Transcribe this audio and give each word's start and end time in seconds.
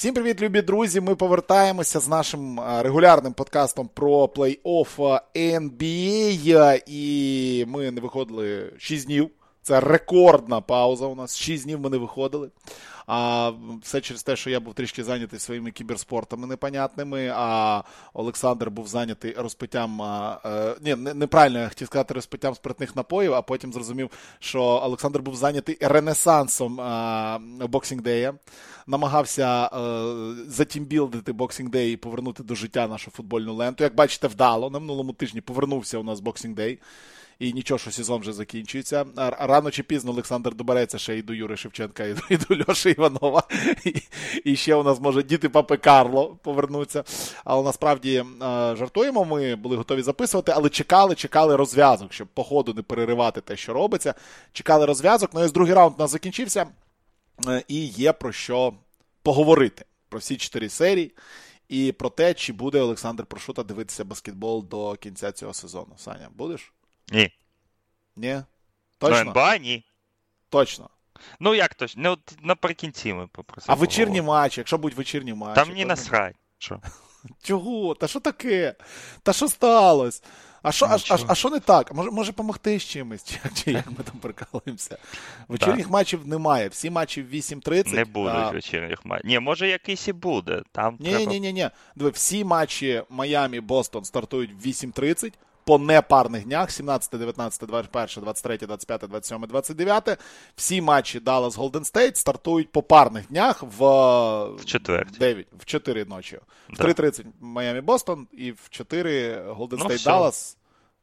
Всім 0.00 0.14
привіт, 0.14 0.42
любі 0.42 0.62
друзі! 0.62 1.00
Ми 1.00 1.14
повертаємося 1.14 2.00
з 2.00 2.08
нашим 2.08 2.60
регулярним 2.80 3.32
подкастом 3.32 3.90
про 3.94 4.24
плей-офф 4.24 5.20
NBA. 5.34 6.82
І 6.86 7.64
ми 7.68 7.90
не 7.90 8.00
виходили 8.00 8.72
6 8.78 9.06
днів. 9.06 9.30
Це 9.63 9.79
рекордна 9.79 10.61
пауза. 10.61 11.05
У 11.05 11.15
нас 11.15 11.37
6 11.37 11.63
днів 11.63 11.79
ми 11.79 11.89
не 11.89 11.97
виходили. 11.97 12.49
А 13.07 13.51
все 13.81 14.01
через 14.01 14.23
те, 14.23 14.35
що 14.35 14.49
я 14.49 14.59
був 14.59 14.73
трішки 14.73 15.03
зайнятий 15.03 15.39
своїми 15.39 15.71
кіберспортами 15.71 16.47
непонятними, 16.47 17.31
а 17.35 17.83
Олександр 18.13 18.69
був 18.69 18.87
зайнятий 18.87 19.33
розпиттям. 19.33 20.01
Е, 20.01 20.75
ні, 20.81 20.95
неправильно 20.95 21.59
я 21.59 21.69
хотів 21.69 21.87
сказати 21.87 22.13
розпиттям 22.13 22.55
спиртних 22.55 22.95
напоїв, 22.95 23.33
а 23.33 23.41
потім 23.41 23.73
зрозумів, 23.73 24.09
що 24.39 24.61
Олександр 24.61 25.19
був 25.19 25.35
зайнятий 25.35 25.77
ренесансом 25.81 26.77
боксінг-дея. 27.67 28.33
Намагався 28.87 29.65
е, 29.65 29.69
затімбілдити 30.47 31.31
боксінг 31.33 31.69
дей 31.69 31.93
і 31.93 31.97
повернути 31.97 32.43
до 32.43 32.55
життя 32.55 32.87
нашу 32.87 33.11
футбольну 33.11 33.53
ленту. 33.53 33.83
Як 33.83 33.95
бачите, 33.95 34.27
вдало. 34.27 34.69
На 34.69 34.79
минулому 34.79 35.13
тижні 35.13 35.41
повернувся 35.41 35.97
у 35.97 36.03
нас 36.03 36.19
боксінг 36.19 36.55
дей 36.55 36.79
і 37.41 37.53
нічого, 37.53 37.77
що 37.77 37.91
сезон 37.91 38.21
вже 38.21 38.33
закінчується. 38.33 39.05
Рано 39.39 39.71
чи 39.71 39.83
пізно 39.83 40.11
Олександр 40.11 40.55
добереться 40.55 40.97
ще 40.97 41.17
і 41.17 41.21
до 41.21 41.33
Юри 41.33 41.57
Шевченка, 41.57 42.03
і 42.03 42.13
до, 42.13 42.21
і 42.29 42.37
до 42.37 42.55
Льоші 42.55 42.89
Іванова. 42.89 43.43
І, 43.85 43.95
і 44.43 44.55
ще 44.55 44.75
у 44.75 44.83
нас 44.83 44.99
може 44.99 45.23
діти 45.23 45.49
папи 45.49 45.77
Карло 45.77 46.37
повернуться. 46.43 47.03
Але 47.45 47.63
насправді 47.63 48.23
жартуємо, 48.77 49.25
ми 49.25 49.55
були 49.55 49.77
готові 49.77 50.01
записувати, 50.01 50.51
але 50.55 50.69
чекали, 50.69 51.15
чекали 51.15 51.55
розв'язок, 51.55 52.13
щоб 52.13 52.27
по 52.27 52.43
ходу 52.43 52.73
не 52.73 52.81
переривати 52.81 53.41
те, 53.41 53.57
що 53.57 53.73
робиться. 53.73 54.13
Чекали 54.53 54.85
розв'язок. 54.85 55.31
Ну 55.33 55.45
і 55.45 55.49
другий 55.49 55.73
раунд 55.73 55.95
у 55.97 56.01
нас 56.01 56.11
закінчився. 56.11 56.67
Е, 57.47 57.63
і 57.67 57.85
є 57.85 58.13
про 58.13 58.31
що 58.31 58.73
поговорити 59.23 59.85
про 60.09 60.19
всі 60.19 60.37
чотири 60.37 60.69
серії. 60.69 61.11
І 61.69 61.91
про 61.91 62.09
те, 62.09 62.33
чи 62.33 62.53
буде 62.53 62.81
Олександр 62.81 63.25
Прошута 63.25 63.63
дивитися 63.63 64.05
баскетбол 64.05 64.65
до 64.69 64.95
кінця 64.95 65.31
цього 65.31 65.53
сезону. 65.53 65.93
Саня, 65.97 66.29
будеш? 66.35 66.71
Ні. 67.11 67.31
Ні? 68.15 68.41
Точно? 68.97 69.17
НБА 69.17 69.57
ні. 69.57 69.85
Точно. 70.49 70.89
Ну, 71.39 71.55
як 71.55 71.73
точно? 71.73 72.11
От 72.11 72.19
наприкінці 72.41 73.13
ми 73.13 73.27
попросили. 73.27 73.75
А 73.77 73.79
вечірні 73.79 74.21
матчі, 74.21 74.59
якщо 74.59 74.77
будуть 74.77 74.97
вечірні 74.97 75.33
матчі. 75.33 75.55
Там 75.55 75.67
мені 75.67 75.85
насрать. 75.85 76.35
Що? 76.57 76.79
Чого? 77.43 77.95
Та 77.95 78.07
що 78.07 78.19
таке? 78.19 78.75
Та 79.23 79.33
що 79.33 79.47
сталося? 79.47 80.21
А 80.63 80.71
що 80.71 80.85
а, 80.85 80.97
а, 81.09 81.17
а, 81.27 81.35
що 81.35 81.49
не 81.49 81.59
так? 81.59 81.93
Може 81.93 82.11
може 82.11 82.31
допомогти 82.31 82.79
з 82.79 82.83
чимось? 82.83 83.23
Чи, 83.29 83.39
чи 83.53 83.71
як 83.71 83.87
ми 83.87 84.03
там 84.03 84.15
прикалуємося? 84.21 84.97
Вечірніх 85.47 85.85
так. 85.85 85.91
матчів 85.91 86.27
немає. 86.27 86.67
Всі 86.67 86.89
матчі 86.89 87.21
в 87.21 87.33
8.30. 87.33 87.93
Не 87.93 88.05
будуть 88.05 88.33
а... 88.35 88.49
вечірніх 88.49 89.05
матчів. 89.05 89.29
Ні, 89.29 89.39
може 89.39 89.67
якийсь 89.67 90.07
і 90.07 90.13
буде. 90.13 90.61
Там 90.71 90.97
Ні, 90.99 91.09
треба... 91.09 91.25
ні, 91.25 91.39
ні, 91.39 91.53
ні. 91.53 91.69
Диви, 91.95 92.09
всі 92.09 92.43
матчі 92.43 93.03
Майами, 93.09 93.59
Бостон 93.59 94.03
стартують 94.03 94.51
в 94.53 94.67
8.30 94.67 95.33
по 95.63 95.77
непарних 95.77 96.43
днях: 96.43 96.71
17, 96.71 97.19
19, 97.19 97.67
21, 97.67 98.23
23, 98.23 98.57
25, 98.57 99.01
27, 99.01 99.41
29. 99.47 100.19
Всі 100.55 100.81
матчі 100.81 101.19
Dallas 101.19 101.51
Golden 101.51 101.93
State 101.93 102.15
стартують 102.15 102.71
по 102.71 102.83
парних 102.83 103.27
днях 103.27 103.63
в, 103.63 103.85
в 104.55 104.65
4. 104.65 105.05
9, 105.19 105.47
в 105.59 105.65
4 105.65 106.05
ночі. 106.05 106.39
В 106.69 106.77
да. 106.77 106.83
3.30 106.83 107.25
Майами 107.39 107.81
Бостон 107.81 108.27
і 108.31 108.51
в 108.51 108.69
4 108.69 109.41
Golden 109.41 109.77
ну, 109.79 109.85
State 109.85 110.03
Dallas. 110.07 110.57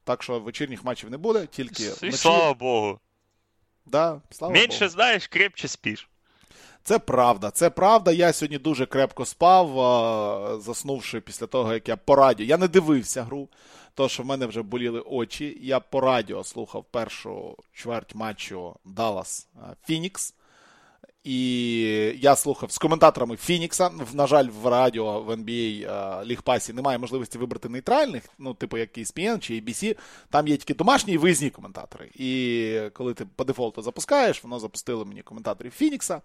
Так 0.04 0.22
що 0.22 0.40
вечірніх 0.40 0.84
матчів 0.84 1.10
не 1.10 1.16
буде, 1.16 1.46
тільки. 1.46 1.82
І 1.82 1.88
вночі. 1.88 2.16
слава 2.16 2.54
Богу. 2.54 2.98
Да, 3.86 4.20
слава 4.30 4.54
Менше 4.54 4.78
Богу. 4.78 4.90
знаєш, 4.90 5.26
крепче 5.26 5.68
спіш. 5.68 6.08
Це 6.88 6.98
правда, 6.98 7.50
це 7.50 7.70
правда. 7.70 8.12
Я 8.12 8.32
сьогодні 8.32 8.58
дуже 8.58 8.86
крепко 8.86 9.24
спав, 9.24 10.60
заснувши 10.60 11.20
після 11.20 11.46
того, 11.46 11.72
як 11.72 11.88
я 11.88 11.96
по 11.96 12.16
радіо. 12.16 12.46
Я 12.46 12.56
не 12.56 12.68
дивився 12.68 13.22
гру, 13.22 13.48
тому 13.98 14.08
що 14.08 14.22
в 14.22 14.26
мене 14.26 14.46
вже 14.46 14.62
боліли 14.62 15.00
очі. 15.00 15.58
Я 15.60 15.80
по 15.80 16.00
радіо 16.00 16.44
слухав 16.44 16.84
першу 16.90 17.56
чверть 17.72 18.14
матчу 18.14 18.74
Даллас 18.84 19.48
Фінікс. 19.86 20.34
І 21.24 21.80
я 22.20 22.36
слухав 22.36 22.72
з 22.72 22.78
коментаторами 22.78 23.36
Фінікса. 23.36 23.90
На 24.12 24.26
жаль, 24.26 24.48
в 24.62 24.66
радіо 24.66 25.20
в 25.22 25.30
NBA 25.30 26.24
Лігпасі 26.24 26.72
немає 26.72 26.98
можливості 26.98 27.38
вибрати 27.38 27.68
нейтральних, 27.68 28.22
ну, 28.38 28.54
типу 28.54 28.78
як 28.78 28.98
ESPN 28.98 29.38
чи 29.38 29.54
ABC. 29.54 29.96
Там 30.30 30.48
є 30.48 30.56
тільки 30.56 30.74
домашні 30.74 31.12
і 31.12 31.18
виїзні 31.18 31.50
коментатори. 31.50 32.10
І 32.14 32.80
коли 32.92 33.14
ти 33.14 33.26
по 33.36 33.44
дефолту 33.44 33.82
запускаєш, 33.82 34.44
воно 34.44 34.58
запустило 34.58 35.04
мені 35.04 35.22
коментаторів 35.22 35.72
Фінікса. 35.72 36.20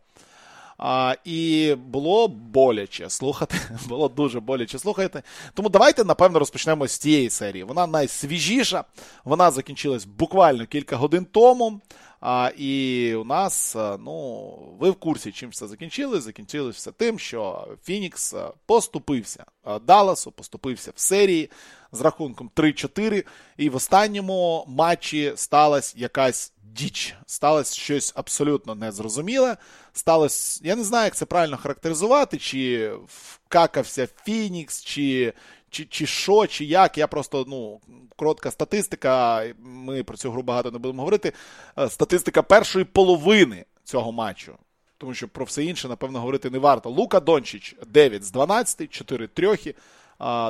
А, 0.78 1.16
І 1.26 1.76
було 1.88 2.28
боляче 2.28 3.10
слухати. 3.10 3.56
Було 3.88 4.10
дуже 4.10 4.40
боляче 4.40 4.80
слухати. 4.80 5.24
Тому 5.54 5.70
давайте, 5.70 6.04
напевно, 6.04 6.40
розпочнемо 6.40 6.88
з 6.88 6.98
цієї 6.98 7.30
серії. 7.30 7.64
Вона 7.64 7.88
найсвіжіша. 7.88 8.84
Вона 9.24 9.52
закінчилась 9.52 10.06
буквально 10.06 10.66
кілька 10.66 10.96
годин 10.96 11.28
тому. 11.32 11.82
А, 12.26 12.52
І 12.58 13.16
у 13.16 13.24
нас, 13.24 13.76
ну, 14.00 14.54
ви 14.80 14.90
в 14.90 14.96
курсі, 14.96 15.32
чим 15.32 15.50
все 15.50 15.68
закінчилось. 15.68 16.24
Закінчилось 16.24 16.76
все 16.76 16.92
тим, 16.92 17.20
що 17.20 17.68
Фінікс 17.84 18.36
поступився 18.66 19.46
Далласу, 19.82 20.32
поступився 20.32 20.92
в 20.96 21.00
серії 21.00 21.50
з 21.92 22.02
рахунком 22.02 22.52
3-4. 22.56 23.26
І 23.58 23.70
в 23.70 23.76
останньому 23.76 24.66
матчі 24.68 25.34
сталася 25.36 25.94
якась 25.98 26.54
діч. 26.64 27.16
Сталося 27.26 27.76
щось 27.76 28.14
абсолютно 28.16 28.76
незрозуміле. 28.76 29.58
Сталося, 29.94 30.62
я 30.64 30.76
не 30.76 30.84
знаю, 30.84 31.06
як 31.06 31.16
це 31.16 31.26
правильно 31.26 31.58
характеризувати, 31.58 32.38
чи 32.38 32.92
вкакався 33.08 34.08
Фінікс, 34.26 34.84
чи 34.84 35.34
чи, 35.74 35.86
чи 35.86 36.06
що, 36.06 36.48
чи 36.48 36.66
як. 36.66 36.98
Я 36.98 37.08
просто, 37.08 37.46
ну, 37.48 37.80
коротка 38.16 38.52
статистика, 38.52 39.44
ми 39.60 40.04
про 40.04 40.18
цю 40.18 40.32
гру 40.32 40.42
багато 40.42 40.72
не 40.72 40.78
будемо 40.78 41.02
говорити. 41.02 41.34
Е, 41.78 41.90
статистика 41.90 42.42
першої 42.42 42.86
половини 42.86 43.66
цього 43.84 44.12
матчу. 44.12 44.54
Тому 44.98 45.14
що 45.14 45.28
про 45.28 45.46
все 45.46 45.64
інше, 45.64 45.88
напевно, 45.88 46.20
говорити 46.20 46.50
не 46.50 46.60
варто. 46.60 46.90
Лука 46.90 47.20
Дончич 47.20 47.76
9 47.88 48.24
з 48.24 48.32
12, 48.32 48.94
4 48.94 49.28
трьохи. 49.28 49.76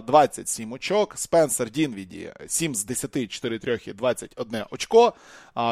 27 0.07 0.73
очок. 0.73 1.17
Спенсер 1.17 1.71
Дінвіді 1.71 2.33
7 2.47 2.75
з 2.75 2.85
10, 2.85 3.31
4 3.31 3.59
трьохи, 3.59 3.93
21 3.93 4.63
очко. 4.71 5.13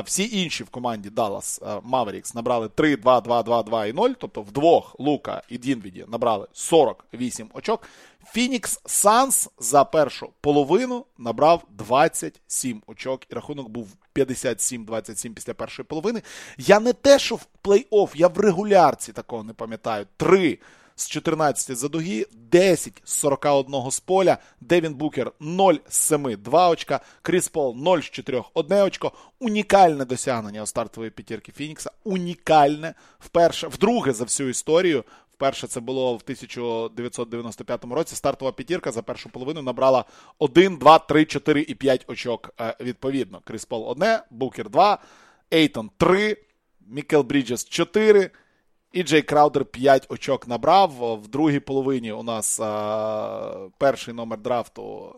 Всі 0.06 0.42
інші 0.42 0.64
в 0.64 0.70
команді 0.70 1.10
Dallas 1.10 1.82
Mavericks 1.82 2.36
набрали 2.36 2.70
3, 2.70 2.96
2, 2.98 3.22
2, 3.22 3.44
2, 3.44 3.64
2 3.64 3.86
і 3.86 3.94
0. 3.94 4.10
Тобто 4.10 4.42
вдвох 4.42 4.96
Лука 5.00 5.42
і 5.50 5.58
Дінвіді 5.58 6.06
набрали 6.08 6.48
48 6.54 7.50
очок. 7.54 7.82
Фінікс 8.26 8.80
Санс 8.86 9.50
за 9.60 9.84
першу 9.84 10.30
половину 10.42 11.06
набрав 11.18 11.64
27 11.70 12.82
очок, 12.88 13.22
і 13.30 13.36
рахунок 13.36 13.70
був 13.70 13.88
57-27 14.16 15.34
після 15.34 15.54
першої 15.54 15.86
половини. 15.86 16.22
Я 16.58 16.80
не 16.80 16.94
те, 16.94 17.20
що 17.20 17.36
в 17.36 17.48
плей-офф, 17.64 18.10
я 18.16 18.28
в 18.28 18.40
регулярці 18.40 19.14
такого 19.14 19.44
не 19.44 19.54
пам'ятаю. 19.54 20.06
Три 20.18 20.60
з 20.96 21.08
14 21.08 21.78
за 21.78 21.88
дуги, 21.88 22.26
10 22.32 23.02
з 23.06 23.14
41 23.14 23.92
з 23.92 24.00
поля, 24.00 24.38
Девін 24.62 24.94
Букер 24.94 25.32
0 25.40 25.74
з 25.90 25.98
7, 25.98 26.36
2 26.40 26.70
очка, 26.70 27.00
Кріс 27.22 27.48
Пол 27.48 27.76
0 27.78 28.00
з 28.00 28.04
4, 28.04 28.44
1 28.54 28.78
очко. 28.78 29.12
Унікальне 29.40 30.06
досягнення 30.06 30.64
у 30.64 30.66
стартової 30.66 31.12
п'ятірки 31.12 31.52
Фінікса. 31.52 31.92
Унікальне. 32.04 32.94
Вперше, 33.20 33.68
вдруге 33.68 34.14
за 34.14 34.24
всю 34.24 34.50
історію. 34.50 35.04
Вперше 35.42 35.68
це 35.68 35.80
було 35.80 36.14
в 36.14 36.22
1995 36.24 37.86
році. 37.86 38.16
Стартова 38.16 38.52
п'ятірка 38.52 38.92
за 38.92 39.02
першу 39.02 39.30
половину 39.30 39.62
набрала 39.62 40.06
1, 40.40 40.78
2, 40.78 41.00
3, 41.00 41.26
4 41.26 41.62
і 41.62 41.76
5 41.76 42.06
очок. 42.08 42.54
Е, 42.62 42.76
відповідно, 42.82 43.42
Кріс 43.44 43.66
Пол 43.66 43.90
1, 43.90 44.20
Букер 44.32 44.70
2, 44.70 44.98
Ейтон 45.54 45.90
3, 45.98 46.38
Мікел 46.88 47.22
Бріджес 47.22 47.66
4. 47.66 48.30
І 48.92 49.04
Джей 49.04 49.22
Краудер 49.22 49.66
5 49.66 50.06
очок 50.10 50.48
набрав. 50.48 51.20
В 51.24 51.28
другій 51.28 51.60
половині 51.60 52.12
у 52.12 52.24
нас 52.24 52.60
а, 52.60 53.68
перший 53.78 54.14
номер 54.14 54.40
драфту 54.40 55.16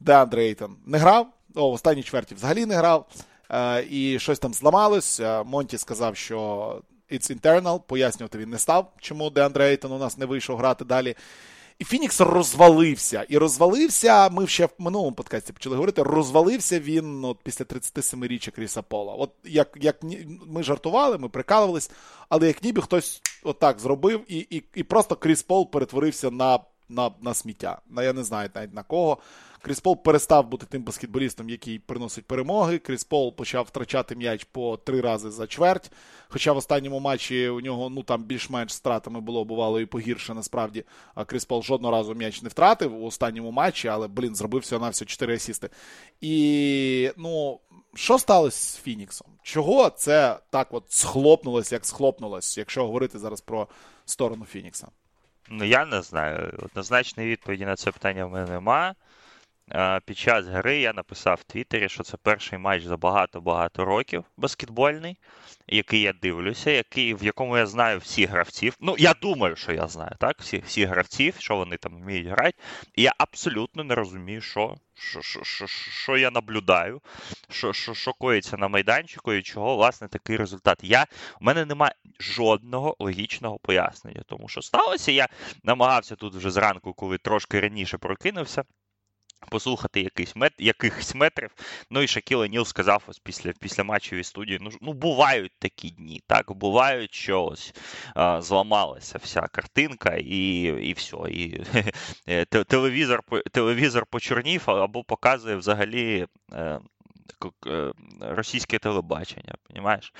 Деандре 0.00 0.44
Ейтон 0.44 0.76
не 0.86 0.98
грав. 0.98 1.26
О, 1.54 1.70
в 1.70 1.72
останній 1.72 2.02
чверті 2.02 2.34
взагалі 2.34 2.66
не 2.66 2.74
грав. 2.74 3.06
А, 3.48 3.82
і 3.90 4.18
щось 4.18 4.38
там 4.38 4.54
зламалось. 4.54 5.20
Монті 5.44 5.78
сказав, 5.78 6.16
що 6.16 6.80
it's 7.10 7.40
internal. 7.40 7.80
Пояснювати 7.80 8.38
він 8.38 8.50
не 8.50 8.58
став, 8.58 8.92
чому 8.98 9.30
Деандре 9.30 9.68
Ейтон 9.68 9.92
у 9.92 9.98
нас 9.98 10.18
не 10.18 10.26
вийшов 10.26 10.58
грати 10.58 10.84
далі. 10.84 11.16
І 11.82 11.84
Фінікс 11.84 12.20
розвалився. 12.20 13.26
І 13.28 13.38
розвалився, 13.38 14.28
ми 14.28 14.46
ще 14.46 14.66
в 14.66 14.70
минулому 14.78 15.12
подкасті 15.12 15.52
почали 15.52 15.76
говорити, 15.76 16.02
розвалився 16.02 16.80
він 16.80 17.24
от, 17.24 17.38
після 17.42 17.64
37-річчя 17.64 18.50
Кріса 18.50 18.82
Пола. 18.82 19.14
От 19.14 19.30
як 19.44 19.78
як 19.80 19.96
ми 20.46 20.62
жартували, 20.62 21.18
ми 21.18 21.28
прикалувались, 21.28 21.90
але 22.28 22.46
як 22.46 22.62
ніби 22.62 22.82
хтось 22.82 23.22
отак 23.42 23.80
зробив, 23.80 24.24
і 24.28 24.38
і, 24.38 24.64
і 24.74 24.82
просто 24.82 25.16
Кріс 25.16 25.42
Пол 25.42 25.70
перетворився 25.70 26.30
на 26.30 26.58
на, 26.88 27.10
на 27.22 27.34
сміття. 27.34 27.78
На, 27.90 28.02
Я 28.02 28.12
не 28.12 28.24
знаю 28.24 28.50
навіть 28.54 28.74
на 28.74 28.82
кого. 28.82 29.18
Кріс 29.62 29.80
Пол 29.80 30.02
перестав 30.02 30.48
бути 30.48 30.66
тим 30.66 30.82
баскетболістом, 30.82 31.48
який 31.48 31.78
приносить 31.78 32.26
перемоги. 32.26 32.78
Кріс 32.78 33.04
Пол 33.04 33.36
почав 33.36 33.64
втрачати 33.64 34.16
м'яч 34.16 34.44
по 34.44 34.76
три 34.76 35.00
рази 35.00 35.30
за 35.30 35.46
чверть. 35.46 35.90
Хоча 36.28 36.52
в 36.52 36.56
останньому 36.56 37.00
матчі 37.00 37.48
у 37.48 37.60
нього 37.60 37.90
ну 37.90 38.02
там 38.02 38.24
більш-менш 38.24 38.74
стратами 38.74 39.20
було, 39.20 39.44
бувало 39.44 39.80
і 39.80 39.86
погірше 39.86 40.34
насправді. 40.34 40.84
Кріс 41.26 41.44
Пол 41.44 41.62
жодного 41.62 41.96
разу 41.96 42.14
м'яч 42.14 42.42
не 42.42 42.48
втратив 42.48 43.02
у 43.02 43.06
останньому 43.06 43.50
матчі, 43.50 43.88
але, 43.88 44.08
блін, 44.08 44.34
зробив 44.34 44.62
всього 44.62 44.84
на 44.84 44.90
все 44.90 45.04
4 45.04 45.34
асісти. 45.34 45.70
І 46.20 47.10
ну, 47.16 47.60
що 47.94 48.18
сталося 48.18 48.72
з 48.72 48.76
Фініксом? 48.76 49.28
Чого 49.42 49.90
це 49.90 50.38
так 50.50 50.68
от 50.70 50.84
схлопнулось, 50.88 51.72
як 51.72 51.86
схлопнулось, 51.86 52.58
якщо 52.58 52.84
говорити 52.86 53.18
зараз 53.18 53.40
про 53.40 53.68
сторону 54.04 54.44
Фінікса? 54.44 54.88
Ну, 55.50 55.64
я 55.64 55.84
не 55.84 56.02
знаю. 56.02 56.58
Однозначної 56.62 57.28
відповіді 57.28 57.64
на 57.64 57.76
це 57.76 57.90
питання 57.90 58.24
в 58.24 58.30
мене 58.30 58.50
немає. 58.50 58.94
Під 60.04 60.18
час 60.18 60.46
гри 60.46 60.78
я 60.78 60.92
написав 60.92 61.38
в 61.40 61.44
Твіттері, 61.44 61.88
що 61.88 62.02
це 62.02 62.16
перший 62.16 62.58
матч 62.58 62.84
за 62.84 62.96
багато-багато 62.96 63.84
років 63.84 64.24
баскетбольний, 64.36 65.18
який 65.66 66.00
я 66.00 66.12
дивлюся, 66.12 66.70
який, 66.70 67.14
в 67.14 67.24
якому 67.24 67.58
я 67.58 67.66
знаю 67.66 67.98
всіх 67.98 68.30
гравців. 68.30 68.76
Ну, 68.80 68.96
я 68.98 69.14
думаю, 69.14 69.56
що 69.56 69.72
я 69.72 69.88
знаю, 69.88 70.12
так? 70.18 70.40
Всі 70.40 70.62
всі 70.66 70.84
гравців, 70.84 71.34
що 71.38 71.56
вони 71.56 71.76
там 71.76 71.96
вміють 71.96 72.26
грати. 72.26 72.58
І 72.94 73.02
я 73.02 73.12
абсолютно 73.18 73.84
не 73.84 73.94
розумію, 73.94 74.40
що 74.40 74.76
що, 74.94 75.22
що, 75.22 75.44
що, 75.44 75.66
що 75.66 76.16
я 76.16 76.30
наблюдаю, 76.30 77.00
що 77.50 77.72
що, 77.72 77.94
що 77.94 78.12
коїться 78.12 78.56
на 78.56 78.68
майданчику 78.68 79.32
і 79.32 79.42
чого, 79.42 79.76
власне, 79.76 80.08
такий 80.08 80.36
результат. 80.36 80.78
Я, 80.82 81.06
У 81.40 81.44
мене 81.44 81.64
немає 81.64 81.94
жодного 82.20 82.96
логічного 82.98 83.58
пояснення, 83.58 84.22
тому 84.26 84.48
що 84.48 84.62
сталося. 84.62 85.12
Я 85.12 85.28
намагався 85.62 86.16
тут 86.16 86.34
вже 86.34 86.50
зранку, 86.50 86.92
коли 86.92 87.18
трошки 87.18 87.60
раніше 87.60 87.98
прокинувся 87.98 88.64
послухати 89.46 90.00
якийсь 90.00 90.36
мет, 90.36 90.52
якихось 90.58 91.14
метрів. 91.14 91.50
Ну 91.90 92.02
і 92.02 92.08
Шакіл 92.08 92.44
Ніл 92.44 92.64
сказав 92.64 93.02
ось 93.06 93.18
після 93.18 93.52
після 93.60 93.84
матчевій 93.84 94.24
студії: 94.24 94.58
ну 94.62 94.70
ну 94.80 94.92
бувають 94.92 95.52
такі 95.58 95.90
дні, 95.90 96.20
так 96.26 96.52
бувають, 96.52 97.14
що 97.14 97.44
ось 97.44 97.74
а, 98.14 98.42
зламалася 98.42 99.18
вся 99.22 99.40
картинка, 99.40 100.14
і 100.16 100.62
і 100.62 100.92
все. 100.92 101.16
І 101.16 101.64
телевізор 102.68 103.20
телевізор 103.52 104.06
почорнів 104.06 104.70
або 104.70 105.04
показує 105.04 105.56
взагалі. 105.56 106.26
Е, 107.66 107.92
Е, 108.22 108.34
російське 108.34 108.78
телебачення, 108.78 109.54
Понімаєш? 109.68 110.12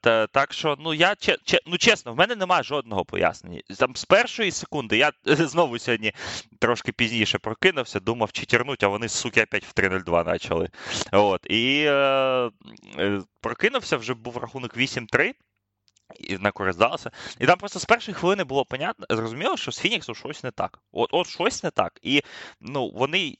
Та, 0.00 0.26
Так 0.32 0.52
що, 0.52 0.76
ну 0.80 0.94
я 0.94 1.14
ну 1.66 1.78
чесно, 1.78 2.12
в 2.12 2.16
мене 2.16 2.36
немає 2.36 2.62
жодного 2.62 3.04
пояснення. 3.04 3.60
Там 3.78 3.96
З 3.96 4.04
першої 4.04 4.50
секунди 4.50 4.96
я 4.96 5.12
знову 5.24 5.78
сьогодні 5.78 6.12
трошки 6.58 6.92
пізніше 6.92 7.38
прокинувся, 7.38 8.00
думав, 8.00 8.32
чи 8.32 8.46
тірнуть, 8.46 8.82
а 8.82 8.88
вони, 8.88 9.08
суки, 9.08 9.42
опять 9.42 9.64
в 9.64 9.72
3-0-2 9.74 10.24
почали. 10.24 10.68
От, 11.12 11.46
І 11.50 11.84
е, 11.86 12.50
е, 12.98 13.20
прокинувся, 13.40 13.96
вже 13.96 14.14
був 14.14 14.36
рахунок 14.36 14.76
8-3 14.76 15.32
і 16.18 16.38
на 16.38 16.50
користь. 16.50 16.80
І 17.40 17.46
там 17.46 17.58
просто 17.58 17.78
з 17.78 17.84
першої 17.84 18.14
хвилини 18.14 18.44
було 18.44 18.64
понятно, 18.64 19.06
зрозуміло, 19.10 19.56
що 19.56 19.72
з 19.72 19.78
Фініксу 19.78 20.14
щось 20.14 20.44
не 20.44 20.50
так. 20.50 20.78
От 20.92 21.08
от 21.12 21.26
щось 21.26 21.62
не 21.62 21.70
так. 21.70 21.98
І 22.02 22.22
ну, 22.60 22.90
вони 22.94 23.36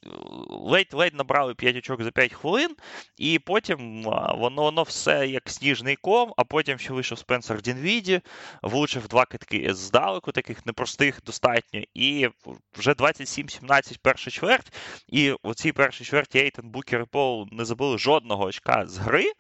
ледь-ледь 0.48 1.14
набрали 1.14 1.54
5 1.54 1.76
очок 1.76 2.02
за 2.02 2.10
5 2.10 2.32
хвилин, 2.32 2.76
і 3.16 3.38
потім 3.38 4.02
воно 4.38 4.70
воно 4.70 4.82
все 4.82 5.28
як 5.28 5.50
сніжний 5.50 5.96
ком, 5.96 6.34
а 6.36 6.44
потім 6.44 6.78
ще 6.78 6.92
вийшов 6.92 7.18
Спенсер 7.18 7.62
Дінвіді, 7.62 8.20
влучив 8.62 9.08
два 9.08 9.24
китки 9.24 9.74
здалеку, 9.74 10.32
таких 10.32 10.66
непростих 10.66 11.22
достатньо. 11.26 11.80
І 11.94 12.28
вже 12.78 12.92
27-17 12.92 13.98
перша 14.02 14.30
чверть. 14.30 14.72
І 15.08 15.32
у 15.42 15.54
цій 15.54 15.72
першій 15.72 16.04
чверті 16.04 16.38
Ейтен 16.38 16.70
Букер 16.70 17.00
і 17.00 17.04
Пол 17.04 17.48
не 17.52 17.64
забили 17.64 17.98
жодного 17.98 18.44
очка 18.44 18.86
з 18.86 18.98
гри. 18.98 19.32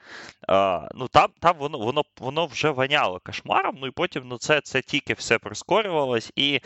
А, 0.48 0.88
ну 0.94 1.08
Там 1.08 1.28
там 1.40 1.56
воно 1.58 1.78
воно, 1.78 2.02
воно 2.18 2.46
вже 2.46 2.70
воняло 2.70 3.19
кошмаром. 3.20 3.76
Ну 3.80 3.86
і 3.86 3.90
потім 3.90 4.22
ну, 4.26 4.38
це 4.38 4.60
це 4.60 4.82
тільки 4.82 5.14
все 5.14 5.38
прискорювалось. 5.38 6.32
І 6.36 6.60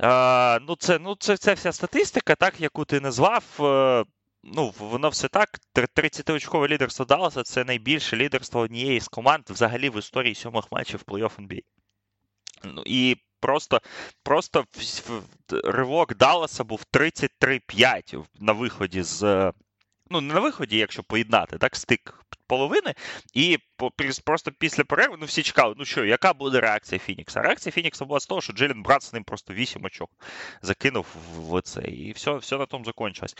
е, 0.00 0.60
ну, 0.60 0.76
це 0.76 0.98
ну, 0.98 1.16
це, 1.18 1.36
це 1.36 1.54
вся 1.54 1.72
статистика, 1.72 2.34
так, 2.34 2.60
яку 2.60 2.84
ти 2.84 3.00
назвав. 3.00 3.44
Е, 3.60 4.04
ну, 4.44 4.74
Воно 4.78 5.08
все 5.08 5.28
так. 5.28 5.58
30-очкове 5.74 6.68
лідерство 6.68 7.04
Далласа 7.04 7.42
це 7.42 7.64
найбільше 7.64 8.16
лідерство 8.16 8.60
однієї 8.60 9.00
з 9.00 9.08
команд 9.08 9.44
взагалі 9.48 9.90
в 9.90 9.98
історії 9.98 10.34
сьомих 10.34 10.72
матчів 10.72 11.02
плей-офф 11.06 11.36
NBA. 11.38 11.62
Ну, 12.64 12.82
І 12.86 13.16
просто 13.40 13.80
просто 14.22 14.64
ривок 15.64 16.14
Далласа 16.16 16.64
був 16.64 16.84
33-5 16.92 18.24
на 18.40 18.52
виході 18.52 19.02
з. 19.02 19.52
Ну, 20.10 20.20
не 20.20 20.34
на 20.34 20.40
виході, 20.40 20.76
якщо 20.76 21.02
поєднати, 21.02 21.58
так, 21.58 21.76
стик 21.76 22.21
половини, 22.51 22.93
і 23.33 23.57
просто 24.25 24.51
після 24.59 24.83
перерви 24.83 25.17
ну, 25.19 25.25
всі 25.25 25.43
чекали, 25.43 25.75
ну 25.77 25.85
що, 25.85 26.05
яка 26.05 26.33
буде 26.33 26.59
реакція 26.59 26.99
Фінікса? 26.99 27.41
Реакція 27.41 27.71
Фінікса 27.71 28.05
була 28.05 28.19
з 28.19 28.25
того, 28.25 28.41
що 28.41 28.53
Джелін 28.53 28.83
Брат 28.83 29.03
з 29.03 29.13
ним 29.13 29.23
просто 29.23 29.53
8 29.53 29.85
очок 29.85 30.11
закинув 30.61 31.05
в 31.37 31.61
це, 31.61 31.81
і 31.81 32.11
все, 32.11 32.35
все 32.35 32.57
на 32.57 32.65
том 32.65 32.85
закончилось. 32.85 33.35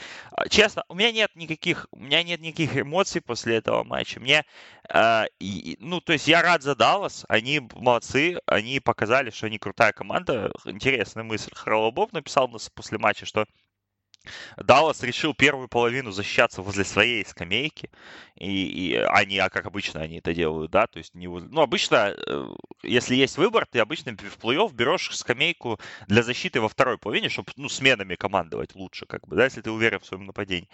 Честно, 0.50 0.84
у 0.90 0.96
меня 0.96 1.12
нет 1.12 1.36
никаких, 1.36 1.88
у 1.92 2.00
меня 2.00 2.24
нет 2.24 2.42
никаких 2.42 2.76
эмоций 2.76 3.22
после 3.22 3.60
этого 3.60 3.84
матча. 3.84 4.20
Мне, 4.20 4.44
э, 4.90 5.28
и, 5.40 5.78
ну, 5.80 6.00
то 6.00 6.14
есть 6.14 6.28
я 6.28 6.42
рад 6.42 6.64
за 6.64 6.76
Даллас, 6.76 7.26
они 7.30 7.62
молодцы, 7.76 8.40
они 8.46 8.80
показали, 8.80 9.30
что 9.30 9.48
они 9.48 9.58
крутая 9.58 9.92
команда. 9.92 10.52
Интересная 10.66 11.24
мысль. 11.24 11.52
Харлобов 11.54 12.14
написал 12.14 12.48
нас 12.48 12.70
после 12.70 12.98
матча, 12.98 13.26
что 13.26 13.46
Даллас 14.57 15.03
решил 15.03 15.35
первую 15.35 15.69
половину 15.69 16.11
защищаться 16.11 16.63
возле 16.63 16.85
своей 16.85 17.25
скамейки, 17.25 17.91
и, 18.37 18.67
и 18.67 18.95
они, 18.95 19.39
а 19.39 19.51
как 19.51 19.67
обычно 19.67 20.01
они 20.01 20.19
это 20.19 20.35
делают, 20.35 20.71
да, 20.71 20.87
то 20.87 20.99
есть 20.99 21.15
не 21.15 21.27
ну 21.27 21.61
обычно, 21.61 22.15
э, 22.17 22.49
если 22.83 23.15
есть 23.15 23.37
выбор, 23.39 23.67
ты 23.67 23.81
обычно 23.81 24.13
в 24.13 24.39
плей-офф 24.39 24.73
берешь 24.73 25.11
скамейку 25.17 25.81
для 26.09 26.23
защиты 26.23 26.61
во 26.61 26.69
второй 26.69 26.99
половине, 26.99 27.29
чтобы 27.29 27.53
ну 27.57 27.69
сменами 27.69 28.15
командовать 28.15 28.75
лучше, 28.75 29.07
как 29.07 29.27
бы, 29.27 29.37
да, 29.37 29.45
если 29.45 29.61
ты 29.61 29.71
уверен 29.71 30.01
в 30.01 30.07
своем 30.07 30.27
нападении. 30.27 30.69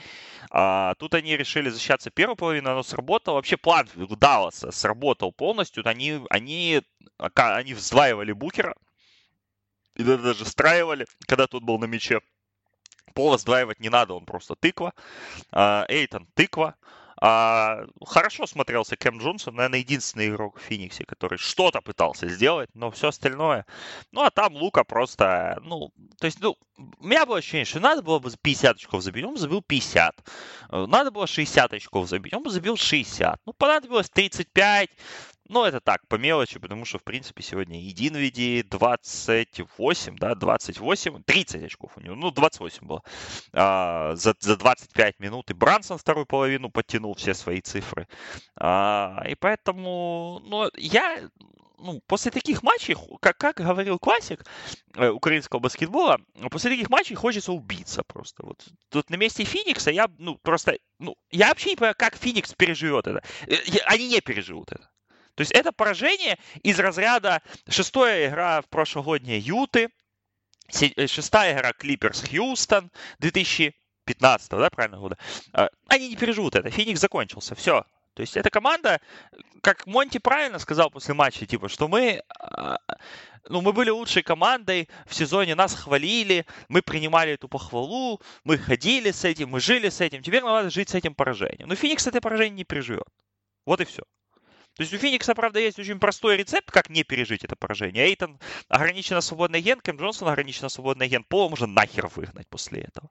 А 0.51 0.95
тут 0.95 1.15
они 1.15 1.37
решили 1.37 1.69
защищаться 1.69 2.11
первую 2.11 2.37
половину, 2.37 2.71
оно 2.71 2.83
сработало. 2.83 3.37
Вообще 3.37 3.57
план 3.57 3.89
Далласа 3.95 4.71
сработал 4.71 5.33
полностью. 5.33 5.87
Они, 5.87 6.21
они, 6.31 6.83
они 7.19 7.75
вздваивали 7.75 8.33
Букера, 8.33 8.75
и 9.95 10.05
даже 10.05 10.45
страивали, 10.45 11.07
когда 11.27 11.47
тот 11.47 11.63
был 11.63 11.79
на 11.79 11.87
мяче. 11.87 12.21
Пола 13.15 13.39
сдваивать 13.39 13.81
не 13.81 13.89
надо, 13.89 14.15
он 14.15 14.25
просто 14.25 14.55
тыква. 14.55 14.93
А, 15.53 15.85
Эйтон 15.89 16.27
тыква. 16.35 16.75
А, 17.21 17.85
хорошо 18.05 18.47
смотрелся 18.47 18.97
Кэм 18.97 19.19
Джонсон, 19.19 19.57
наверное, 19.57 19.81
единственный 19.81 20.29
игрок 20.29 20.59
в 20.59 20.63
Фениксе, 20.63 21.05
который 21.05 21.37
что-то 21.37 21.81
пытался 21.81 22.29
сделать, 22.29 22.71
но 22.75 22.91
все 22.91 23.09
остальное... 23.09 23.67
Ну, 24.13 24.23
а 24.23 24.31
там 24.31 24.55
Лука 24.55 24.85
просто, 24.85 25.59
ну, 25.63 25.91
то 26.21 26.27
есть, 26.27 26.41
ну, 26.41 26.57
у 26.77 27.07
меня 27.07 27.27
было 27.27 27.39
ощущение, 27.39 27.65
что 27.65 27.81
надо 27.81 28.03
было 28.03 28.21
бы 28.21 28.31
50 28.31 28.77
очков 28.77 29.03
забить, 29.03 29.25
он 29.25 29.37
забил 29.37 29.63
50. 29.63 30.15
Надо 30.71 31.11
было 31.11 31.27
60 31.27 31.73
очков 31.73 32.09
забить, 32.09 32.35
он 32.35 32.49
забил 32.49 32.77
60. 32.77 33.41
Ну, 33.45 33.53
понадобилось 33.53 34.11
35, 34.11 34.89
ну, 35.49 35.65
это 35.65 35.81
так, 35.81 36.07
по 36.09 36.17
мелочи, 36.17 36.59
потому 36.59 36.85
что, 36.85 36.99
в 36.99 37.05
принципе, 37.05 37.43
сегодня 37.43 37.83
и 37.83 37.93
Динвиди 37.93 38.63
28, 38.63 40.17
да, 40.19 40.35
28, 40.35 41.23
30 41.23 41.65
очков 41.65 41.93
у 41.97 42.01
него, 42.01 42.15
ну, 42.15 42.31
28 42.31 42.87
было 42.87 43.03
а, 43.53 44.15
за, 44.15 44.35
за 44.39 44.57
25 44.57 45.21
минут. 45.21 45.51
И 45.51 45.55
Брансон 45.55 45.99
вторую 45.99 46.27
половину 46.27 46.71
подтянул 46.71 47.15
все 47.15 47.35
свои 47.35 47.61
цифры. 47.63 48.07
А, 48.57 49.23
и 49.27 49.35
поэтому, 49.35 50.43
ну, 50.45 50.71
я, 50.77 51.31
ну, 51.79 52.03
после 52.07 52.31
таких 52.31 52.63
матчей, 52.63 52.95
как, 53.21 53.39
как 53.39 53.57
говорил 53.57 53.99
классик 53.99 54.45
э, 54.97 55.09
украинского 55.09 55.61
баскетбола, 55.61 56.21
после 56.51 56.73
таких 56.73 56.91
матчей 56.91 57.15
хочется 57.15 57.53
убиться 57.53 58.03
просто. 58.03 58.45
Вот 58.45 58.67
тут 58.91 59.09
на 59.09 59.17
месте 59.17 59.45
Феникса 59.45 59.91
я, 59.91 60.09
ну, 60.19 60.37
просто, 60.37 60.79
ну, 60.99 61.17
я 61.31 61.49
вообще 61.49 61.71
не 61.71 61.77
понимаю, 61.77 61.95
как 61.97 62.17
Феникс 62.17 62.53
переживет 62.55 63.07
это. 63.07 63.23
Э, 63.47 63.55
они 63.87 64.09
не 64.09 64.21
переживут 64.21 64.73
это. 64.73 64.91
То 65.39 65.43
есть 65.43 65.53
это 65.53 65.71
поражение 65.71 66.37
из 66.65 66.81
разряда 66.81 67.43
шестая 67.69 68.29
игра 68.29 68.61
в 68.61 68.67
прошлогодней 68.67 69.39
Юты, 69.39 69.89
э, 70.81 71.07
шестая 71.07 71.55
игра 71.55 71.73
Клиперс 71.73 72.25
Хьюстон 72.29 72.91
2015 73.21 74.51
да, 74.51 74.69
правильно 74.69 74.99
года. 74.99 75.17
А, 75.53 75.69
они 75.87 76.09
не 76.09 76.17
переживут 76.17 76.57
это. 76.57 76.71
Феникс 76.71 76.99
закончился. 76.99 77.55
Все. 77.55 77.85
То 78.15 78.23
есть 78.23 78.37
эта 78.37 78.51
команда, 78.51 79.01
как 79.61 79.87
Монти 79.87 80.19
правильно 80.19 80.59
сказал 80.59 80.91
после 80.91 81.15
матча, 81.15 81.47
типа, 81.47 81.69
что 81.69 81.87
мы, 81.87 82.21
а, 82.41 82.79
ну, 83.49 83.61
мы 83.61 83.73
были 83.73 83.91
лучшей 83.91 84.25
командой 84.25 84.89
в 85.07 85.15
сезоне, 85.15 85.55
нас 85.55 85.73
хвалили, 85.73 86.47
мы 86.69 86.83
принимали 86.83 87.35
эту 87.35 87.47
похвалу, 87.47 88.21
мы 88.43 88.59
ходили 88.59 89.13
с 89.13 89.25
этим, 89.25 89.51
мы 89.51 89.61
жили 89.61 89.89
с 89.89 90.01
этим, 90.01 90.21
теперь 90.21 90.43
нам 90.43 90.55
надо 90.55 90.71
жить 90.71 90.89
с 90.89 90.97
этим 90.97 91.15
поражением. 91.15 91.69
Но 91.69 91.77
Феникс 91.77 92.09
это 92.09 92.21
поражение 92.21 92.57
не 92.57 92.65
переживет. 92.65 93.07
Вот 93.65 93.81
и 93.81 93.85
все. 93.85 94.03
То 94.79 94.83
есть 94.83 94.95
у 94.95 94.99
Феникса, 94.99 95.35
правда, 95.35 95.59
есть 95.59 95.81
очень 95.81 95.99
простой 95.99 96.37
рецепт, 96.37 96.71
как 96.71 96.89
не 96.89 97.03
пережить 97.03 97.43
это 97.45 97.57
поражение. 97.57 98.07
Эйтон 98.07 98.39
ограниченно 98.69 99.21
свободный 99.21 99.61
ген, 99.61 99.81
Кэм 99.81 99.97
Джонсон 99.97 100.29
ограниченно 100.29 100.69
свободный 100.69 101.09
ген. 101.09 101.25
Пола 101.25 101.49
можно 101.49 101.67
нахер 101.67 102.07
выгнать 102.07 102.47
после 102.49 102.83
этого. 102.83 103.11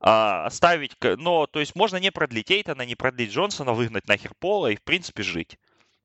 а, 0.00 0.46
оставить, 0.46 0.96
но, 1.00 1.46
то 1.46 1.60
есть 1.60 1.76
можно 1.76 1.98
не 1.98 2.10
продлить 2.10 2.50
Эйтона, 2.50 2.82
не 2.82 2.96
продлить 2.96 3.30
Джонсона, 3.30 3.72
выгнать 3.72 4.08
нахер 4.08 4.34
Пола 4.40 4.72
и, 4.72 4.76
в 4.76 4.82
принципе, 4.82 5.22
жить. 5.22 5.58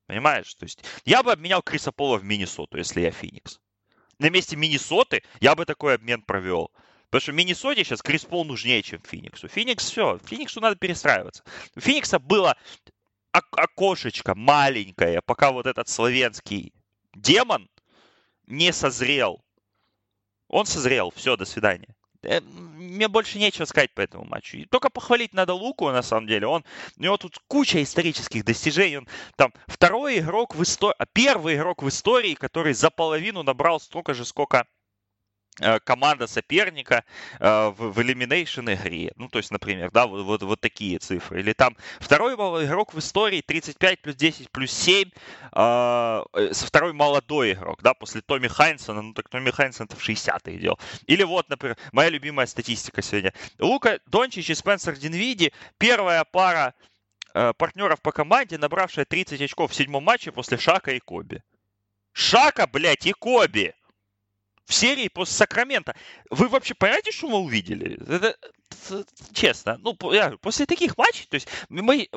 Понимаешь? 0.06 0.54
То 0.54 0.66
есть 0.66 0.84
я 1.04 1.24
бы 1.24 1.32
обменял 1.32 1.64
Криса 1.64 1.92
Пола 1.92 2.18
в 2.18 2.24
Миннесоту, 2.24 2.78
если 2.78 3.02
я 3.02 3.12
Феникс. 3.12 3.60
На 4.20 4.30
месте 4.30 4.56
Миннесоты 4.56 5.24
я 5.40 5.56
бы 5.56 5.66
такой 5.66 5.96
обмен 5.96 6.22
провел. 6.22 6.72
Потому 7.10 7.22
что 7.22 7.32
Миннесоте 7.32 7.84
сейчас 7.84 8.02
Крис 8.02 8.26
Пол 8.26 8.46
нужнее, 8.46 8.84
чем 8.84 9.02
Фениксу. 9.02 9.48
Феникс 9.48 9.90
все, 9.90 10.20
Фениксу 10.26 10.60
надо 10.62 10.76
перестраиваться. 10.76 11.44
У 11.76 11.80
Феникса 11.80 12.20
было 12.20 12.56
окошечко 13.52 14.36
маленькое, 14.36 15.22
пока 15.22 15.52
вот 15.52 15.66
этот 15.66 15.90
славянский 15.90 16.74
демон 17.14 17.70
не 18.48 18.72
созрел. 18.72 19.44
Он 20.48 20.66
созрел, 20.66 21.12
все, 21.16 21.36
до 21.36 21.46
свидания. 21.46 21.96
Э, 22.26 22.42
мне 22.42 23.08
больше 23.08 23.38
нечего 23.38 23.66
сказать 23.66 23.94
по 23.94 24.02
этому 24.02 24.26
матчу. 24.26 24.66
Только 24.70 24.90
похвалить 24.90 25.34
надо 25.34 25.54
Луку, 25.54 25.90
на 25.92 26.02
самом 26.02 26.28
деле. 26.28 26.48
Он, 26.48 26.64
у 26.98 27.02
него 27.02 27.18
тут 27.18 27.40
куча 27.48 27.82
исторических 27.84 28.44
достижений. 28.44 28.98
Он 28.98 29.08
там 29.36 29.54
второй 29.68 30.20
игрок 30.20 30.56
в 30.56 30.64
истории, 30.64 30.96
а 30.98 31.06
первый 31.06 31.56
игрок 31.56 31.84
в 31.84 31.90
истории, 31.90 32.36
который 32.36 32.74
за 32.74 32.90
половину 32.90 33.44
набрал 33.44 33.80
столько 33.80 34.14
же, 34.14 34.26
сколько 34.26 34.66
команда 35.84 36.28
соперника 36.28 37.04
э, 37.40 37.68
в, 37.70 37.92
в 37.92 38.00
elimination 38.00 38.74
игре. 38.74 39.14
Ну, 39.16 39.30
то 39.30 39.40
есть, 39.40 39.52
например, 39.52 39.92
да, 39.92 40.06
вот, 40.06 40.24
вот, 40.24 40.44
вот 40.44 40.60
такие 40.60 41.00
цифры. 41.00 41.40
Или 41.40 41.54
там 41.54 41.78
второй 42.00 42.34
игрок 42.34 42.94
в 42.94 43.00
истории 43.00 43.42
35 43.42 44.02
плюс 44.02 44.16
10 44.16 44.52
плюс 44.52 44.72
7, 44.72 45.10
э, 45.54 46.24
э 46.34 46.54
второй 46.54 46.94
молодой 46.94 47.54
игрок, 47.54 47.82
да, 47.82 47.94
после 47.94 48.22
Томми 48.22 48.48
Хайнсона, 48.48 49.02
ну 49.02 49.14
так 49.14 49.30
Томми 49.30 49.52
Хайнсон 49.52 49.88
в 49.88 50.10
60-х 50.10 50.52
делал. 50.52 50.80
Или 51.08 51.24
вот, 51.24 51.50
например, 51.50 51.78
моя 51.92 52.10
любимая 52.10 52.48
статистика 52.48 53.02
сегодня. 53.02 53.34
Лука 53.60 54.00
Дончич 54.08 54.50
и 54.50 54.56
Спенсер 54.56 54.96
Динвиди, 54.98 55.54
первая 55.78 56.24
пара 56.26 56.74
э, 57.34 57.54
партнеров 57.58 58.02
по 58.02 58.12
команде, 58.12 58.58
набравшая 58.58 59.06
30 59.06 59.42
очков 59.42 59.72
в 59.72 59.76
седьмом 59.76 60.04
матче 60.04 60.32
после 60.32 60.58
Шака 60.58 60.92
и 60.92 61.00
Коби. 61.00 61.42
Шака, 62.12 62.68
блядь, 62.68 63.06
и 63.06 63.14
Коби! 63.14 63.74
В 64.66 64.74
серии 64.74 65.08
после 65.08 65.36
Сакрамента. 65.36 65.96
Вы 66.30 66.48
вообще 66.48 66.74
понимаете, 66.74 67.12
что 67.12 67.30
мы 67.30 67.38
увидели? 67.38 68.00
Это, 68.08 68.36
честно, 69.34 69.80
ну, 69.80 69.96
я, 70.12 70.32
после 70.42 70.66
таких 70.66 70.98
матчей, 70.98 71.28
то 71.30 71.36
есть 71.36 71.48
мы, 71.70 72.10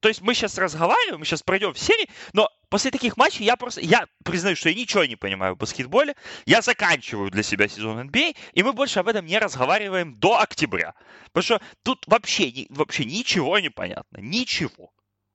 то 0.00 0.08
есть 0.08 0.20
мы 0.20 0.34
сейчас 0.34 0.58
разговариваем, 0.58 1.20
мы 1.20 1.26
сейчас 1.26 1.42
пройдем 1.42 1.72
в 1.74 1.78
серии, 1.78 2.08
но 2.32 2.50
после 2.68 2.90
таких 2.90 3.16
матчей 3.16 3.44
я 3.44 3.56
просто, 3.56 3.80
я 3.80 4.06
признаю, 4.24 4.56
что 4.56 4.68
я 4.68 4.74
ничего 4.74 5.04
не 5.04 5.16
понимаю 5.16 5.54
в 5.54 5.58
баскетболе, 5.58 6.14
я 6.46 6.62
заканчиваю 6.62 7.30
для 7.30 7.42
себя 7.42 7.68
сезон 7.68 8.08
NBA, 8.08 8.36
и 8.54 8.62
мы 8.62 8.72
больше 8.72 9.00
об 9.00 9.08
этом 9.08 9.26
не 9.26 9.38
разговариваем 9.38 10.14
до 10.14 10.40
октября. 10.40 10.94
Потому 11.32 11.42
что 11.42 11.60
тут 11.82 12.04
вообще, 12.06 12.66
вообще 12.70 13.04
ничего 13.04 13.58
не 13.58 13.70
понятно, 13.70 14.18
ничего. 14.18 14.91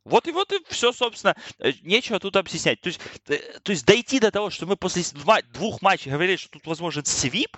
Вот 0.07 0.25
и 0.27 0.31
вот 0.31 0.53
и 0.53 0.63
все, 0.69 0.93
собственно, 0.93 1.35
э, 1.59 1.73
нечего 1.81 2.19
тут 2.19 2.37
объяснять. 2.37 2.79
То 2.79 2.87
есть, 2.87 3.01
э, 3.27 3.37
то 3.61 3.71
есть 3.71 3.85
дойти 3.85 4.19
до 4.19 4.31
того, 4.31 4.49
что 4.49 4.65
мы 4.65 4.77
после 4.77 5.03
двух 5.51 5.81
матчей 5.81 6.11
говорили, 6.11 6.37
что 6.37 6.51
тут 6.51 6.65
возможен 6.65 7.03
свип, 7.03 7.57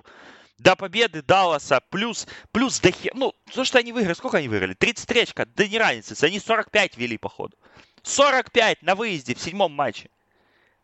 до 0.58 0.76
победы 0.76 1.22
Далласа 1.22 1.80
плюс, 1.90 2.28
плюс 2.52 2.80
до 2.80 2.92
хер... 2.92 3.14
Ну, 3.16 3.34
то, 3.54 3.64
что 3.64 3.78
они 3.78 3.94
выиграли, 3.94 4.16
сколько 4.16 4.38
они 4.40 4.48
выиграли? 4.48 4.74
33 4.74 5.22
очка, 5.22 5.46
да 5.46 5.68
не 5.68 5.78
разница, 5.78 6.26
они 6.26 6.40
45 6.40 6.98
вели, 6.98 7.18
походу. 7.18 7.56
45 8.04 8.82
на 8.82 8.96
выезде 8.96 9.36
в 9.36 9.40
седьмом 9.40 9.72
матче. 9.72 10.10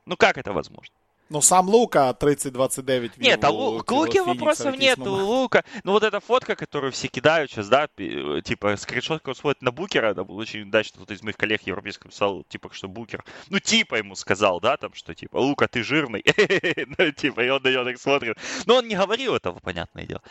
Ну, 0.05 0.15
как 0.15 0.37
это 0.37 0.53
возможно? 0.53 0.93
Ну, 1.29 1.41
сам 1.41 1.69
Лука 1.69 2.15
30-29 2.19 3.13
Нет, 3.17 3.43
а 3.43 3.49
Лу, 3.49 3.83
к 3.83 3.91
Луке 3.91 4.21
вопросов 4.21 4.77
нет. 4.77 4.99
Лука, 4.99 5.63
ну 5.83 5.93
вот 5.93 6.03
эта 6.03 6.19
фотка, 6.19 6.55
которую 6.55 6.91
все 6.91 7.07
кидают 7.07 7.49
сейчас, 7.49 7.67
да, 7.67 7.87
типа 7.87 8.77
скриншот, 8.77 9.21
который 9.21 9.35
смотрит 9.35 9.61
на 9.63 9.71
Букера, 9.71 10.07
это 10.11 10.23
был 10.23 10.37
очень 10.37 10.61
удачно, 10.61 10.97
кто-то 10.97 11.13
из 11.13 11.23
моих 11.23 11.35
коллег 11.35 11.63
европейских 11.63 12.11
писал, 12.11 12.43
типа, 12.47 12.69
что 12.71 12.87
Букер, 12.87 13.23
ну, 13.49 13.59
типа 13.59 13.95
ему 13.95 14.15
сказал, 14.15 14.59
да, 14.59 14.77
там, 14.77 14.93
что, 14.93 15.15
типа, 15.15 15.37
Лука, 15.37 15.67
ты 15.67 15.83
жирный, 15.83 16.23
ну, 16.97 17.11
типа, 17.11 17.41
и 17.41 17.49
он 17.49 17.61
на 17.63 17.71
него 17.71 17.83
так 17.83 17.99
смотрит. 17.99 18.37
Но 18.67 18.75
он 18.75 18.87
не 18.87 18.95
говорил 18.95 19.35
этого, 19.35 19.59
понятное 19.59 20.05
дело. 20.05 20.21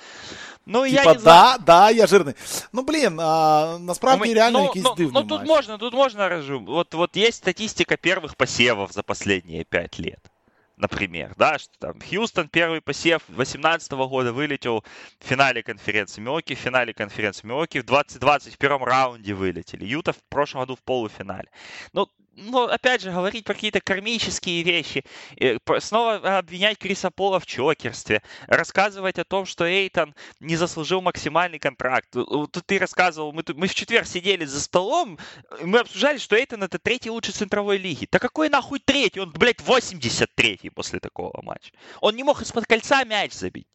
Ну, 0.65 0.87
типа, 0.87 1.03
я 1.03 1.15
не 1.15 1.19
да, 1.19 1.59
да, 1.59 1.91
я 1.91 2.07
жирный. 2.07 2.35
Ну, 2.73 2.83
блин, 2.83 3.19
а, 3.21 3.79
насправді 3.79 4.29
ну, 4.29 4.35
реально 4.35 4.59
ну, 4.59 4.65
якийсь 4.67 4.85
ну, 4.85 4.95
дивний 4.95 5.23
Ну, 5.23 5.29
тут 5.29 5.47
можно, 5.47 5.79
тут 5.79 5.93
можно 5.93 6.29
разжим. 6.29 6.67
Вот, 6.67 6.95
вот 6.95 7.17
есть 7.17 7.39
статистика 7.39 7.97
первых 7.97 8.37
посевов 8.37 8.93
за 8.93 9.03
последние 9.03 9.65
пять 9.65 9.99
лет 9.99 10.34
например, 10.77 11.35
да, 11.37 11.59
что 11.59 11.73
там 11.79 12.01
Хьюстон 12.01 12.49
первый 12.49 12.81
посев 12.81 13.23
2018 13.29 13.93
года 13.93 14.33
вылетел 14.33 14.85
в 15.21 15.25
финале 15.27 15.63
конференции 15.63 16.21
Милоки, 16.21 16.55
в 16.55 16.59
финале 16.59 16.93
конференции 16.93 17.47
Милоки 17.47 17.79
в 17.79 17.87
2020 17.87 18.55
в 18.55 18.59
первом 18.59 18.85
раунде 18.85 19.35
вылетели, 19.35 19.85
Юта 19.85 20.13
в 20.13 20.23
прошлом 20.29 20.63
году 20.63 20.77
в 20.77 20.83
полуфинале. 20.83 21.49
Ну, 21.93 22.09
ну, 22.37 22.65
опять 22.65 23.03
же, 23.03 23.11
говорить 23.11 23.45
про 23.45 23.55
какие-то 23.55 23.81
кармические 23.81 24.63
вещи, 24.63 25.05
э, 25.39 25.59
снова 25.81 26.39
обвинять 26.39 26.79
Криса 26.79 27.11
Пола 27.11 27.41
в 27.41 27.47
чокерстве, 27.47 28.23
рассказывать 28.47 29.19
о 29.19 29.25
том, 29.25 29.47
что 29.47 29.65
Эйтон 29.65 30.15
не 30.41 30.57
заслужил 30.57 31.01
максимальный 31.01 31.59
контракт. 31.59 32.09
Тут 32.11 32.63
ты 32.67 32.79
рассказывал, 32.79 33.33
мы, 33.33 33.45
мы 33.55 33.69
в 33.69 33.75
четверг 33.75 34.07
сидели 34.07 34.45
за 34.45 34.61
столом, 34.61 35.19
мы 35.63 35.81
обсуждали, 35.81 36.19
что 36.19 36.37
Эйтон 36.37 36.63
это 36.63 36.79
третий 36.79 37.11
лучший 37.11 37.35
центровой 37.35 37.79
лиги. 37.79 38.09
Да 38.11 38.19
какой 38.19 38.49
нахуй 38.49 38.81
третий? 38.81 39.21
Он, 39.21 39.31
блядь, 39.31 39.61
83-й 39.61 40.71
после 40.71 41.01
такого 41.01 41.41
матча. 41.43 41.73
Он 42.01 42.17
не 42.17 42.23
мог 42.23 42.43
из-под 42.43 42.67
кольца 42.67 43.05
мяч 43.05 43.33
забить. 43.33 43.69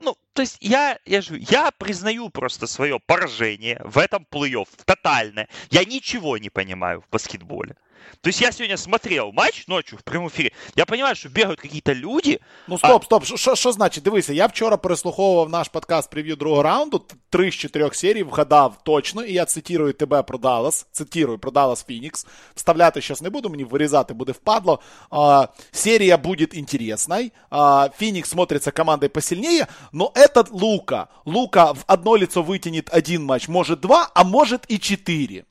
Ну, 0.00 0.16
то 0.33 0.41
есть 0.41 0.57
я, 0.61 0.99
я 1.05 1.21
же, 1.21 1.37
я 1.39 1.71
признаю 1.71 2.29
просто 2.29 2.67
свое 2.67 2.99
поражение 2.99 3.81
в 3.83 3.97
этом 3.97 4.25
плей-офф 4.29 4.67
тотальное. 4.85 5.47
Я 5.69 5.85
ничего 5.85 6.37
не 6.37 6.49
понимаю 6.49 7.01
в 7.01 7.09
баскетболе. 7.11 7.75
То 8.21 8.29
есть 8.29 8.41
я 8.41 8.51
сегодня 8.51 8.77
смотрел 8.77 9.31
матч 9.31 9.67
ночью 9.67 9.97
в 9.97 10.01
прямому 10.01 10.27
ефірі. 10.27 10.51
Я 10.75 10.85
понимаю, 10.85 11.15
що 11.15 11.29
бігають 11.29 11.59
якісь 11.63 11.95
люди. 11.95 12.39
Ну 12.67 12.77
стоп, 12.77 13.03
стоп. 13.03 13.25
Що 13.25 13.55
що 13.55 13.71
значить? 13.71 14.03
Дивися, 14.03 14.33
я 14.33 14.45
вчора 14.45 14.77
переслуховував 14.77 15.49
наш 15.49 15.67
подкаст 15.67 16.09
прев'ю 16.09 16.35
другого 16.35 16.63
раунду. 16.63 17.05
Три 17.29 17.51
з 17.51 17.53
чотирьох 17.53 17.95
серій 17.95 18.23
вгадав 18.23 18.83
точно, 18.83 19.23
і 19.23 19.33
я 19.33 19.45
цитірую 19.45 19.93
тебе 19.93 20.23
про 20.23 20.37
Даллас. 20.37 20.87
Цитірую 20.91 21.39
про 21.39 21.51
Даллас 21.51 21.85
Фінікс. 21.85 22.27
Вставляти 22.55 23.01
щось 23.01 23.21
не 23.21 23.29
буду, 23.29 23.49
мені 23.49 23.63
вирізати 23.63 24.13
буде 24.13 24.31
впадло. 24.31 24.79
А, 25.11 25.47
серия 25.71 26.17
будет 26.17 26.57
интересной. 26.57 27.31
А, 27.49 27.89
Феникс 27.99 28.29
смотрится 28.29 28.71
командой 28.71 29.09
посильнее, 29.09 29.67
но 29.91 30.11
этот 30.28 30.50
Лука. 30.50 31.08
Лука 31.24 31.74
в 31.74 31.84
одно 31.86 32.16
лицо 32.16 32.42
вытянет 32.42 32.88
один 32.90 33.24
матч, 33.24 33.48
может 33.48 33.80
два, 33.80 34.10
а 34.14 34.24
может 34.24 34.64
и 34.68 34.80
четыре. 34.80 35.46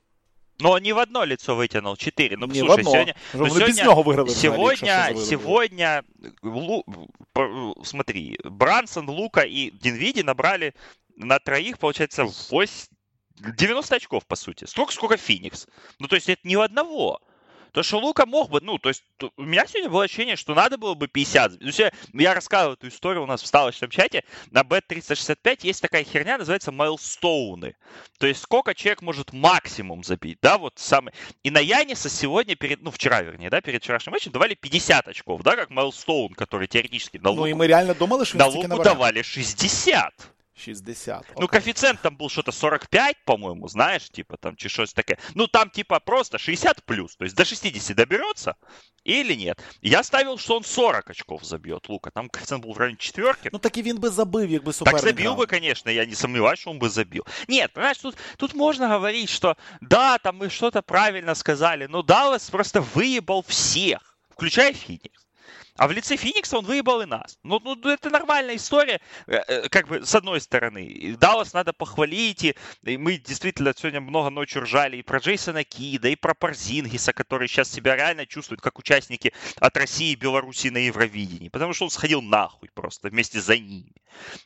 Но 0.60 0.76
не 0.78 0.92
в 0.92 0.98
одно 0.98 1.24
лицо 1.24 1.54
вытянул, 1.54 1.96
четыре. 1.96 2.36
Ну, 2.36 2.46
не 2.46 2.60
слушай, 2.60 2.82
сегодня... 2.82 3.16
Ну, 3.32 3.46
сегодня, 3.46 3.66
без 3.66 3.76
него 3.78 4.02
выиграли. 4.02 4.28
Сегодня, 4.30 5.14
сегодня, 5.14 6.04
Лу, 6.42 6.84
смотри, 7.84 8.38
Брансон, 8.42 9.08
Лука 9.08 9.42
и 9.42 9.70
Динвиди 9.70 10.22
набрали 10.22 10.74
на 11.16 11.38
троих, 11.38 11.78
получается, 11.78 12.24
8, 12.24 12.86
90 13.38 13.96
очков, 13.96 14.26
по 14.26 14.34
сути. 14.34 14.64
Столько, 14.64 14.92
сколько 14.92 15.16
Феникс. 15.16 15.68
Ну, 16.00 16.08
то 16.08 16.16
есть 16.16 16.28
это 16.28 16.40
не 16.42 16.56
в 16.56 16.60
одного. 16.60 17.20
То, 17.72 17.82
что 17.82 17.98
Лука 17.98 18.26
мог 18.26 18.50
бы, 18.50 18.60
ну, 18.60 18.78
то 18.78 18.88
есть 18.88 19.02
у 19.36 19.42
меня 19.42 19.66
сегодня 19.66 19.90
было 19.90 20.04
ощущение, 20.04 20.36
что 20.36 20.54
надо 20.54 20.78
было 20.78 20.94
бы 20.94 21.08
50. 21.08 21.58
То 21.58 21.64
есть, 21.64 21.78
я, 21.78 21.92
я 22.12 22.34
рассказывал 22.34 22.74
эту 22.74 22.88
историю 22.88 23.22
у 23.22 23.26
нас 23.26 23.42
в 23.42 23.46
ставочном 23.46 23.90
чате. 23.90 24.24
На 24.50 24.62
Bet365 24.62 25.58
есть 25.62 25.82
такая 25.82 26.04
херня, 26.04 26.38
называется 26.38 26.72
майлстоуны. 26.72 27.76
То 28.18 28.26
есть 28.26 28.42
сколько 28.42 28.74
человек 28.74 29.02
может 29.02 29.32
максимум 29.32 30.02
забить, 30.04 30.38
да, 30.42 30.58
вот 30.58 30.74
самый. 30.76 31.12
И 31.42 31.50
на 31.50 31.58
Яниса 31.58 32.08
сегодня, 32.08 32.56
перед, 32.56 32.82
ну, 32.82 32.90
вчера, 32.90 33.22
вернее, 33.22 33.50
да, 33.50 33.60
перед 33.60 33.82
вчерашним 33.82 34.12
матчем 34.12 34.32
давали 34.32 34.54
50 34.54 35.08
очков, 35.08 35.42
да, 35.42 35.56
как 35.56 35.70
майлстоун, 35.70 36.34
который 36.34 36.66
теоретически 36.66 37.18
на 37.18 37.30
Луку. 37.30 37.42
Ну, 37.42 37.46
и 37.46 37.54
мы 37.54 37.66
реально 37.66 37.94
думали, 37.94 38.24
что 38.24 38.38
на 38.38 38.46
Луку 38.46 38.82
давали 38.82 39.22
60. 39.22 40.37
60. 40.58 41.26
Ну, 41.36 41.46
okay. 41.46 41.48
коэффициент 41.48 42.00
там 42.02 42.16
был 42.16 42.28
что-то 42.28 42.52
45, 42.52 43.16
по-моему, 43.24 43.68
знаешь, 43.68 44.10
типа 44.10 44.36
там 44.36 44.56
чи 44.56 44.68
щось 44.68 44.92
таке. 44.92 45.18
Ну, 45.34 45.46
там 45.46 45.70
типа 45.70 46.00
просто 46.00 46.38
60 46.38 46.84
плюс, 46.84 47.16
то 47.16 47.24
есть 47.24 47.36
до 47.36 47.44
60 47.44 47.96
доберется 47.96 48.56
или 49.04 49.34
нет. 49.34 49.62
Я 49.82 50.02
ставил, 50.02 50.38
что 50.38 50.56
он 50.56 50.64
40 50.64 51.10
очков 51.10 51.44
забьет 51.44 51.88
Лука, 51.88 52.10
там 52.10 52.28
коэффициент 52.28 52.64
был 52.64 52.72
в 52.72 52.78
районе 52.78 52.96
четверки. 52.98 53.48
Ну, 53.52 53.58
так 53.58 53.76
и 53.76 53.82
він 53.82 53.98
би 53.98 54.08
забив, 54.08 54.50
якби 54.50 54.72
суперник 54.72 55.00
Так 55.00 55.10
забил 55.10 55.34
бы, 55.34 55.46
конечно, 55.46 55.90
я 55.90 56.04
не 56.04 56.14
сомневаюсь, 56.14 56.60
что 56.60 56.70
он 56.70 56.78
бы 56.78 56.88
забил. 56.88 57.26
Нет, 57.48 57.72
понимаешь, 57.72 57.98
тут, 57.98 58.16
тут 58.36 58.54
можно 58.54 58.88
говорить, 58.88 59.30
что 59.30 59.56
да, 59.80 60.18
там 60.18 60.36
мы 60.36 60.50
что-то 60.50 60.82
правильно 60.82 61.34
сказали, 61.34 61.86
но 61.86 62.02
Даллас 62.02 62.50
просто 62.50 62.80
выебал 62.80 63.42
всех, 63.42 64.18
включая 64.30 64.72
Феникс. 64.72 65.27
А 65.78 65.86
в 65.86 65.92
лице 65.92 66.16
Феникса 66.16 66.58
он 66.58 66.64
выебал 66.64 67.02
и 67.02 67.06
нас. 67.06 67.38
Ну, 67.44 67.60
ну 67.64 67.88
это 67.88 68.10
нормальная 68.10 68.56
история, 68.56 69.00
э, 69.28 69.36
э, 69.36 69.68
как 69.68 69.86
бы 69.86 70.04
с 70.04 70.12
одной 70.12 70.40
стороны. 70.40 71.16
Даллас 71.18 71.52
надо 71.52 71.72
похвалить, 71.72 72.42
и, 72.42 72.56
и 72.82 72.96
мы 72.96 73.16
действительно 73.16 73.72
сегодня 73.76 74.00
много 74.00 74.30
ночью 74.30 74.62
ржали 74.62 74.96
и 74.96 75.02
про 75.02 75.20
Джейсона 75.20 75.62
Кида, 75.62 76.08
и 76.08 76.16
про 76.16 76.34
Парзингиса, 76.34 77.12
который 77.12 77.46
сейчас 77.46 77.70
себя 77.70 77.94
реально 77.94 78.26
чувствует 78.26 78.60
как 78.60 78.80
участники 78.80 79.32
от 79.60 79.76
России 79.76 80.12
и 80.12 80.16
Беларуси 80.16 80.66
на 80.66 80.78
Евровидении, 80.78 81.48
потому 81.48 81.72
что 81.74 81.84
он 81.84 81.90
сходил 81.90 82.22
нахуй 82.22 82.70
просто. 82.74 83.08
вместе 83.08 83.40
за 83.40 83.56
ними. 83.56 83.94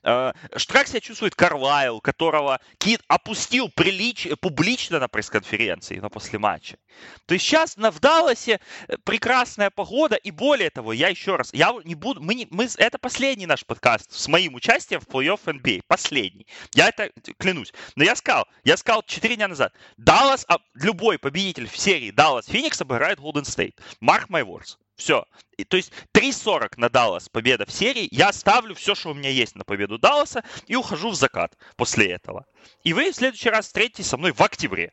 Э, 0.02 0.32
как 0.68 0.86
себя 0.86 1.00
чувствует 1.00 1.34
Карлайл, 1.34 2.02
которого 2.02 2.60
Кит 2.76 3.00
опустил 3.08 3.70
прилич... 3.70 4.28
публично 4.40 4.98
на 4.98 5.08
пресс-конференции, 5.08 5.98
на 5.98 6.10
после 6.10 6.38
матча. 6.38 6.76
То 7.24 7.34
есть 7.34 7.46
сейчас 7.46 7.78
на, 7.78 7.90
в 7.90 8.00
Далласе 8.00 8.60
прекрасная 9.04 9.70
погода, 9.70 10.16
и 10.16 10.30
более 10.30 10.68
того, 10.68 10.92
я 10.92 11.08
еще 11.08 11.21
раз, 11.26 11.50
я 11.52 11.72
не 11.84 11.94
буду, 11.94 12.20
мы, 12.20 12.34
не, 12.34 12.48
мы, 12.50 12.68
это 12.76 12.98
последний 12.98 13.46
наш 13.46 13.64
подкаст 13.64 14.12
с 14.12 14.28
моим 14.28 14.54
участием 14.54 15.00
в 15.00 15.06
плей-офф 15.06 15.40
NBA, 15.44 15.82
последний. 15.86 16.46
Я 16.74 16.88
это 16.88 17.10
клянусь. 17.38 17.72
Но 17.96 18.04
я 18.04 18.16
сказал, 18.16 18.46
я 18.64 18.76
сказал 18.76 19.02
4 19.02 19.36
дня 19.36 19.48
назад, 19.48 19.72
Даллас, 19.96 20.44
а, 20.48 20.58
любой 20.74 21.18
победитель 21.18 21.68
в 21.68 21.76
серии 21.76 22.10
Даллас 22.10 22.46
Феникс 22.46 22.80
обыграет 22.80 23.20
Голден 23.20 23.44
Стейт. 23.44 23.80
Mark 24.00 24.28
my 24.28 24.44
words. 24.44 24.76
Все. 24.96 25.24
И, 25.56 25.64
то 25.64 25.76
есть 25.76 25.92
3.40 26.14 26.74
на 26.76 26.88
Даллас 26.88 27.28
победа 27.28 27.66
в 27.66 27.72
серии. 27.72 28.08
Я 28.10 28.32
ставлю 28.32 28.74
все, 28.74 28.94
что 28.94 29.10
у 29.10 29.14
меня 29.14 29.30
есть 29.30 29.56
на 29.56 29.64
победу 29.64 29.98
Далласа 29.98 30.44
и 30.66 30.76
ухожу 30.76 31.10
в 31.10 31.14
закат 31.14 31.56
после 31.76 32.12
этого. 32.12 32.46
И 32.84 32.92
вы 32.92 33.10
в 33.10 33.16
следующий 33.16 33.50
раз 33.50 33.66
встретитесь 33.66 34.06
со 34.06 34.16
мной 34.16 34.32
в 34.32 34.40
октябре. 34.40 34.92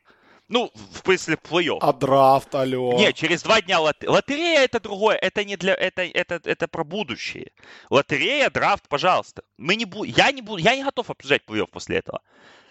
Ну, 0.50 0.72
в 0.74 0.98
смысле, 1.04 1.36
плей-офф. 1.36 1.78
А 1.80 1.92
драфт, 1.92 2.52
алло. 2.56 2.98
Не, 2.98 3.12
через 3.12 3.42
два 3.42 3.62
дня 3.62 3.78
лот... 3.78 3.96
лотерея 4.04 4.64
это 4.64 4.80
другое. 4.80 5.14
Это 5.14 5.44
не 5.44 5.56
для... 5.56 5.74
Это, 5.74 6.02
это, 6.02 6.40
это 6.44 6.66
про 6.66 6.82
будущее. 6.82 7.52
Лотерея, 7.88 8.50
драфт, 8.50 8.88
пожалуйста. 8.88 9.44
Мы 9.58 9.76
не 9.76 9.84
бу... 9.84 10.02
Я 10.02 10.32
не 10.32 10.42
буду... 10.42 10.60
Я 10.60 10.74
не 10.74 10.82
готов 10.82 11.08
обсуждать 11.08 11.42
плей-офф 11.46 11.68
после 11.70 11.98
этого. 11.98 12.20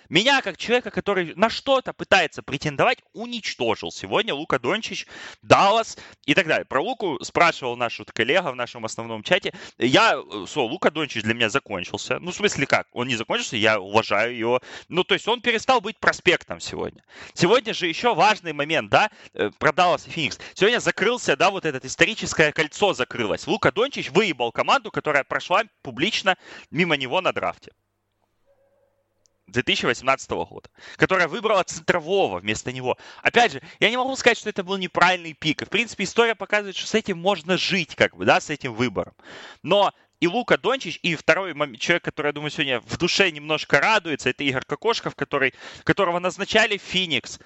Меня, 0.09 0.41
как 0.41 0.57
человека, 0.57 0.89
который 0.89 1.35
на 1.35 1.49
что-то 1.49 1.93
пытается 1.93 2.41
претендовать, 2.41 2.99
уничтожил 3.13 3.91
сегодня 3.91 4.33
Лука 4.33 4.57
Дончич, 4.57 5.05
Даллас 5.43 5.97
и 6.25 6.33
так 6.33 6.47
далее. 6.47 6.65
Про 6.65 6.81
Луку 6.81 7.19
спрашивал 7.23 7.77
наш 7.77 7.99
вот 7.99 8.11
коллега 8.11 8.51
в 8.51 8.55
нашем 8.55 8.85
основном 8.85 9.21
чате. 9.21 9.53
Я, 9.77 10.19
со, 10.47 10.61
Лука 10.61 10.89
Дончич 10.89 11.21
для 11.21 11.35
меня 11.35 11.49
закончился. 11.49 12.19
Ну, 12.19 12.31
в 12.31 12.35
смысле 12.35 12.65
как? 12.65 12.87
Он 12.91 13.07
не 13.07 13.15
закончился, 13.15 13.55
я 13.55 13.79
уважаю 13.79 14.35
его. 14.35 14.61
Ну, 14.87 15.03
то 15.03 15.13
есть 15.13 15.27
он 15.27 15.41
перестал 15.41 15.79
быть 15.79 15.99
проспектом 15.99 16.59
сегодня. 16.59 17.03
Сегодня 17.35 17.75
же 17.75 17.85
еще 17.85 18.15
важный 18.15 18.53
момент, 18.53 18.89
да, 18.89 19.11
э, 19.33 19.51
про 19.59 19.71
Даллас 19.71 20.07
и 20.07 20.09
Феникс. 20.09 20.39
Сегодня 20.55 20.79
закрылся, 20.79 21.37
да, 21.37 21.51
вот 21.51 21.65
это 21.65 21.85
историческое 21.85 22.51
кольцо 22.51 22.93
закрылось. 22.93 23.45
Лука 23.45 23.71
Дончич 23.71 24.09
выебал 24.09 24.51
команду, 24.51 24.89
которая 24.89 25.23
прошла 25.23 25.63
публично 25.83 26.35
мимо 26.71 26.97
него 26.97 27.21
на 27.21 27.31
драфте. 27.31 27.73
2018 29.51 30.29
года, 30.31 30.69
которая 30.95 31.27
выбрала 31.27 31.63
центрового 31.63 32.39
вместо 32.39 32.71
него. 32.71 32.97
Опять 33.21 33.53
же, 33.53 33.61
я 33.79 33.89
не 33.89 33.97
могу 33.97 34.15
сказать, 34.15 34.37
что 34.37 34.49
это 34.49 34.63
был 34.63 34.77
неправильный 34.77 35.33
пик. 35.33 35.65
В 35.65 35.69
принципе, 35.69 36.03
история 36.03 36.35
показывает, 36.35 36.75
что 36.75 36.87
с 36.87 36.95
этим 36.95 37.17
можно 37.17 37.57
жить, 37.57 37.95
как 37.95 38.15
бы, 38.15 38.25
да, 38.25 38.39
с 38.39 38.49
этим 38.49 38.73
выбором. 38.73 39.13
Но 39.63 39.93
и 40.19 40.27
Лука 40.27 40.57
Дончич, 40.57 40.99
и 41.01 41.15
второй 41.15 41.53
человек, 41.77 42.03
который, 42.03 42.27
я 42.27 42.33
думаю, 42.33 42.51
сегодня 42.51 42.81
в 42.81 42.97
душе 42.97 43.31
немножко 43.31 43.79
радуется, 43.79 44.29
это 44.29 44.43
Игорь 44.43 44.65
Кокошков, 44.65 45.15
который, 45.15 45.53
которого 45.83 46.19
назначали 46.19 46.77
в 46.77 46.81
Феникс 46.81 47.39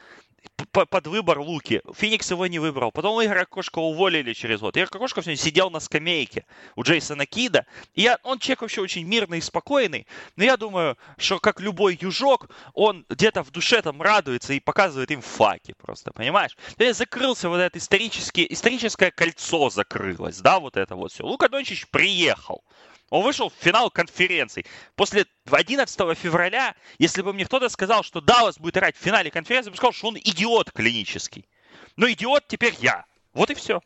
под 0.74 1.08
выбор 1.08 1.40
Луки. 1.40 1.82
Феникс 1.94 2.32
его 2.32 2.48
не 2.48 2.60
выбрал. 2.60 2.92
Потом 2.92 3.24
Игоря 3.24 3.46
Кошка 3.46 3.80
уволили 3.80 4.34
через 4.34 4.60
год. 4.60 4.76
Игорь 4.76 4.90
Кошков 4.90 5.24
сегодня 5.24 5.42
сидел 5.42 5.70
на 5.70 5.80
скамейке 5.80 6.46
у 6.76 6.84
Джейсона 6.84 7.26
Кида. 7.26 7.66
И 7.94 8.02
я, 8.02 8.18
он 8.24 8.40
человек 8.40 8.62
вообще 8.62 8.82
очень 8.82 9.06
мирный 9.06 9.38
и 9.38 9.42
спокойный. 9.42 10.08
Но 10.36 10.44
я 10.44 10.58
думаю, 10.58 10.98
что 11.18 11.40
как 11.40 11.62
любой 11.62 11.98
южок, 12.02 12.50
он 12.74 13.06
где-то 13.08 13.44
в 13.44 13.52
душе 13.52 13.82
там 13.82 14.02
радуется 14.02 14.54
и 14.54 14.60
показывает 14.60 15.12
им 15.12 15.22
факи 15.22 15.76
просто, 15.78 16.12
понимаешь? 16.12 16.58
И 16.78 16.92
закрылся 16.92 17.50
вот 17.50 17.58
это 17.58 17.78
историческое, 17.78 18.52
историческое 18.52 19.12
кольцо 19.12 19.70
закрылось, 19.70 20.40
да, 20.40 20.60
вот 20.60 20.76
это 20.76 20.96
вот 20.96 21.12
все. 21.12 21.24
Лука 21.24 21.50
Дончич 21.50 21.88
приехал. 21.88 22.64
Он 23.10 23.24
вышел 23.24 23.50
в 23.50 23.54
финал 23.54 23.92
конференции. 23.92 24.66
После 24.96 25.26
11 25.52 26.18
февраля, 26.18 26.76
если 26.98 27.22
бы 27.22 27.34
мне 27.34 27.46
кто-то 27.46 27.70
сказал, 27.70 28.04
что 28.04 28.22
Даллас 28.22 28.58
будет 28.58 28.78
играть 28.78 28.96
в 28.96 29.00
финале 29.00 29.30
конференции, 29.30 29.68
я 29.68 29.72
бы 29.72 29.78
сказал, 29.78 29.94
что 29.94 30.08
он 30.08 30.18
идиот 30.18 30.72
клинический. 30.72 31.48
Но 31.96 32.10
идиот 32.10 32.48
теперь 32.48 32.76
я. 32.80 33.06
Вот 33.34 33.50
и 33.52 33.54
все. 33.54 33.82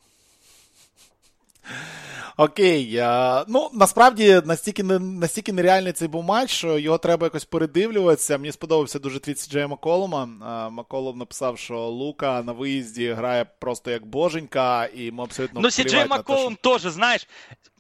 Окей, 2.37 3.03
ну 3.47 3.69
насправді 3.73 4.41
настільки 4.45 4.83
настільки 4.83 5.53
нереальний 5.53 5.93
цей 5.93 6.07
був 6.07 6.23
матч, 6.23 6.51
що 6.51 6.79
його 6.79 6.97
треба 6.97 7.25
якось 7.25 7.45
передивлюватися. 7.45 8.37
Мені 8.37 8.51
сподобався 8.51 8.99
дуже 8.99 9.19
твіт 9.19 9.39
Сіджея 9.39 9.67
Маколома. 9.67 10.25
Маколом 10.71 11.17
написав, 11.17 11.57
що 11.57 11.77
Лука 11.77 12.43
на 12.43 12.51
виїзді 12.51 13.13
грає 13.13 13.45
просто 13.59 13.91
як 13.91 14.05
боженька, 14.05 14.85
і 14.85 15.11
ми 15.11 15.23
абсолютно 15.23 15.61
Ну, 15.61 15.71
Сіджей 15.71 16.05
Маколом 16.05 16.57
теж, 16.63 16.81
знаєш, 16.81 17.27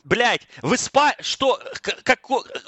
блядь, 0.03 0.47
в 0.61 0.73
Испании, 0.73 1.15
что, 1.21 1.59
как, 2.03 2.19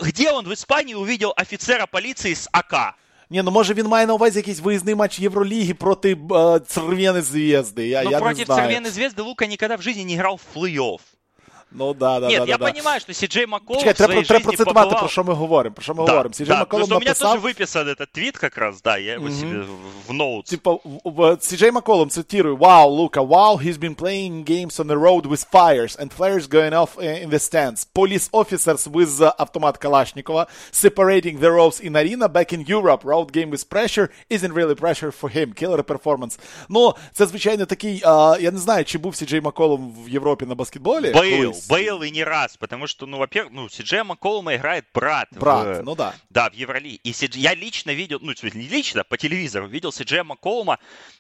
где 0.02 0.32
он 0.32 0.46
в 0.46 0.52
Испании 0.52 0.96
увидел 0.96 1.34
офицера 1.38 1.86
полиции 1.86 2.34
с 2.34 2.50
АК? 2.52 2.96
Ні, 3.30 3.42
ну 3.42 3.52
може 3.52 3.74
він 3.74 3.88
має 3.88 4.06
на 4.06 4.14
увазі 4.14 4.40
якийсь 4.40 4.60
виїзний 4.60 4.96
матч 4.96 5.20
Євроліги 5.20 5.74
проти 5.74 6.18
е, 6.32 6.60
Цервєни 6.60 7.22
Звезди. 7.22 7.88
Я, 7.88 8.04
ну, 8.04 8.12
я 8.12 8.20
против 8.20 8.48
Цервєни 8.48 8.90
Звезди 8.90 9.22
Лука 9.22 9.48
никогда 9.48 9.76
в 9.76 9.82
жизни 9.82 10.04
не 10.04 10.14
играл 10.14 10.36
в 10.36 10.58
плей-офф. 10.58 11.00
Ну 11.77 11.93
да, 11.93 12.21
да, 12.21 12.29
Нет, 12.29 12.43
да, 12.43 12.49
я 12.49 12.59
да, 12.59 12.71
понимаю, 12.71 13.01
что 13.01 13.13
Сиджей 13.13 13.47
Макколум 13.47 13.81
Чекай, 13.81 13.95
треба, 13.95 14.23
треба 14.23 14.45
процитувати, 14.45 14.95
побывал... 14.95 15.01
про 15.01 15.09
що 15.09 15.25
ми 15.25 15.35
говоримо. 15.35 15.75
Про 15.75 15.83
що 15.83 15.95
ми 15.95 16.05
да, 16.05 16.13
говоримо. 16.13 16.35
Сіджей 16.35 16.55
да, 16.55 16.59
Макколум 16.59 16.89
написав... 16.91 17.07
написав... 17.07 17.31
у 17.31 17.35
меня 17.35 17.43
тоже 17.43 17.55
выписан 17.55 17.89
этот 17.89 18.13
твит 18.13 18.39
как 18.39 18.59
раз, 18.59 18.83
да, 18.83 18.97
я 18.99 19.15
его 19.15 19.27
mm-hmm. 19.27 19.41
себе 19.41 19.65
в 20.09 20.13
ноутс. 20.13 20.51
Типа, 20.51 20.79
Сіджей 21.41 21.71
Макколум 21.71 22.11
цитирую, 22.11 22.57
Wow, 22.57 22.89
Luca, 22.89 23.23
wow, 23.23 23.57
he's 23.57 23.79
been 23.79 23.95
playing 23.95 24.45
games 24.45 24.79
on 24.79 24.87
the 24.87 24.97
road 24.97 25.27
with 25.27 25.45
fires 25.53 25.97
and 25.97 26.13
flares 26.13 26.47
going 26.47 26.73
off 26.73 26.97
in 26.99 27.31
the 27.31 27.39
stands. 27.39 27.85
Police 27.85 28.29
officers 28.33 28.87
with 28.87 29.21
uh, 29.21 29.33
автомат 29.39 29.79
Калашникова 29.79 30.47
separating 30.71 31.41
the 31.41 31.51
rows 31.51 31.81
in 31.81 31.97
arena 31.97 32.29
back 32.29 32.53
in 32.53 32.65
Europe. 32.69 33.03
Road 33.05 33.33
game 33.33 33.51
with 33.51 33.69
pressure 33.69 34.11
isn't 34.31 34.53
really 34.53 34.77
pressure 34.77 35.11
for 35.11 35.29
him. 35.29 35.53
Killer 35.53 35.83
performance. 35.83 36.39
Ну, 36.69 36.95
це, 37.13 37.27
звичайно, 37.27 37.67
такий, 37.67 38.03
uh, 38.05 38.43
я 38.43 38.51
не 38.51 38.59
знаю, 38.59 38.85
чи 38.85 38.99
був 38.99 39.17
Сіджей 39.17 39.41
Макколум 39.41 39.95
в 40.07 40.09
Європі 40.09 40.47
на 40.47 40.55
баскетболі. 40.55 41.13
Был, 41.13 41.58
был 41.68 42.04
и 42.04 42.10
не 42.12 42.24
раз, 42.24 42.58
потому 42.58 42.88
что, 42.88 43.06
ну, 43.06 43.18
во-первых, 43.18 43.54
ну, 43.54 43.70
Сиджея 43.70 44.04
Макколума 44.04 44.56
играет 44.56 44.86
брат. 44.94 45.28
Брат, 45.32 45.80
в, 45.80 45.84
ну 45.84 45.96
да. 45.96 46.16
Да, 46.30 46.50
в 46.50 46.54
Евролиге. 46.54 46.96
И 46.98 47.14
Сидж... 47.14 47.38
я 47.38 47.54
лично 47.54 47.92
видел, 47.92 48.20
ну, 48.22 48.34
не 48.42 48.68
лично, 48.68 49.04
по 49.04 49.18
телевизору 49.18 49.68
видел 49.68 49.92
Сиджея 49.92 50.24
Макколума 50.24 50.80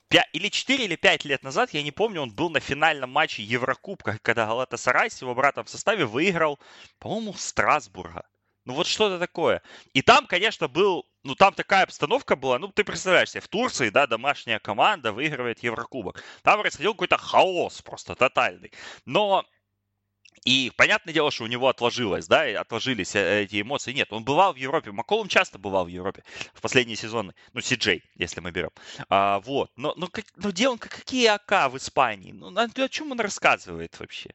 5, 0.09 0.29
или 0.33 0.49
4 0.49 0.85
или 0.85 0.95
5 0.95 1.25
лет 1.25 1.43
назад, 1.43 1.73
я 1.73 1.83
не 1.83 1.91
помню, 1.91 2.21
он 2.21 2.31
был 2.31 2.49
на 2.49 2.59
финальном 2.59 3.11
матче 3.11 3.43
Еврокубка, 3.43 4.19
когда 4.21 4.45
Галата 4.45 4.77
Сарай 4.77 5.09
с 5.09 5.21
его 5.21 5.35
братом 5.35 5.65
в 5.65 5.69
составе 5.69 6.05
выиграл, 6.05 6.59
по-моему, 6.99 7.33
Страсбурга. 7.33 8.23
Ну 8.65 8.73
вот 8.73 8.87
что-то 8.87 9.17
такое. 9.17 9.63
И 9.93 10.01
там, 10.01 10.27
конечно, 10.27 10.67
был, 10.67 11.05
ну 11.23 11.33
там 11.33 11.53
такая 11.53 11.83
обстановка 11.83 12.35
была, 12.35 12.59
ну 12.59 12.67
ты 12.67 12.83
представляешь 12.83 13.31
себе, 13.31 13.41
в 13.41 13.47
Турции, 13.47 13.89
да, 13.89 14.05
домашняя 14.05 14.59
команда 14.59 15.11
выигрывает 15.11 15.63
Еврокубок. 15.63 16.23
Там 16.43 16.59
происходил 16.59 16.93
какой-то 16.93 17.17
хаос 17.17 17.81
просто 17.81 18.15
тотальный. 18.15 18.71
Но 19.05 19.45
и 20.45 20.71
понятное 20.75 21.13
дело, 21.13 21.31
что 21.31 21.43
у 21.43 21.47
него 21.47 21.67
отложилось, 21.67 22.27
да, 22.27 22.43
отложились 22.59 23.15
э, 23.15 23.43
эти 23.43 23.61
эмоции. 23.61 23.93
Нет, 23.93 24.11
он 24.11 24.23
бывал 24.23 24.53
в 24.53 24.57
Европе. 24.57 24.91
Маколум 24.91 25.27
часто 25.27 25.57
бывал 25.57 25.85
в 25.85 25.89
Европе 25.89 26.23
в 26.53 26.61
последние 26.61 26.95
сезоны. 26.95 27.33
Ну, 27.53 27.61
Сиджей, 27.61 28.03
если 28.15 28.39
мы 28.39 28.51
берем. 28.51 28.71
А, 29.09 29.39
вот. 29.39 29.71
Но, 29.75 29.93
но, 29.95 30.07
как, 30.07 30.25
но 30.35 30.51
где 30.51 30.69
он, 30.69 30.77
какие 30.77 31.27
АК 31.27 31.71
в 31.71 31.77
Испании? 31.77 32.31
Ну, 32.31 32.53
о 32.57 32.89
чем 32.89 33.11
он 33.11 33.19
рассказывает 33.19 33.99
вообще? 33.99 34.31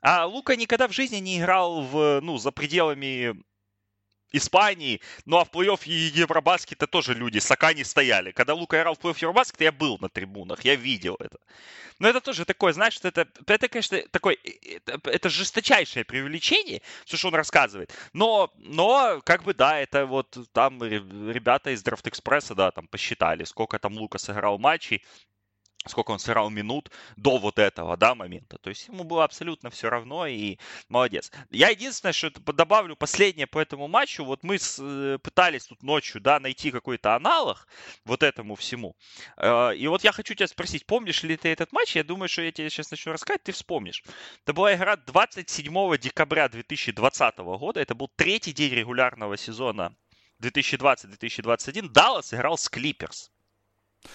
А 0.00 0.26
Лука 0.26 0.56
никогда 0.56 0.86
в 0.86 0.92
жизни 0.92 1.16
не 1.16 1.38
играл 1.38 1.82
в, 1.82 2.20
ну, 2.20 2.36
за 2.38 2.50
пределами 2.50 3.34
Испании, 4.36 5.00
ну 5.24 5.38
а 5.38 5.44
в 5.44 5.50
плей-офф 5.50 5.86
Евробаскета 5.86 6.86
тоже 6.86 7.14
люди, 7.14 7.38
Сакани 7.38 7.82
стояли. 7.84 8.32
Когда 8.32 8.54
Лука 8.54 8.78
играл 8.78 8.94
в 8.94 8.98
плей-офф 8.98 9.18
Евробаскета, 9.20 9.64
я 9.64 9.72
был 9.72 9.98
на 10.00 10.08
трибунах, 10.08 10.64
я 10.64 10.74
видел 10.74 11.16
это. 11.20 11.38
Но 12.00 12.08
это 12.08 12.20
тоже 12.20 12.44
такое, 12.44 12.72
знаешь, 12.72 12.98
это, 13.02 13.28
это, 13.46 13.68
конечно, 13.68 14.02
такое, 14.10 14.36
это, 14.62 15.00
это 15.08 15.28
жесточайшее 15.28 16.04
привлечение, 16.04 16.82
все, 17.04 17.16
что 17.16 17.28
он 17.28 17.34
рассказывает. 17.34 17.92
Но, 18.12 18.52
но, 18.56 19.20
как 19.24 19.44
бы, 19.44 19.54
да, 19.54 19.78
это 19.78 20.06
вот 20.06 20.36
там 20.52 20.82
ребята 20.82 21.70
из 21.70 21.82
Драфт 21.82 22.08
Экспресса, 22.08 22.54
да, 22.54 22.72
там 22.72 22.88
посчитали, 22.88 23.44
сколько 23.44 23.78
там 23.78 23.96
Лука 23.96 24.18
сыграл 24.18 24.58
матчей, 24.58 25.04
сколько 25.86 26.12
он 26.12 26.18
сыграл 26.18 26.50
минут 26.50 26.90
до 27.16 27.38
вот 27.38 27.58
этого, 27.58 27.96
да, 27.96 28.14
момента. 28.14 28.58
То 28.58 28.70
есть 28.70 28.88
ему 28.88 29.04
было 29.04 29.24
абсолютно 29.24 29.70
все 29.70 29.90
равно, 29.90 30.26
и 30.26 30.58
молодец. 30.88 31.30
Я 31.50 31.68
единственное, 31.70 32.12
что 32.12 32.30
добавлю 32.30 32.96
последнее 32.96 33.46
по 33.46 33.58
этому 33.58 33.88
матчу, 33.88 34.24
вот 34.24 34.42
мы 34.42 34.58
с, 34.58 34.78
э, 34.80 35.18
пытались 35.22 35.66
тут 35.66 35.82
ночью, 35.82 36.20
да, 36.20 36.40
найти 36.40 36.70
какой-то 36.70 37.14
аналог 37.14 37.66
вот 38.04 38.22
этому 38.22 38.54
всему. 38.54 38.96
Э, 39.36 39.74
и 39.74 39.86
вот 39.86 40.04
я 40.04 40.12
хочу 40.12 40.34
тебя 40.34 40.48
спросить, 40.48 40.86
помнишь 40.86 41.22
ли 41.22 41.36
ты 41.36 41.48
этот 41.48 41.72
матч? 41.72 41.96
Я 41.96 42.04
думаю, 42.04 42.28
что 42.28 42.42
я 42.42 42.52
тебе 42.52 42.70
сейчас 42.70 42.90
начну 42.90 43.12
рассказывать, 43.12 43.44
ты 43.44 43.52
вспомнишь. 43.52 44.02
Это 44.42 44.52
была 44.52 44.74
игра 44.74 44.96
27 44.96 45.98
декабря 45.98 46.48
2020 46.48 47.38
года, 47.38 47.80
это 47.80 47.94
был 47.94 48.08
третий 48.16 48.52
день 48.52 48.72
регулярного 48.72 49.36
сезона 49.36 49.94
2020-2021. 50.40 51.88
Даллас 51.88 52.32
играл 52.32 52.58
с 52.58 52.68
Клиперс. 52.68 53.30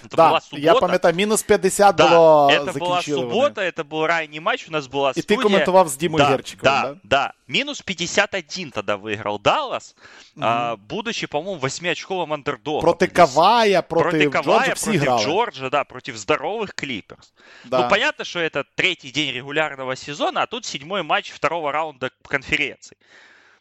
Это 0.03 0.17
да, 0.17 0.29
была 0.29 0.41
суббота. 0.41 0.61
Я 0.61 0.75
пам'ятаю, 0.75 1.15
мінус 1.15 1.43
50 1.43 1.95
да, 1.95 2.07
було 2.07 2.49
Это 2.51 2.79
была 2.79 3.01
суббота, 3.01 3.61
это 3.61 3.83
был 3.83 4.05
ранний 4.05 4.39
матч, 4.39 4.67
у 4.67 4.71
нас 4.71 4.87
была 4.87 5.13
студия. 5.13 5.23
И 5.23 5.27
ты 5.27 5.41
комментовал 5.41 5.87
с 5.87 5.95
Димой 5.95 6.19
да, 6.19 6.31
Герчиковым, 6.31 6.63
да? 6.63 6.93
Да, 6.93 6.99
да. 7.03 7.33
Минус 7.47 7.81
51 7.81 8.71
тогда 8.71 8.97
выиграл 8.97 9.39
Даллас, 9.39 9.95
угу. 10.35 10.45
а, 10.45 10.75
будучи, 10.77 11.27
по-моему, 11.27 11.59
восьмиочковым 11.59 12.33
андердогом. 12.33 12.81
Против 12.81 13.13
Кавая, 13.13 13.81
против, 13.81 14.11
против 14.11 14.31
Кавая, 14.31 14.59
Джорджа 14.59 14.75
против 14.75 15.03
играли. 15.03 15.23
Джорджа, 15.23 15.69
да, 15.69 15.83
против 15.83 16.15
здоровых 16.15 16.75
Клиперс. 16.75 17.33
Да. 17.63 17.83
Ну, 17.83 17.89
понятно, 17.89 18.25
что 18.25 18.39
это 18.39 18.63
третий 18.75 19.11
день 19.11 19.33
регулярного 19.33 19.95
сезона, 19.95 20.43
а 20.43 20.47
тут 20.47 20.65
седьмой 20.65 21.03
матч 21.03 21.31
второго 21.31 21.71
раунда 21.71 22.11
конференции. 22.23 22.97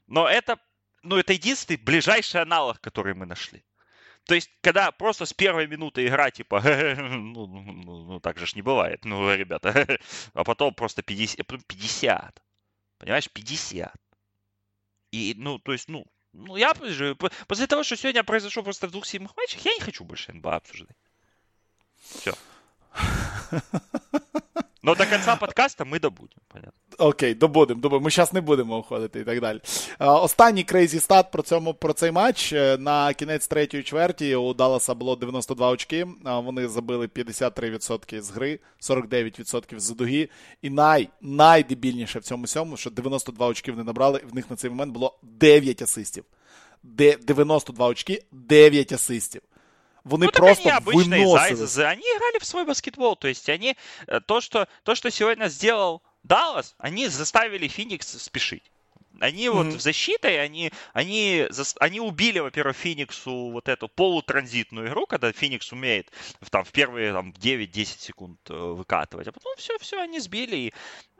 Но 0.06 0.28
это, 0.28 0.58
ну, 1.02 1.16
это 1.16 1.32
единственный 1.32 1.76
ближайший 1.76 2.42
аналог, 2.42 2.80
который 2.80 3.14
мы 3.14 3.26
нашли. 3.26 3.62
То 4.28 4.34
есть, 4.34 4.50
когда 4.60 4.92
просто 4.92 5.24
с 5.24 5.32
первой 5.32 5.66
минуты 5.66 6.06
игра, 6.06 6.30
типа, 6.30 6.60
ну, 6.98 7.46
ну, 7.46 8.04
ну, 8.04 8.20
так 8.20 8.38
же 8.38 8.44
ж 8.44 8.56
не 8.56 8.62
бывает, 8.62 9.06
ну, 9.06 9.34
ребята, 9.34 9.98
а 10.34 10.44
потом 10.44 10.74
просто 10.74 11.02
50, 11.02 11.46
50, 11.46 12.42
понимаешь, 12.98 13.30
50. 13.30 13.90
И, 15.12 15.34
ну, 15.38 15.58
то 15.58 15.72
есть, 15.72 15.88
ну, 15.88 16.04
ну, 16.34 16.56
я 16.56 16.74
после 16.74 17.66
того, 17.66 17.82
что 17.84 17.96
сегодня 17.96 18.22
произошло 18.22 18.62
просто 18.62 18.86
в 18.86 18.90
двух 18.90 19.06
седьмых 19.06 19.34
матчах, 19.34 19.64
я 19.64 19.72
не 19.72 19.80
хочу 19.80 20.04
больше 20.04 20.30
НБА 20.34 20.56
обсуждать. 20.56 20.98
Все. 22.02 22.34
Но 24.82 24.94
до 24.94 25.06
конца 25.06 25.36
подкаста 25.36 25.84
ми 25.84 25.98
добудемо, 25.98 26.40
понятно. 26.48 26.72
Окей, 26.98 27.34
добудемо, 27.34 27.80
добудемо. 27.80 28.04
Ми 28.04 28.10
зараз 28.10 28.32
не 28.32 28.40
будемо 28.40 28.78
уходити 28.78 29.20
і 29.20 29.24
так 29.24 29.40
далі. 29.40 29.60
Останній 29.98 30.64
крейзі 30.64 31.00
стат 31.00 31.30
про 31.30 31.42
цьому, 31.42 31.74
про 31.74 31.92
цей 31.92 32.10
матч. 32.10 32.52
Е, 32.52 32.78
на 32.78 33.14
кінець 33.14 33.48
третьої 33.48 33.82
чверті 33.82 34.34
у 34.34 34.54
Далласа 34.54 34.94
було 34.94 35.16
92 35.16 35.70
очки. 35.70 36.06
Вони 36.24 36.68
забили 36.68 37.06
53% 37.06 38.20
з 38.20 38.30
гри, 38.30 38.58
49% 38.80 39.78
з 39.78 39.90
дуги. 39.90 40.28
І 40.62 40.70
най, 40.70 41.08
найдебільніше 41.20 42.18
в 42.18 42.22
цьому 42.22 42.44
всьому, 42.44 42.76
що 42.76 42.90
92 42.90 43.46
очки 43.46 43.72
вони 43.72 43.84
набрали, 43.84 44.20
в 44.30 44.34
них 44.34 44.50
на 44.50 44.56
цей 44.56 44.70
момент 44.70 44.92
було 44.92 45.18
9 45.22 45.82
асистів. 45.82 46.24
92 46.82 47.86
очки, 47.86 48.22
9 48.32 48.92
асистів. 48.92 49.42
Вони 50.08 50.26
ну, 50.26 50.32
просто 50.32 50.76
они 50.76 50.84
выносили. 50.84 51.82
Они 51.84 52.02
играли 52.02 52.38
в 52.40 52.44
свой 52.44 52.64
баскетбол. 52.64 53.16
То 53.16 53.28
есть 53.28 53.48
они 53.48 53.76
э, 54.06 54.20
то, 54.20 54.40
что, 54.40 54.66
то, 54.82 54.94
что 54.94 55.10
сегодня 55.10 55.48
сделал 55.48 56.02
Даллас, 56.22 56.74
они 56.78 57.08
заставили 57.08 57.68
Феникс 57.68 58.22
спешить. 58.22 58.70
Они 59.20 59.46
mm-hmm. 59.46 59.52
вот 59.52 59.66
в 59.66 59.80
защитой, 59.80 60.40
они, 60.40 60.70
они, 60.92 61.48
они 61.80 62.00
убили, 62.00 62.38
во-первых, 62.38 62.76
Фениксу 62.76 63.50
вот 63.50 63.68
эту 63.68 63.88
полутранзитную 63.88 64.88
игру, 64.88 65.06
когда 65.06 65.32
Феникс 65.32 65.72
умеет 65.72 66.10
там, 66.50 66.64
в 66.64 66.70
первые 66.70 67.12
там, 67.12 67.30
9-10 67.30 67.84
секунд 67.98 68.38
э, 68.48 68.54
выкатывать, 68.54 69.26
а 69.26 69.32
потом 69.32 69.56
все-все 69.56 70.00
они 70.00 70.20
сбили. 70.20 70.56
И, 70.56 70.74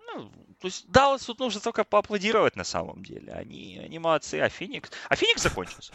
ну, 0.07 0.31
то 0.61 0.69
есть 0.69 0.89
Даллас 0.89 1.25
тут 1.25 1.41
нужно 1.41 1.61
только 1.61 1.83
поаплодировать 1.83 2.55
на 2.55 2.65
самом 2.65 3.03
деле. 3.03 3.33
Они, 3.33 3.81
они 3.85 3.99
молодцы, 3.99 4.37
а 4.37 4.49
Феникс... 4.49 4.91
А 5.09 5.17
Феникс 5.17 5.43
закончился. 5.43 5.93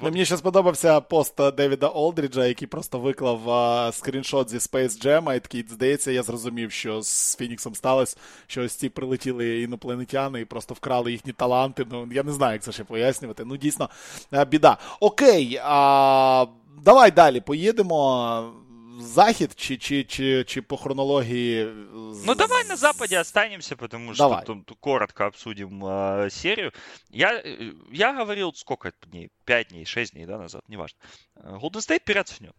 Ну, 0.00 0.10
Мені 0.10 0.24
ще 0.24 0.36
сподобався 0.36 1.00
пост 1.00 1.52
Девіда 1.56 1.86
Олдріджа, 1.88 2.46
який 2.46 2.68
просто 2.68 2.98
виклав 2.98 3.50
а, 3.50 3.92
скріншот 3.92 4.50
зі 4.50 4.56
Space 4.56 5.06
Jam, 5.06 5.36
і 5.36 5.40
такий, 5.40 5.64
здається, 5.70 6.10
я 6.10 6.22
зрозумів, 6.22 6.72
що 6.72 7.02
з 7.02 7.36
Фініксом 7.36 7.74
сталося, 7.74 8.16
що 8.46 8.62
ось 8.62 8.74
ці 8.74 8.88
прилетіли 8.88 9.60
інопланетяни 9.60 10.40
і 10.40 10.44
просто 10.44 10.74
вкрали 10.74 11.12
їхні 11.12 11.32
таланти. 11.32 11.86
Ну, 11.90 12.08
я 12.12 12.22
не 12.22 12.32
знаю, 12.32 12.52
як 12.52 12.62
це 12.62 12.72
ще 12.72 12.84
пояснювати. 12.84 13.44
Ну, 13.44 13.56
дійсно, 13.56 13.88
біда. 14.48 14.76
Окей, 15.00 15.60
а, 15.64 16.46
давай 16.84 17.10
далі 17.10 17.40
поїдемо 17.40 18.52
захід 18.98 19.52
чи 19.56 19.76
чи, 19.76 20.04
чи, 20.04 20.44
чи 20.44 20.62
по 20.62 20.76
хронологии? 20.76 21.64
Ну, 22.26 22.34
давай 22.34 22.64
на 22.64 22.76
Западе 22.76 23.20
останемся, 23.20 23.76
потому 23.76 24.14
что 24.14 24.24
давай. 24.24 24.44
Тут, 24.44 24.76
коротко 24.80 25.26
обсудим 25.26 25.84
э, 25.84 26.30
серию. 26.30 26.72
Я, 27.10 27.42
я 27.92 28.12
говорил, 28.12 28.52
сколько 28.54 28.92
дней? 29.06 29.30
Пять 29.44 29.68
дней, 29.68 29.84
шесть 29.84 30.12
дней, 30.12 30.26
да, 30.26 30.38
назад, 30.38 30.62
неважно. 30.68 30.98
Golden 31.36 31.80
State 31.80 32.04
переоценен. 32.04 32.52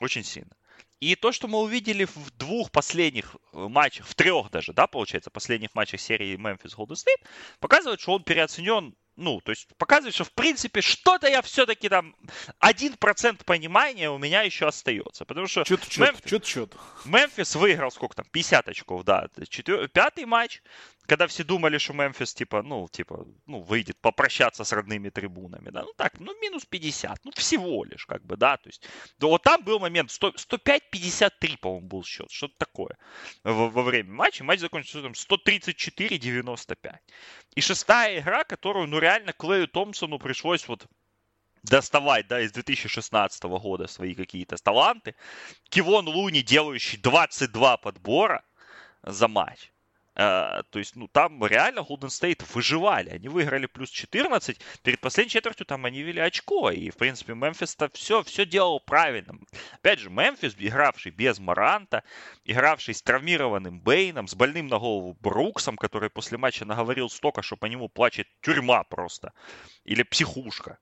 Очень 0.00 0.24
сильно. 0.24 0.50
И 1.00 1.16
то, 1.16 1.32
что 1.32 1.48
мы 1.48 1.58
увидели 1.58 2.04
в 2.04 2.30
двух 2.38 2.70
последних 2.70 3.36
э, 3.52 3.68
матчах, 3.68 4.06
в 4.06 4.14
трех 4.14 4.50
даже, 4.50 4.72
да, 4.72 4.86
получается, 4.86 5.30
последних 5.30 5.74
матчах 5.74 6.00
серии 6.00 6.36
Memphis 6.36 6.76
Golden 6.76 6.94
State, 6.94 7.26
показывает, 7.58 8.00
что 8.00 8.12
он 8.12 8.22
переоценен 8.22 8.94
ну, 9.16 9.40
то 9.40 9.50
есть 9.50 9.68
показывает, 9.76 10.14
что 10.14 10.24
в 10.24 10.32
принципе 10.32 10.80
что-то 10.80 11.28
я 11.28 11.42
все-таки 11.42 11.88
там 11.88 12.16
один 12.58 12.94
процент 12.94 13.44
понимания 13.44 14.10
у 14.10 14.18
меня 14.18 14.42
еще 14.42 14.66
остается. 14.66 15.24
Потому 15.24 15.46
что 15.46 15.64
чуть-чуть, 15.64 15.98
Мемфис, 15.98 16.30
чуть-чуть. 16.30 16.70
Мемфис 17.04 17.54
выиграл 17.56 17.90
сколько 17.90 18.16
там, 18.16 18.26
50 18.30 18.68
очков, 18.68 19.04
да. 19.04 19.28
Четвер... 19.48 19.88
Пятый 19.88 20.24
матч, 20.24 20.62
когда 21.12 21.26
все 21.26 21.44
думали, 21.44 21.76
что 21.76 21.92
Мемфис, 21.92 22.32
типа, 22.32 22.62
ну, 22.62 22.88
типа, 22.88 23.26
ну, 23.44 23.60
выйдет 23.60 24.00
попрощаться 24.00 24.64
с 24.64 24.72
родными 24.72 25.10
трибунами, 25.10 25.68
да, 25.68 25.82
ну, 25.82 25.92
так, 25.94 26.18
ну, 26.18 26.32
минус 26.40 26.64
50, 26.64 27.20
ну, 27.24 27.32
всего 27.32 27.84
лишь, 27.84 28.06
как 28.06 28.24
бы, 28.24 28.38
да, 28.38 28.56
то 28.56 28.70
есть, 28.70 28.88
да, 29.18 29.26
вот 29.26 29.42
там 29.42 29.62
был 29.62 29.78
момент, 29.78 30.08
105-53, 30.08 31.58
по-моему, 31.58 31.86
был 31.86 32.02
счет, 32.02 32.30
что-то 32.30 32.54
такое 32.56 32.96
во, 33.44 33.68
во 33.68 33.82
время 33.82 34.10
матча, 34.10 34.42
матч 34.42 34.60
закончился 34.60 35.02
там 35.02 35.12
134-95. 35.12 36.96
И 37.56 37.60
шестая 37.60 38.20
игра, 38.20 38.44
которую, 38.44 38.86
ну, 38.86 38.98
реально 38.98 39.34
Клею 39.34 39.68
Томпсону 39.68 40.18
пришлось 40.18 40.66
вот 40.66 40.86
доставать, 41.62 42.26
да, 42.26 42.40
из 42.40 42.52
2016 42.52 43.42
года 43.42 43.86
свои 43.86 44.14
какие-то 44.14 44.56
таланты. 44.56 45.14
Кивон 45.68 46.08
Луни, 46.08 46.40
делающий 46.40 46.96
22 46.96 47.76
подбора 47.76 48.42
за 49.02 49.28
матч. 49.28 49.72
Uh, 50.14 50.62
то 50.68 50.78
есть, 50.78 50.94
ну, 50.94 51.08
там 51.08 51.42
реально 51.44 51.80
Golden 51.80 52.08
State 52.08 52.44
выживали. 52.52 53.08
Они 53.08 53.28
выиграли 53.28 53.64
плюс 53.64 53.88
14. 53.88 54.60
Перед 54.82 55.00
последней 55.00 55.30
четвертью 55.30 55.64
там 55.64 55.86
они 55.86 56.02
вели 56.02 56.20
очко. 56.20 56.70
И, 56.70 56.90
в 56.90 56.96
принципе, 56.96 57.34
Мемфис-то 57.34 57.88
все, 57.94 58.22
все 58.22 58.44
делал 58.44 58.78
правильно. 58.80 59.38
Опять 59.72 60.00
же, 60.00 60.10
Мемфис, 60.10 60.54
игравший 60.58 61.12
без 61.12 61.38
Маранта, 61.38 62.04
игравший 62.44 62.94
с 62.94 63.02
травмированным 63.02 63.80
Бейном, 63.80 64.28
с 64.28 64.34
больным 64.34 64.66
на 64.66 64.78
голову 64.78 65.16
Бруксом, 65.20 65.76
который 65.78 66.10
после 66.10 66.36
матча 66.36 66.66
наговорил 66.66 67.08
столько, 67.08 67.40
что 67.40 67.56
по 67.56 67.66
нему 67.66 67.88
плачет 67.88 68.28
тюрьма 68.42 68.84
просто. 68.84 69.32
Или 69.84 70.02
психушка. 70.02 70.78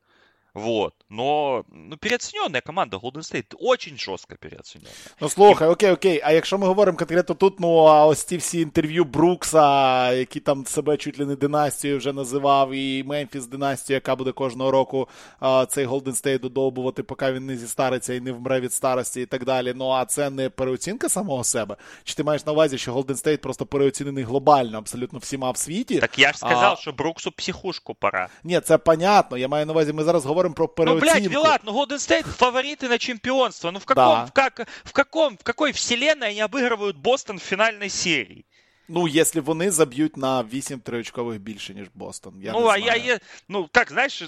Вот. 0.55 0.95
Но 1.11 1.65
ну, 1.73 1.97
переоцінена 1.97 2.61
команда 2.61 2.97
Golden 2.97 3.23
State 3.23 3.55
очень 3.61 3.99
жорстко 3.99 4.35
переоцінена. 4.41 4.91
Ну 5.21 5.29
слухай, 5.29 5.69
окей, 5.69 5.91
окей. 5.91 6.21
А 6.25 6.33
якщо 6.33 6.59
ми 6.59 6.67
говоримо 6.67 6.99
конкретно 6.99 7.35
тут, 7.35 7.61
ну 7.61 7.77
а 7.77 8.07
ось 8.07 8.25
ці 8.25 8.37
всі 8.37 8.61
інтерв'ю 8.61 9.05
Брукса, 9.05 10.13
які 10.13 10.41
там 10.41 10.67
себе 10.67 10.97
чуть 10.97 11.19
ли 11.19 11.27
не 11.27 11.37
династією 11.37 11.99
вже 11.99 12.13
називав, 12.13 12.73
і 12.73 13.05
Мемфіс 13.05 13.47
династію, 13.47 13.95
яка 13.95 14.17
буде 14.17 14.33
кожного 14.33 14.71
року 14.71 15.09
а, 15.41 15.67
цей 15.67 15.87
Golden 15.87 16.25
State 16.25 16.41
додовбувати, 16.41 17.03
поки 17.03 17.33
він 17.33 17.47
не 17.47 17.57
зістариться 17.57 18.15
і 18.15 18.21
не 18.21 18.33
вмре 18.33 18.61
від 18.61 18.73
старості 18.73 19.21
і 19.21 19.27
так 19.27 19.45
далі. 19.45 19.73
Ну 19.77 19.91
а 19.91 20.05
це 20.05 20.31
не 20.31 20.51
переоцінка 20.51 21.09
самого 21.09 21.45
себе? 21.45 21.77
Чи 22.05 22.15
ти 22.15 22.23
маєш 22.23 22.47
на 22.47 22.53
увазі, 22.53 22.79
що 22.79 22.95
Golden 22.95 23.27
State 23.27 23.37
просто 23.37 23.67
переоцінений 23.67 24.25
глобально, 24.25 24.79
абсолютно 24.79 25.19
всіма 25.19 25.51
в 25.51 25.57
світі? 25.57 25.99
Так 25.99 26.19
я 26.19 26.33
ж 26.33 26.39
сказав, 26.39 26.73
а... 26.79 26.81
що 26.81 26.93
Бруксу 26.93 27.31
психушку 27.31 27.95
пора. 27.95 28.29
Ні, 28.45 28.61
це 28.61 28.79
понятно. 28.79 29.39
Я 29.39 29.49
маю 29.49 29.67
на 29.67 29.73
увазі, 29.73 29.93
ми 29.93 30.05
зараз 30.05 30.25
говоримо 30.25 30.39
говорим 30.39 30.54
про 30.54 30.68
переоцінку. 30.68 31.06
Ну, 31.06 31.13
блядь, 31.13 31.28
Вилат, 31.28 31.62
ну 31.65 31.72
Golden 31.72 32.00
State 32.00 32.26
фавориты 32.38 32.89
на 32.89 32.98
чемпионство. 32.98 33.72
Ну 33.72 33.80
в 33.80 33.86
каком, 33.86 34.04
да. 34.04 34.26
в, 34.26 34.32
как, 34.32 34.68
в 34.84 34.91
каком, 34.91 35.38
в 35.38 35.44
какой 35.44 35.72
вселенной 35.72 36.30
они 36.30 36.41
обыгрывают 36.41 36.98
Бостон 36.98 37.38
в 37.38 37.44
финальной 37.44 37.89
серии? 37.89 38.46
Ну, 38.88 39.08
якщо 39.08 39.41
вони 39.41 39.72
заб'ють 39.72 40.18
на 40.18 40.44
8 40.44 40.80
триочкових 40.80 41.39
більше, 41.39 41.74
ніж 41.74 41.88
Бостон. 41.94 42.34
Я 42.41 42.52
ну, 42.52 42.60
не 42.60 42.68
а 42.68 42.80
знаю. 42.80 43.02
я, 43.06 43.20
ну, 43.48 43.70
так, 43.72 43.91
знаешь, 43.91 44.24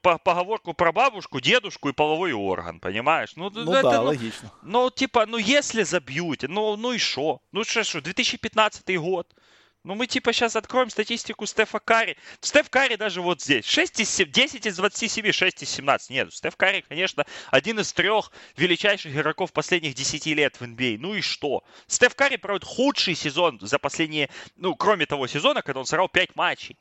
по 0.00 0.18
поговорку 0.24 0.74
про 0.74 0.92
бабушку, 0.92 1.40
дедушку 1.40 1.88
и 1.88 1.92
половой 1.92 2.32
орган, 2.32 2.80
понимаешь? 2.80 3.36
Ну, 3.36 3.50
ну 3.54 3.72
это, 3.72 3.82
да, 3.82 3.98
ну, 3.98 4.04
логично. 4.04 4.50
Ну, 4.62 4.90
типа, 4.90 5.26
ну, 5.26 5.38
если 5.38 5.82
забьют, 5.84 6.44
ну, 6.48 6.76
ну 6.76 6.92
и 6.92 6.98
что? 6.98 7.40
Ну, 7.52 7.64
что, 7.64 7.84
что, 7.84 8.00
2015 8.00 8.98
год. 8.98 9.26
Ну, 9.87 9.95
мы 9.95 10.05
типа 10.05 10.33
сейчас 10.33 10.57
откроем 10.57 10.89
статистику 10.89 11.45
Стефа 11.45 11.79
Карри. 11.79 12.17
Стеф 12.41 12.69
Карри 12.69 12.97
даже 12.97 13.21
вот 13.21 13.41
здесь. 13.41 13.65
6 13.65 14.01
из 14.01 14.09
7, 14.09 14.29
10 14.29 14.65
из 14.65 14.75
27, 14.75 15.31
6 15.31 15.63
из 15.63 15.69
17. 15.69 16.09
Нет, 16.09 16.33
Стеф 16.33 16.57
Карри, 16.57 16.83
конечно, 16.85 17.25
один 17.51 17.79
из 17.79 17.93
трех 17.93 18.33
величайших 18.57 19.15
игроков 19.15 19.53
последних 19.53 19.93
10 19.93 20.25
лет 20.25 20.57
в 20.59 20.63
NBA. 20.63 20.97
Ну 20.99 21.15
и 21.15 21.21
что? 21.21 21.63
Стеф 21.87 22.15
Карри 22.15 22.35
проводит 22.35 22.67
худший 22.67 23.15
сезон 23.15 23.59
за 23.61 23.79
последние, 23.79 24.29
ну, 24.57 24.75
кроме 24.75 25.05
того 25.05 25.25
сезона, 25.25 25.61
когда 25.61 25.79
он 25.79 25.85
сыграл 25.85 26.09
5 26.09 26.35
матчей. 26.35 26.77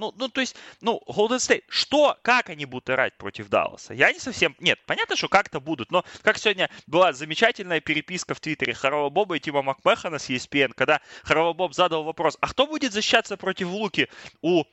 Ну, 0.00 0.14
ну, 0.16 0.28
то 0.30 0.40
есть, 0.40 0.56
ну, 0.80 1.02
Golden 1.06 1.36
State, 1.36 1.64
что, 1.68 2.16
как 2.22 2.48
они 2.48 2.64
будут 2.64 2.88
играть 2.88 3.18
против 3.18 3.50
Далласа? 3.50 3.92
Я 3.92 4.10
не 4.10 4.18
совсем... 4.18 4.56
Нет, 4.58 4.78
понятно, 4.86 5.14
что 5.14 5.28
как-то 5.28 5.60
будут, 5.60 5.90
но 5.92 6.06
как 6.22 6.38
сегодня 6.38 6.70
была 6.86 7.12
замечательная 7.12 7.80
переписка 7.82 8.34
в 8.34 8.40
Твиттере 8.40 8.72
Харова 8.72 9.10
Боба 9.10 9.36
и 9.36 9.40
Тима 9.40 9.60
Макмехана 9.60 10.18
с 10.18 10.30
ESPN, 10.30 10.72
когда 10.74 11.02
Харова 11.22 11.52
Боб 11.52 11.74
задал 11.74 12.04
вопрос, 12.04 12.38
а 12.40 12.48
кто 12.48 12.66
будет 12.66 12.94
защищаться 12.94 13.36
против 13.36 13.68
Луки 13.68 14.08
у 14.40 14.64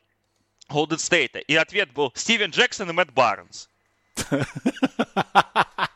Golden 0.70 0.96
State? 0.96 1.42
И 1.42 1.58
ответ 1.58 1.92
был 1.92 2.14
Стивен 2.16 2.52
Джексон 2.52 2.90
и 2.90 2.94
Мэтт 2.94 3.12
Барнс. 3.12 3.70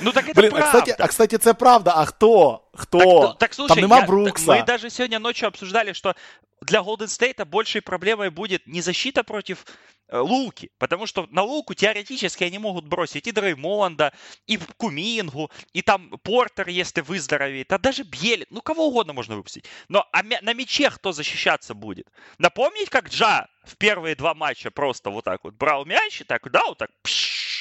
Ну 0.00 0.12
так 0.12 0.28
это 0.28 0.40
Блин, 0.40 0.52
а 0.54 0.56
правда. 0.58 0.80
кстати, 0.80 0.96
а 1.02 1.06
кстати, 1.08 1.38
це 1.38 1.54
правда. 1.54 1.92
А 1.96 2.04
хто? 2.04 2.62
Хто? 2.74 2.98
Так, 2.98 3.08
ну, 3.08 3.34
так 3.38 3.54
слушай, 3.54 3.74
Там 3.74 3.80
нема 3.82 3.98
я- 3.98 4.06
Брукса. 4.06 4.52
мы 4.52 4.64
даже 4.64 4.90
сегодня 4.90 5.18
ночью 5.18 5.48
обсуждали, 5.48 5.92
что 5.92 6.14
для 6.62 6.80
Golden 6.80 7.08
State 7.08 7.44
большей 7.44 7.80
проблемой 7.80 8.30
будет 8.30 8.66
не 8.66 8.80
защита 8.82 9.22
против 9.24 9.64
э, 10.08 10.18
Луки, 10.18 10.70
потому 10.78 11.06
что 11.06 11.26
на 11.30 11.42
Луку 11.42 11.74
теоретически 11.74 12.44
они 12.44 12.58
могут 12.58 12.84
бросить 12.86 13.26
и 13.26 13.32
Дреймонда, 13.32 14.12
и 14.46 14.58
Кумингу, 14.76 15.50
и 15.72 15.82
там 15.82 16.10
Портер, 16.22 16.68
если 16.68 17.00
выздоровеет, 17.00 17.72
а 17.72 17.78
даже 17.78 18.02
Бьелин, 18.04 18.46
ну 18.50 18.60
кого 18.60 18.86
угодно 18.86 19.12
можно 19.12 19.36
выпустить. 19.36 19.64
Но 19.88 20.06
а 20.12 20.22
на 20.22 20.54
мяче 20.54 20.90
кто 20.90 21.12
защищаться 21.12 21.74
будет? 21.74 22.06
Напомнить, 22.38 22.90
как 22.90 23.08
Джа 23.08 23.46
в 23.64 23.76
первые 23.76 24.14
два 24.14 24.34
матча 24.34 24.70
просто 24.70 25.10
вот 25.10 25.24
так 25.24 25.40
вот 25.44 25.54
брал 25.54 25.84
мяч 25.86 26.20
и 26.20 26.24
так, 26.24 26.50
да, 26.50 26.62
вот 26.66 26.78
так, 26.78 26.90
пш, 27.02 27.51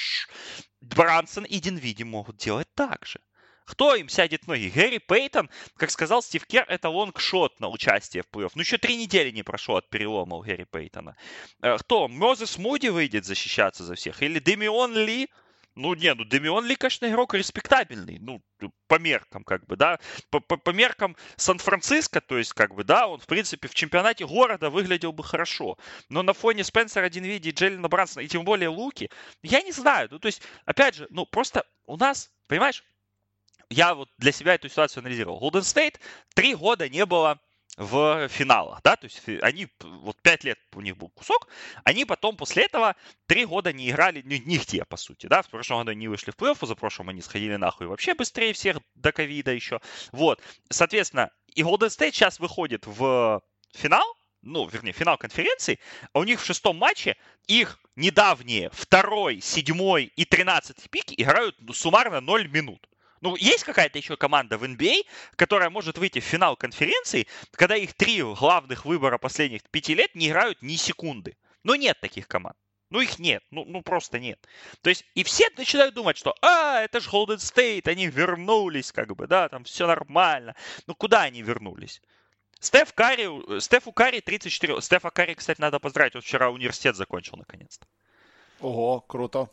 Брансон 0.81 1.45
и 1.45 1.59
Динвиди 1.59 2.03
могут 2.03 2.37
делать 2.37 2.67
так 2.75 3.05
же. 3.05 3.19
Кто 3.65 3.95
им 3.95 4.09
сядет 4.09 4.47
ноги? 4.47 4.69
Гэри 4.69 4.99
Пейтон, 4.99 5.49
как 5.77 5.91
сказал 5.91 6.21
Стив 6.21 6.45
Кер, 6.45 6.65
это 6.67 6.89
лонгшот 6.89 7.59
на 7.59 7.69
участие 7.69 8.23
в 8.23 8.27
плей-офф. 8.27 8.51
Ну, 8.55 8.61
еще 8.61 8.77
три 8.77 8.97
недели 8.97 9.31
не 9.31 9.43
прошло 9.43 9.77
от 9.77 9.89
перелома 9.89 10.35
у 10.37 10.41
Гэри 10.41 10.65
Пейтона. 10.65 11.15
Э, 11.61 11.77
Кто? 11.77 12.07
Мозес 12.07 12.57
Муди 12.57 12.87
выйдет 12.87 13.23
защищаться 13.23 13.83
за 13.83 13.95
всех? 13.95 14.21
Или 14.21 14.39
Демион 14.39 14.93
Ли? 14.95 15.29
Ну, 15.75 15.93
не, 15.93 16.13
ну, 16.13 16.25
Демион 16.25 16.65
Ли, 16.65 16.75
конечно, 16.75 17.05
игрок 17.07 17.33
респектабельный. 17.33 18.17
Ну, 18.19 18.41
по 18.87 18.99
меркам, 18.99 19.43
как 19.43 19.65
бы, 19.65 19.77
да. 19.77 19.99
По, 20.29 20.41
по- 20.41 20.57
по 20.57 20.71
меркам 20.71 21.15
Сан-Франциско, 21.37 22.19
то 22.19 22.37
есть, 22.37 22.51
как 22.53 22.75
бы, 22.75 22.83
да, 22.83 23.07
он, 23.07 23.19
в 23.19 23.25
принципе, 23.25 23.69
в 23.69 23.73
чемпионате 23.73 24.25
города 24.27 24.69
выглядел 24.69 25.13
бы 25.13 25.23
хорошо. 25.23 25.77
Но 26.09 26.23
на 26.23 26.33
фоне 26.33 26.65
Спенсера 26.65 27.09
Динвиди, 27.09 27.51
Джеллина 27.51 27.87
Брансона 27.87 28.23
и 28.23 28.27
тем 28.27 28.43
более 28.43 28.67
Луки, 28.69 29.09
я 29.43 29.61
не 29.61 29.71
знаю. 29.71 30.09
Ну, 30.11 30.19
то 30.19 30.25
есть, 30.25 30.41
опять 30.65 30.95
же, 30.95 31.07
ну, 31.09 31.25
просто 31.25 31.65
у 31.85 31.95
нас, 31.95 32.29
понимаешь, 32.47 32.83
я 33.69 33.95
вот 33.95 34.09
для 34.17 34.33
себя 34.33 34.55
эту 34.55 34.67
ситуацию 34.67 35.01
анализировал. 35.01 35.39
Golden 35.39 35.61
State 35.61 35.95
три 36.33 36.53
года 36.53 36.89
не 36.89 37.05
было 37.05 37.39
в 37.77 38.27
финалах, 38.27 38.81
да, 38.83 38.95
то 38.95 39.05
есть 39.05 39.21
они, 39.41 39.67
вот 39.79 40.21
пять 40.21 40.43
лет 40.43 40.59
у 40.73 40.81
них 40.81 40.97
был 40.97 41.09
кусок, 41.09 41.47
они 41.83 42.05
потом 42.05 42.35
после 42.35 42.63
этого 42.63 42.95
три 43.27 43.45
года 43.45 43.71
не 43.71 43.89
играли 43.89 44.21
ни- 44.21 44.43
нигде, 44.45 44.83
по 44.85 44.97
сути, 44.97 45.27
да, 45.27 45.41
в 45.41 45.49
прошлом 45.49 45.79
году 45.79 45.91
они 45.91 46.07
вышли 46.07 46.31
в 46.31 46.35
плей-офф, 46.35 46.65
за 46.65 46.75
прошлым 46.75 47.09
они 47.09 47.21
сходили 47.21 47.55
нахуй 47.55 47.87
вообще 47.87 48.13
быстрее 48.13 48.53
всех 48.53 48.77
до 48.95 49.11
ковида 49.11 49.51
еще, 49.51 49.79
вот, 50.11 50.41
соответственно, 50.69 51.31
и 51.47 51.63
Golden 51.63 51.87
State 51.87 52.11
сейчас 52.11 52.39
выходит 52.39 52.85
в 52.85 53.41
финал, 53.73 54.05
ну, 54.41 54.67
вернее, 54.67 54.91
финал 54.91 55.17
конференции, 55.17 55.79
а 56.13 56.19
у 56.19 56.23
них 56.23 56.41
в 56.41 56.45
шестом 56.45 56.77
матче 56.77 57.15
их 57.47 57.79
недавние 57.95 58.69
второй, 58.73 59.39
седьмой 59.41 60.05
и 60.15 60.25
тринадцатый 60.25 60.87
пики 60.89 61.13
играют 61.17 61.55
ну, 61.59 61.73
суммарно 61.73 62.21
0 62.21 62.47
минут. 62.47 62.87
Ну, 63.21 63.35
есть 63.35 63.63
какая-то 63.63 63.99
еще 63.99 64.17
команда 64.17 64.57
в 64.57 64.63
NBA, 64.63 65.05
которая 65.35 65.69
может 65.69 65.97
выйти 65.97 66.19
в 66.19 66.23
финал 66.23 66.57
конференции, 66.57 67.27
когда 67.51 67.75
их 67.75 67.93
три 67.93 68.21
главных 68.21 68.85
выбора 68.85 69.19
последних 69.19 69.61
пяти 69.69 69.93
лет 69.93 70.13
не 70.15 70.29
играют 70.29 70.61
ни 70.61 70.75
секунды. 70.75 71.37
Но 71.63 71.75
нет 71.75 71.99
таких 72.01 72.27
команд. 72.27 72.57
Ну, 72.89 72.99
их 72.99 73.19
нет. 73.19 73.43
Ну, 73.51 73.63
ну, 73.65 73.83
просто 73.83 74.19
нет. 74.19 74.45
То 74.81 74.89
есть, 74.89 75.05
и 75.15 75.23
все 75.23 75.47
начинают 75.55 75.93
думать, 75.93 76.17
что, 76.17 76.35
а, 76.41 76.81
это 76.81 76.99
же 76.99 77.09
Golden 77.09 77.37
State, 77.37 77.87
они 77.87 78.07
вернулись, 78.07 78.91
как 78.91 79.15
бы, 79.15 79.27
да, 79.27 79.47
там 79.47 79.63
все 79.63 79.87
нормально. 79.87 80.55
Ну, 80.87 80.95
куда 80.95 81.21
они 81.21 81.41
вернулись? 81.41 82.01
Стеф 82.59 82.93
Карри, 82.93 83.59
Стефу 83.59 83.91
Карри 83.91 84.19
34. 84.19 84.81
Стефа 84.81 85.09
Карри, 85.09 85.35
кстати, 85.35 85.61
надо 85.61 85.79
поздравить, 85.79 86.15
он 86.15 86.21
вчера 86.21 86.49
университет 86.49 86.95
закончил 86.95 87.37
наконец-то. 87.37 87.87
Ого, 88.59 88.99
круто. 88.99 89.49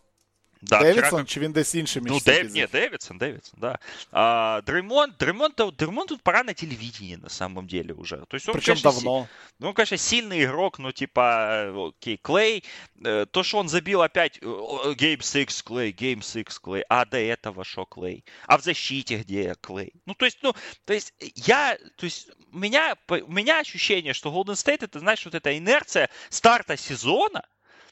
Да, 0.66 0.80
Девідсон 0.80 1.04
вчера 1.10 1.24
чи 1.26 1.40
він 1.40 1.52
десь 1.52 1.76
інший 1.76 2.02
Ну, 2.06 2.14
мечти 2.14 2.32
Дэв... 2.32 2.42
пиздив? 2.42 2.56
нет, 2.56 2.72
Дэвидсон, 2.72 3.18
Дэвидсон, 3.18 3.54
да. 3.58 3.80
А, 4.12 4.62
Дреймонд, 4.66 5.18
Дреймонд, 5.18 5.56
Дреймонд 5.78 6.10
тут 6.10 6.22
пора 6.22 6.44
на 6.44 6.54
телевидении, 6.54 7.16
на 7.18 7.30
самом 7.30 7.68
деле, 7.68 7.94
уже. 7.94 8.16
То 8.28 8.36
есть 8.38 8.48
он, 8.50 8.54
Причем 8.56 8.66
конечно, 8.74 8.92
си- 8.92 8.96
давно. 9.04 9.28
ну, 9.60 9.68
он, 9.68 9.74
конечно, 9.74 9.98
сильный 9.98 10.44
игрок, 10.46 10.80
но 10.80 10.92
типа, 10.94 11.48
э, 11.76 11.88
окей, 11.88 12.18
Клей, 12.18 12.64
э, 13.06 13.26
то, 13.32 13.44
что 13.44 13.58
он 13.58 13.68
забил 13.68 14.02
опять, 14.02 14.40
э, 14.42 14.46
э, 14.46 14.94
Game 14.94 15.22
6 15.22 15.64
Клей, 15.64 15.92
Game 15.92 16.22
6 16.22 16.60
Клей, 16.60 16.84
а 16.90 17.04
до 17.06 17.18
этого 17.18 17.66
что 17.66 17.84
Клей? 17.86 18.24
А 18.48 18.58
в 18.58 18.62
защите 18.64 19.18
где 19.18 19.56
Клей? 19.62 19.92
Ну, 20.06 20.14
то 20.14 20.24
есть, 20.26 20.38
ну, 20.44 20.54
то 20.86 20.94
есть, 20.94 21.14
я, 21.36 21.78
то 21.98 22.06
есть, 22.06 22.30
у 22.54 22.58
меня, 22.58 22.96
по- 23.06 23.22
у 23.28 23.32
меня 23.32 23.60
ощущение, 23.60 24.14
что 24.14 24.30
Golden 24.32 24.56
State, 24.56 24.86
это, 24.86 25.00
знаешь, 25.00 25.26
вот 25.26 25.36
эта 25.36 25.58
инерция 25.58 26.08
старта 26.30 26.78
сезона, 26.78 27.42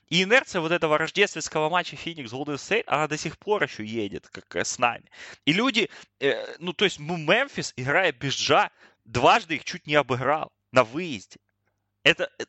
и 0.08 0.22
инерция 0.22 0.60
вот 0.60 0.72
этого 0.72 0.98
рождественского 0.98 1.68
матча 1.68 1.96
Феникс 1.96 2.32
Golden 2.32 2.54
State, 2.54 2.84
она 2.86 3.08
до 3.08 3.16
сих 3.16 3.38
пор 3.38 3.64
еще 3.64 3.84
едет, 3.84 4.28
как 4.28 4.56
с 4.56 4.78
нами. 4.78 5.04
И 5.44 5.52
люди, 5.52 5.90
э, 6.20 6.56
ну, 6.58 6.72
то 6.72 6.84
есть, 6.84 6.98
Мемфис, 6.98 7.72
играя 7.76 8.12
без 8.12 8.34
Джа, 8.34 8.70
дважды 9.04 9.56
их 9.56 9.64
чуть 9.64 9.86
не 9.86 9.94
обыграл 9.94 10.52
на 10.72 10.84
выезде. 10.84 11.40
Это, 12.04 12.30
э, 12.38 12.44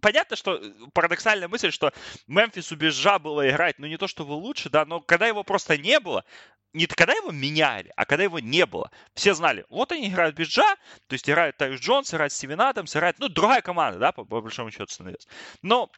понятно, 0.00 0.36
что 0.36 0.54
э, 0.54 0.72
парадоксальная 0.94 1.48
мысль, 1.48 1.70
что 1.70 1.92
Мемфису 2.26 2.76
без 2.76 2.94
Жа 2.94 3.18
было 3.18 3.48
играть, 3.48 3.78
ну, 3.78 3.86
не 3.86 3.98
то 3.98 4.06
чтобы 4.06 4.32
лучше, 4.32 4.70
да, 4.70 4.86
но 4.86 5.00
когда 5.00 5.26
его 5.26 5.44
просто 5.44 5.76
не 5.76 6.00
было, 6.00 6.24
не 6.72 6.86
когда 6.86 7.14
его 7.14 7.30
меняли, 7.30 7.92
а 7.96 8.04
когда 8.04 8.24
его 8.24 8.38
не 8.38 8.66
было. 8.66 8.90
Все 9.14 9.34
знали, 9.34 9.64
вот 9.68 9.92
они 9.92 10.08
играют 10.08 10.36
без 10.36 10.48
Джа, 10.48 10.76
то 11.06 11.12
есть 11.12 11.28
играет 11.28 11.56
Тайус 11.56 11.80
Джонс, 11.80 12.12
играет 12.12 12.32
Стивен 12.32 12.60
Адамс, 12.60 12.94
играет, 12.96 13.18
ну, 13.18 13.28
другая 13.28 13.62
команда, 13.62 13.98
да, 13.98 14.12
по, 14.12 14.24
по 14.24 14.40
большому 14.40 14.70
счету 14.70 14.86
становится. 14.86 15.28
Но 15.62 15.90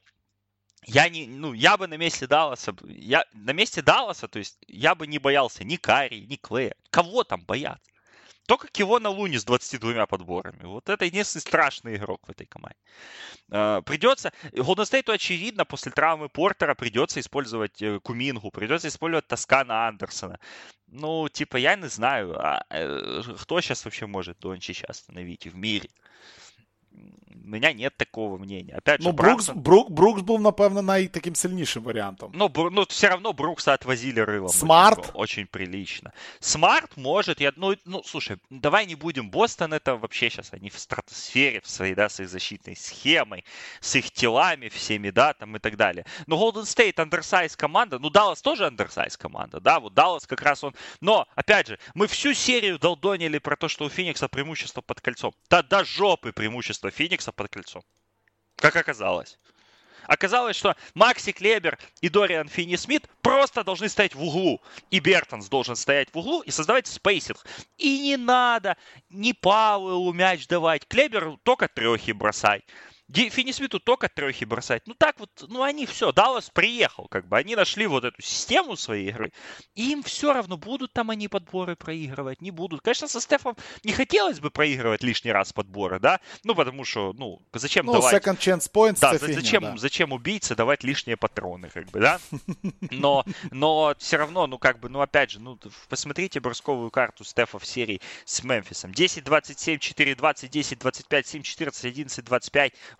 я 0.86 1.08
не, 1.08 1.26
ну, 1.26 1.52
я 1.52 1.76
бы 1.76 1.86
на 1.86 1.96
месте 1.96 2.26
Далласа, 2.26 2.74
я 2.84 3.24
на 3.32 3.52
месте 3.52 3.82
Далласа, 3.82 4.28
то 4.28 4.38
есть 4.38 4.58
я 4.66 4.94
бы 4.94 5.06
не 5.06 5.18
боялся 5.18 5.64
ни 5.64 5.76
Карри, 5.76 6.20
ни 6.20 6.36
Клея. 6.36 6.74
Кого 6.90 7.24
там 7.24 7.44
бояться? 7.44 7.90
Только 8.48 8.68
Кивона 8.68 9.10
Луни 9.10 9.36
с 9.36 9.44
22 9.44 10.06
подборами. 10.06 10.64
Вот 10.64 10.88
это 10.88 11.04
единственный 11.04 11.42
страшный 11.42 11.96
игрок 11.96 12.26
в 12.26 12.30
этой 12.30 12.46
команде. 12.46 12.78
Э, 13.50 13.82
Придется, 13.84 14.32
Golden 14.52 14.84
State, 14.86 15.12
очевидно, 15.12 15.66
после 15.66 15.92
травмы 15.92 16.30
Портера 16.30 16.74
придется 16.74 17.20
использовать 17.20 17.82
э, 17.82 18.00
Кумингу, 18.00 18.50
придется 18.50 18.88
использовать 18.88 19.26
Тоскана 19.26 19.88
Андерсона. 19.88 20.38
Ну, 20.86 21.28
типа, 21.28 21.58
я 21.58 21.76
не 21.76 21.88
знаю, 21.88 22.34
а, 22.38 22.64
э, 22.70 23.22
кто 23.38 23.60
сейчас 23.60 23.84
вообще 23.84 24.06
может 24.06 24.38
Дончича 24.38 24.86
остановить 24.86 25.46
в 25.46 25.54
мире? 25.54 25.90
Меня 27.48 27.72
нет 27.72 27.96
такого 27.96 28.38
мнения. 28.38 28.74
Опять 28.76 29.00
же, 29.02 29.08
Ну, 29.08 29.12
Брукс, 29.14 29.48
Брук, 29.48 29.90
Брукс 29.90 30.22
був, 30.22 30.40
напевно, 30.40 30.82
найтаким 30.82 31.34
сильнішим 31.34 31.82
варіантом. 31.82 32.30
Ну, 32.34 32.48
Бр- 32.48 32.70
ну, 32.72 32.84
все 32.88 33.08
равно 33.08 33.32
Брукса 33.32 33.72
отвозили 33.72 34.20
рылом. 34.24 34.48
Смарт? 34.48 34.98
Очень, 34.98 35.12
очень 35.14 35.46
прилично. 35.46 36.12
Смарт 36.40 36.96
может, 36.96 37.40
я, 37.40 37.52
ну, 37.56 37.74
ну, 37.84 38.02
слушай, 38.04 38.36
давай 38.50 38.86
не 38.86 38.94
будем. 38.94 39.30
Бостон 39.30 39.72
это 39.72 39.96
вообще 39.96 40.30
сейчас, 40.30 40.52
они 40.52 40.68
в 40.70 40.78
стратосфере, 40.78 41.60
в 41.60 41.68
своей, 41.68 41.94
да, 41.94 42.08
с 42.08 42.20
их 42.20 42.28
защитной 42.28 42.76
схемой, 42.76 43.44
с 43.80 43.94
их 43.96 44.10
телами 44.10 44.68
всеми, 44.68 45.10
да, 45.10 45.32
там 45.32 45.56
и 45.56 45.58
так 45.58 45.76
далее. 45.76 46.04
Но 46.26 46.36
Golden 46.36 46.64
State 46.64 47.00
undersize 47.00 47.56
команда, 47.56 47.98
ну, 47.98 48.10
Даллас 48.10 48.42
тоже 48.42 48.66
андерсайз 48.66 49.16
команда, 49.16 49.60
да, 49.60 49.80
вот 49.80 49.94
Даллас 49.94 50.26
как 50.26 50.42
раз 50.42 50.64
он... 50.64 50.74
Но, 51.00 51.26
опять 51.34 51.68
же, 51.68 51.78
мы 51.94 52.06
всю 52.06 52.34
серию 52.34 52.78
долдонили 52.78 53.38
про 53.38 53.56
то, 53.56 53.68
что 53.68 53.84
у 53.84 53.88
Феникса 53.88 54.28
преимущество 54.28 54.80
под 54.82 55.00
кольцом. 55.00 55.32
Да 55.50 55.62
до 55.62 55.84
жопы 55.84 56.32
преимущество 56.32 56.90
Феникса 56.90 57.32
под 57.38 57.48
кольцом. 57.50 57.82
Как 58.56 58.76
оказалось. 58.76 59.38
Оказалось, 60.08 60.56
что 60.56 60.74
Макси 60.94 61.32
Клебер 61.32 61.78
и 62.00 62.08
Дориан 62.08 62.48
Финни-Смит 62.48 63.08
просто 63.20 63.62
должны 63.62 63.88
стоять 63.90 64.14
в 64.14 64.22
углу. 64.22 64.60
И 64.90 65.00
Бертонс 65.00 65.48
должен 65.48 65.76
стоять 65.76 66.08
в 66.12 66.18
углу 66.18 66.40
и 66.40 66.50
создавать 66.50 66.86
spacing. 66.86 67.46
И 67.76 68.00
не 68.00 68.16
надо 68.16 68.76
ни 69.10 69.32
Пауэллу 69.32 70.12
мяч 70.14 70.46
давать. 70.46 70.86
Клеберу 70.88 71.38
только 71.42 71.68
трехи 71.68 72.12
бросать. 72.12 72.64
Ди- 73.08 73.30
Финни-Смиту 73.30 73.80
только 73.80 74.08
трехи 74.08 74.44
бросать. 74.44 74.82
Ну 74.86 74.94
так 74.94 75.18
вот, 75.18 75.30
ну 75.48 75.62
они 75.62 75.86
все, 75.86 76.12
Даллас 76.12 76.50
приехал, 76.50 77.08
как 77.08 77.26
бы. 77.26 77.38
Они 77.38 77.56
нашли 77.56 77.86
вот 77.86 78.04
эту 78.04 78.20
систему 78.20 78.76
своей 78.76 79.08
игры. 79.08 79.32
И 79.74 79.92
им 79.92 80.02
все 80.02 80.32
равно, 80.34 80.58
будут 80.58 80.92
там 80.92 81.08
они 81.10 81.28
подборы 81.28 81.74
проигрывать, 81.74 82.42
не 82.42 82.50
будут. 82.50 82.82
Конечно, 82.82 83.08
со 83.08 83.20
Стефом 83.20 83.56
не 83.82 83.92
хотелось 83.92 84.40
бы 84.40 84.50
проигрывать 84.50 85.02
лишний 85.02 85.32
раз 85.32 85.54
подборы, 85.54 85.98
да? 86.00 86.20
Ну, 86.44 86.54
потому 86.54 86.84
что, 86.84 87.14
ну, 87.14 87.40
зачем 87.54 87.86
Ну, 87.86 87.94
давать... 87.94 88.14
second 88.14 88.38
chance 88.38 88.70
points 88.70 88.98
Да, 89.00 89.16
фігня, 89.16 89.34
зачем, 89.34 89.62
да. 89.62 89.76
зачем 89.78 90.12
убийце 90.12 90.54
давать 90.54 90.84
лишние 90.84 91.16
патроны, 91.16 91.70
как 91.70 91.86
бы, 91.86 92.00
да? 92.00 92.20
Но, 92.90 93.24
но 93.50 93.94
все 93.98 94.18
равно, 94.18 94.46
ну, 94.46 94.58
как 94.58 94.80
бы, 94.80 94.88
ну, 94.88 95.00
опять 95.00 95.30
же, 95.30 95.40
ну, 95.40 95.58
посмотрите 95.88 96.40
бросковую 96.40 96.90
карту 96.90 97.24
Стефа 97.24 97.58
в 97.58 97.64
серии 97.64 98.00
с 98.24 98.42
Мемфисом. 98.44 98.92
10, 98.92 99.24
27, 99.24 99.78
4, 99.78 100.14
20, 100.14 100.50
10, 100.50 100.78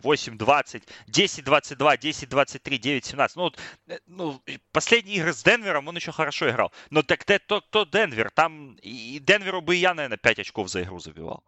25, 0.02 0.18
7, 0.18 0.38
14, 0.38 0.38
11, 0.38 0.38
25, 0.38 0.38
8, 0.38 0.38
20, 0.38 0.82
10, 1.08 1.44
22, 1.44 1.96
10, 1.96 2.28
23, 2.28 2.78
9, 2.78 3.04
17. 3.04 3.37
Ну, 3.37 3.42
вот, 3.42 3.58
э, 3.88 3.98
ну, 4.06 4.42
последние 4.72 5.18
игры 5.18 5.32
с 5.32 5.42
Денвером 5.42 5.88
он 5.88 5.96
еще 5.96 6.12
хорошо 6.12 6.48
играл. 6.50 6.72
Но 6.90 7.02
так 7.02 7.24
то, 7.24 7.61
то, 7.61 7.84
Денвер, 7.84 8.30
там 8.30 8.76
и 8.82 9.18
Денверу 9.18 9.61
бы 9.61 9.76
и 9.76 9.80
я, 9.80 9.94
наверное, 9.94 10.18
5 10.18 10.38
очков 10.40 10.68
за 10.68 10.82
игру 10.82 10.98
забивал. 10.98 11.42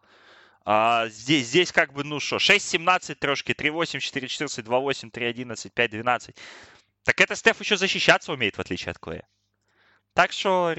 А 0.64 1.08
здесь, 1.08 1.46
здесь 1.48 1.72
как 1.72 1.92
бы, 1.92 2.04
ну 2.04 2.20
что, 2.20 2.36
6-17 2.36 3.14
трешки, 3.14 3.52
3-8, 3.52 3.98
4-14, 3.98 4.62
2-8, 4.62 5.10
3-11, 5.10 5.72
5-12. 5.72 6.36
Так 7.04 7.20
это 7.20 7.34
Стеф 7.34 7.60
еще 7.60 7.76
защищаться 7.76 8.32
умеет, 8.32 8.56
в 8.56 8.60
отличие 8.60 8.90
от 8.90 8.98
Клея. 8.98 9.26
Так 10.12 10.32
что 10.32 10.74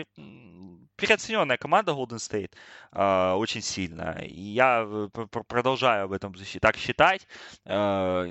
переоцененная 1.02 1.58
команда 1.58 1.92
Golden 1.94 2.18
State 2.18 2.54
э, 2.92 3.34
очень 3.34 3.62
сильно. 3.62 4.20
И 4.24 4.40
я 4.40 4.86
э, 4.86 5.08
продолжаю 5.48 6.06
об 6.06 6.12
этом 6.12 6.34
так 6.62 6.78
считать. 6.78 7.28
Э, 7.66 8.30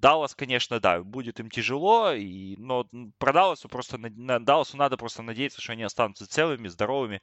Даллас, 0.00 0.34
конечно, 0.34 0.80
да, 0.80 1.02
будет 1.02 1.40
им 1.40 1.50
тяжело, 1.50 2.12
но 2.58 2.86
про 3.18 3.32
Далласу 3.32 3.68
просто 3.68 3.98
на 3.98 4.40
Далласу 4.40 4.76
надо 4.76 4.96
просто 4.96 5.22
надеяться, 5.22 5.60
что 5.60 5.72
они 5.72 5.82
останутся 5.82 6.26
целыми, 6.26 6.68
здоровыми, 6.68 7.20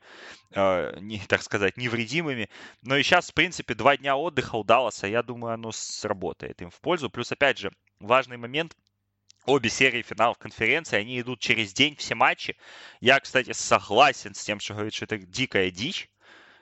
э, 0.51 0.99
не, 0.99 1.19
так 1.27 1.41
сказать, 1.41 1.77
невредимыми. 1.77 2.49
Но 2.83 2.95
и 2.97 3.03
сейчас, 3.03 3.31
в 3.31 3.33
принципе, 3.33 3.73
два 3.73 3.97
дня 3.97 4.15
отдыха 4.15 4.55
у 4.55 4.63
Далласа, 4.63 5.07
я 5.07 5.23
думаю, 5.23 5.55
оно 5.55 5.71
сработает 5.71 6.61
им 6.61 6.69
в 6.69 6.79
пользу. 6.81 7.09
Плюс, 7.09 7.31
опять 7.31 7.57
же, 7.57 7.71
важный 7.99 8.37
момент– 8.37 8.75
Обе 9.45 9.69
серии 9.69 10.03
финалов 10.03 10.37
конференции, 10.37 10.97
они 10.97 11.19
идут 11.19 11.39
через 11.39 11.73
день, 11.73 11.95
все 11.95 12.13
матчи. 12.13 12.55
Я, 12.99 13.19
кстати, 13.19 13.53
согласен 13.53 14.35
с 14.35 14.43
тем, 14.43 14.59
что 14.59 14.73
говорит, 14.73 14.93
что 14.93 15.05
это 15.05 15.17
дикая 15.17 15.71
дичь. 15.71 16.09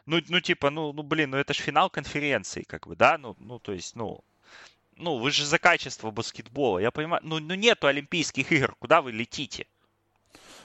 Ну, 0.05 0.21
ну 0.29 0.39
типа, 0.39 0.69
ну, 0.69 0.93
ну, 0.93 1.03
блин, 1.03 1.31
ну 1.31 1.37
это 1.37 1.53
же 1.53 1.61
финал 1.61 1.89
конференции, 1.89 2.63
как 2.63 2.87
бы, 2.87 2.95
да? 2.95 3.17
Ну, 3.17 3.35
ну, 3.39 3.59
то 3.59 3.73
есть, 3.73 3.95
ну, 3.95 4.23
ну, 4.95 5.17
вы 5.17 5.31
же 5.31 5.45
за 5.45 5.59
качество 5.59 6.11
баскетбола. 6.11 6.79
Я 6.79 6.91
понимаю, 6.91 7.21
ну, 7.25 7.39
ну 7.39 7.53
нету 7.55 7.87
Олимпийских 7.87 8.51
игр, 8.51 8.75
куда 8.79 9.01
вы 9.01 9.11
летите? 9.11 9.67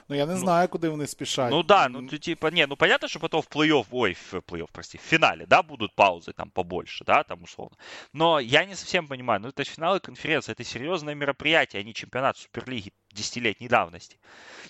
Ну 0.07 0.15
я 0.15 0.25
не 0.25 0.33
ну, 0.33 0.39
знаю, 0.39 0.67
куди 0.67 0.89
вони 0.89 1.07
спішать. 1.07 1.51
Ну 1.51 1.63
да, 1.63 1.89
ну 1.89 2.01
ты 2.01 2.19
типа, 2.19 2.51
не, 2.51 2.67
ну 2.67 2.75
понятно, 2.75 3.07
что 3.07 3.19
потом 3.19 3.41
в 3.41 3.47
плей-офф, 3.47 3.85
ой, 3.91 4.13
в 4.13 4.33
плей-офф, 4.33 4.69
прости, 4.71 4.97
в 4.97 5.01
финале, 5.01 5.45
да, 5.45 5.63
будут 5.63 5.95
паузы 5.95 6.33
там 6.33 6.49
побольше, 6.49 7.03
да, 7.05 7.23
там 7.23 7.43
условно. 7.43 7.77
Но 8.13 8.39
я 8.39 8.65
не 8.65 8.75
совсем 8.75 9.07
понимаю, 9.07 9.41
ну 9.41 9.49
это 9.49 9.63
же 9.63 9.71
финалы 9.71 9.99
конференции, 9.99 10.51
это 10.51 10.63
серьезное 10.63 11.15
мероприятие, 11.15 11.81
а 11.81 11.83
не 11.83 11.93
чемпионат 11.93 12.37
Суперлиги 12.37 12.93
десятилетней 13.11 13.69
давности. 13.69 14.17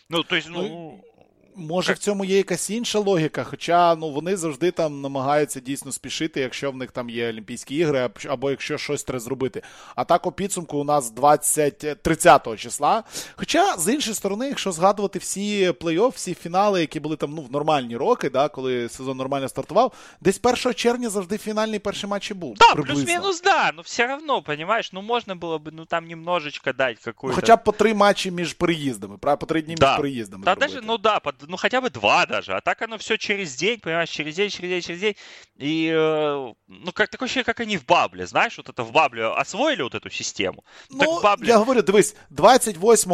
Ну, 0.10 0.24
то 0.24 0.36
есть, 0.36 0.50
ну... 0.50 0.62
ну 0.62 1.14
Може 1.58 1.94
в 1.94 1.98
цьому 1.98 2.26
є 2.26 2.38
якась 2.38 2.70
інша 2.70 3.00
логіка, 3.00 3.44
хоча 3.44 3.96
ну 3.96 4.10
вони 4.10 4.38
завжди 4.38 4.72
там 4.72 5.02
намагаються 5.02 5.60
дійсно 5.60 5.91
спішити, 5.91 6.39
якщо 6.41 6.72
в 6.72 6.76
них 6.76 6.91
там 6.91 7.10
є 7.10 7.30
Олімпійські 7.30 7.76
ігри, 7.76 8.10
або 8.30 8.50
якщо 8.50 8.78
щось 8.78 9.04
треба 9.04 9.20
зробити. 9.20 9.62
А 9.96 10.04
так 10.04 10.26
у 10.26 10.32
підсумку 10.32 10.78
у 10.78 10.84
нас 10.84 11.12
20, 11.12 12.02
30 12.02 12.60
числа. 12.60 13.04
Хоча, 13.36 13.78
з 13.78 13.94
іншої 13.94 14.15
сторони, 14.15 14.48
якщо 14.48 14.72
згадувати 14.72 15.20
всі 15.20 15.70
плей-офф, 15.70 16.10
всі 16.15 16.34
фінали, 16.34 16.82
які 16.82 17.00
були 17.00 17.15
там 17.15 17.34
ну, 17.36 17.41
в 17.41 17.52
нормальні 17.52 17.98
роки, 17.98 18.30
да, 18.30 18.50
коли 18.50 18.89
сезон 18.89 19.18
нормально 19.18 19.50
стартував, 19.50 19.94
десь 20.22 20.39
1 20.44 20.74
червня 20.74 21.10
завжди 21.10 21.38
фінальний 21.38 21.80
перший 21.80 22.10
матч 22.10 22.32
і 22.32 22.34
був. 22.34 22.56
Да, 22.58 22.76
плюс-мінус, 22.76 23.41
да, 23.41 23.72
ну 23.76 23.82
все 23.82 24.15
одно, 24.15 24.41
понимаешь, 24.41 24.94
ну 24.94 25.02
можна 25.02 25.36
було 25.36 25.60
б 25.60 25.70
ну 25.74 25.86
там 25.86 26.08
немножечко 26.08 26.74
дати 26.74 27.00
какую-то... 27.04 27.36
Ну, 27.36 27.41
хоча 27.41 27.56
б 27.56 27.63
по 27.63 27.72
три 27.72 27.94
матчі 27.94 28.32
між 28.32 28.54
переїздами, 28.54 29.18
по 29.18 29.36
три 29.36 29.62
дні 29.62 29.76
да. 29.76 29.89
між 29.89 29.98
переїздами. 29.98 30.44
Да, 30.44 30.56
даже, 30.56 30.82
ну 30.84 30.98
да, 30.98 31.20
ну 31.49 31.57
хотя 31.57 31.81
бы 31.81 31.90
два 31.90 32.27
даже, 32.27 32.53
а 32.53 32.61
так 32.61 32.83
оно 32.83 32.97
все 32.99 33.19
через 33.19 33.57
день, 33.57 33.81
понимаешь, 33.81 34.11
через 34.11 34.37
день, 34.37 34.51
через 34.51 34.71
день, 34.71 34.83
через 34.83 35.01
день, 35.01 35.14
и, 35.57 35.90
э, 35.95 36.55
ну, 36.69 36.93
как 36.93 37.09
такое 37.09 37.27
ощущение, 37.27 37.45
как 37.45 37.61
они 37.61 37.77
в 37.77 37.87
бабле, 37.87 38.27
знаешь, 38.27 38.57
вот 38.59 38.69
это 38.69 38.83
в 38.83 38.93
бабле 38.93 39.27
освоили 39.27 39.83
вот 39.83 39.95
эту 39.95 40.11
систему. 40.11 40.64
Ну, 40.90 40.99
так 40.99 41.23
бабле... 41.23 41.49
я 41.49 41.59
говорю, 41.59 41.83
дивись, 41.83 42.14
28 42.31 43.11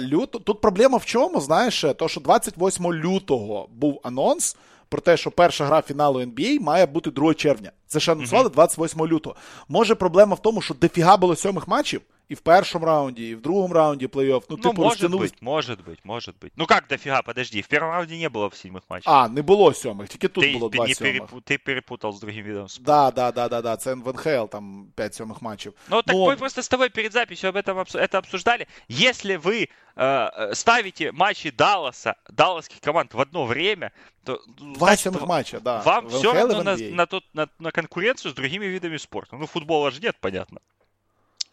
лютого, 0.00 0.44
тут 0.44 0.60
проблема 0.60 0.98
в 0.98 1.04
чому, 1.04 1.40
знаєш, 1.40 1.84
то, 1.98 2.08
що 2.08 2.20
28 2.20 2.92
лютого 2.92 3.68
був 3.70 4.00
анонс, 4.04 4.56
про 4.88 5.00
те, 5.00 5.16
що 5.16 5.30
перша 5.30 5.66
гра 5.66 5.82
фіналу 5.82 6.20
NBA 6.20 6.60
має 6.60 6.86
бути 6.86 7.10
2 7.10 7.34
червня. 7.34 7.72
Це 7.86 8.00
ще 8.00 8.12
анонсували 8.12 8.48
28 8.48 9.06
лютого. 9.06 9.36
Може, 9.68 9.94
проблема 9.94 10.34
в 10.34 10.42
тому, 10.42 10.62
що 10.62 10.74
дофіга 10.74 11.16
було 11.16 11.36
сьомих 11.36 11.68
матчів, 11.68 12.00
и 12.29 12.35
в 12.35 12.41
первом 12.41 12.85
раунде, 12.85 13.23
и 13.23 13.35
в 13.35 13.41
другом 13.41 13.73
раунде 13.73 14.05
плей-офф. 14.05 14.43
Ну, 14.49 14.57
ну 14.57 14.57
типу, 14.57 14.81
может 14.81 15.01
растянулось... 15.01 15.31
быть, 15.31 15.41
может 15.41 15.83
быть, 15.83 15.99
может 16.03 16.37
быть. 16.37 16.53
Ну 16.55 16.65
как 16.65 16.87
дофига, 16.87 17.21
подожди, 17.21 17.61
в 17.61 17.67
первом 17.67 17.91
раунде 17.91 18.17
не 18.17 18.29
было 18.29 18.49
в 18.49 18.55
седьмых 18.55 18.83
матчах. 18.89 19.13
А, 19.13 19.27
не 19.27 19.41
було 19.41 19.73
сьомих, 19.73 20.09
тільки 20.09 20.27
тут 20.27 20.43
ты, 20.43 20.53
було 20.53 20.69
два 20.69 20.87
не 20.87 20.95
сьомих. 20.95 21.13
Перепу... 21.13 21.41
Ты 21.41 21.57
перепутал 21.57 22.13
с 22.13 22.19
другим 22.19 22.67
спорта. 22.67 22.81
Да, 22.81 23.11
да, 23.11 23.31
да, 23.31 23.49
да, 23.49 23.61
да, 23.61 23.77
це 23.77 23.93
в 23.93 24.13
НХЛ, 24.13 24.45
там 24.45 24.87
5 24.95 25.15
сьомих 25.15 25.41
матчів. 25.41 25.73
Ну, 25.89 26.01
так 26.01 26.15
Но... 26.15 26.25
мы 26.25 26.37
просто 26.37 26.61
с 26.61 26.67
тобой 26.67 26.89
перед 26.89 27.13
записью 27.13 27.49
об 27.49 27.55
этом 27.55 27.77
это 27.79 28.17
обсуждали. 28.17 28.67
Если 28.87 29.35
вы 29.35 29.69
э, 29.95 30.53
ставите 30.55 31.11
матчи 31.11 31.51
Далласа, 31.51 32.15
далласских 32.29 32.79
команд 32.79 33.13
в 33.13 33.19
одно 33.19 33.45
время, 33.45 33.91
то... 34.23 34.39
Два 34.57 34.95
значит, 34.95 35.21
матча, 35.21 35.59
да. 35.59 35.81
Вам 35.81 36.09
все 36.09 36.33
равно 36.33 36.63
на, 36.63 36.77
на, 36.77 37.05
тот, 37.05 37.23
на, 37.33 37.47
на 37.59 37.71
конкуренцию 37.71 38.31
с 38.31 38.35
другими 38.35 38.65
видами 38.65 38.97
спорта. 38.97 39.35
Ну, 39.37 39.47
футбола 39.47 39.91
же 39.91 40.01
нет, 40.01 40.15
понятно. 40.19 40.59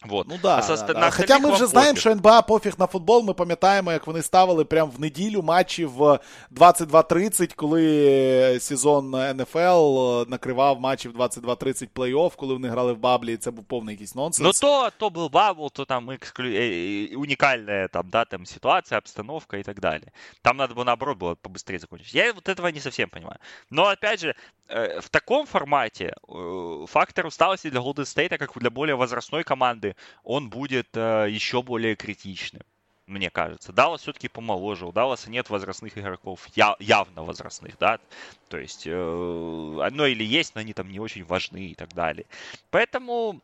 Вот. 0.06 0.28
Ну 0.28 0.38
да, 0.42 0.58
а 0.58 0.76
да, 0.76 0.94
да. 0.94 1.10
Хоча 1.10 1.38
ми 1.38 1.50
вже 1.50 1.66
знаємо, 1.66 1.98
що 1.98 2.10
НБА 2.10 2.42
пофіг 2.42 2.74
на 2.78 2.86
футбол. 2.86 3.24
Ми 3.24 3.34
пам'ятаємо, 3.34 3.92
як 3.92 4.06
вони 4.06 4.22
ставили 4.22 4.64
прямо 4.64 4.92
в 4.96 5.00
неділю 5.00 5.42
матчі 5.42 5.84
в 5.84 6.18
22.30, 6.56 7.54
коли 7.54 8.58
сезон 8.60 9.14
НФЛ 9.36 10.22
накривав 10.30 10.80
матчі 10.80 11.08
в 11.08 11.16
22.30 11.16 11.88
плей-офф, 11.94 12.32
коли 12.36 12.52
вони 12.54 12.68
грали 12.68 12.92
в 12.92 12.98
баблі, 12.98 13.32
і 13.32 13.36
це 13.36 13.50
був 13.50 13.64
повний 13.64 13.94
якийсь 13.94 14.14
нонсенс. 14.14 14.62
Ну 14.62 14.68
то, 14.68 14.90
то 14.98 15.10
був 15.10 15.30
бабл, 15.30 15.70
то 15.72 15.84
там 15.84 16.10
эксклю... 16.10 17.16
унікальна 17.16 17.88
там, 17.88 18.08
да, 18.08 18.24
там 18.24 18.46
ситуація, 18.46 18.98
обстановка 18.98 19.56
і 19.56 19.62
так 19.62 19.80
далі. 19.80 20.02
Там 20.42 20.56
надо 20.56 20.74
было 20.74 20.84
наоборот 20.84 21.18
было 21.18 21.34
побыстрее 21.34 21.78
закончить. 21.78 22.14
Я 22.14 22.32
вот 22.32 22.48
этого 22.48 22.68
не 22.68 22.80
совсем 22.80 23.08
понимаю. 23.08 23.38
Но 23.70 23.82
опять 23.82 24.20
же, 24.20 24.34
э, 24.59 24.59
в 25.01 25.09
таком 25.09 25.45
формате 25.45 26.13
э, 26.27 26.85
фактор 26.87 27.25
усталости 27.25 27.69
для 27.69 27.81
Golden 27.81 28.03
State, 28.03 28.37
как 28.37 28.57
для 28.57 28.69
более 28.69 28.95
возрастной 28.95 29.43
команды, 29.43 29.95
он 30.23 30.49
будет 30.49 30.89
э, 30.95 31.27
еще 31.29 31.61
более 31.61 31.95
критичным 31.95 32.61
мне 33.07 33.29
кажется. 33.29 33.73
Даллас 33.73 34.01
все-таки 34.01 34.27
помоложе. 34.27 34.85
У 34.85 34.91
Далласа 34.91 35.29
нет 35.29 35.49
возрастных 35.49 35.97
игроков, 35.97 36.47
явно 36.55 37.23
возрастных, 37.23 37.77
да. 37.77 37.99
То 38.47 38.57
есть 38.57 38.83
э, 38.85 39.79
одно 39.81 40.05
или 40.05 40.23
есть, 40.23 40.55
но 40.55 40.61
они 40.61 40.73
там 40.73 40.89
не 40.89 40.99
очень 40.99 41.25
важны 41.25 41.67
и 41.67 41.75
так 41.75 41.93
далее. 41.93 42.25
Поэтому, 42.69 43.41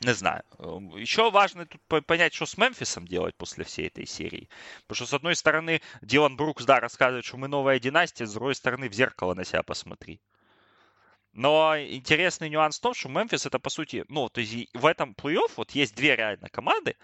не 0.00 0.12
знаю. 0.12 0.42
Еще 0.96 1.30
важно 1.30 1.66
тут 1.66 2.06
понять, 2.06 2.34
что 2.34 2.44
с 2.44 2.58
Мемфисом 2.58 3.06
делать 3.06 3.34
после 3.34 3.64
всей 3.64 3.86
этой 3.86 4.06
серии. 4.06 4.48
Потому 4.86 4.96
что, 4.96 5.06
с 5.06 5.14
одной 5.14 5.36
стороны, 5.36 5.80
Дилан 6.02 6.36
Брукс, 6.36 6.64
да, 6.64 6.78
рассказывает, 6.80 7.24
что 7.24 7.38
мы 7.38 7.48
новая 7.48 7.78
династия, 7.78 8.26
с 8.26 8.32
другой 8.32 8.54
стороны, 8.54 8.88
в 8.90 8.92
зеркало 8.92 9.34
на 9.34 9.44
себя 9.44 9.62
посмотри. 9.62 10.20
Но 11.32 11.78
интересный 11.78 12.50
нюанс 12.50 12.78
в 12.78 12.82
том, 12.82 12.94
что 12.94 13.08
Мемфис 13.08 13.46
это 13.46 13.58
по 13.58 13.70
сути, 13.70 14.04
ну, 14.08 14.28
то 14.28 14.40
есть 14.40 14.68
в 14.74 14.86
этом 14.86 15.14
плей-офф 15.14 15.52
вот 15.56 15.70
есть 15.72 15.94
две 15.94 16.14
реально 16.14 16.48
команды, 16.50 16.96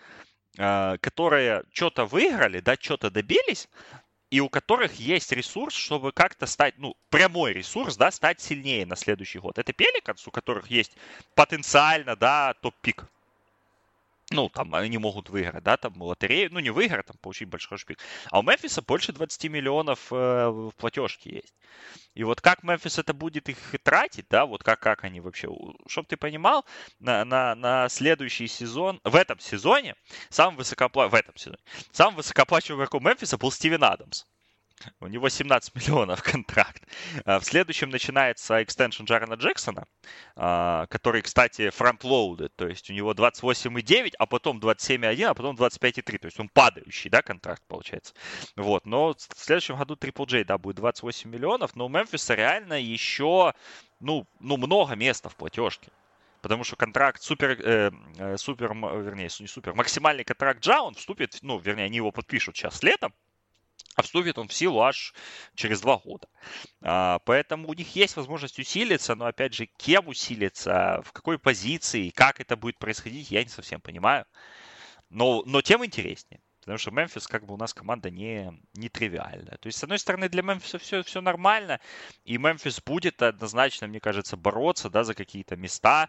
э, 0.59 0.99
которые 1.01 1.65
что-то 1.73 2.05
выиграли, 2.05 2.61
да, 2.61 2.77
что-то 2.79 3.11
добились, 3.11 3.69
и 4.31 4.41
у 4.41 4.51
которых 4.51 4.95
есть 4.95 5.33
ресурс, 5.33 5.75
чтобы 5.75 6.13
как-то 6.13 6.47
стать, 6.47 6.75
ну, 6.77 6.95
прямой 7.09 7.55
ресурс, 7.55 7.97
да, 7.97 8.11
стать 8.11 8.41
сильнее 8.41 8.85
на 8.85 8.97
следующий 8.97 9.39
год. 9.39 9.59
Это 9.59 9.73
Пеликанс, 9.73 10.27
у 10.27 10.31
которых 10.31 10.71
есть 10.71 10.93
потенциально, 11.35 12.15
да, 12.15 12.55
топ-пик 12.61 13.07
ну, 14.31 14.49
там 14.51 14.75
они 14.75 14.99
могут 14.99 15.31
выиграть, 15.31 15.65
да, 15.65 15.77
там 15.77 16.01
лотерею, 16.03 16.53
ну, 16.53 16.61
не 16.61 16.71
выиграть, 16.71 17.07
там 17.07 17.17
получить 17.19 17.49
большой 17.49 17.79
шпик. 17.79 17.99
А 18.31 18.41
у 18.41 18.43
Мемфиса 18.43 18.83
больше 18.83 19.13
20 19.13 19.45
миллионов 19.45 20.13
э, 20.13 20.49
в 20.49 20.73
платежке 20.77 21.37
есть. 21.37 21.55
И 22.15 22.25
вот 22.25 22.41
как 22.41 22.63
Мемфис 22.63 22.99
это 22.99 23.15
будет 23.15 23.49
их 23.49 23.59
тратить, 23.83 24.27
да, 24.29 24.45
вот 24.45 24.63
как, 24.63 24.81
как 24.81 25.05
они 25.05 25.21
вообще, 25.21 25.49
чтобы 25.87 26.09
ты 26.09 26.17
понимал, 26.17 26.67
на, 26.99 27.25
на, 27.25 27.55
на 27.55 27.89
следующий 27.89 28.49
сезон, 28.49 29.01
в 29.05 29.15
этом 29.15 29.39
сезоне, 29.41 29.95
самым 30.29 30.57
высокоплачиваемым, 30.57 31.11
в 31.11 31.15
этом 31.15 31.37
сезоне, 31.37 31.63
самым 31.93 32.17
высокоплачиваемым 32.17 32.85
игроком 32.85 33.05
Мемфиса 33.05 33.39
был 33.39 33.51
Стивен 33.51 33.85
Адамс. 33.85 34.25
У 35.01 35.07
него 35.07 35.29
17 35.29 35.75
миллионов 35.75 36.23
контракт. 36.23 36.83
А, 37.25 37.39
в 37.39 37.45
следующем 37.45 37.91
начинается 37.91 38.63
экстеншн 38.63 39.05
Джарена 39.05 39.35
Джексона, 39.35 39.87
а, 40.37 40.87
который, 40.87 41.23
кстати, 41.23 41.71
фронтлоудед, 41.71 42.55
то 42.57 42.67
есть 42.69 42.91
у 42.91 42.93
него 42.93 43.13
28,9, 43.13 44.15
а 44.19 44.27
потом 44.27 44.59
27,1, 44.59 45.25
а 45.25 45.35
потом 45.35 45.57
25,3, 45.57 46.19
то 46.19 46.27
есть 46.27 46.41
он 46.41 46.49
падающий, 46.49 47.11
да, 47.11 47.23
контракт 47.23 47.63
получается. 47.67 48.15
Вот, 48.57 48.87
но 48.87 49.15
в 49.15 49.39
следующем 49.39 49.77
году 49.77 49.95
Triple 49.95 50.27
J, 50.27 50.45
да, 50.45 50.59
будет 50.59 50.77
28 50.77 51.31
миллионов, 51.31 51.75
но 51.77 51.87
у 51.87 51.89
Мемфиса 51.89 52.35
реально 52.35 52.81
еще, 52.81 53.55
ну, 54.01 54.27
ну, 54.41 54.57
много 54.57 54.95
места 54.95 55.29
в 55.29 55.37
платежке. 55.37 55.91
Потому 56.41 56.63
что 56.63 56.77
контракт 56.77 57.21
супер, 57.21 57.59
э, 57.61 57.91
э 58.19 58.37
супер, 58.37 58.73
вернее, 58.73 59.29
не 59.41 59.49
супер, 59.49 59.75
максимальный 59.75 60.23
контракт 60.23 60.61
Джа, 60.61 60.81
он 60.83 60.95
вступит, 60.95 61.39
ну, 61.43 61.59
вернее, 61.59 61.85
они 61.85 61.97
его 61.97 62.13
подпишут 62.13 62.57
сейчас 62.57 62.83
летом, 62.85 63.13
а 63.99 64.03
вступит 64.03 64.39
он 64.39 64.47
в 64.47 64.53
силу 64.53 64.81
аж 64.81 65.13
через 65.57 65.81
два 65.81 65.97
года. 65.97 66.29
А, 66.83 67.19
поэтому 67.25 67.69
у 67.69 67.75
них 67.75 67.97
есть 67.97 68.17
возможность 68.17 68.59
усилиться, 68.61 69.17
но 69.17 69.27
опять 69.27 69.55
же, 69.55 69.67
кем 69.67 70.07
усилиться, 70.07 71.03
в 71.05 71.13
какой 71.13 71.37
позиции, 71.37 72.11
как 72.11 72.41
это 72.41 72.57
будет 72.57 72.79
происходить, 72.79 73.33
я 73.33 73.43
не 73.43 73.51
совсем 73.51 73.81
понимаю. 73.81 74.25
Но, 75.11 75.43
но 75.47 75.63
тем 75.63 75.85
интереснее. 75.85 76.41
Потому 76.61 76.79
что 76.79 76.93
Мемфис, 76.93 77.27
как 77.27 77.45
бы 77.45 77.55
у 77.55 77.57
нас 77.57 77.75
команда 77.75 78.09
не, 78.09 78.53
не 78.75 78.89
тривиальная. 78.89 79.57
То 79.57 79.67
есть, 79.67 79.79
с 79.79 79.83
одной 79.83 79.99
стороны, 79.99 80.29
для 80.29 80.43
Мемфиса 80.43 80.79
все, 80.79 81.03
все 81.03 81.21
нормально, 81.21 81.81
и 82.25 82.39
Мемфис 82.39 82.81
будет 82.81 83.21
однозначно, 83.21 83.89
мне 83.89 83.99
кажется, 83.99 84.37
бороться 84.37 84.91
да, 84.91 85.03
за 85.03 85.15
какие-то 85.15 85.57
места 85.57 86.09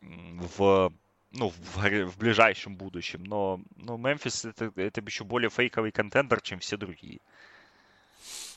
в 0.00 0.90
ну, 1.31 1.49
в, 1.75 2.05
в 2.05 2.17
ближайшем 2.17 2.75
будущем. 2.75 3.23
Но, 3.23 3.61
но 3.77 3.97
Мемфис 3.97 4.45
это, 4.45 4.71
это 4.75 5.01
еще 5.01 5.23
более 5.23 5.49
фейковый 5.49 5.91
контендер, 5.91 6.41
чем 6.41 6.59
все 6.59 6.77
другие. 6.77 7.19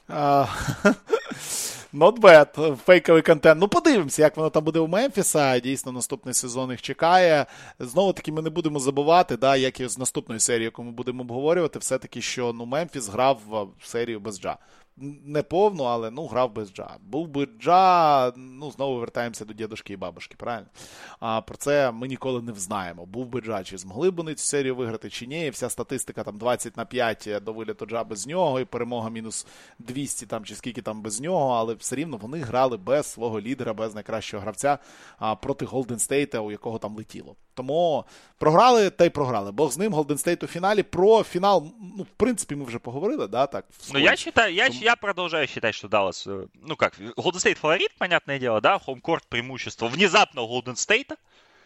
Not 1.93 2.19
bad, 2.19 2.77
фейковий 2.77 3.23
контент. 3.23 3.61
Ну, 3.61 3.69
подивимося, 3.69 4.23
як 4.23 4.37
воно 4.37 4.51
там 4.51 4.65
буде 4.65 4.79
у 4.79 4.87
Мемфіса. 4.87 5.61
Дійсно, 5.61 5.93
наступний 5.93 6.35
сезон 6.35 6.71
їх 6.71 6.83
чекає. 6.83 7.47
Знову 7.79 8.13
таки, 8.13 8.33
ми 8.33 8.43
не 8.43 8.51
будемо 8.51 8.79
забувати, 8.79 9.37
да, 9.37 9.57
як 9.57 9.81
і 9.81 9.89
з 9.89 9.99
наступної 9.99 10.41
серії, 10.41 10.65
яку 10.65 10.83
ми 10.83 10.91
будемо 10.91 11.23
обговорювати, 11.23 11.79
все-таки, 11.79 12.21
що 12.21 12.53
ну, 12.53 12.67
Мемфіс 12.67 13.09
грав 13.09 13.41
в 13.81 13.87
серію 13.87 14.21
без 14.21 14.41
Джа 14.41 14.57
не 15.26 15.44
повну, 15.44 15.84
але 15.84 16.12
ну, 16.12 16.26
грав 16.28 16.54
без 16.54 16.74
Джа. 16.74 16.90
Був 17.02 17.28
би 17.28 17.48
Джа, 17.60 18.32
ну, 18.36 18.72
знову 18.72 19.00
вертаємося 19.00 19.46
до 19.46 19.54
дідушки 19.54 19.94
і 19.94 19.98
бабушки, 19.98 20.36
правильно? 20.38 20.68
А 21.20 21.42
про 21.42 21.58
це 21.58 21.92
ми 21.92 22.08
ніколи 22.08 22.42
не 22.42 22.52
взнаємо. 22.52 23.06
Був 23.06 23.28
би 23.28 23.42
Джа, 23.42 23.64
чи 23.64 23.78
змогли 23.78 24.12
б 24.12 24.16
вони 24.16 24.36
цю 24.36 24.44
серію 24.44 24.76
виграти, 24.76 25.10
чи 25.10 25.28
ні. 25.28 25.50
Вся 25.50 25.70
статистика 25.70 26.24
там 26.24 26.38
20 26.38 26.78
на 26.78 26.86
5 26.86 27.30
до 27.42 27.54
виліту 27.54 27.86
Джа 27.86 28.04
без 28.04 28.28
нього, 28.28 28.60
і 28.60 28.66
перемога 28.66 29.10
мінус 29.10 29.48
200 29.80 30.26
там, 30.26 30.46
чи 30.46 30.56
скільки 30.56 30.82
там 30.82 31.02
без 31.02 31.22
нього, 31.22 31.54
але 31.54 31.74
все 31.74 31.96
рівно 31.96 32.18
вони 32.18 32.40
грали 32.40 32.78
без 32.78 33.06
свого 33.06 33.42
лідера, 33.42 33.74
без 33.74 33.96
найкращого 33.96 34.42
гравця 34.42 34.78
проти 35.42 35.66
Голден 35.66 36.00
Стейта, 36.00 36.40
у 36.40 36.52
якого 36.52 36.78
там 36.78 36.96
летіло. 36.96 37.36
Тому 37.55 38.05
програли 38.39 38.91
та 38.91 39.05
й 39.05 39.11
програли. 39.11 39.53
Бог 39.53 39.73
з 39.73 39.79
ним, 39.79 39.93
Голден 39.93 40.19
Стейт 40.19 40.43
у 40.43 40.47
фіналі. 40.47 40.83
Про 40.83 41.23
фінал, 41.23 41.73
ну, 41.97 42.03
в 42.03 42.17
принципі, 42.17 42.57
ми 42.57 42.65
вже 42.65 42.79
поговорили, 42.79 43.29
да, 43.29 43.47
так? 43.47 43.65
Ну, 43.93 43.99
я 43.99 44.17
считаю, 44.17 44.55
я, 44.55 44.67
я 44.67 44.97
продолжаю 44.97 45.47
считать, 45.47 45.75
что 45.75 45.89
Даллас, 45.89 46.27
э, 46.27 46.47
ну 46.63 46.77
как, 46.77 46.95
Голден 47.17 47.41
Стейт 47.41 47.59
фаворит, 47.59 47.91
понятное 47.99 48.39
дело, 48.39 48.61
да, 48.61 48.79
хоумкорт 48.79 49.27
преимущество 49.29 49.89
внезапно 49.89 50.43
у 50.43 50.49
Голден 50.49 50.77
Стейта. 50.77 51.17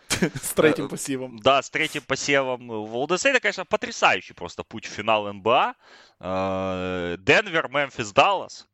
С 0.42 0.52
третьим 0.54 0.88
посевом. 0.88 1.38
Да, 1.38 1.62
с 1.62 1.70
третьим 1.70 2.02
посевом. 2.02 2.68
Голден 2.68 3.18
Стейта, 3.18 3.40
конечно, 3.40 3.64
потрясающий 3.64 4.34
просто 4.34 4.62
путь 4.62 4.86
в 4.86 4.90
финал 4.90 5.32
НБА. 5.32 5.74
Э, 6.20 7.16
Денвер, 7.18 7.68
Мемфис, 7.68 8.12
Даллас. 8.12 8.66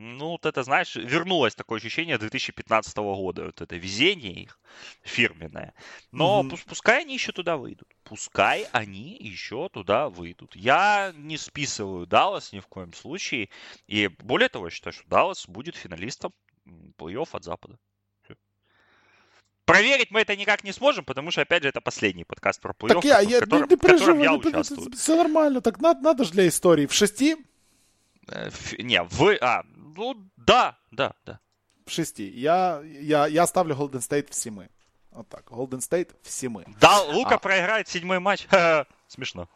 Ну, 0.00 0.28
вот 0.28 0.46
это, 0.46 0.62
знаешь, 0.62 0.94
вернулось 0.94 1.56
такое 1.56 1.78
ощущение 1.78 2.18
2015 2.18 2.96
года. 2.98 3.46
Вот 3.46 3.60
это 3.60 3.74
везение 3.74 4.44
их 4.44 4.60
фирменное. 5.02 5.74
Но 6.12 6.40
угу. 6.40 6.56
пускай 6.66 7.00
они 7.00 7.14
еще 7.14 7.32
туда 7.32 7.56
выйдут. 7.56 7.88
Пускай 8.04 8.68
они 8.70 9.16
еще 9.18 9.68
туда 9.68 10.08
выйдут. 10.08 10.54
Я 10.54 11.12
не 11.16 11.36
списываю 11.36 12.06
Даллас 12.06 12.52
ни 12.52 12.60
в 12.60 12.68
коем 12.68 12.92
случае. 12.92 13.48
И 13.88 14.06
более 14.06 14.48
того, 14.48 14.66
я 14.66 14.70
считаю, 14.70 14.92
что 14.92 15.08
Даллас 15.08 15.48
будет 15.48 15.74
финалистом 15.74 16.32
плей-офф 16.96 17.28
от 17.32 17.42
Запада. 17.42 17.76
Проверить 19.64 20.12
мы 20.12 20.20
это 20.20 20.36
никак 20.36 20.62
не 20.62 20.72
сможем, 20.72 21.04
потому 21.04 21.32
что, 21.32 21.42
опять 21.42 21.64
же, 21.64 21.70
это 21.70 21.80
последний 21.80 22.24
подкаст 22.24 22.60
про 22.60 22.72
плей-офф, 22.72 22.94
так 22.94 23.04
я, 23.04 23.20
я, 23.20 23.38
в 23.38 23.40
котором, 23.40 23.68
не, 23.68 23.76
в 23.76 23.80
котором 23.80 24.18
я 24.20 24.34
участвую. 24.34 24.92
Все 24.92 25.16
нормально, 25.16 25.60
так 25.60 25.80
надо, 25.80 26.00
надо 26.00 26.24
же 26.24 26.30
для 26.30 26.46
истории. 26.46 26.86
В 26.86 26.94
шести? 26.94 27.36
Э, 28.28 28.50
не, 28.78 29.02
в... 29.02 29.36
А, 29.40 29.64
ну, 29.98 30.16
да, 30.36 30.76
да, 30.92 31.12
да. 31.26 31.38
В 31.86 31.90
шести. 31.90 32.28
Я, 32.28 32.82
я, 33.00 33.26
я 33.26 33.46
ставлю 33.46 33.74
Golden 33.74 34.00
State 34.00 34.30
в 34.30 34.34
семи. 34.34 34.68
Вот 35.10 35.28
так. 35.28 35.50
Golden 35.50 35.80
State 35.80 36.10
в 36.22 36.30
семи. 36.30 36.64
Да, 36.80 37.02
Лука 37.02 37.34
а... 37.34 37.38
проиграет 37.38 37.88
седьмой 37.88 38.18
матч. 38.18 38.46
Смешно. 39.08 39.48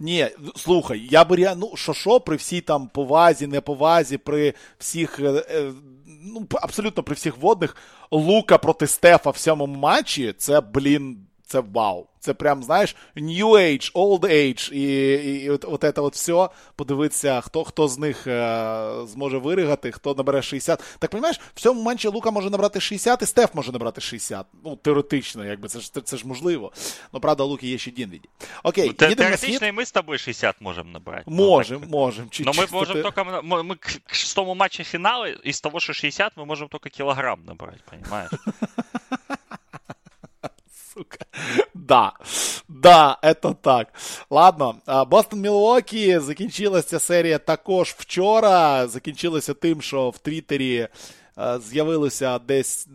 Ні, 0.00 0.28
слухай, 0.56 1.08
я 1.10 1.24
би 1.24 1.36
реально, 1.36 1.68
ну 1.70 1.76
що 1.76 1.94
що, 1.94 2.20
при 2.20 2.36
всій 2.36 2.60
там 2.60 2.88
повазі, 2.88 3.46
неповазі, 3.46 4.18
при 4.18 4.54
всіх, 4.78 5.20
е, 5.20 5.44
е, 5.50 5.72
ну, 6.06 6.46
абсолютно 6.52 7.02
при 7.02 7.14
всіх 7.14 7.36
водних, 7.36 7.76
Лука 8.10 8.58
проти 8.58 8.86
Стефа 8.86 9.30
в 9.30 9.36
сьомому 9.36 9.76
матчі, 9.76 10.34
це, 10.38 10.60
блін, 10.60 11.26
це 11.46 11.62
вау. 11.72 12.06
Це 12.20 12.34
прям, 12.34 12.62
знаєш, 12.62 12.96
New 13.16 13.48
Age, 13.48 13.92
Old 13.92 14.20
Age, 14.20 14.72
і 14.72 14.82
і, 15.14 15.44
і 15.44 15.50
от, 15.50 15.64
от 15.68 15.80
це 15.80 16.00
от 16.00 16.14
все. 16.14 16.48
Подивитися, 16.76 17.40
хто 17.40 17.64
хто 17.64 17.88
з 17.88 17.98
них 17.98 18.26
е, 18.26 18.88
зможе 19.06 19.38
виригати, 19.38 19.92
хто 19.92 20.14
набере 20.14 20.42
60. 20.42 20.96
Так 20.98 21.12
розумієш, 21.12 21.40
в 21.54 21.60
цьому 21.60 21.82
матчі 21.82 22.08
Лука 22.08 22.30
може 22.30 22.50
набрати 22.50 22.80
60, 22.80 23.22
і 23.22 23.26
Стеф 23.26 23.54
може 23.54 23.72
набрати 23.72 24.00
60. 24.00 24.46
Ну, 24.64 24.76
теоретично, 24.76 25.44
якби 25.44 25.68
це 25.68 25.80
ж 25.80 25.94
це, 25.94 26.00
це 26.00 26.16
ж 26.16 26.26
можливо. 26.26 26.72
Ну, 27.12 27.20
правда, 27.20 27.44
Луки 27.44 27.66
є 27.68 27.78
ще 27.78 27.90
Дінвіді. 27.90 28.28
Окей, 28.62 28.86
ну, 28.86 28.92
Теоретично 28.92 29.66
і 29.66 29.72
ми 29.72 29.86
з 29.86 29.92
тобою 29.92 30.18
60 30.18 30.60
можемо 30.60 30.90
набрати. 30.90 31.24
Можемо, 31.26 31.80
ну, 31.84 31.98
можемо. 31.98 32.28
Но 32.40 32.52
ми 32.52 32.66
можемо 32.72 33.02
тільки, 33.02 33.24
ми, 33.42 33.62
ми 33.62 33.74
к 33.74 33.90
шестому 34.06 34.54
матчі 34.54 34.84
фіналу, 34.84 35.26
із 35.26 35.60
того, 35.60 35.80
що 35.80 35.92
60, 35.92 36.32
ми 36.36 36.44
можемо 36.44 36.68
тільки 36.72 36.90
кілограм 36.90 37.40
набрати, 37.46 37.78
розумієш? 37.92 38.30
сука. 40.93 41.25
Да, 41.73 42.13
да, 42.67 43.17
это 43.21 43.53
так. 43.53 43.93
Ладно, 44.29 44.75
Бостон 45.07 45.39
Мілуокі 45.39 46.19
закінчилася 46.19 46.99
серія 46.99 47.37
також 47.37 47.95
вчора. 47.97 48.87
Закінчилася 48.87 49.53
тим, 49.53 49.81
що 49.81 50.09
в 50.09 50.17
Твіттері 50.17 50.77
Е, 50.81 50.89
з'явилося 51.36 52.38
десь 52.38 52.88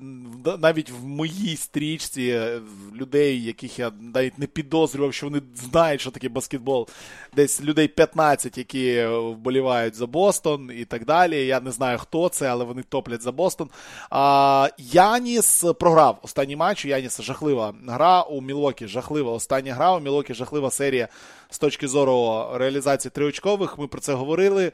навіть 0.59 0.91
в 0.91 1.05
моїй 1.05 1.55
стрічці 1.55 2.23
е, 2.23 2.61
людей, 2.95 3.43
яких 3.43 3.79
я 3.79 3.91
навіть 4.13 4.39
не 4.39 4.47
підозрював, 4.47 5.13
що 5.13 5.25
вони 5.25 5.41
знають, 5.55 6.01
що 6.01 6.11
таке 6.11 6.29
баскетбол. 6.29 6.87
Десь 7.35 7.61
людей 7.61 7.87
15, 7.87 8.57
які 8.57 9.05
вболівають 9.05 9.95
за 9.95 10.07
Бостон 10.07 10.71
і 10.77 10.85
так 10.85 11.05
далі. 11.05 11.45
Я 11.45 11.59
не 11.59 11.71
знаю, 11.71 11.97
хто 11.97 12.29
це, 12.29 12.47
але 12.47 12.65
вони 12.65 12.83
топлять 12.83 13.21
за 13.21 13.31
Бостон. 13.31 13.69
А, 14.09 14.69
Яніс 14.77 15.65
програв 15.79 16.19
останній 16.21 16.55
матч. 16.55 16.85
У 16.85 16.87
Яніса 16.87 17.23
жахлива 17.23 17.73
гра 17.87 18.21
у 18.21 18.41
Мілокі. 18.41 18.87
Жахлива 18.87 19.31
остання 19.31 19.73
гра. 19.73 19.95
У 19.95 19.99
Мілокі 19.99 20.33
жахлива 20.33 20.71
серія 20.71 21.07
з 21.49 21.59
точки 21.59 21.87
зору 21.87 22.45
реалізації 22.53 23.11
триочкових. 23.11 23.77
Ми 23.77 23.87
про 23.87 24.01
це 24.01 24.13
говорили 24.13 24.71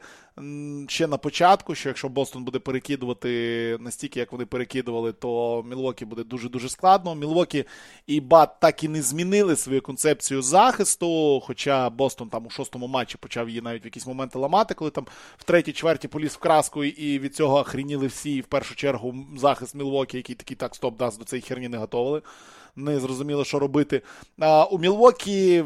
ще 0.88 1.06
на 1.06 1.16
початку, 1.16 1.74
що 1.74 1.88
якщо 1.88 2.08
Бостон 2.08 2.44
буде 2.44 2.58
перекидувати 2.58 3.76
настільки, 3.80 4.20
як 4.20 4.32
вони 4.32 4.46
перекидували, 4.46 5.12
то 5.12 5.62
Мілвокі 5.68 6.04
буде 6.04 6.24
дуже-дуже 6.24 6.68
складно. 6.68 7.14
Мілвокі 7.14 7.64
і 8.06 8.20
Бат 8.20 8.60
так 8.60 8.84
і 8.84 8.88
не 8.88 9.02
змінили 9.02 9.56
свою 9.56 9.82
концепцію 9.82 10.42
захисту. 10.42 11.42
Хоча 11.46 11.90
Бостон 11.90 12.28
там 12.28 12.46
у 12.46 12.50
шостому 12.50 12.86
матчі 12.86 13.18
почав 13.20 13.48
її 13.48 13.60
навіть 13.60 13.84
в 13.84 13.86
якісь 13.86 14.06
моменти 14.06 14.38
ламати, 14.38 14.74
коли 14.74 14.90
там 14.90 15.06
в 15.38 15.44
третій 15.44 15.72
чверті 15.72 16.08
поліз 16.08 16.32
в 16.32 16.38
краску, 16.38 16.84
і 16.84 17.18
від 17.18 17.36
цього 17.36 17.58
охреніли 17.58 18.06
всі. 18.06 18.40
В 18.40 18.46
першу 18.46 18.74
чергу 18.74 19.14
захист 19.36 19.74
Мілвокі, 19.74 20.16
який 20.16 20.36
такий 20.36 20.56
так 20.56 20.74
стоп 20.74 20.96
даст 20.96 21.18
до 21.18 21.24
цієї 21.24 21.42
херні 21.42 21.68
не 21.68 21.78
готовили 21.78 22.22
не 22.76 23.00
зрозуміло, 23.00 23.44
що 23.44 23.58
робити. 23.58 24.02
А, 24.38 24.64
У 24.64 24.78
Мілвокі, 24.78 25.64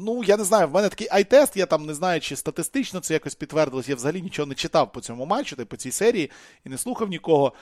ну 0.00 0.24
я 0.24 0.36
не 0.36 0.44
знаю, 0.44 0.68
в 0.68 0.72
мене 0.72 0.88
такий 0.88 1.08
ай-тест, 1.10 1.56
я 1.56 1.66
там 1.66 1.86
не 1.86 1.94
знаю, 1.94 2.20
чи 2.20 2.36
статистично 2.36 3.00
це 3.00 3.14
якось 3.14 3.34
підтвердилось. 3.34 3.88
Я 3.88 3.94
взагалі 3.94 4.22
нічого 4.22 4.46
не 4.46 4.54
читав 4.54 4.92
по 4.92 5.00
цьому 5.00 5.26
матчу, 5.26 5.56
та 5.56 5.64
по 5.64 5.76
цій 5.76 5.90
серії 5.90 6.30
і 6.66 6.68
не 6.68 6.78
слухав 6.78 7.08
нікого. 7.08 7.52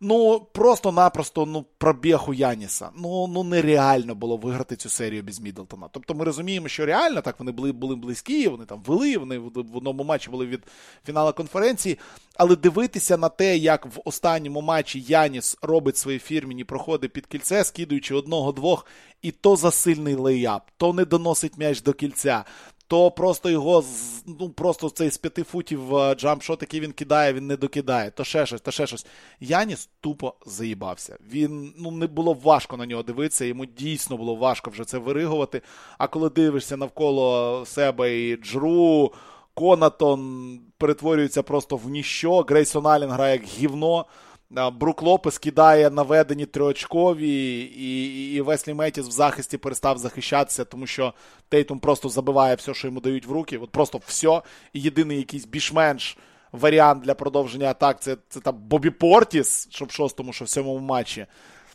Ну, 0.00 0.46
просто-напросто 0.52 1.46
ну, 1.46 1.64
пробіг 1.78 2.30
у 2.30 2.34
Яніса. 2.34 2.90
Ну 2.96 3.26
ну 3.26 3.44
нереально 3.44 4.14
було 4.14 4.36
виграти 4.36 4.76
цю 4.76 4.88
серію 4.88 5.22
без 5.22 5.40
Мідлтона. 5.40 5.88
Тобто 5.92 6.14
ми 6.14 6.24
розуміємо, 6.24 6.68
що 6.68 6.86
реально 6.86 7.20
так 7.20 7.38
вони 7.38 7.52
були 7.52 7.72
були 7.72 7.96
близькі, 7.96 8.48
вони 8.48 8.64
там 8.64 8.82
вели, 8.86 9.18
вони 9.18 9.38
в 9.38 9.76
одному 9.76 10.04
матчі 10.04 10.30
були 10.30 10.46
від 10.46 10.60
фіналу 11.06 11.32
конференції. 11.32 11.98
Але 12.36 12.56
дивитися 12.56 13.16
на 13.16 13.28
те, 13.28 13.56
як 13.56 13.86
в 13.86 14.00
останньому 14.04 14.60
матчі 14.60 15.00
Яніс 15.00 15.58
робить 15.62 15.96
свої 15.96 16.18
фірміні 16.18 16.64
проходи 16.64 17.08
під 17.08 17.26
кільце, 17.26 17.64
скидуючи 17.64 18.14
одного-двох, 18.14 18.86
і 19.22 19.30
то 19.30 19.56
за 19.56 19.70
сильний 19.70 20.14
лейап, 20.14 20.70
то 20.76 20.92
не 20.92 21.04
доносить 21.04 21.58
м'яч 21.58 21.82
до 21.82 21.92
кільця, 21.92 22.44
то 22.88 23.10
просто 23.10 23.50
його 23.50 23.84
ну 24.26 24.50
просто 24.50 24.90
цей 24.90 25.10
з 25.10 25.18
п'яти 25.18 25.42
футів 25.42 25.96
е, 25.96 26.14
джампшот, 26.14 26.62
який 26.62 26.80
він 26.80 26.92
кидає, 26.92 27.32
він 27.32 27.46
не 27.46 27.56
докидає, 27.56 28.10
то 28.10 28.24
ще 28.24 28.46
щось, 28.46 28.60
то 28.60 28.70
ще 28.70 28.86
щось. 28.86 29.06
Яніс 29.40 29.88
тупо 30.00 30.34
заїбався. 30.46 31.18
Він 31.30 31.74
ну 31.78 31.90
не 31.90 32.06
було 32.06 32.32
важко 32.32 32.76
на 32.76 32.86
нього 32.86 33.02
дивитися, 33.02 33.44
йому 33.44 33.66
дійсно 33.66 34.16
було 34.16 34.34
важко 34.34 34.70
вже 34.70 34.84
це 34.84 34.98
виригувати. 34.98 35.62
А 35.98 36.06
коли 36.08 36.30
дивишся 36.30 36.76
навколо 36.76 37.64
себе 37.66 38.20
і 38.20 38.36
Джру, 38.36 39.12
Конатон 39.54 40.60
перетворюється 40.78 41.42
просто 41.42 41.76
в 41.76 41.88
ніщо, 41.88 42.40
Грейсон 42.40 42.86
Аллен 42.86 43.10
грає 43.10 43.32
як 43.32 43.44
гівно. 43.44 44.06
Брук 44.50 45.02
Лопес 45.02 45.38
кидає 45.38 45.90
наведені 45.90 46.46
триочкові, 46.46 47.60
і 47.60 48.34
і 48.34 48.40
Веслі 48.40 48.74
Метіс 48.74 49.06
в 49.06 49.10
захисті 49.10 49.58
перестав 49.58 49.98
захищатися, 49.98 50.64
тому 50.64 50.86
що 50.86 51.14
Тейтум 51.48 51.78
просто 51.78 52.08
забиває 52.08 52.54
все, 52.54 52.74
що 52.74 52.88
йому 52.88 53.00
дають 53.00 53.26
в 53.26 53.32
руки. 53.32 53.58
От 53.58 53.70
просто 53.70 54.00
все. 54.06 54.42
І 54.72 54.80
єдиний 54.80 55.18
якийсь 55.18 55.44
більш-менш 55.44 56.18
варіант 56.52 57.02
для 57.02 57.14
продовження 57.14 57.70
атак 57.70 58.02
це 58.02 58.16
це 58.28 58.40
там 58.40 58.56
Бобі 58.58 58.90
Портіс, 58.90 59.68
що 59.70 59.84
в 59.84 59.90
шостому, 59.90 60.32
що 60.32 60.44
в 60.44 60.48
сьомому 60.48 60.78
матчі. 60.78 61.26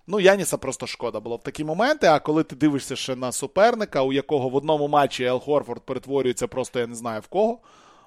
Ну, 0.07 0.19
Яніса 0.19 0.57
просто 0.57 0.87
шкода 0.87 1.19
було 1.19 1.35
в 1.35 1.43
такі 1.43 1.63
моменти. 1.63 2.07
А 2.07 2.19
коли 2.19 2.43
ти 2.43 2.55
дивишся 2.55 2.95
ще 2.95 3.15
на 3.15 3.31
суперника, 3.31 4.01
у 4.01 4.13
якого 4.13 4.49
в 4.49 4.55
одному 4.55 4.87
матчі 4.87 5.23
Ел 5.23 5.39
Хорфорд 5.39 5.85
перетворюється 5.85 6.47
просто, 6.47 6.79
я 6.79 6.87
не 6.87 6.95
знаю 6.95 7.21
в 7.21 7.27
кого 7.27 7.59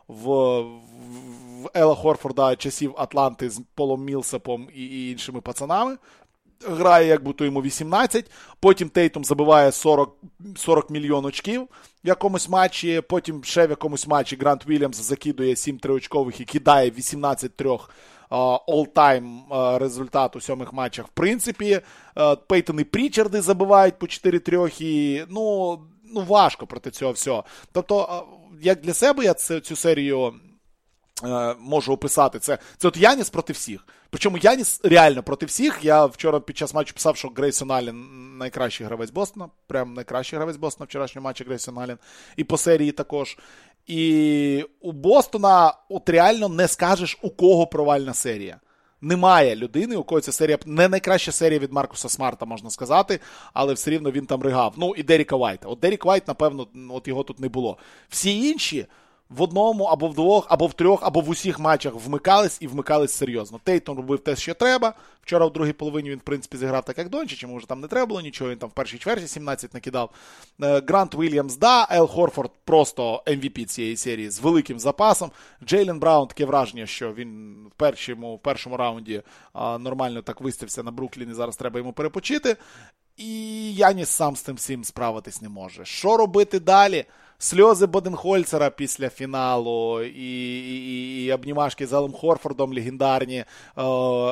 в 0.09 0.63
в 1.65 1.71
Ела 1.75 1.95
Хорфорда 1.95 2.57
часів 2.57 2.95
Атланти 2.99 3.51
з 3.51 3.63
Полом 3.75 4.05
Мілсапом 4.05 4.69
і, 4.75 4.83
і 4.83 5.11
іншими 5.11 5.41
пацанами. 5.41 5.97
грає, 6.67 7.07
як 7.07 7.23
будто 7.23 7.45
йому 7.45 7.63
18. 7.63 8.31
Потім 8.61 8.89
Тейтум 8.89 9.25
забиває 9.25 9.73
40 9.73 10.17
40 10.57 10.91
мільйон 10.91 11.25
очків 11.25 11.63
в 12.05 12.09
якомусь 12.09 12.49
матчі. 12.49 13.01
Потім 13.01 13.45
ще 13.45 13.67
в 13.67 13.71
якомусь 13.71 14.07
матчі 14.07 14.37
Грант 14.37 14.67
Вільямс 14.67 14.97
закидує 14.97 15.57
7 15.57 15.79
триочкових 15.79 16.41
і 16.41 16.45
кидає 16.45 16.91
18 16.91 17.57
трьох 17.57 17.91
all-time 18.31 19.79
результат 19.79 20.37
у 20.37 20.41
сьомих 20.41 20.73
матчах. 20.73 21.07
В 21.07 21.11
принципі, 21.11 21.81
Пейтон 22.47 22.81
і 22.81 22.85
Прічарди 22.85 23.41
забивають 23.41 23.99
по 23.99 24.07
4 24.07 24.39
трьох 24.39 24.81
і 24.81 25.25
ну, 25.29 25.79
ну 26.15 26.21
важко 26.21 26.67
проти 26.67 26.91
цього 26.91 27.13
всього. 27.13 27.45
Тобто, 27.73 28.27
як 28.63 28.81
для 28.81 28.95
себе 28.95 29.25
я 29.25 29.35
цю 29.35 29.77
серію 29.77 30.35
Е, 31.23 31.55
можу 31.61 31.93
описати 31.93 32.39
це. 32.39 32.59
Це 32.77 32.89
от 32.89 32.97
Яніс 32.97 33.31
проти 33.31 33.53
всіх. 33.53 33.87
Причому 34.11 34.39
Яніс 34.39 34.81
реально 34.85 35.23
проти 35.23 35.47
всіх. 35.47 35.79
Я 35.83 36.05
вчора 36.05 36.41
під 36.41 36.57
час 36.57 36.75
матчу 36.75 36.95
писав, 36.95 37.17
що 37.17 37.33
Грейсон 37.37 37.71
Аллен 37.71 38.07
найкращий 38.39 38.87
гравець 38.87 39.11
Бостона. 39.11 39.49
Прям 39.67 39.95
найкращий 39.95 40.37
гравець 40.37 40.57
Бостона 40.57 40.85
вчорашнього 40.85 41.25
матчі 41.25 41.45
Грейсон 41.45 41.79
Аллен. 41.79 41.99
І 42.37 42.45
по 42.45 42.59
серії 42.59 42.93
також. 42.93 43.39
І 43.87 44.65
у 44.81 44.93
Бостона 44.93 45.75
от 45.89 46.09
реально 46.09 46.49
не 46.49 46.69
скажеш, 46.69 47.19
у 47.23 47.31
кого 47.31 47.67
провальна 47.67 48.15
серія. 48.15 48.61
Немає 49.05 49.57
людини, 49.57 49.97
у 49.97 50.03
кого 50.03 50.21
ця 50.21 50.33
серія 50.33 50.59
не 50.67 50.89
найкраща 50.89 51.33
серія 51.33 51.59
від 51.59 51.73
Маркуса 51.73 52.09
Смарта, 52.09 52.47
можна 52.47 52.71
сказати, 52.71 53.21
але 53.53 53.75
все 53.75 53.91
рівно 53.91 54.11
він 54.11 54.27
там 54.27 54.43
ригав. 54.43 54.75
Ну 54.77 54.95
і 54.97 55.03
Деріка 55.03 55.37
Вайта. 55.37 55.69
От 55.69 55.81
Дерік 55.81 56.05
Вайт, 56.05 56.29
напевно, 56.29 56.67
от 56.91 57.09
його 57.09 57.23
тут 57.23 57.41
не 57.41 57.49
було. 57.49 57.79
Всі 58.09 58.49
інші 58.49 58.87
в 59.31 59.43
одному, 59.43 59.85
або 59.85 60.09
в 60.09 60.15
двох, 60.15 60.47
або 60.49 60.67
в 60.67 60.73
трьох, 60.73 61.03
або 61.03 61.21
в 61.21 61.29
усіх 61.29 61.59
матчах 61.59 61.95
вмикались 61.95 62.59
і 62.61 62.67
вмикались 62.67 63.13
серйозно. 63.13 63.61
Тейтон 63.65 63.97
робив 63.97 64.19
те, 64.19 64.37
що 64.37 64.55
треба. 64.55 64.95
Вчора 65.23 65.47
в 65.47 65.53
другій 65.53 65.73
половині 65.73 66.11
він, 66.11 66.19
в 66.19 66.23
принципі, 66.23 66.57
зіграв 66.57 66.85
так, 66.85 66.99
як 66.99 67.09
Дончич, 67.09 67.43
йому 67.43 67.57
вже 67.57 67.67
там 67.67 67.81
не 67.81 67.89
треба 67.89 68.07
було 68.07 68.21
нічого, 68.21 68.51
він 68.51 68.59
там 68.59 68.69
в 68.69 68.73
першій 68.73 68.99
чверті 68.99 69.27
17 69.27 69.75
накидав. 69.75 70.11
Е, 70.63 70.83
Грант 70.89 71.15
Вільямс, 71.15 71.57
да, 71.57 71.89
Ел 71.91 72.09
Хорфорд 72.09 72.51
просто 72.65 73.23
MVP 73.27 73.61
ем 73.61 73.67
цієї 73.67 73.97
серії 73.97 74.31
з 74.31 74.41
великим 74.41 74.79
запасом. 74.79 75.31
Джейлен 75.65 75.99
Браун 75.99 76.29
таке 76.29 76.45
враження, 76.45 76.87
що 76.87 77.13
він 77.13 77.57
в 77.71 77.79
першому 77.79 78.37
в 78.37 78.43
першому 78.43 78.77
раунді 78.77 79.23
а, 79.53 79.79
нормально 79.79 80.23
так 80.23 80.41
вистався 80.41 80.83
на 80.83 80.91
Бруклін 80.91 81.31
і 81.31 81.35
зараз 81.35 81.57
треба 81.57 81.79
йому 81.79 81.93
перепочити. 81.93 82.57
І 83.17 83.75
Яніс 83.75 84.09
сам 84.09 84.37
з 84.37 84.43
тим 84.43 84.57
всім 84.57 84.85
справитись 84.85 85.43
не 85.43 85.49
може. 85.49 85.85
Що 85.85 86.17
робити 86.17 86.61
далі? 86.61 87.05
Сльози 87.45 87.87
Боденхольцера 87.87 88.71
після 88.71 89.09
фіналу, 89.09 90.03
і 90.03 90.59
і, 90.75 91.25
і 91.25 91.33
обнімашки 91.33 91.87
з 91.87 91.93
Алем 91.93 92.13
Хорфордом 92.13 92.75
легендарні, 92.75 93.37
е, 93.37 93.47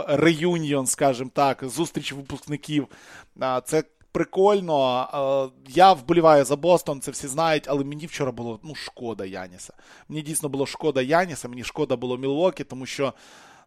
реюніон, 0.09 0.87
скажімо 0.87 1.31
так, 1.35 1.65
зустріч 1.65 2.13
випускників. 2.13 2.89
Це 3.65 3.85
прикольно. 4.13 5.09
Е, 5.55 5.71
я 5.75 5.93
вболіваю 5.93 6.45
за 6.45 6.57
Бостон, 6.57 7.01
це 7.01 7.11
всі 7.11 7.29
знають, 7.29 7.65
але 7.69 7.85
мені 7.85 8.07
вчора 8.07 8.33
було 8.33 8.61
ну, 8.63 8.75
шкода 8.75 9.25
Яніса. 9.25 9.75
Мені 10.09 10.23
дійсно 10.23 10.49
було 10.49 10.67
шкода 10.67 11.03
Яніса, 11.03 11.49
мені 11.49 11.65
шкода 11.65 11.97
було 11.97 12.17
Мілвокі, 12.17 12.65
тому 12.65 12.87
що 12.87 13.15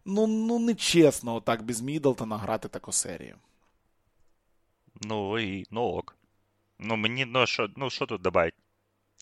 ну, 0.04 0.26
ну 0.26 0.58
нечесно 0.58 1.40
так 1.40 1.62
без 1.62 1.80
Мідлтона 1.80 2.38
грати 2.38 2.68
таку 2.68 2.92
серію. 2.92 3.34
Ну 5.00 5.38
і 5.38 5.66
ну 5.70 5.82
ок. 5.82 6.16
Ну, 6.78 6.96
мені 6.96 7.24
ну 7.24 7.46
що 7.46 7.68
ну, 7.76 7.90
що 7.90 8.06
тут 8.06 8.22
добавити? 8.22 8.56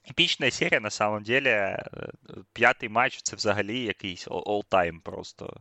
Епічна 0.09 0.51
серія, 0.51 0.79
на 0.79 0.89
самом 0.89 1.23
деле, 1.23 1.49
э, 1.49 2.09
п'ятий 2.53 2.89
матч 2.89 3.21
це 3.21 3.35
взагалі 3.35 3.79
якийсь 3.79 4.27
all-time 4.27 5.01
просто 5.03 5.57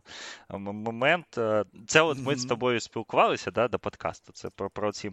момент. 0.49 1.37
Э, 1.37 1.65
це 1.87 2.01
от 2.01 2.17
ми 2.17 2.35
з 2.35 2.45
тобою 2.45 2.79
спілкувалися 2.79 3.51
да, 3.51 3.67
до 3.67 3.79
подкасту. 3.79 4.33
Це 4.33 4.49
про 4.49 4.69
про 4.69 4.91
ці 4.91 5.11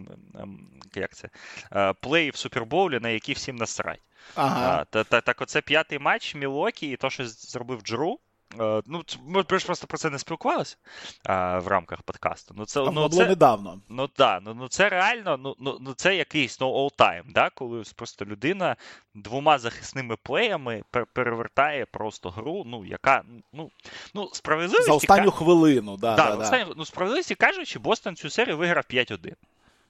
як 0.95 1.15
це, 1.15 1.29
э, 1.71 1.93
плей 2.01 2.29
в 2.29 2.35
Супербоулі, 2.35 2.99
на 2.99 3.09
які 3.09 3.33
всім 3.33 3.55
насрать. 3.55 4.01
Ага. 4.35 4.85
Та, 4.85 5.03
та, 5.03 5.21
Так, 5.21 5.41
оце 5.41 5.61
п'ятий 5.61 5.99
матч 5.99 6.35
Мілокі, 6.35 6.87
і 6.87 6.95
то, 6.95 7.09
що 7.09 7.27
зробив 7.27 7.81
Джру. 7.81 8.19
Е, 8.60 8.82
ну, 8.86 9.02
Ми 9.26 9.42
просто 9.42 9.86
про 9.86 9.98
це 9.98 10.10
не 10.10 10.18
спілкувалися 10.18 10.76
а, 11.24 11.58
в 11.58 11.66
рамках 11.66 12.02
подкасту. 12.02 12.54
Ну, 12.58 12.64
це, 12.64 12.80
а 12.80 12.84
ну, 12.84 13.08
було 13.08 13.22
це, 13.22 13.28
недавно. 13.28 13.80
Ну 13.88 14.08
да, 14.18 14.40
ну, 14.40 14.54
ну 14.54 14.68
це 14.68 14.88
реально, 14.88 15.36
ну, 15.36 15.56
ну, 15.58 15.78
ну 15.80 15.94
це 15.94 16.16
якийсь 16.16 16.60
ну, 16.60 16.66
all-time, 16.66 17.32
да, 17.32 17.50
коли 17.50 17.82
просто 17.96 18.24
людина 18.24 18.76
двома 19.14 19.58
захисними 19.58 20.16
плеями 20.22 20.82
перевертає 21.12 21.86
просто 21.86 22.30
гру, 22.30 22.62
ну, 22.66 22.84
яка, 22.84 23.22
ну, 23.52 23.70
ну 24.14 24.30
справедливості... 24.32 24.90
За 24.90 24.96
останню 24.96 25.30
хвилину, 25.30 25.96
да, 25.96 26.16
да, 26.16 26.30
да, 26.30 26.36
да. 26.36 26.42
Останню, 26.42 26.72
ну, 26.76 26.84
справедливості 26.84 27.34
кажучи, 27.34 27.78
Бостон 27.78 28.16
цю 28.16 28.30
серію 28.30 28.56
виграв 28.56 28.84
5-1. 28.90 29.32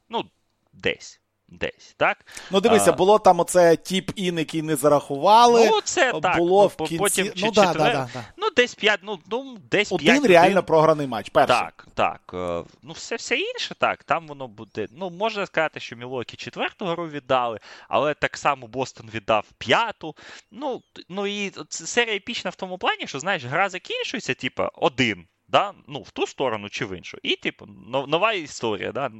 Ну, 0.08 0.24
десь 0.72 1.21
десь, 1.52 1.94
так? 1.96 2.26
Ну, 2.50 2.60
дивися, 2.60 2.90
а... 2.90 2.92
було 2.92 3.18
там 3.18 3.40
оце 3.40 3.76
тіп 3.76 4.10
ін, 4.16 4.38
який 4.38 4.62
не 4.62 4.76
зарахували. 4.76 5.68
Ну, 5.70 5.80
це 5.84 6.12
так. 6.22 6.36
Було 6.36 6.62
ну, 6.62 6.84
в 6.84 6.88
кінці... 6.88 6.98
Потім, 6.98 7.26
ну, 7.26 7.32
чи, 7.34 7.50
да, 7.50 7.72
да, 7.72 8.08
да, 8.14 8.24
ну, 8.36 8.50
десь 8.56 8.74
5, 8.74 9.00
ну, 9.02 9.18
ну, 9.30 9.58
десь 9.70 9.92
Один 9.92 10.20
5, 10.20 10.24
реально 10.24 10.50
один... 10.50 10.66
програний 10.66 11.06
матч, 11.06 11.28
перший. 11.28 11.56
Так, 11.56 11.86
так. 11.94 12.20
Е, 12.34 12.64
ну, 12.82 12.92
все 12.92 13.16
все 13.16 13.36
інше, 13.36 13.74
так, 13.78 14.04
там 14.04 14.26
воно 14.26 14.48
буде. 14.48 14.86
Ну, 14.96 15.10
можна 15.10 15.46
сказати, 15.46 15.80
що 15.80 15.96
Мілокі 15.96 16.36
четверту 16.36 16.86
гру 16.86 17.08
віддали, 17.08 17.58
але 17.88 18.14
так 18.14 18.36
само 18.36 18.66
Бостон 18.66 19.10
віддав 19.14 19.44
п'яту. 19.58 20.14
Ну, 20.50 20.82
ну 21.08 21.26
і 21.26 21.52
серія 21.68 22.16
епічна 22.16 22.50
в 22.50 22.54
тому 22.54 22.78
плані, 22.78 23.06
що, 23.06 23.18
знаєш, 23.18 23.44
гра 23.44 23.68
закінчується, 23.68 24.34
типу, 24.34 24.62
один 24.74 25.26
да? 25.52 25.72
ну, 25.88 26.02
в 26.02 26.10
ту 26.10 26.26
сторону 26.26 26.68
чи 26.68 26.84
в 26.84 26.96
іншу. 26.96 27.18
І, 27.22 27.36
типу, 27.36 27.66
нова 28.08 28.32
історія, 28.32 28.92
да? 28.92 29.10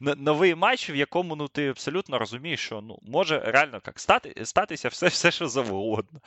новий 0.00 0.54
матч, 0.54 0.90
в 0.90 0.96
якому 0.96 1.36
ну, 1.36 1.48
ти 1.48 1.68
абсолютно 1.68 2.18
розумієш, 2.18 2.60
що 2.60 2.80
ну, 2.80 2.98
може 3.02 3.38
реально 3.38 3.80
як, 3.86 4.00
стати, 4.00 4.44
статися 4.44 4.88
все, 4.88 5.06
все, 5.06 5.30
що 5.30 5.48
завгодно. 5.48 6.20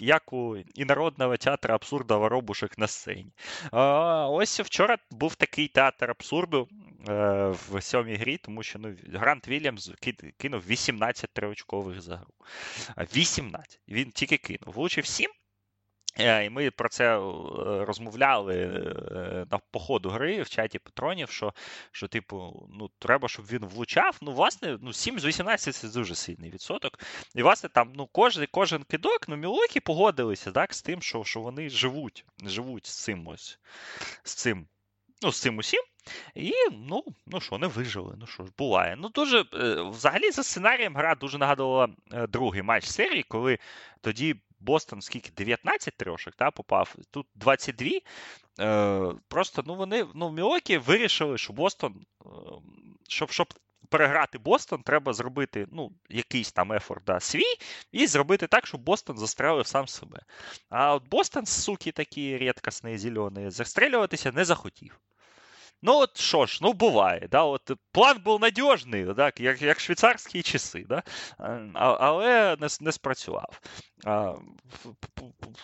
Як 0.00 0.32
у 0.32 0.56
інородного 0.74 1.36
театру 1.36 1.74
абсурда 1.74 2.16
воробушек 2.16 2.78
на 2.78 2.86
сцені. 2.86 3.32
Ось 4.30 4.60
вчора 4.60 4.96
був 5.10 5.34
такий 5.34 5.68
театр 5.68 6.10
абсурду. 6.10 6.68
Е, 7.08 7.54
в 7.70 7.82
сьомій 7.82 8.14
грі, 8.14 8.36
тому 8.36 8.62
що 8.62 8.78
ну, 8.78 8.94
Грант 9.12 9.48
Вільямс 9.48 9.90
кинув 10.38 10.62
18 10.68 11.30
триочкових 11.32 12.00
за 12.00 12.16
гру. 12.16 12.28
18. 13.16 13.80
Він 13.88 14.10
тільки 14.10 14.36
кинув. 14.36 14.74
Влучив 14.74 15.06
7, 15.06 15.30
Е, 15.30 15.47
і 16.18 16.50
ми 16.50 16.70
про 16.70 16.88
це 16.88 17.18
е, 17.18 17.20
розмовляли 17.84 18.56
е, 18.56 19.46
на 19.50 19.58
походу 19.70 20.08
гри 20.08 20.42
в 20.42 20.48
чаті 20.48 20.78
патронів, 20.78 21.30
що, 21.30 21.54
що 21.92 22.08
типу, 22.08 22.68
ну, 22.72 22.90
треба, 22.98 23.28
щоб 23.28 23.46
він 23.46 23.66
влучав. 23.66 24.18
Ну, 24.20 24.32
власне, 24.32 24.78
ну, 24.82 24.92
7 24.92 25.20
з 25.20 25.24
18 25.24 25.74
це 25.74 25.88
дуже 25.88 26.14
сильний 26.14 26.50
відсоток. 26.50 26.98
І, 27.34 27.42
власне, 27.42 27.68
там 27.68 27.92
ну, 27.94 28.08
кожен 28.12 28.46
кожен 28.50 28.82
кидок, 28.82 29.28
ну, 29.28 29.36
Мілокі 29.36 29.80
погодилися 29.80 30.52
так, 30.52 30.74
з 30.74 30.82
тим, 30.82 31.02
що 31.02 31.24
що 31.24 31.40
вони 31.40 31.70
живуть 31.70 32.24
живуть 32.44 32.86
з 32.86 33.04
цим 33.04 33.26
ось, 33.26 33.58
з 34.22 34.34
цим, 34.34 34.66
ну, 35.22 35.32
з 35.32 35.40
цим 35.40 35.58
усім. 35.58 35.82
І 36.34 36.52
ну, 36.72 37.04
ну 37.26 37.40
що, 37.40 37.58
не 37.58 37.66
вижили. 37.66 38.14
Ну 38.18 38.26
що 38.26 38.44
ж, 38.44 38.52
буває. 38.58 38.96
Ну, 38.98 39.08
дуже, 39.08 39.44
Взагалі, 39.90 40.30
за 40.30 40.42
сценарієм 40.42 40.96
гра 40.96 41.14
дуже 41.14 41.38
нагадувала 41.38 41.88
другий 42.28 42.62
матч 42.62 42.84
серії, 42.84 43.22
коли 43.22 43.58
тоді 44.00 44.36
Бостон 44.60 45.02
скільки 45.02 45.30
19 45.36 45.96
трошок 45.96 46.34
та, 46.34 46.50
попав, 46.50 46.94
тут 47.10 47.26
22. 47.34 47.90
Е, 48.60 49.14
Просто 49.28 49.62
ну 49.66 49.74
вони 49.74 50.06
ну, 50.14 50.30
Мілокі 50.30 50.78
вирішили, 50.78 51.38
що 51.38 51.52
Бостон, 51.52 52.06
е, 52.26 52.28
щоб 53.08 53.30
щоб 53.30 53.54
переграти 53.88 54.38
Бостон, 54.38 54.82
треба 54.82 55.12
зробити 55.12 55.66
ну, 55.72 55.92
якийсь 56.08 56.52
там 56.52 56.72
ефорт 56.72 57.04
да, 57.04 57.20
свій, 57.20 57.54
і 57.92 58.06
зробити 58.06 58.46
так, 58.46 58.66
щоб 58.66 58.80
Бостон 58.80 59.18
застрелив 59.18 59.66
сам 59.66 59.88
себе. 59.88 60.20
А 60.68 60.94
от 60.94 61.08
Бостон, 61.08 61.46
суки 61.46 61.92
такі 61.92 62.38
рідкісні, 62.38 62.98
зелені, 62.98 63.50
застрілюватися 63.50 64.32
не 64.32 64.44
захотів. 64.44 65.00
Ну, 65.82 65.98
от 65.98 66.20
що 66.20 66.46
ж, 66.46 66.58
ну 66.62 66.72
буває. 66.72 67.28
Да? 67.30 67.42
От 67.42 67.70
План 67.92 68.18
був 68.24 68.40
надіжний, 68.40 69.14
так? 69.14 69.40
як 69.40 69.62
як 69.62 69.80
швейцарські 69.80 70.42
часи, 70.42 70.84
да? 70.88 71.02
а, 71.74 71.96
але 72.00 72.56
не 72.60 72.68
не 72.80 72.92
спрацював. 72.92 73.60
А, 74.04 74.34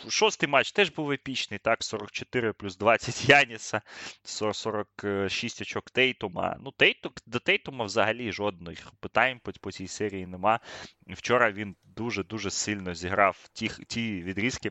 Шостий 0.09 0.49
матч 0.49 0.73
теж 0.73 0.91
був 0.91 1.13
епічний, 1.13 1.59
так, 1.59 1.85
44 1.85 2.53
плюс 2.53 2.77
20 2.77 3.29
Яніса, 3.29 3.81
46 4.23 5.63
очок 5.63 5.91
Тейтума. 5.91 6.57
Ну, 6.61 6.71
Тейту, 6.71 7.13
До 7.27 7.39
Тейтума 7.39 7.85
взагалі 7.85 8.33
жодних 8.33 8.93
питань 9.01 9.41
по, 9.43 9.53
по 9.61 9.73
цій 9.73 9.89
серії 9.89 10.27
нема. 10.27 10.61
Вчора 11.07 11.53
він 11.53 11.77
дуже-дуже 11.85 12.51
сильно 12.51 12.95
зіграв 12.95 13.49
ті, 13.53 13.69
ті 13.69 14.23
відрізки 14.23 14.71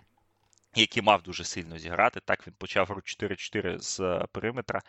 який 0.82 1.04
мав 1.04 1.22
дуже 1.22 1.44
сильно 1.44 1.78
зіграти. 1.78 2.20
Так 2.26 2.48
він 2.48 2.54
почав 2.58 2.88
гру 2.88 3.02
4-4 3.02 3.80
з 3.80 4.00
е, 4.00 4.26
периметра 4.32 4.82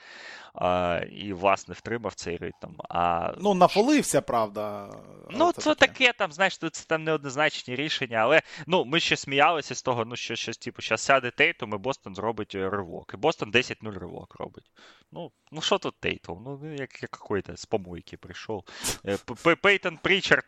а, 0.54 1.00
і, 1.10 1.32
власне, 1.32 1.74
втримав 1.74 2.14
цей 2.14 2.36
ритм. 2.36 2.72
А... 2.88 3.32
Ну, 3.40 3.54
нафолився, 3.54 4.20
правда. 4.20 4.90
Ну, 5.30 5.52
це, 5.52 5.62
це 5.62 5.74
таке. 5.74 5.92
таке, 5.92 6.12
там, 6.12 6.32
знаєш, 6.32 6.58
це 6.58 6.84
там 6.86 7.04
неоднозначні 7.04 7.76
рішення, 7.76 8.16
але 8.16 8.42
ну, 8.66 8.84
ми 8.84 9.00
ще 9.00 9.16
сміялися 9.16 9.74
з 9.74 9.82
того, 9.82 10.04
ну, 10.04 10.16
що 10.16 10.36
щось, 10.36 10.58
типу, 10.58 10.82
зараз 10.82 11.00
сяде 11.00 11.30
Тейтум, 11.30 11.74
і 11.74 11.78
Бостон 11.78 12.14
зробить 12.14 12.54
е, 12.54 12.70
ривок. 12.70 13.10
І 13.14 13.16
Бостон 13.16 13.50
10-0 13.50 13.98
ривок 13.98 14.34
робить. 14.34 14.70
Ну, 15.12 15.32
ну 15.52 15.60
що 15.60 15.78
тут 15.78 16.00
Тейтум? 16.00 16.42
Ну, 16.44 16.74
як, 16.74 17.02
як 17.02 17.10
какой-то 17.10 17.56
з 17.56 17.64
помойки 17.66 18.16
прийшов. 18.16 18.64
Е, 19.06 19.18
Пейтон 19.62 19.98
Прічард 20.02 20.44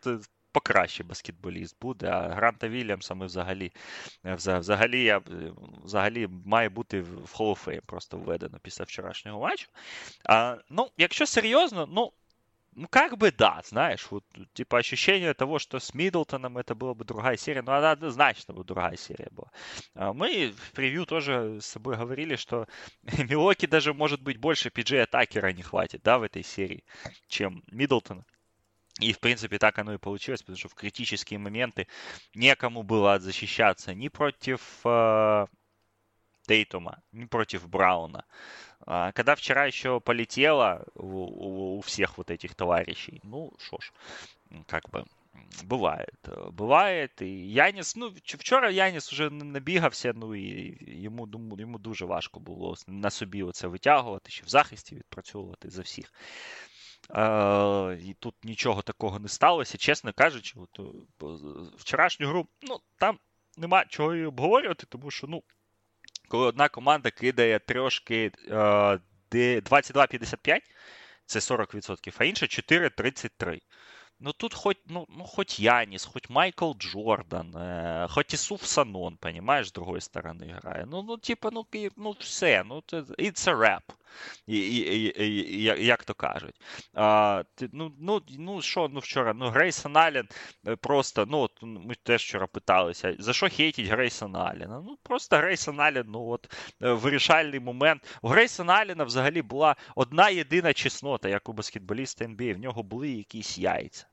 покраще 0.56 1.04
баскетболіст 1.04 1.76
буде. 1.80 2.06
А 2.06 2.28
Гранта 2.28 2.68
Вільямса 2.68 3.14
ми 3.14 3.26
взагалі 3.26 3.72
е, 4.24 4.34
взагалі, 4.34 5.02
я, 5.02 5.20
взагалі 5.84 6.28
має 6.44 6.68
бути 6.68 7.00
в 7.00 7.36
Hall 7.38 7.50
of 7.50 7.64
Fame 7.64 7.80
просто 7.86 8.18
введено 8.18 8.58
після 8.62 8.84
вчорашнього 8.84 9.40
матчу. 9.40 9.68
А, 10.24 10.56
Ну, 10.70 10.88
якщо 10.96 11.26
серйозно, 11.26 11.86
ну. 11.92 12.12
Ну, 12.74 12.86
как 12.90 13.18
бы 13.18 13.30
да, 13.38 13.60
знаешь, 13.64 14.10
вот, 14.10 14.24
типа, 14.54 14.78
ощущение 14.78 15.34
того, 15.34 15.58
что 15.58 15.78
с 15.78 15.92
Миддлтоном 15.92 16.56
это 16.56 16.74
была 16.74 16.94
бы 16.94 17.04
другая 17.04 17.36
серия, 17.36 17.62
ну, 17.62 17.72
она 17.72 17.90
однозначно 17.90 18.54
бы 18.54 18.64
другая 18.64 18.96
серия 18.96 19.28
была. 19.30 19.50
Мы 20.14 20.54
в 20.56 20.72
превью 20.72 21.04
тоже 21.04 21.60
с 21.60 21.66
собой 21.66 21.96
говорили, 21.98 22.36
что 22.36 22.66
Милоки 23.28 23.66
даже, 23.66 23.92
может 23.92 24.22
быть, 24.22 24.38
больше 24.38 24.70
пиджей-атакера 24.70 25.52
не 25.52 25.62
хватит, 25.62 26.00
да, 26.02 26.16
в 26.16 26.22
этой 26.22 26.42
серии, 26.42 26.82
чем 27.28 27.62
Миддлтона. 27.66 28.24
И, 29.00 29.12
в 29.12 29.20
принципе, 29.20 29.58
так 29.58 29.78
оно 29.78 29.94
и 29.94 29.98
получилось, 29.98 30.42
потому 30.42 30.58
что 30.58 30.68
в 30.68 30.74
критические 30.74 31.38
моменты 31.38 31.86
некому 32.34 32.82
было 32.82 33.18
защищаться 33.18 33.94
ни 33.94 34.08
против 34.08 34.60
э, 34.84 35.46
Тейтума, 36.46 37.02
ни 37.12 37.24
против 37.24 37.68
Брауна. 37.68 38.24
А, 38.86 39.12
когда 39.12 39.34
вчера 39.34 39.64
еще 39.66 40.00
полетело 40.00 40.84
у, 40.94 41.06
у, 41.06 41.78
у 41.78 41.80
всех 41.80 42.18
вот 42.18 42.30
этих 42.30 42.54
товарищей, 42.54 43.20
ну, 43.22 43.52
что 43.58 43.78
ж, 43.80 43.92
как 44.66 44.88
бы, 44.90 45.04
бывает. 45.64 46.18
Бывает. 46.50 47.22
І 47.22 47.52
Янис, 47.52 47.96
ну, 47.96 48.12
вчора 48.24 48.70
Яніс 48.70 49.12
вже 49.12 49.30
набігався, 49.30 50.12
ну 50.16 50.34
і 50.34 50.78
йому 51.02 51.28
йому 51.58 51.78
дуже 51.78 52.04
важко 52.04 52.40
було 52.40 52.74
на 52.86 53.10
собі 53.10 53.42
оце 53.42 53.66
витягувати, 53.66 54.30
ще 54.30 54.44
в 54.44 54.48
захисті 54.48 54.94
відпрацьовувати 54.94 55.70
за 55.70 55.82
всіх. 55.82 56.12
І 57.99 58.15
тут 58.19 58.35
нічого 58.43 58.81
такого 58.81 59.19
не 59.19 59.27
сталося, 59.27 59.77
чесно 59.77 60.13
кажучи, 60.13 60.59
от, 60.59 60.79
вчорашню 61.77 62.27
гру, 62.27 62.47
ну, 62.61 62.79
там 62.99 63.19
нема 63.57 63.85
чого 63.85 64.15
і 64.15 64.25
обговорювати, 64.25 64.85
тому 64.89 65.11
що, 65.11 65.27
ну, 65.27 65.43
коли 66.27 66.45
одна 66.45 66.69
команда 66.69 67.11
кидає 67.11 67.59
трошки 67.59 68.31
22-55, 69.31 70.59
це 71.25 71.39
40%, 71.39 72.15
а 72.17 72.23
інша 72.23 72.45
4-33. 72.45 73.61
Ну 74.19 74.33
тут 74.33 74.53
хоть, 74.53 74.79
ну, 74.85 75.05
ну, 75.09 75.23
хоть 75.23 75.59
Янис, 75.59 76.05
хоть 76.05 76.29
Майкл 76.29 76.73
Джордан, 76.73 77.53
э, 77.55 78.07
хоть 78.09 78.33
Исуф 78.33 78.65
Санон, 78.65 79.17
понимаешь, 79.17 79.67
с 79.67 79.71
другой 79.71 80.01
стороны 80.01 80.51
играет. 80.51 80.87
Ну, 80.87 81.03
ну, 81.03 81.17
типа, 81.17 81.51
ну, 81.51 81.67
ну 81.95 82.15
все, 82.19 82.63
ну, 82.63 82.79
it's 82.79 83.47
a 83.47 83.53
rap. 83.53 83.83
І, 84.47 84.57
і, 84.57 85.23
і, 85.23 85.85
Як 85.85 86.03
то 86.03 86.13
кажуть. 86.13 86.55
А, 86.93 87.43
Ну, 87.71 87.93
ну, 87.99 88.21
ну 88.29 88.61
що, 88.61 88.87
ну 88.87 88.99
вчора, 88.99 89.33
ну, 89.33 89.49
Грейсон 89.49 89.97
Аллен 89.97 90.27
просто, 90.81 91.25
ну, 91.25 91.39
от 91.39 91.51
ми 91.61 91.95
теж 92.03 92.23
вчора 92.23 92.47
питалися, 92.47 93.15
за 93.19 93.33
що 93.33 93.49
хейтить 93.49 93.87
Грейсон 93.87 94.35
Аллена? 94.35 94.81
Ну, 94.85 94.97
просто 95.03 95.37
Грейсон 95.37 95.79
Аллен, 95.79 96.05
ну, 96.07 96.27
от, 96.27 96.53
вирішальний 96.79 97.59
момент. 97.59 98.17
У 98.21 98.27
Грейсона 98.27 98.73
Аллена 98.73 99.03
взагалі 99.03 99.41
була 99.41 99.75
одна 99.95 100.29
єдина 100.29 100.73
чеснота, 100.73 101.29
як 101.29 101.49
у 101.49 101.53
баскетболіста 101.53 102.25
NBA, 102.25 102.53
в 102.55 102.59
нього 102.59 102.83
були 102.83 103.09
якісь 103.09 103.57
яйця. 103.57 104.06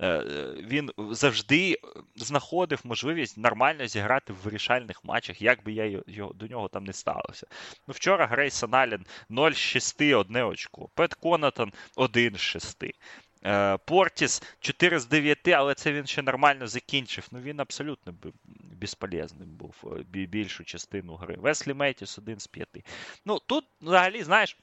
Е, 0.00 0.24
він 0.56 0.90
завжди 1.10 1.78
знаходив 2.16 2.80
можливість 2.84 3.38
нормально 3.38 3.86
зіграти 3.86 4.32
в 4.32 4.36
вирішальних 4.36 5.04
матчах, 5.04 5.42
як 5.42 5.64
би 5.64 5.72
я 5.72 6.02
його, 6.06 6.32
до 6.32 6.46
нього 6.46 6.68
там 6.68 6.84
не 6.84 6.92
ставився. 6.92 7.46
Ну, 7.88 7.94
Вчора 7.94 8.26
Грейсон 8.26 8.74
Аллен 8.74 9.06
0 9.28 9.50
з 9.50 9.56
6, 9.56 10.02
одне 10.02 10.44
очко. 10.44 10.88
Пет 10.94 11.14
Конатон 11.14 11.72
1 11.96 12.34
з 12.34 12.40
6. 12.40 12.84
Е, 13.46 13.76
Портіс 13.76 14.42
4 14.60 14.98
з 14.98 15.06
9, 15.06 15.48
але 15.48 15.74
це 15.74 15.92
він 15.92 16.06
ще 16.06 16.22
нормально 16.22 16.66
закінчив. 16.66 17.28
Ну 17.30 17.40
він 17.40 17.60
абсолютно 17.60 18.14
безполезним 18.80 19.48
був 19.48 19.74
е, 20.14 20.26
більшу 20.26 20.64
частину 20.64 21.14
гри. 21.14 21.36
Веслі 21.38 21.74
Меттіс 21.74 22.18
1 22.18 22.40
з 22.40 22.46
5. 22.46 22.68
Ну 23.24 23.38
тут 23.38 23.64
взагалі, 23.80 24.22
знаєш. 24.22 24.58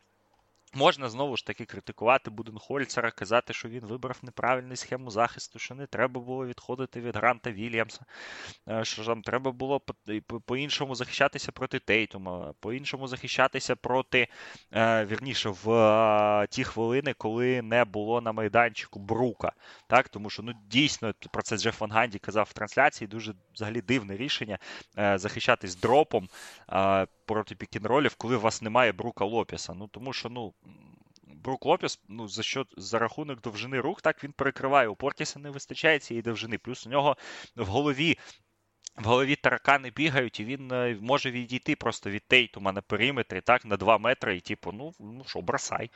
Можна 0.74 1.09
знову 1.09 1.38
ж 1.38 1.45
таки 1.45 1.65
критикувати 1.65 2.30
Буденхольцера, 2.30 3.11
казати, 3.11 3.53
що 3.53 3.69
він 3.69 3.86
вибрав 3.86 4.19
неправильну 4.22 4.76
схему 4.76 5.11
захисту, 5.11 5.59
що 5.59 5.76
не 5.76 5.88
треба 5.88 6.22
було 6.22 6.45
відходити 6.45 7.01
від 7.01 7.15
Гранта 7.15 7.51
Вільямса, 7.51 8.05
е, 8.69 8.86
що 8.86 9.05
там 9.05 9.22
треба 9.22 9.51
було 9.51 9.82
по-іншому 10.45 10.95
захищатися 10.95 11.51
проти 11.51 11.80
Тейтума, 11.80 12.53
по-іншому 12.59 13.07
захищатися 13.07 13.76
проти, 13.76 14.28
е, 14.72 15.05
вірніше, 15.05 15.49
в 15.49 15.72
е, 15.72 16.47
ті 16.47 16.63
хвилини, 16.63 17.13
коли 17.13 17.61
не 17.61 17.86
було 17.86 18.22
на 18.22 18.32
майданчику 18.32 18.99
Брука. 18.99 19.51
Так? 19.88 20.09
Тому 20.09 20.30
що 20.30 20.43
ну, 20.43 20.53
дійсно 20.65 21.13
про 21.32 21.41
це 21.41 21.57
Джеф 21.57 21.82
Ван 21.82 21.91
Ганді 21.91 22.19
казав 22.19 22.47
в 22.49 22.53
трансляції, 22.53 23.07
дуже 23.07 23.34
взагалі 23.62 23.82
дивне 23.82 24.18
рішення 24.18 24.57
захищатись 25.16 25.76
дропом 25.76 26.30
проти 27.26 27.55
пікінролів, 27.55 28.16
коли 28.16 28.36
у 28.36 28.39
вас 28.39 28.62
немає 28.62 28.91
Брука 28.91 29.26
Лопіса. 29.26 29.74
Ну 29.74 29.88
тому 29.88 30.14
що 30.14 30.30
ну. 30.30 30.53
Брук 31.43 31.66
Лопіс, 31.66 31.99
ну, 32.09 32.28
за 32.28 32.43
що 32.43 32.66
за 32.78 32.99
рахунок 32.99 33.41
довжини 33.41 33.80
рух, 33.80 34.01
так 34.01 34.24
він 34.24 34.32
перекриває. 34.32 34.88
У 34.88 34.95
Портіса 34.95 35.39
не 35.39 35.49
вистачає 35.49 35.99
цієї 35.99 36.22
довжини. 36.22 36.57
Плюс 36.57 36.88
у 36.88 36.89
нього 36.89 37.18
в 37.55 37.66
голові 37.66 38.18
в 38.98 39.06
голові 39.06 39.36
таракани 39.36 39.90
бігають, 39.90 40.40
і 40.40 40.46
він 40.46 40.72
е, 40.72 40.98
може 41.02 41.32
відійти 41.32 41.76
просто 41.76 42.10
від 42.10 42.24
Тейтума 42.28 42.72
на 42.72 42.82
периметрі, 42.82 43.42
так, 43.42 43.66
на 43.66 43.78
2 43.78 43.98
метри, 43.98 44.38
і 44.38 44.40
типу, 44.40 44.72
ну 44.72 44.94
ну 45.00 45.24
що, 45.28 45.42
бросай. 45.42 45.90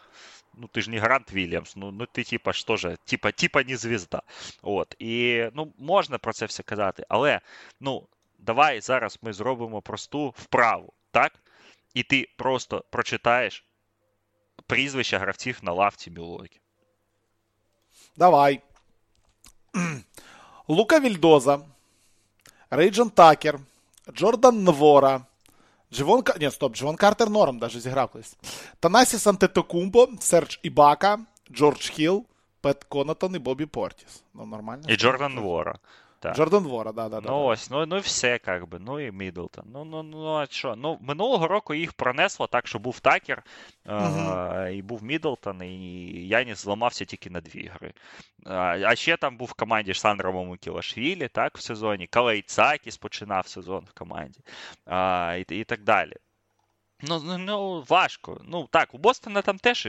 Ну 0.54 0.68
ти 0.68 0.82
ж 0.82 0.90
не 0.90 1.00
Грант 1.00 1.34
Вільямс, 1.34 1.76
ну 1.76 1.92
ну 1.92 2.06
ти 2.06 2.24
типа 2.24 2.54
ж, 2.54 2.66
типа, 3.06 3.32
типа 3.32 3.64
не 3.64 3.78
звізда. 3.78 4.22
От. 4.62 4.96
І 5.00 5.46
ну, 5.54 5.74
можна 5.78 6.18
про 6.18 6.34
це 6.34 6.46
все 6.46 6.64
казати, 6.64 7.06
але 7.10 7.42
ну, 7.80 8.08
давай 8.40 8.82
зараз 8.82 9.20
ми 9.22 9.34
зробимо 9.34 9.82
просту 9.82 10.34
вправу 10.38 10.94
так? 11.16 11.34
І 11.94 12.04
ти 12.04 12.30
просто 12.36 12.84
прочитаєш 12.90 13.66
прізвища 14.68 15.20
гравців 15.20 15.60
на 15.62 15.72
лавці 15.72 16.12
Мілокі. 16.12 16.60
Давай. 18.18 18.62
Лука 20.68 21.00
Вільдоза, 21.00 21.62
Рейджен 22.70 23.10
Такер, 23.10 23.60
Джордан 24.14 24.66
Nwora, 24.70 25.22
Дживон 25.94 26.24
Ні, 26.40 26.52
стоп, 26.52 26.76
Дживон 26.76 26.96
Картер 26.96 27.30
Норм 27.30 27.60
даже 27.60 27.80
зіграв 27.80 28.10
колись. 28.10 28.38
Танасі 28.80 29.18
Сантетокумбо, 29.18 30.08
Сердж 30.20 30.58
Ібака, 30.64 31.20
Джордж 31.52 31.90
Хілл, 31.90 32.26
Пет 32.62 32.84
Конатон 32.84 33.36
і 33.36 33.40
Бобі 33.40 33.66
Портіс. 33.66 34.24
Ну, 34.34 34.46
нормально. 34.46 34.84
І 34.88 34.96
Джордан 34.96 35.40
Nwora. 35.40 35.76
Так. 36.20 36.36
Джордан 36.36 36.64
Вора, 36.64 36.92
да, 36.92 37.10
да, 37.10 37.22
да. 37.22 37.30
Ну 37.30 37.46
ось, 37.46 37.70
ну 37.70 37.86
ну 37.86 37.98
і 37.98 38.00
все, 38.00 38.38
как 38.38 38.70
би. 38.70 38.80
Ну 38.80 39.00
і 39.00 39.12
Мідлтон. 39.12 39.66
Ну, 39.74 39.86
ну, 39.86 40.04
ну, 40.04 40.36
а 40.36 40.46
що? 40.46 40.76
Ну, 40.76 40.98
минулого 41.02 41.48
року 41.48 41.74
їх 41.74 41.94
пронесло 41.94 42.48
так, 42.48 42.68
що 42.68 42.80
був 42.80 43.00
Такер, 43.00 43.44
uh-huh. 43.86 44.70
і 44.70 44.82
був 44.82 45.04
Мідлтон, 45.04 45.64
і 45.64 46.28
Яніс 46.28 46.64
зламався 46.64 47.06
тільки 47.06 47.30
на 47.30 47.42
дві 47.42 47.72
гри. 47.74 47.94
А 48.46 48.96
ще 48.96 49.18
там 49.18 49.38
був 49.38 49.48
в 49.48 49.54
команді 49.54 49.94
Сандра 49.94 50.32
Мукілашвілі, 50.32 51.28
так, 51.28 51.58
в 51.58 51.62
сезоні. 51.62 52.08
Калей 52.08 52.42
Цакіс 52.42 52.98
починав 52.98 53.48
сезон 53.48 53.86
в 53.90 54.00
команді. 54.00 54.40
А, 54.86 55.36
і, 55.50 55.60
і 55.60 55.64
так 55.64 55.84
далі. 55.84 56.14
Ну, 57.02 57.20
ну, 57.20 57.38
ну, 57.38 57.84
важко. 57.90 58.42
Ну, 58.46 58.68
так, 58.72 58.94
у 58.94 58.98
Бостона 58.98 59.42
там 59.42 59.58
теж 59.58 59.88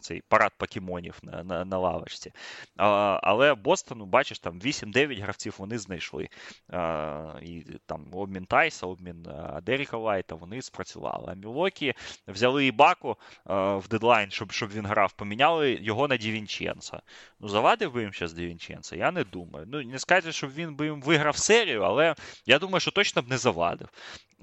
цей 0.00 0.22
парад 0.28 0.52
покемонів 0.58 1.18
на 1.22 1.42
на, 1.42 1.64
на 1.64 1.78
лавочці. 1.78 2.32
А, 2.76 3.20
Але 3.22 3.54
Бостону, 3.54 4.06
бачиш, 4.06 4.38
там 4.38 4.60
8-9 4.60 5.22
гравців 5.22 5.54
вони 5.58 5.78
знайшли. 5.78 6.28
А, 6.68 7.34
І 7.42 7.64
там 7.86 8.06
обмін 8.12 8.46
Тайса, 8.46 8.86
обмін 8.86 9.26
Деріка 9.62 9.96
Лайта, 9.96 10.34
вони 10.34 10.62
спрацювали. 10.62 11.32
А 11.32 11.34
Мілокі 11.34 11.94
взяли 12.28 12.66
Ібаку 12.66 13.16
в 13.44 13.88
дедлайн, 13.90 14.30
щоб 14.30 14.52
щоб 14.52 14.70
він 14.70 14.86
грав, 14.86 15.12
поміняли 15.12 15.78
його 15.82 16.08
на 16.08 16.16
Дівінченса. 16.16 17.02
Ну, 17.40 17.48
завадив 17.48 17.92
би 17.92 18.02
їм 18.02 18.12
зараз 18.12 18.32
Дівінченса? 18.32 18.96
Я 18.96 19.10
не 19.10 19.24
думаю. 19.24 19.66
Ну, 19.68 19.82
не 19.82 19.98
сказати, 19.98 20.32
щоб 20.32 20.54
він 20.54 20.74
би 20.74 20.86
їм 20.86 21.02
виграв 21.02 21.36
серію, 21.36 21.82
але 21.82 22.14
я 22.46 22.58
думаю, 22.58 22.80
що 22.80 22.90
точно 22.90 23.22
б 23.22 23.28
не 23.28 23.38
завадив. 23.38 23.88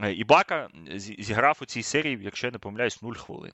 Е, 0.01 0.13
Ібака 0.13 0.69
зіграв 0.95 1.59
у 1.61 1.65
цій 1.65 1.83
серії, 1.83 2.19
якщо 2.21 2.47
я 2.47 2.51
не 2.51 2.59
помиляюсь, 2.59 3.01
0 3.01 3.13
хвилин. 3.13 3.53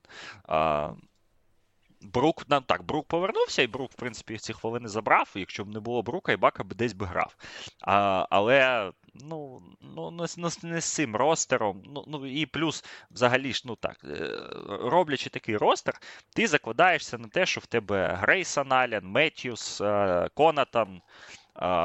Брук, 2.01 2.45
ну, 2.49 2.61
так, 2.61 2.83
Брук 2.83 3.07
повернувся, 3.07 3.61
і 3.61 3.67
Брук, 3.67 3.91
в 3.91 3.95
принципі, 3.95 4.37
ці 4.37 4.53
хвилини 4.53 4.87
забрав. 4.87 5.31
Якщо 5.35 5.65
б 5.65 5.69
не 5.69 5.79
було 5.79 6.01
Брука, 6.01 6.31
Ібака 6.31 6.63
б 6.63 6.73
десь 6.73 6.93
би 6.93 7.05
грав. 7.05 7.35
А, 7.81 8.27
Але 8.29 8.91
ну, 9.13 9.61
ну, 9.81 10.11
не, 10.11 10.49
не 10.63 10.81
з 10.81 10.85
цим 10.85 11.15
ростером. 11.15 11.83
Ну, 11.85 12.03
ну 12.07 12.25
І 12.25 12.45
плюс, 12.45 12.85
взагалі 13.11 13.53
ж, 13.53 13.63
ну 13.65 13.75
так, 13.75 13.97
е, 14.03 14.39
роблячи 14.67 15.29
такий 15.29 15.57
ростер, 15.57 15.99
ти 16.35 16.47
закладаєшся 16.47 17.17
на 17.17 17.27
те, 17.27 17.45
що 17.45 17.61
в 17.61 17.65
тебе 17.65 18.17
Грейсон 18.21 18.73
Аллен, 18.73 19.05
Меттьюс, 19.05 19.81
е, 19.81 20.29
Конатан, 20.33 21.01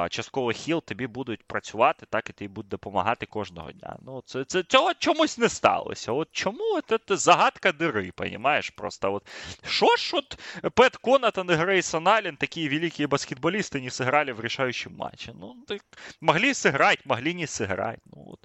частково 0.09 0.51
хіл 0.51 0.83
тобі 0.83 1.07
будуть 1.07 1.43
працювати, 1.43 2.05
так 2.09 2.29
і 2.29 2.33
тобі 2.33 2.47
будуть 2.47 2.69
допомагати 2.69 3.25
кожного 3.25 3.71
дня. 3.71 3.97
Ну, 4.01 4.23
це, 4.25 4.43
це 4.43 4.63
Цього 4.63 4.93
чомусь 4.93 5.37
не 5.37 5.49
сталося. 5.49 6.11
От 6.11 6.27
Чому 6.31 6.81
це, 6.87 6.99
це 7.07 7.17
загадка 7.17 7.71
дири, 7.71 8.11
понімаєш? 8.15 8.69
Просто 8.69 9.13
от 9.13 9.27
що 9.63 9.95
ж 9.95 10.17
от 10.17 10.39
Пет 10.73 10.97
Конатон 10.97 11.51
и 11.51 11.55
Грейсон 11.55 12.07
Аллен, 12.07 12.37
такие 12.37 12.69
великие 12.69 13.07
баскетболисты, 13.07 13.81
не 13.81 13.89
сыграли 13.89 14.31
в 14.31 14.39
решающем 14.39 14.95
матче? 14.95 15.33
Ну, 15.39 15.55
так, 15.67 15.81
могли 16.21 16.53
сыграть, 16.53 17.05
могли 17.05 17.33
не 17.33 17.45
сыграть. 17.45 17.99
Ну, 18.05 18.23
вот. 18.23 18.39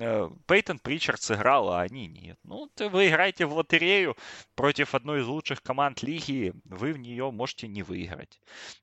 Э, 0.00 0.30
Пейтон 0.46 0.78
Причард 0.78 1.20
сыграл, 1.20 1.68
а 1.70 1.80
они 1.80 2.06
нет. 2.06 2.38
Ну, 2.44 2.70
вы 2.78 3.08
играете 3.08 3.46
в 3.46 3.54
лотерею 3.54 4.16
против 4.54 4.94
одной 4.94 5.20
из 5.20 5.26
лучших 5.26 5.62
команд 5.62 6.02
лиги, 6.02 6.52
вы 6.64 6.92
в 6.92 6.98
нее 6.98 7.30
можете 7.30 7.68
не 7.68 7.82
выиграть. 7.82 8.40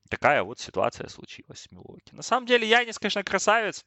Такая 0.09 0.43
вот 0.43 0.59
ситуация 0.59 1.07
случилась 1.07 1.61
с 1.61 1.71
Милуоки. 1.88 2.14
На 2.14 2.22
самом 2.22 2.46
деле, 2.46 2.68
Янис, 2.68 2.98
конечно, 2.98 3.22
красавец. 3.22 3.84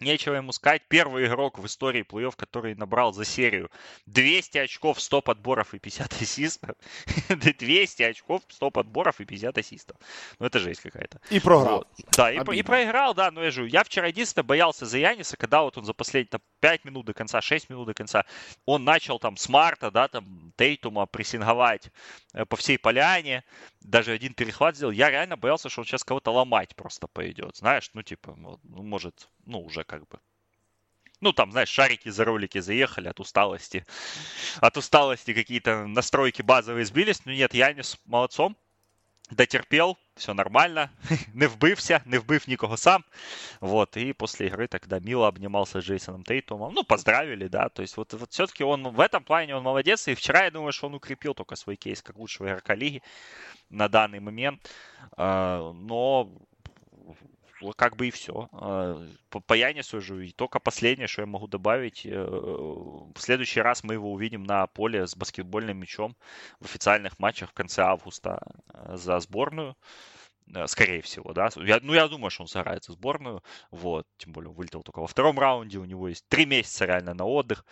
Нечего 0.00 0.34
ему 0.34 0.50
сказать. 0.50 0.82
Первый 0.88 1.26
игрок 1.26 1.58
в 1.60 1.66
истории 1.66 2.02
плей-офф, 2.02 2.34
который 2.36 2.74
набрал 2.74 3.12
за 3.12 3.24
серию 3.24 3.70
200 4.06 4.58
очков, 4.58 5.00
100 5.00 5.22
подборов 5.22 5.72
и 5.72 5.78
50 5.78 6.20
ассистов. 6.20 6.76
200 7.28 8.02
очков, 8.02 8.42
100 8.48 8.70
подборов 8.72 9.20
и 9.20 9.24
50 9.24 9.56
ассистов. 9.56 9.96
Ну, 10.40 10.46
это 10.46 10.58
жесть 10.58 10.80
какая-то. 10.80 11.20
И 11.30 11.38
проиграл. 11.38 11.76
Вот. 11.76 11.88
Да, 12.16 12.32
и, 12.32 12.38
и 12.58 12.62
проиграл, 12.64 13.14
да, 13.14 13.30
но 13.30 13.44
я 13.44 13.52
же, 13.52 13.68
я 13.68 13.84
вчера 13.84 14.08
единственное 14.08 14.44
боялся 14.44 14.84
за 14.84 14.98
Яниса, 14.98 15.36
когда 15.36 15.62
вот 15.62 15.78
он 15.78 15.84
за 15.84 15.92
последние 15.92 16.40
5 16.58 16.84
минут 16.84 17.06
до 17.06 17.14
конца, 17.14 17.40
6 17.40 17.70
минут 17.70 17.86
до 17.86 17.94
конца, 17.94 18.24
он 18.66 18.82
начал 18.82 19.20
там 19.20 19.36
смарта, 19.36 19.92
да, 19.92 20.08
там 20.08 20.52
Тейтума 20.56 21.06
прессинговать 21.06 21.90
э, 22.32 22.44
по 22.46 22.56
всей 22.56 22.78
поляне, 22.78 23.44
даже 23.84 24.12
один 24.12 24.34
перехват 24.34 24.76
сделал. 24.76 24.92
Я 24.92 25.10
реально 25.10 25.36
боялся, 25.36 25.68
что 25.68 25.82
он 25.82 25.86
сейчас 25.86 26.02
кого-то 26.02 26.32
ломать 26.32 26.74
просто 26.74 27.06
пойдет, 27.06 27.56
знаешь, 27.56 27.90
ну, 27.94 28.02
типа, 28.02 28.34
ну, 28.36 28.58
может, 28.62 29.28
ну, 29.44 29.60
уже 29.60 29.84
как 29.84 30.08
бы. 30.08 30.18
Ну, 31.20 31.32
там, 31.32 31.52
знаешь, 31.52 31.68
шарики 31.68 32.08
за 32.08 32.24
ролики 32.24 32.58
заехали 32.58 33.08
от 33.08 33.20
усталости. 33.20 33.86
От 34.60 34.76
усталости 34.76 35.32
какие-то 35.32 35.86
настройки 35.86 36.42
базовые 36.42 36.84
сбились. 36.84 37.24
Но 37.24 37.32
нет, 37.32 37.54
Янис 37.54 37.98
молодцом. 38.04 38.56
Дотерпел, 39.30 39.96
все 40.16 40.34
нормально, 40.34 40.90
не 41.34 41.46
вбився, 41.46 42.02
не 42.04 42.18
вбив 42.18 42.48
нікого 42.48 42.76
сам. 42.76 43.04
Вот, 43.60 43.96
и 43.96 44.12
после 44.12 44.48
игры 44.48 44.68
тогда 44.68 45.00
мило 45.00 45.28
обнимался 45.28 45.80
с 45.80 45.84
Джейсоном 45.84 46.24
Тейтумом. 46.24 46.74
Ну, 46.74 46.84
поздравили, 46.84 47.48
да. 47.48 47.68
То 47.68 47.82
есть 47.82 47.96
вот, 47.96 48.12
вот 48.12 48.32
все-таки 48.32 48.64
он 48.64 48.88
в 48.88 49.00
этом 49.00 49.24
плане 49.24 49.56
он 49.56 49.62
молодец. 49.62 50.08
И 50.08 50.14
вчера, 50.14 50.44
я 50.44 50.50
думаю, 50.50 50.72
что 50.72 50.88
он 50.88 50.94
укрепил 50.94 51.34
только 51.34 51.56
свой 51.56 51.76
кейс 51.76 52.02
как 52.02 52.16
лучшего 52.16 52.48
игрока 52.48 52.74
лиги 52.74 53.02
на 53.70 53.88
данный 53.88 54.20
момент. 54.20 54.70
А, 55.16 55.72
но 55.72 56.30
как 57.72 57.96
бы 57.96 58.08
и 58.08 58.10
все. 58.10 58.48
А, 58.52 59.06
по, 59.30 59.54
Янису 59.54 60.00
же 60.00 60.26
и 60.26 60.32
только 60.32 60.60
последнее, 60.60 61.06
что 61.08 61.22
я 61.22 61.26
могу 61.26 61.46
добавить. 61.46 62.06
Э, 62.06 62.24
в 62.24 63.18
следующий 63.18 63.60
раз 63.60 63.84
мы 63.84 63.94
его 63.94 64.12
увидим 64.12 64.44
на 64.44 64.66
поле 64.66 65.06
с 65.06 65.16
баскетбольным 65.16 65.78
мячом 65.78 66.16
в 66.60 66.66
официальных 66.66 67.18
матчах 67.18 67.50
в 67.50 67.54
конце 67.54 67.82
августа 67.82 68.40
э, 68.72 68.96
за 68.96 69.20
сборную 69.20 69.76
э, 70.54 70.66
скорее 70.66 71.02
всего, 71.02 71.32
да. 71.32 71.48
Я, 71.56 71.80
ну, 71.82 71.94
я 71.94 72.08
думаю, 72.08 72.30
что 72.30 72.42
он 72.42 72.48
сыграет 72.48 72.84
за 72.84 72.92
сборную, 72.92 73.42
вот, 73.70 74.06
тем 74.18 74.32
более 74.32 74.50
он 74.50 74.56
вылетел 74.56 74.82
только 74.82 75.00
во 75.00 75.06
втором 75.06 75.38
раунде, 75.38 75.78
у 75.78 75.84
него 75.84 76.08
есть 76.08 76.26
три 76.28 76.46
месяца 76.46 76.84
реально 76.84 77.14
на 77.14 77.24
отдых, 77.24 77.64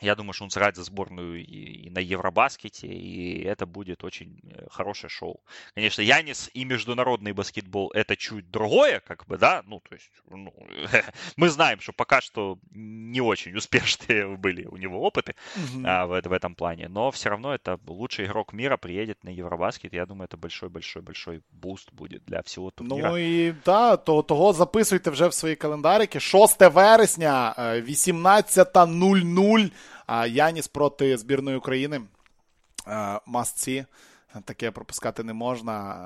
я 0.00 0.14
думаю, 0.14 0.32
что 0.32 0.44
он 0.44 0.50
сыграет 0.50 0.76
за 0.76 0.84
сборную 0.84 1.44
и, 1.44 1.90
на 1.90 1.98
Евробаскете, 1.98 2.86
и 2.86 3.42
это 3.42 3.66
будет 3.66 4.04
очень 4.04 4.40
э, 4.44 4.66
хорошее 4.70 5.10
шоу. 5.10 5.40
Конечно, 5.74 6.02
Янис 6.02 6.50
и 6.54 6.64
международный 6.64 7.32
баскетбол 7.32 7.90
это 7.94 8.16
чуть 8.16 8.50
другое, 8.50 9.00
как 9.00 9.26
бы, 9.26 9.38
да, 9.38 9.62
ну, 9.66 9.80
то 9.80 9.94
есть, 9.94 10.10
ну, 10.30 10.54
мы 11.36 11.48
знаем, 11.48 11.80
что 11.80 11.92
пока 11.92 12.20
что 12.20 12.58
не 12.70 13.20
очень 13.20 13.56
успешные 13.56 14.36
были 14.36 14.66
у 14.66 14.76
него 14.76 15.00
опыты 15.00 15.34
mm-hmm. 15.56 15.82
а, 15.84 16.06
в, 16.06 16.28
в 16.28 16.32
этом 16.32 16.54
плане, 16.54 16.88
но 16.88 17.10
все 17.10 17.30
равно 17.30 17.54
это 17.54 17.78
лучший 17.86 18.26
игрок 18.26 18.52
мира 18.52 18.76
приедет 18.76 19.24
на 19.24 19.30
Евробаскет, 19.30 19.92
я 19.92 20.06
думаю, 20.06 20.26
это 20.26 20.36
большой-большой-большой 20.36 21.42
boost 21.50 21.92
будет 21.92 22.22
для 22.26 22.42
всего 22.42 22.70
турнира. 22.70 23.10
Ну 23.10 23.18
і 23.18 23.54
да, 23.64 23.96
то 23.96 24.22
того 24.22 24.52
записуйте 24.52 25.10
вже 25.10 25.28
в 25.28 25.34
свої 25.34 25.56
календарики. 25.56 26.20
6 26.20 26.60
вересня, 26.60 27.54
18.00 27.58 29.70
Яніс 30.27 30.67
проти 30.67 31.17
збірної 31.17 31.57
України. 31.57 32.01
Масці. 33.25 33.85
Таке 34.44 34.70
пропускати 34.70 35.24
не 35.24 35.32
можна. 35.32 35.96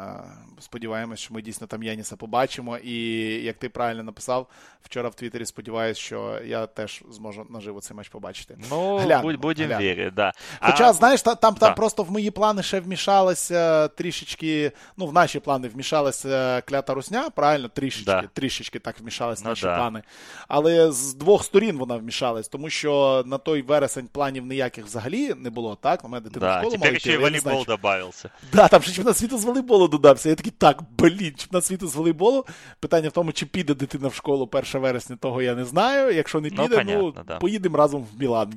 Сподіваємось, 0.61 1.21
що 1.21 1.35
ми 1.35 1.43
дійсно 1.43 1.67
там 1.67 1.83
Яніса 1.83 2.17
побачимо. 2.17 2.79
І 2.79 2.95
як 3.43 3.57
ти 3.57 3.69
правильно 3.69 4.03
написав 4.03 4.47
вчора 4.83 5.09
в 5.09 5.15
Твіттері, 5.15 5.47
сподіваюся, 5.47 6.01
що 6.01 6.39
я 6.45 6.67
теж 6.67 7.03
зможу 7.11 7.47
наживо 7.51 7.81
цей 7.81 7.97
матч 7.97 8.09
побачити. 8.09 8.59
Ну, 8.71 8.97
Гляну, 8.97 9.37
будемо 9.37 9.79
вірити, 9.79 10.11
да. 10.11 10.33
Хоча, 10.61 10.91
а... 10.91 10.93
знаєш, 10.93 11.23
там 11.23 11.37
там, 11.37 11.55
да. 11.61 11.71
просто 11.71 12.03
в 12.03 12.11
мої 12.11 12.31
плани 12.31 12.63
ще 12.63 12.81
вмішалася 12.81 13.89
трішечки. 13.89 14.73
Ну, 14.97 15.07
в 15.07 15.13
наші 15.13 15.41
плани 15.41 15.69
вмішалася 15.69 16.61
клята 16.61 16.95
русня, 16.95 17.31
правильно, 17.31 17.69
трішечки, 17.69 18.11
да. 18.11 18.29
трішечки 18.33 18.79
так 18.79 19.01
вмішалися 19.01 19.43
ну, 19.45 19.51
наші 19.51 19.63
да. 19.63 19.77
плани. 19.77 20.03
Але 20.49 20.93
з 20.93 21.15
двох 21.15 21.45
сторін 21.45 21.79
вона 21.79 21.97
вмішалась, 21.97 22.49
тому 22.49 22.71
що 22.71 23.23
на 23.27 23.39
той 23.39 23.63
вересень 23.63 24.09
планів 24.13 24.47
ніяких 24.47 24.85
взагалі 24.85 25.35
не 25.35 25.51
було, 25.51 25.79
так? 25.81 26.05
На 26.05 26.11
мене 26.11 26.25
дитина 26.25 26.59
школу 26.59 26.73
Тепер 26.73 27.01
ще 27.01 27.19
волейбол 27.19 27.65
додався 27.65 28.12
додався. 28.13 28.31
Да, 28.53 28.69
там 28.69 28.83
ще 28.83 28.93
чемпіонат 28.93 29.17
світу 29.17 29.39
з 29.39 29.45
волейболу 29.45 29.89
додався. 29.89 30.29
Я 30.29 30.35
такий, 30.35 30.53
так, 30.59 30.83
блін, 30.99 31.35
чемпіонат 31.37 31.65
світу 31.65 31.89
з 31.89 31.97
волейболу. 31.97 32.47
Питання 32.81 33.09
в 33.09 33.13
тому, 33.13 33.33
чи 33.33 33.47
піде 33.47 33.75
дитина 33.75 34.09
в 34.09 34.15
школу 34.15 34.49
1 34.53 34.81
вересня, 34.81 35.17
того 35.17 35.43
я 35.43 35.55
не 35.55 35.65
знаю. 35.65 36.15
Якщо 36.15 36.41
не 36.41 36.51
ну, 36.53 36.63
піде, 36.63 36.69
ну, 36.69 36.77
понятно, 36.77 37.13
ну 37.17 37.25
да. 37.27 37.39
поїдемо 37.39 37.77
разом 37.77 38.07
в 38.13 38.21
Мілан. 38.21 38.53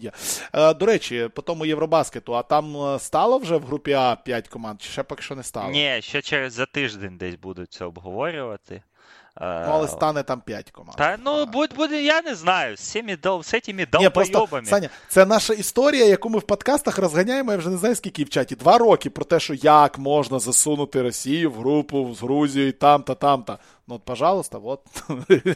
Е, 0.54 0.74
до 0.74 0.86
речі, 0.86 1.30
по 1.36 1.42
тому 1.42 1.66
Євробаскету, 1.66 2.36
а 2.36 2.44
там 2.44 2.78
е, 2.78 3.00
стало 3.00 3.38
вже 3.38 3.58
в 3.58 3.64
групі 3.64 3.94
А 3.94 4.16
5 4.16 4.48
команд, 4.48 4.82
чи 4.82 4.90
ще 4.90 5.04
поки 5.04 5.22
що 5.22 5.36
не 5.36 5.44
стало? 5.44 5.72
Ні, 5.72 5.98
ще 6.02 6.22
через 6.22 6.54
за 6.54 6.66
тиждень 6.66 7.18
десь 7.18 7.36
будуть 7.36 7.74
це 7.74 7.86
обговорювати. 7.86 8.82
Ну, 9.42 9.48
але 9.48 9.88
стане 9.88 10.24
там 10.24 10.42
5 10.42 10.72
команд. 10.72 10.98
Та 10.98 11.18
ну 11.26 11.46
будь 11.46 11.76
буде, 11.76 12.04
я 12.04 12.22
не 12.22 12.36
знаю, 12.36 12.78
з 12.78 12.80
цими 12.80 13.18
дол, 13.18 13.44
з 13.44 13.62
цими 13.62 13.86
долбойобами. 13.86 14.68
Саня, 14.68 14.90
це 15.10 15.26
наша 15.26 15.54
історія, 15.54 16.06
яку 16.06 16.30
ми 16.30 16.40
в 16.40 16.44
подкастах 16.44 16.98
розганяємо, 16.98 17.52
я 17.52 17.58
вже 17.58 17.70
не 17.70 17.78
знаю, 17.78 17.96
скільки 17.96 18.24
в 18.24 18.30
чаті. 18.30 18.56
Два 18.56 18.78
роки 18.78 19.10
про 19.10 19.26
те, 19.26 19.40
що 19.40 19.54
як 19.54 20.00
можна 20.00 20.40
засунути 20.40 21.02
Росію 21.02 21.52
в 21.52 21.54
групу 21.54 22.14
з 22.14 22.22
Грузією 22.22 22.74
там-та, 22.74 23.16
там-та. 23.16 23.58
Ну, 23.87 23.99
пожалуйста, 23.99 24.59
вот. 24.59 24.87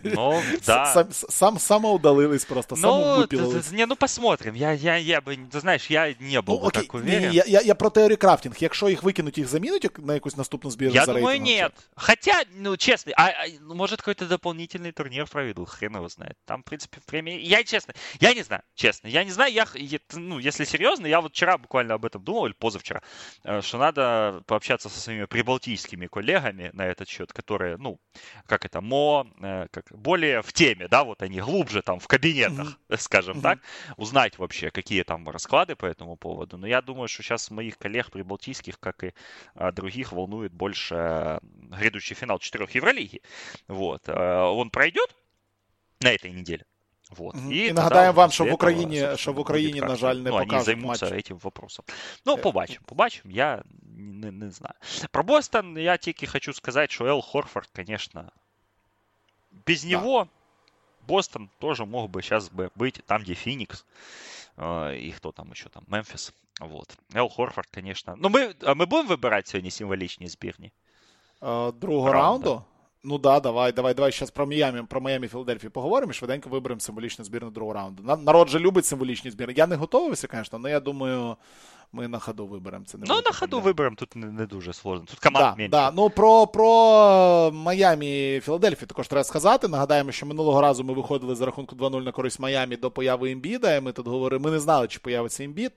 Ну, 0.02 0.42
да. 0.66 0.86
Сам, 0.92 1.12
сам, 1.12 1.58
самоудалились 1.58 2.44
просто, 2.44 2.74
ну, 2.74 2.82
самовыпилились. 2.82 3.72
Не, 3.72 3.86
ну 3.86 3.96
посмотрим. 3.96 4.54
Я, 4.54 4.72
я, 4.72 4.96
я 4.96 5.20
бы, 5.20 5.36
ты 5.36 5.60
знаешь, 5.60 5.86
я 5.86 6.12
не 6.18 6.42
был 6.42 6.58
ну, 6.58 6.66
бы 6.66 6.72
так 6.72 6.92
уверен. 6.94 7.30
Не, 7.30 7.34
я, 7.36 7.44
я, 7.46 7.60
я 7.60 7.74
про 7.74 7.90
теорію 7.90 8.16
крафтинг. 8.16 8.56
Якщо 8.58 8.88
їх 8.88 9.02
викинуть, 9.02 9.38
їх 9.38 9.46
замінуть 9.46 9.98
на 9.98 10.14
якусь 10.14 10.36
наступну 10.36 10.70
збірну 10.70 10.94
Я 10.94 11.04
за 11.04 11.12
думаю, 11.12 11.40
нет. 11.40 11.72
Хотя, 11.94 12.42
ну, 12.56 12.76
честно, 12.76 13.12
а, 13.16 13.28
а, 13.28 13.46
ну, 13.60 13.74
может, 13.74 14.00
какой-то 14.00 14.26
дополнительный 14.26 14.92
турнир 14.92 15.26
проведут, 15.26 15.68
хрен 15.68 15.96
его 15.96 16.08
знает. 16.08 16.36
Там, 16.44 16.62
в 16.62 16.64
принципе, 16.64 16.98
время... 17.08 17.38
Я, 17.38 17.62
честно, 17.62 17.94
я 18.20 18.34
не 18.34 18.42
знаю, 18.42 18.62
честно, 18.74 19.08
я 19.08 19.24
не 19.24 19.30
знаю, 19.30 19.52
я, 19.52 19.66
ну, 20.12 20.38
если 20.40 20.64
серьезно, 20.64 21.06
я 21.06 21.20
вот 21.20 21.32
вчера 21.32 21.56
буквально 21.58 21.94
об 21.94 22.04
этом 22.04 22.24
думал, 22.24 22.46
или 22.46 22.54
позавчера, 22.58 23.00
э, 23.44 23.62
что 23.62 23.78
надо 23.78 24.42
пообщаться 24.46 24.88
со 24.88 25.00
своими 25.00 25.26
прибалтийскими 25.26 26.06
коллегами 26.06 26.70
на 26.72 26.86
этот 26.86 27.08
счет, 27.08 27.32
которые, 27.32 27.76
ну, 27.76 27.98
как 28.45 28.65
это, 28.65 28.81
мо, 28.81 29.27
э, 29.41 29.67
как, 29.71 29.85
более 29.91 30.41
в 30.41 30.53
теме, 30.53 30.87
да, 30.87 31.03
вот 31.03 31.21
они 31.21 31.39
глубже 31.39 31.81
там 31.81 31.99
в 31.99 32.07
кабинетах, 32.07 32.77
mm-hmm. 32.89 32.97
скажем 32.99 33.37
mm-hmm. 33.37 33.41
так, 33.41 33.59
узнать 33.97 34.37
вообще, 34.37 34.71
какие 34.71 35.03
там 35.03 35.27
расклады 35.29 35.75
по 35.75 35.85
этому 35.85 36.15
поводу. 36.15 36.57
Но 36.57 36.67
я 36.67 36.81
думаю, 36.81 37.07
что 37.07 37.23
сейчас 37.23 37.51
моих 37.51 37.77
коллег 37.77 38.11
прибалтийских, 38.11 38.79
как 38.79 39.03
и 39.03 39.13
а, 39.55 39.71
других, 39.71 40.11
волнует 40.11 40.53
больше 40.53 41.39
грядущий 41.41 42.15
финал 42.15 42.39
четырех 42.39 42.71
Евролиги. 42.71 43.21
Вот. 43.67 44.03
А, 44.07 44.49
он 44.49 44.69
пройдет 44.69 45.15
на 46.01 46.11
этой 46.11 46.31
неделе. 46.31 46.65
Вот. 47.10 47.34
Mm-hmm. 47.34 47.52
І, 47.52 47.66
і 47.66 47.72
нагадаємо 47.72 48.12
вам, 48.12 48.30
що 48.30 48.44
в 48.44 48.52
Україні, 48.52 49.08
що 49.16 49.32
в 49.32 49.38
Україні, 49.38 49.80
на 49.80 49.96
жаль, 49.96 50.16
не 50.16 50.30
ну, 50.30 50.38
покажуть 50.38 50.66
займуться 50.66 51.06
матч. 51.06 51.14
этим 51.14 51.38
вопросом. 51.38 51.84
Ну, 52.26 52.36
побачимо, 52.36 52.84
побачимо, 52.86 53.34
я 53.34 53.62
не, 53.96 54.32
не 54.32 54.50
знаю. 54.50 54.74
Про 55.10 55.22
Бостон 55.22 55.78
я 55.78 55.96
тільки 55.96 56.26
хочу 56.26 56.52
сказати, 56.52 56.92
що 56.92 57.06
Ел 57.06 57.22
Хорфорд, 57.22 57.68
конечно, 57.76 58.30
без 59.66 59.82
да. 59.82 59.88
него 59.88 60.28
Бостон 61.08 61.50
тоже 61.58 61.84
мог 61.84 62.10
бы 62.10 62.22
сейчас 62.22 62.50
бы 62.50 62.70
быть 62.76 63.02
там, 63.06 63.22
где 63.22 63.34
Феникс. 63.34 63.84
и 64.58 65.12
кто 65.16 65.32
там 65.32 65.50
еще 65.50 65.68
там, 65.68 65.84
Мемфис. 65.88 66.32
Вот. 66.60 66.96
Эл 67.14 67.28
Хорфорд, 67.28 67.68
конечно. 67.70 68.14
Ну, 68.16 68.28
мы, 68.28 68.54
а 68.62 68.74
мы 68.74 68.86
будем 68.86 69.08
выбирать 69.08 69.48
сегодня 69.48 69.70
символичные 69.70 70.28
збірні? 70.28 70.72
Другого 71.40 72.12
раунду? 72.12 72.48
раунду? 72.48 72.64
Ну 73.06 73.18
да, 73.18 73.40
давай, 73.40 73.72
давай, 73.72 73.94
давай 73.94 74.12
зараз 74.12 74.30
про 74.30 74.46
Майами, 74.46 74.84
про 74.84 75.00
Майами 75.00 75.28
Філадельфію 75.28 75.70
поговоримо 75.70 76.10
і 76.10 76.14
швиденько 76.14 76.48
виберемо 76.50 76.80
символічну 76.80 77.24
збірну 77.24 77.50
другого 77.50 77.74
раунду. 77.74 78.02
Народ 78.02 78.48
же 78.48 78.58
любить 78.58 78.84
символічні 78.84 79.30
збірні. 79.30 79.54
Я 79.56 79.66
не 79.66 79.76
готовився, 79.76 80.28
звісно, 80.32 80.58
але 80.58 80.70
я 80.70 80.80
думаю, 80.80 81.36
ми 81.91 82.07
на 82.07 82.19
ходу 82.19 82.47
виберемо. 82.47 82.85
Це 82.85 82.97
не 82.97 83.05
Ну, 83.07 83.15
на 83.25 83.31
ходу 83.31 83.59
виберемо, 83.59 83.95
тут 83.95 84.15
не, 84.15 84.27
не 84.27 84.45
дуже 84.45 84.73
сложно. 84.73 85.05
Тут 85.05 85.19
команд 85.19 85.45
да, 85.45 85.55
менше. 85.55 85.71
Да. 85.71 85.91
Ну, 85.91 86.09
про 86.09 86.47
про 86.47 87.51
Майамі 87.53 88.35
і 88.35 88.39
Філадельфію 88.39 88.87
також 88.87 89.07
треба 89.07 89.23
сказати. 89.23 89.67
Нагадаємо, 89.67 90.11
що 90.11 90.25
минулого 90.25 90.61
разу 90.61 90.83
ми 90.83 90.93
виходили 90.93 91.35
за 91.35 91.45
рахунку 91.45 91.75
2-0 91.75 92.03
на 92.03 92.11
користь 92.11 92.39
Майамі 92.39 92.75
до 92.75 92.91
появи 92.91 93.31
Імбіда. 93.31 93.75
І 93.75 93.81
ми 93.81 93.91
тут 93.91 94.07
говорили, 94.07 94.39
ми 94.39 94.51
не 94.51 94.59
знали, 94.59 94.87
чи 94.87 94.99
появиться 94.99 95.43
Імбід. 95.43 95.71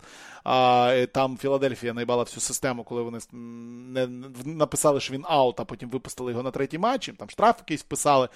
А, 0.44 1.06
Там 1.12 1.36
Філадельфія 1.36 1.92
наїбала 1.92 2.22
всю 2.22 2.40
систему, 2.40 2.84
коли 2.84 3.02
вони 3.02 3.18
не 3.32 4.06
написали, 4.44 5.00
що 5.00 5.14
він 5.14 5.24
аут, 5.28 5.60
а 5.60 5.64
потім 5.64 5.90
випустили 5.90 6.30
його 6.30 6.42
на 6.42 6.50
третій 6.50 6.78
матчі. 6.78 7.12
Там 7.12 7.30
штраф 7.30 7.58
якийсь 7.58 7.80
вписали. 7.80 8.28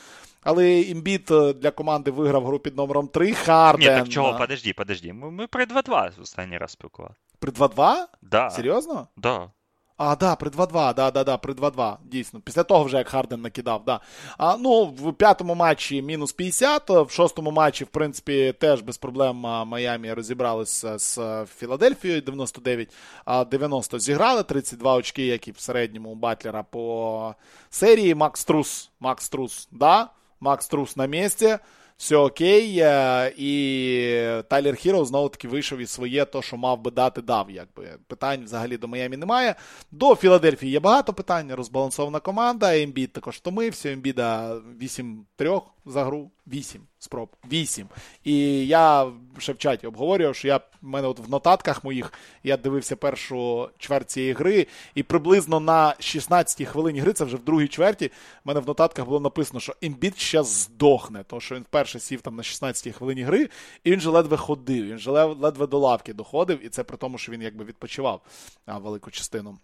Але 0.43 0.81
імбіт 0.81 1.31
е, 1.31 1.53
для 1.53 1.71
команди 1.71 2.11
виграв 2.11 2.47
гру 2.47 2.59
під 2.59 2.77
номером 2.77 3.09
3. 3.09 3.35
Харден. 3.35 3.95
Ні, 3.95 4.01
так 4.01 4.09
чого, 4.09 4.39
подожди, 4.39 4.73
подожди. 4.73 5.13
Ми, 5.13 5.31
ми 5.31 5.47
при 5.47 5.65
2-2 5.65 6.23
останній 6.23 6.59
раз 6.59 6.71
спілкували. 6.71 7.15
При 7.39 7.51
2-2? 7.51 8.07
Да. 8.23 8.51
Серйозно? 8.51 9.09
Да. 9.17 9.51
А, 9.99 10.15
да, 10.17 10.37
при 10.37 10.51
2-2, 10.51 10.95
да, 10.95 11.11
да, 11.11 11.25
да, 11.25 11.39
при 11.39 11.53
2-2, 11.53 11.97
дійсно. 12.05 12.41
Після 12.41 12.63
того 12.63 12.85
вже 12.85 12.97
як 12.97 13.09
Харден 13.09 13.41
накидав, 13.41 13.85
да. 13.85 14.01
А, 14.39 14.57
Ну, 14.57 14.85
в 14.85 15.13
п'ятому 15.13 15.55
матчі 15.55 16.03
мінус 16.03 16.33
50, 16.33 16.91
в 16.91 17.11
шостому 17.11 17.51
матчі, 17.51 17.85
в 17.85 17.87
принципі, 17.87 18.55
теж 18.61 18.81
без 18.81 18.99
проблем 18.99 19.37
Майамі 19.67 20.13
розібралися 20.13 20.99
з 20.99 21.45
Філадельфією 21.59 22.21
99, 22.21 22.93
а 23.25 23.45
90 23.45 23.99
зіграли, 23.99 24.43
32 24.43 24.95
очки, 24.95 25.27
як 25.27 25.49
і 25.49 25.53
в 25.53 25.61
середньому 25.61 26.11
у 26.11 26.15
Батлера 26.15 26.63
по 26.63 27.35
серії. 27.71 28.15
Макс 28.15 28.45
Трус, 28.45 28.91
Макс 29.01 29.29
Трус, 29.29 29.69
да, 29.73 30.09
Макс 30.41 30.69
Трус 30.69 30.97
на 30.97 31.07
місці 31.07 31.59
все 31.97 32.17
окей. 32.17 32.79
Е, 32.79 33.33
і 33.37 34.43
Тайлер 34.49 34.75
Хіро 34.77 35.05
знову 35.05 35.29
таки 35.29 35.49
вийшов 35.49 35.79
і 35.79 35.87
своє, 35.87 36.25
то, 36.25 36.43
що 36.43 36.57
мав 36.57 36.81
би 36.81 36.91
дати, 36.91 37.23
дав. 37.23 37.51
Якби. 37.51 37.99
Питань 38.07 38.45
взагалі 38.45 38.77
до 38.77 38.89
Майами 38.89 39.17
немає. 39.17 39.55
До 39.91 40.15
Філадельфії 40.15 40.73
є 40.73 40.81
багато 40.81 41.13
питань, 41.13 41.55
розбалансована 41.55 42.21
команда. 42.21 42.79
Ембід 42.79 43.13
також 43.13 43.37
втомився. 43.37 43.93
Ембіда 43.93 44.57
8-3 44.81 45.63
за 45.87 46.05
гру. 46.05 46.31
8 46.47 46.81
спроб. 47.07 47.29
8. 47.53 47.89
І 48.25 48.67
я 48.67 49.13
ще 49.39 49.53
в 49.53 49.59
чаті 49.59 49.87
обговорював, 49.87 50.35
що 50.35 50.49
я 50.49 50.57
в 50.57 50.63
мене 50.83 51.09
от 51.09 51.19
в 51.19 51.31
нотатках 51.31 51.85
моїх 51.85 52.13
я 52.45 52.57
дивився 52.57 52.97
першу 52.97 53.69
чверть 53.79 54.11
цієї 54.11 54.33
гри, 54.33 54.67
і 54.95 55.03
приблизно 55.03 55.61
на 55.61 55.95
16-й 56.01 56.65
хвилині 56.65 57.01
гри, 57.01 57.13
це 57.13 57.25
вже 57.25 57.37
в 57.37 57.45
другій 57.45 57.69
чверті, 57.69 58.07
в 58.45 58.49
мене 58.49 58.61
в 58.61 58.67
нотатках 58.67 59.05
було 59.05 59.21
написано, 59.21 59.61
що 59.61 59.75
Ембіт 59.83 60.31
зараз 60.33 60.47
здохне, 60.47 61.25
тому 61.27 61.41
що 61.41 61.55
він 61.55 61.63
вперше 61.63 62.01
сів 62.01 62.21
там 62.21 62.37
на 62.37 62.43
16-й 62.43 62.93
хвилині 62.93 63.23
гри, 63.23 63.49
і 63.85 63.91
він 63.91 64.01
же 64.01 64.11
ледве 64.11 64.37
ходив, 64.37 64.87
він 64.87 64.99
же 64.99 65.11
ледве 65.11 65.67
до 65.67 65.79
лавки 65.79 66.13
доходив, 66.13 66.67
і 66.67 66.69
це 66.69 66.85
при 66.85 66.97
тому, 66.97 67.19
що 67.19 67.33
він 67.33 67.43
якби 67.43 67.65
відпочивав 67.65 68.21
велику 68.67 69.11
частину 69.11 69.59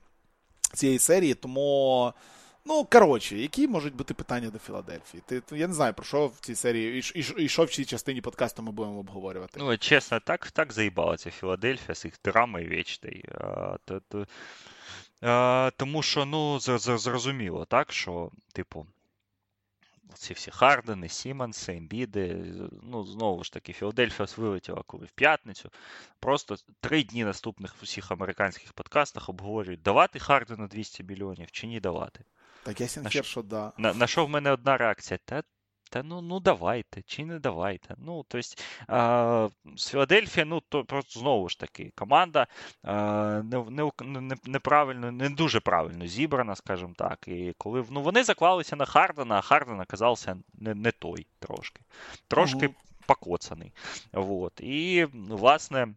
цієї 0.74 0.99
серії. 0.99 1.34
Тому. 1.34 2.12
Ну, 2.64 2.84
коротше, 2.84 3.36
які 3.36 3.68
можуть 3.68 3.94
бути 3.94 4.14
питання 4.14 4.50
до 4.50 4.58
Філадельфії? 4.58 5.22
Ти, 5.26 5.42
Я 5.52 5.68
не 5.68 5.74
знаю, 5.74 5.94
про 5.94 6.04
що 6.04 6.26
в 6.26 6.40
цій 6.40 6.54
серії 6.54 6.98
і, 6.98 7.20
і, 7.20 7.44
і 7.44 7.48
що 7.48 7.64
в 7.64 7.70
цій 7.70 7.84
частині 7.84 8.20
подкасту 8.20 8.62
ми 8.62 8.72
будемо 8.72 8.98
обговорювати. 8.98 9.60
Ну, 9.60 9.78
чесно, 9.78 10.20
так 10.20 10.50
так 10.50 10.72
заїбала 10.72 11.16
Філадельфія 11.16 11.94
з 11.94 12.04
їх 12.04 12.14
драмою 12.24 12.68
вічною. 12.68 13.22
То, 13.84 14.00
то, 14.08 14.26
тому 15.76 16.02
що, 16.02 16.24
ну, 16.24 16.60
зрозуміло, 16.60 17.64
так, 17.64 17.92
що, 17.92 18.30
типу, 18.52 18.86
ці 20.14 20.34
всі 20.34 20.50
Хардени, 20.50 21.08
Сімонси, 21.08 21.72
Ембіди. 21.72 22.44
Ну, 22.82 23.04
знову 23.04 23.44
ж 23.44 23.52
таки, 23.52 23.72
Філадельфія 23.72 24.28
вилетіла 24.36 24.82
коли 24.86 25.06
в 25.06 25.10
п'ятницю. 25.10 25.70
Просто 26.20 26.56
три 26.80 27.02
дні 27.02 27.24
наступних 27.24 27.74
в 27.74 27.78
усіх 27.82 28.10
американських 28.10 28.72
подкастах 28.72 29.28
обговорюють, 29.28 29.82
давати 29.82 30.18
Хардену 30.18 30.68
200 30.68 31.04
мільйонів 31.04 31.50
чи 31.50 31.66
ні 31.66 31.80
давати. 31.80 32.24
Так 32.62 32.80
ясен 32.80 33.08
хер, 33.08 33.24
що 33.24 33.42
да. 33.42 33.72
На, 33.78 33.94
на 33.94 34.06
що 34.06 34.26
в 34.26 34.28
мене 34.28 34.50
одна 34.50 34.76
реакція? 34.76 35.18
Та 35.24 35.42
та 35.92 36.02
ну 36.02 36.22
ну 36.22 36.40
давайте, 36.40 37.02
чи 37.02 37.24
не 37.24 37.38
давайте. 37.38 37.94
Ну, 37.98 38.24
тобто, 38.28 38.48
а, 38.88 39.48
з 39.76 39.88
Філадельфія, 39.90 40.46
ну, 40.46 40.60
то 40.68 40.84
просто 40.84 41.20
знову 41.20 41.48
ж 41.48 41.58
таки, 41.58 41.92
команда 41.94 42.46
а, 42.82 43.42
не, 43.44 43.64
не, 43.70 44.20
не, 44.20 44.36
неправильно, 44.44 45.12
не 45.12 45.28
дуже 45.28 45.60
правильно 45.60 46.06
зібрана, 46.06 46.56
скажімо 46.56 46.94
так. 46.96 47.28
І 47.28 47.54
коли 47.58 47.84
ну, 47.90 48.02
вони 48.02 48.24
заклалися 48.24 48.76
на 48.76 48.84
Хардена, 48.84 49.38
а 49.38 49.40
Харден 49.40 49.80
оказався 49.80 50.36
не 50.54 50.74
не 50.74 50.90
той 50.90 51.26
трошки. 51.38 51.80
Трошки 52.28 52.66
угу. 52.66 52.76
покоцаний. 53.06 53.72
Вот. 54.12 54.60
І, 54.60 55.06
власне. 55.12 55.88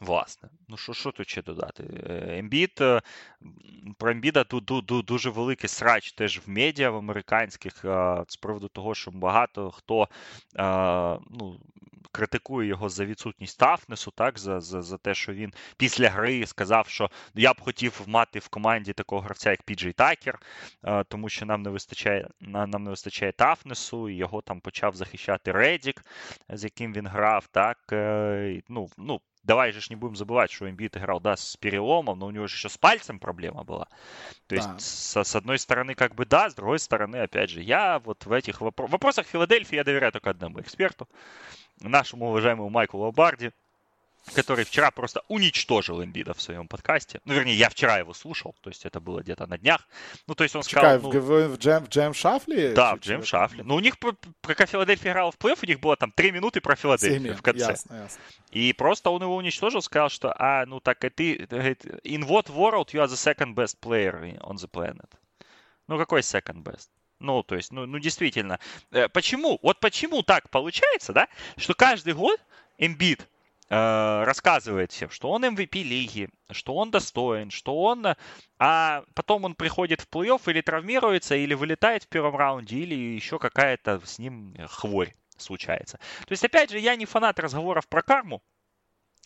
Власне, 0.00 0.48
ну 0.68 0.76
що 0.76 0.92
що 0.92 1.12
тут 1.12 1.28
ще 1.28 1.42
додати? 1.42 1.82
Е, 1.82 2.38
Ембіт, 2.38 2.80
е, 2.80 3.00
про 3.98 4.10
Ембіда 4.10 4.44
дуже 5.04 5.30
великий 5.30 5.68
срач 5.68 6.12
теж 6.12 6.40
в 6.46 6.50
медіа 6.50 6.90
в 6.90 6.96
американських 6.96 7.84
з 8.28 8.36
приводу 8.40 8.68
того, 8.68 8.94
що 8.94 9.10
багато 9.10 9.70
хто 9.70 10.08
ну, 11.30 11.60
критикує 12.12 12.68
його 12.68 12.88
за 12.88 13.04
відсутність 13.04 13.58
тафнесу, 13.58 14.10
так, 14.10 14.38
за 14.38 14.60
за, 14.60 14.82
за 14.82 14.98
те, 14.98 15.14
що 15.14 15.32
він 15.32 15.52
після 15.76 16.10
гри 16.10 16.46
сказав, 16.46 16.88
що 16.88 17.10
я 17.34 17.52
б 17.52 17.60
хотів 17.60 18.02
мати 18.06 18.38
в 18.38 18.48
команді 18.48 18.92
такого 18.92 19.22
гравця, 19.22 19.50
як 19.50 19.62
Піджей 19.62 19.92
Такер, 19.92 20.38
тому 21.08 21.28
що 21.28 21.46
нам 21.46 21.62
не 21.62 21.70
вистачає 21.70 22.28
нам 22.40 22.84
не 22.84 22.90
вистачає 22.90 23.32
тафнесу, 23.32 24.08
і 24.08 24.14
його 24.14 24.42
там 24.42 24.60
почав 24.60 24.96
захищати 24.96 25.52
Редік, 25.52 26.04
з 26.48 26.64
яким 26.64 26.92
він 26.92 27.06
грав. 27.06 27.46
так, 27.46 27.78
е, 27.92 28.62
ну, 28.68 28.88
ну, 28.98 29.20
давай 29.48 29.72
же 29.72 29.80
ж 29.80 29.88
не 29.88 29.96
будем 29.96 30.14
забывать, 30.14 30.52
что 30.52 30.68
Эмбит 30.68 30.96
играл, 30.98 31.20
да, 31.20 31.34
с 31.34 31.56
переломом, 31.56 32.18
но 32.18 32.26
у 32.26 32.30
него 32.30 32.46
же 32.46 32.54
еще 32.54 32.68
с 32.68 32.76
пальцем 32.76 33.18
проблема 33.18 33.64
была. 33.64 33.86
То 34.46 34.54
да. 34.54 34.56
есть, 34.56 34.80
с, 34.82 35.24
с 35.24 35.34
одной 35.34 35.58
стороны, 35.58 35.94
как 35.94 36.14
бы 36.14 36.26
да, 36.26 36.50
с 36.50 36.54
другой 36.54 36.78
стороны, 36.78 37.16
опять 37.16 37.48
же, 37.48 37.62
я 37.62 37.98
вот 37.98 38.26
в 38.26 38.32
этих 38.32 38.60
вопро- 38.60 38.86
вопросах 38.86 39.26
Филадельфии 39.26 39.76
я 39.76 39.84
доверяю 39.84 40.12
только 40.12 40.30
одному 40.30 40.60
эксперту, 40.60 41.08
нашему 41.80 42.28
уважаемому 42.28 42.68
Майку 42.68 42.98
Лобарди, 42.98 43.52
который 44.34 44.64
вчера 44.64 44.90
просто 44.90 45.22
уничтожил 45.28 46.02
Эмбида 46.02 46.34
в 46.34 46.40
своем 46.40 46.68
подкасте. 46.68 47.20
Ну, 47.24 47.34
вернее, 47.34 47.54
я 47.54 47.68
вчера 47.68 47.98
его 47.98 48.14
слушал, 48.14 48.54
то 48.60 48.70
есть 48.70 48.84
это 48.84 49.00
было 49.00 49.20
где-то 49.20 49.46
на 49.46 49.58
днях. 49.58 49.88
Ну, 50.26 50.34
то 50.34 50.44
есть 50.44 50.54
он 50.54 50.62
Чекай, 50.62 50.98
сказал... 50.98 51.12
Ну, 51.12 51.20
в, 51.20 51.48
в, 51.48 51.58
джем, 51.58 51.84
в 51.84 51.88
джем 51.88 52.14
Шафле? 52.14 52.72
Да, 52.72 52.96
в 52.96 53.00
джем 53.00 53.24
Шафле. 53.24 53.62
Ну, 53.64 53.74
у 53.74 53.80
них, 53.80 53.98
пока 54.40 54.66
Филадельфия 54.66 55.12
играла 55.12 55.32
в 55.32 55.38
плей-офф, 55.38 55.58
у 55.62 55.66
них 55.66 55.80
было 55.80 55.96
там 55.96 56.12
три 56.12 56.30
минуты 56.30 56.60
про 56.60 56.76
Филадельфию 56.76 57.36
в 57.36 57.42
конце. 57.42 57.70
Ясно, 57.70 57.94
ясно. 57.94 58.20
И 58.50 58.72
просто 58.72 59.10
он 59.10 59.22
его 59.22 59.36
уничтожил, 59.36 59.82
сказал, 59.82 60.10
что, 60.10 60.34
а, 60.38 60.66
ну, 60.66 60.80
так 60.80 61.04
и 61.04 61.10
ты, 61.10 61.36
in 61.36 62.26
what 62.26 62.46
world 62.48 62.88
you 62.92 63.02
are 63.02 63.08
the 63.08 63.16
second 63.16 63.54
best 63.54 63.76
player 63.80 64.38
on 64.40 64.56
the 64.56 64.68
planet? 64.70 65.10
Ну, 65.86 65.98
какой 65.98 66.20
second 66.20 66.62
best? 66.62 66.88
Ну, 67.20 67.42
то 67.42 67.56
есть, 67.56 67.72
ну, 67.72 67.86
ну 67.86 67.98
действительно. 67.98 68.60
Э, 68.92 69.08
почему? 69.08 69.58
Вот 69.62 69.80
почему 69.80 70.22
так 70.22 70.50
получается, 70.50 71.12
да, 71.12 71.28
что 71.56 71.74
каждый 71.74 72.14
год 72.14 72.40
Эмбит 72.78 73.26
рассказывает 73.68 74.92
всем, 74.92 75.10
что 75.10 75.30
он 75.30 75.44
MVP 75.44 75.82
лиги, 75.82 76.28
что 76.50 76.74
он 76.74 76.90
достоин, 76.90 77.50
что 77.50 77.80
он... 77.80 78.06
А 78.58 79.04
потом 79.14 79.44
он 79.44 79.54
приходит 79.54 80.00
в 80.00 80.08
плей-офф 80.08 80.40
или 80.50 80.60
травмируется, 80.60 81.36
или 81.36 81.54
вылетает 81.54 82.04
в 82.04 82.08
первом 82.08 82.36
раунде, 82.36 82.76
или 82.78 82.94
еще 82.94 83.38
какая-то 83.38 84.00
с 84.04 84.18
ним 84.18 84.56
хворь 84.68 85.14
случается. 85.36 85.98
То 86.26 86.32
есть, 86.32 86.44
опять 86.44 86.70
же, 86.70 86.78
я 86.78 86.96
не 86.96 87.06
фанат 87.06 87.38
разговоров 87.38 87.86
про 87.88 88.02
карму, 88.02 88.42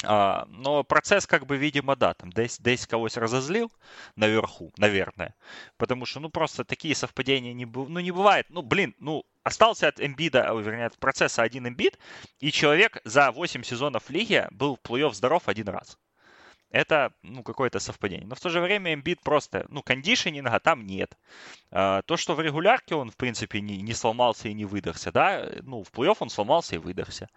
а, 0.04 0.46
но 0.48 0.84
процесс, 0.84 1.26
как 1.26 1.46
бы, 1.46 1.56
видимо, 1.56 1.96
да, 1.96 2.14
там 2.14 2.30
десь, 2.30 2.58
десь 2.58 2.86
кого-то 2.86 3.20
разозлил 3.20 3.70
наверху, 4.16 4.72
наверное. 4.76 5.34
Потому 5.76 6.06
что, 6.06 6.20
ну, 6.20 6.30
просто 6.30 6.64
такие 6.64 6.94
совпадения 6.94 7.52
не, 7.52 7.66
ну, 7.66 8.00
не 8.00 8.10
бывает. 8.10 8.46
Ну, 8.50 8.62
блин, 8.62 8.94
ну, 8.98 9.24
остался 9.42 9.88
от 9.88 10.00
Эмбида, 10.00 10.52
вернее, 10.54 10.86
от 10.86 10.98
процесса 10.98 11.42
один 11.42 11.68
Эмбид, 11.68 11.98
и 12.40 12.50
человек 12.52 13.00
за 13.04 13.30
8 13.30 13.62
сезонов 13.62 14.10
лиги 14.10 14.46
был 14.50 14.76
в 14.76 14.88
плей-офф 14.88 15.14
здоров 15.14 15.48
один 15.48 15.68
раз. 15.68 15.98
Это, 16.72 17.12
ну, 17.22 17.42
какое-то 17.42 17.78
совпадение. 17.78 18.26
Но 18.26 18.34
в 18.34 18.40
то 18.40 18.48
же 18.48 18.60
время 18.60 18.94
Эмбит 18.94 19.20
просто, 19.20 19.66
ну, 19.68 19.82
кондишнинга 19.82 20.58
там 20.58 20.86
нет. 20.86 21.16
А, 21.70 22.02
то, 22.02 22.16
что 22.16 22.34
в 22.34 22.40
регулярке 22.40 22.94
он, 22.94 23.10
в 23.10 23.16
принципе, 23.16 23.60
не, 23.60 23.80
не 23.82 23.94
сломался 23.94 24.48
и 24.48 24.54
не 24.54 24.64
выдохся, 24.64 25.12
да, 25.12 25.48
ну, 25.62 25.84
в 25.84 25.92
плей-офф 25.92 26.16
он 26.20 26.30
сломался 26.30 26.76
и 26.76 26.78
выдохся. 26.78 27.28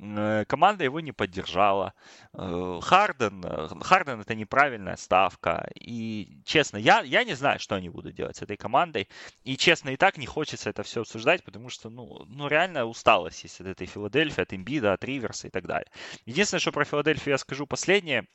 Э, 0.00 0.44
команда 0.46 0.84
его 0.84 1.00
не 1.00 1.12
поддержала. 1.12 1.92
Э, 2.32 2.80
Харден, 2.82 3.44
э, 3.44 3.68
Харден 3.82 4.20
это 4.20 4.34
неправильная 4.34 4.96
ставка. 4.96 5.70
И 5.74 6.38
честно, 6.44 6.78
я, 6.78 7.02
я 7.02 7.24
не 7.24 7.34
знаю, 7.34 7.60
что 7.60 7.74
они 7.74 7.88
будут 7.90 8.14
делать 8.14 8.36
с 8.36 8.42
этой 8.42 8.56
командой. 8.56 9.08
И 9.44 9.56
честно, 9.56 9.90
и 9.90 9.96
так 9.96 10.16
не 10.16 10.26
хочется 10.26 10.70
это 10.70 10.82
все 10.82 11.02
обсуждать, 11.02 11.44
потому 11.44 11.68
что, 11.68 11.90
ну, 11.90 12.24
ну 12.26 12.48
реально 12.48 12.86
усталость 12.86 13.44
есть 13.44 13.60
от 13.60 13.66
этой 13.66 13.86
Филадельфии, 13.86 14.42
от 14.42 14.54
Имбида, 14.54 14.94
от 14.94 15.04
Риверса 15.04 15.48
и 15.48 15.50
так 15.50 15.66
далее. 15.66 15.90
Единственное, 16.26 16.60
что 16.60 16.72
про 16.72 16.84
Филадельфию 16.84 17.32
я 17.32 17.38
скажу 17.38 17.66
последнее 17.66 18.26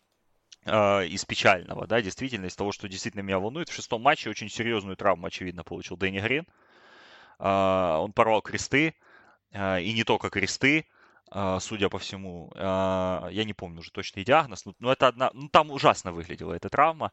из 0.64 1.25
печального, 1.25 1.87
да, 1.87 2.01
действительно, 2.01 2.47
из 2.47 2.55
того, 2.55 2.73
что 2.73 2.89
действительно 2.89 3.23
меня 3.23 3.39
волнует. 3.39 3.68
В 3.68 3.75
шестом 3.75 4.03
матче 4.03 4.31
очень 4.31 4.49
серьезную 4.49 4.97
травму, 4.97 5.27
очевидно, 5.27 5.64
получил 5.64 5.97
Дэнни 5.97 6.20
Грин. 6.20 6.47
Он 7.39 8.12
порвал 8.12 8.43
кресты, 8.43 8.95
и 9.53 9.93
не 9.93 10.05
только 10.05 10.31
кресты. 10.31 10.87
А, 11.35 11.61
судя 11.61 11.89
по 11.89 11.99
всему. 11.99 12.53
А, 12.57 13.29
я 13.33 13.45
не 13.45 13.55
помню 13.55 13.81
уже 13.81 13.91
точный 13.91 14.23
диагноз, 14.23 14.64
но 14.79 14.93
это 14.93 15.09
одна, 15.09 15.31
ну 15.33 15.49
там 15.49 15.70
ужасно 15.70 16.12
выглядела 16.12 16.53
эта 16.53 16.68
травма. 16.68 17.11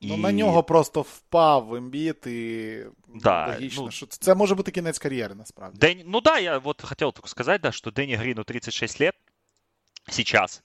Ну, 0.00 0.14
і... 0.14 0.18
на 0.18 0.32
нього 0.32 0.62
просто 0.62 1.02
впав 1.02 1.74
ембіт, 1.74 2.26
і 2.26 2.84
да, 3.08 3.46
логічно, 3.46 3.82
ну, 3.82 3.90
що 3.90 4.06
це 4.06 4.34
може 4.34 4.54
бути 4.54 4.70
кінець 4.70 4.98
кар'єри, 4.98 5.34
насправді. 5.34 5.78
День... 5.78 6.02
Ну 6.06 6.20
да, 6.20 6.38
я 6.38 6.58
вот 6.58 6.82
хотел 6.82 7.12
только 7.12 7.28
сказать, 7.28 7.60
да, 7.60 7.72
что 7.72 7.90
Дэнни 7.90 8.16
Грину 8.16 8.44
36 8.44 9.00
лет 9.00 9.14
сейчас. 10.09 10.63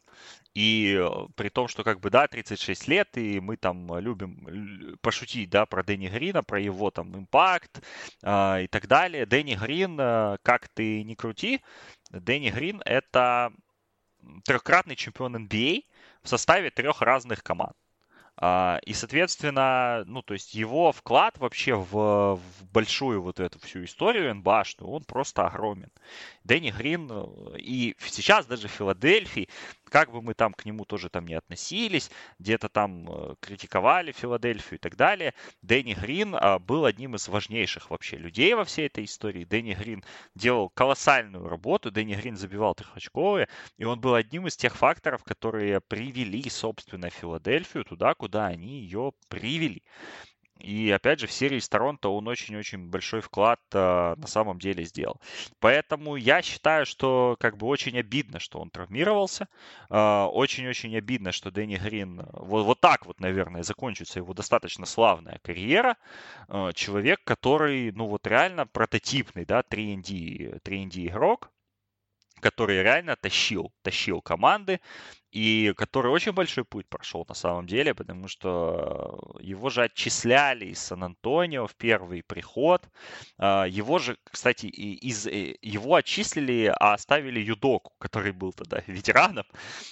И 0.54 0.96
э, 0.98 1.08
при 1.36 1.50
том, 1.50 1.68
что 1.68 1.84
как 1.84 2.00
бы, 2.00 2.10
да, 2.10 2.26
36 2.26 2.88
лет, 2.88 3.16
и 3.16 3.38
мы 3.40 3.56
там 3.56 3.98
любим 3.98 4.98
пошутить, 5.02 5.50
да, 5.50 5.66
про 5.66 5.82
Дэнни 5.84 6.08
Грина, 6.08 6.42
про 6.42 6.60
его 6.60 6.90
там 6.90 7.16
импакт 7.16 7.82
э, 8.22 8.64
и 8.64 8.66
так 8.66 8.88
далее. 8.88 9.26
Дэнни 9.26 9.54
Грин, 9.54 9.98
э, 10.00 10.38
как 10.42 10.68
ты 10.68 11.04
не 11.04 11.14
крути, 11.14 11.60
Дэнни 12.10 12.50
Грин 12.50 12.82
это 12.84 13.52
трехкратный 14.44 14.96
чемпион 14.96 15.36
NBA 15.36 15.84
а 15.84 16.26
в 16.26 16.28
составе 16.28 16.70
трех 16.70 17.02
разных 17.02 17.42
команд. 17.42 17.76
А, 18.40 18.78
и, 18.86 18.92
соответственно, 18.92 20.04
ну, 20.06 20.22
то 20.22 20.32
есть 20.32 20.54
его 20.54 20.92
вклад 20.92 21.38
вообще 21.38 21.74
в, 21.74 22.36
в 22.36 22.64
большую 22.72 23.20
вот 23.20 23.40
эту 23.40 23.58
всю 23.58 23.84
историю 23.84 24.32
НБА, 24.36 24.62
что 24.62 24.86
он 24.86 25.02
просто 25.02 25.44
огромен. 25.44 25.90
Дэнни 26.44 26.70
Грин 26.70 27.08
э, 27.10 27.58
и 27.58 27.96
сейчас 27.98 28.46
даже 28.46 28.68
в 28.68 28.70
Филадельфии, 28.70 29.48
как 29.88 30.10
бы 30.12 30.22
мы 30.22 30.34
там 30.34 30.52
к 30.52 30.64
нему 30.64 30.84
тоже 30.84 31.08
там 31.08 31.26
не 31.26 31.34
относились, 31.34 32.10
где-то 32.38 32.68
там 32.68 33.06
э, 33.10 33.34
критиковали 33.40 34.12
Филадельфию 34.12 34.78
и 34.78 34.80
так 34.80 34.96
далее, 34.96 35.34
Дэнни 35.62 35.94
Грин 35.94 36.34
а, 36.34 36.58
был 36.58 36.84
одним 36.84 37.14
из 37.14 37.28
важнейших 37.28 37.90
вообще 37.90 38.16
людей 38.16 38.54
во 38.54 38.64
всей 38.64 38.86
этой 38.86 39.04
истории. 39.04 39.44
Дэнни 39.44 39.74
Грин 39.74 40.04
делал 40.34 40.68
колоссальную 40.68 41.48
работу, 41.48 41.90
Дэнни 41.90 42.14
Грин 42.14 42.36
забивал 42.36 42.74
трехочковые, 42.74 43.48
и 43.76 43.84
он 43.84 44.00
был 44.00 44.14
одним 44.14 44.46
из 44.46 44.56
тех 44.56 44.76
факторов, 44.76 45.24
которые 45.24 45.80
привели, 45.80 46.48
собственно, 46.50 47.10
Филадельфию 47.10 47.84
туда, 47.84 48.14
куда 48.14 48.46
они 48.46 48.80
ее 48.80 49.12
привели. 49.28 49.82
И 50.58 50.90
опять 50.90 51.20
же, 51.20 51.26
в 51.26 51.32
серии 51.32 51.60
с 51.60 51.68
Торонто 51.68 52.08
он 52.08 52.26
очень-очень 52.26 52.88
большой 52.88 53.20
вклад 53.20 53.60
э, 53.72 54.14
на 54.16 54.26
самом 54.26 54.58
деле 54.58 54.84
сделал. 54.84 55.20
Поэтому 55.60 56.16
я 56.16 56.42
считаю, 56.42 56.84
что 56.84 57.36
как 57.38 57.56
бы 57.56 57.66
очень 57.66 57.96
обидно, 57.98 58.40
что 58.40 58.58
он 58.58 58.70
травмировался. 58.70 59.48
Э, 59.88 60.24
очень-очень 60.24 60.96
обидно, 60.96 61.30
что 61.32 61.50
Дэнни 61.50 61.76
Грин 61.76 62.26
вот, 62.32 62.64
вот 62.64 62.80
так 62.80 63.06
вот, 63.06 63.20
наверное, 63.20 63.62
закончится 63.62 64.18
его 64.18 64.34
достаточно 64.34 64.84
славная 64.84 65.38
карьера. 65.42 65.96
Э, 66.48 66.72
человек, 66.74 67.20
который, 67.24 67.92
ну 67.92 68.06
вот 68.06 68.26
реально 68.26 68.66
прототипный, 68.66 69.44
да, 69.44 69.60
3ND, 69.60 70.60
3ND 70.62 71.06
игрок, 71.06 71.50
который 72.40 72.82
реально 72.82 73.16
тащил, 73.16 73.72
тащил 73.82 74.20
команды, 74.22 74.80
и 75.30 75.74
который 75.76 76.10
очень 76.10 76.32
большой 76.32 76.64
путь 76.64 76.88
прошел 76.88 77.24
на 77.28 77.34
самом 77.34 77.66
деле, 77.66 77.94
потому 77.94 78.28
что 78.28 79.36
его 79.40 79.68
же 79.68 79.82
отчисляли 79.82 80.66
из 80.66 80.78
Сан-Антонио 80.78 81.66
в 81.66 81.74
первый 81.76 82.22
приход. 82.22 82.88
А, 83.36 83.64
его 83.64 83.98
же, 83.98 84.16
кстати, 84.24 84.66
из, 84.66 85.26
э, 85.26 85.56
его 85.60 85.96
отчислили, 85.96 86.72
а 86.80 86.94
оставили 86.94 87.40
Юдоку, 87.40 87.92
который 87.98 88.32
был 88.32 88.52
тогда 88.52 88.82
ветераном. 88.86 89.44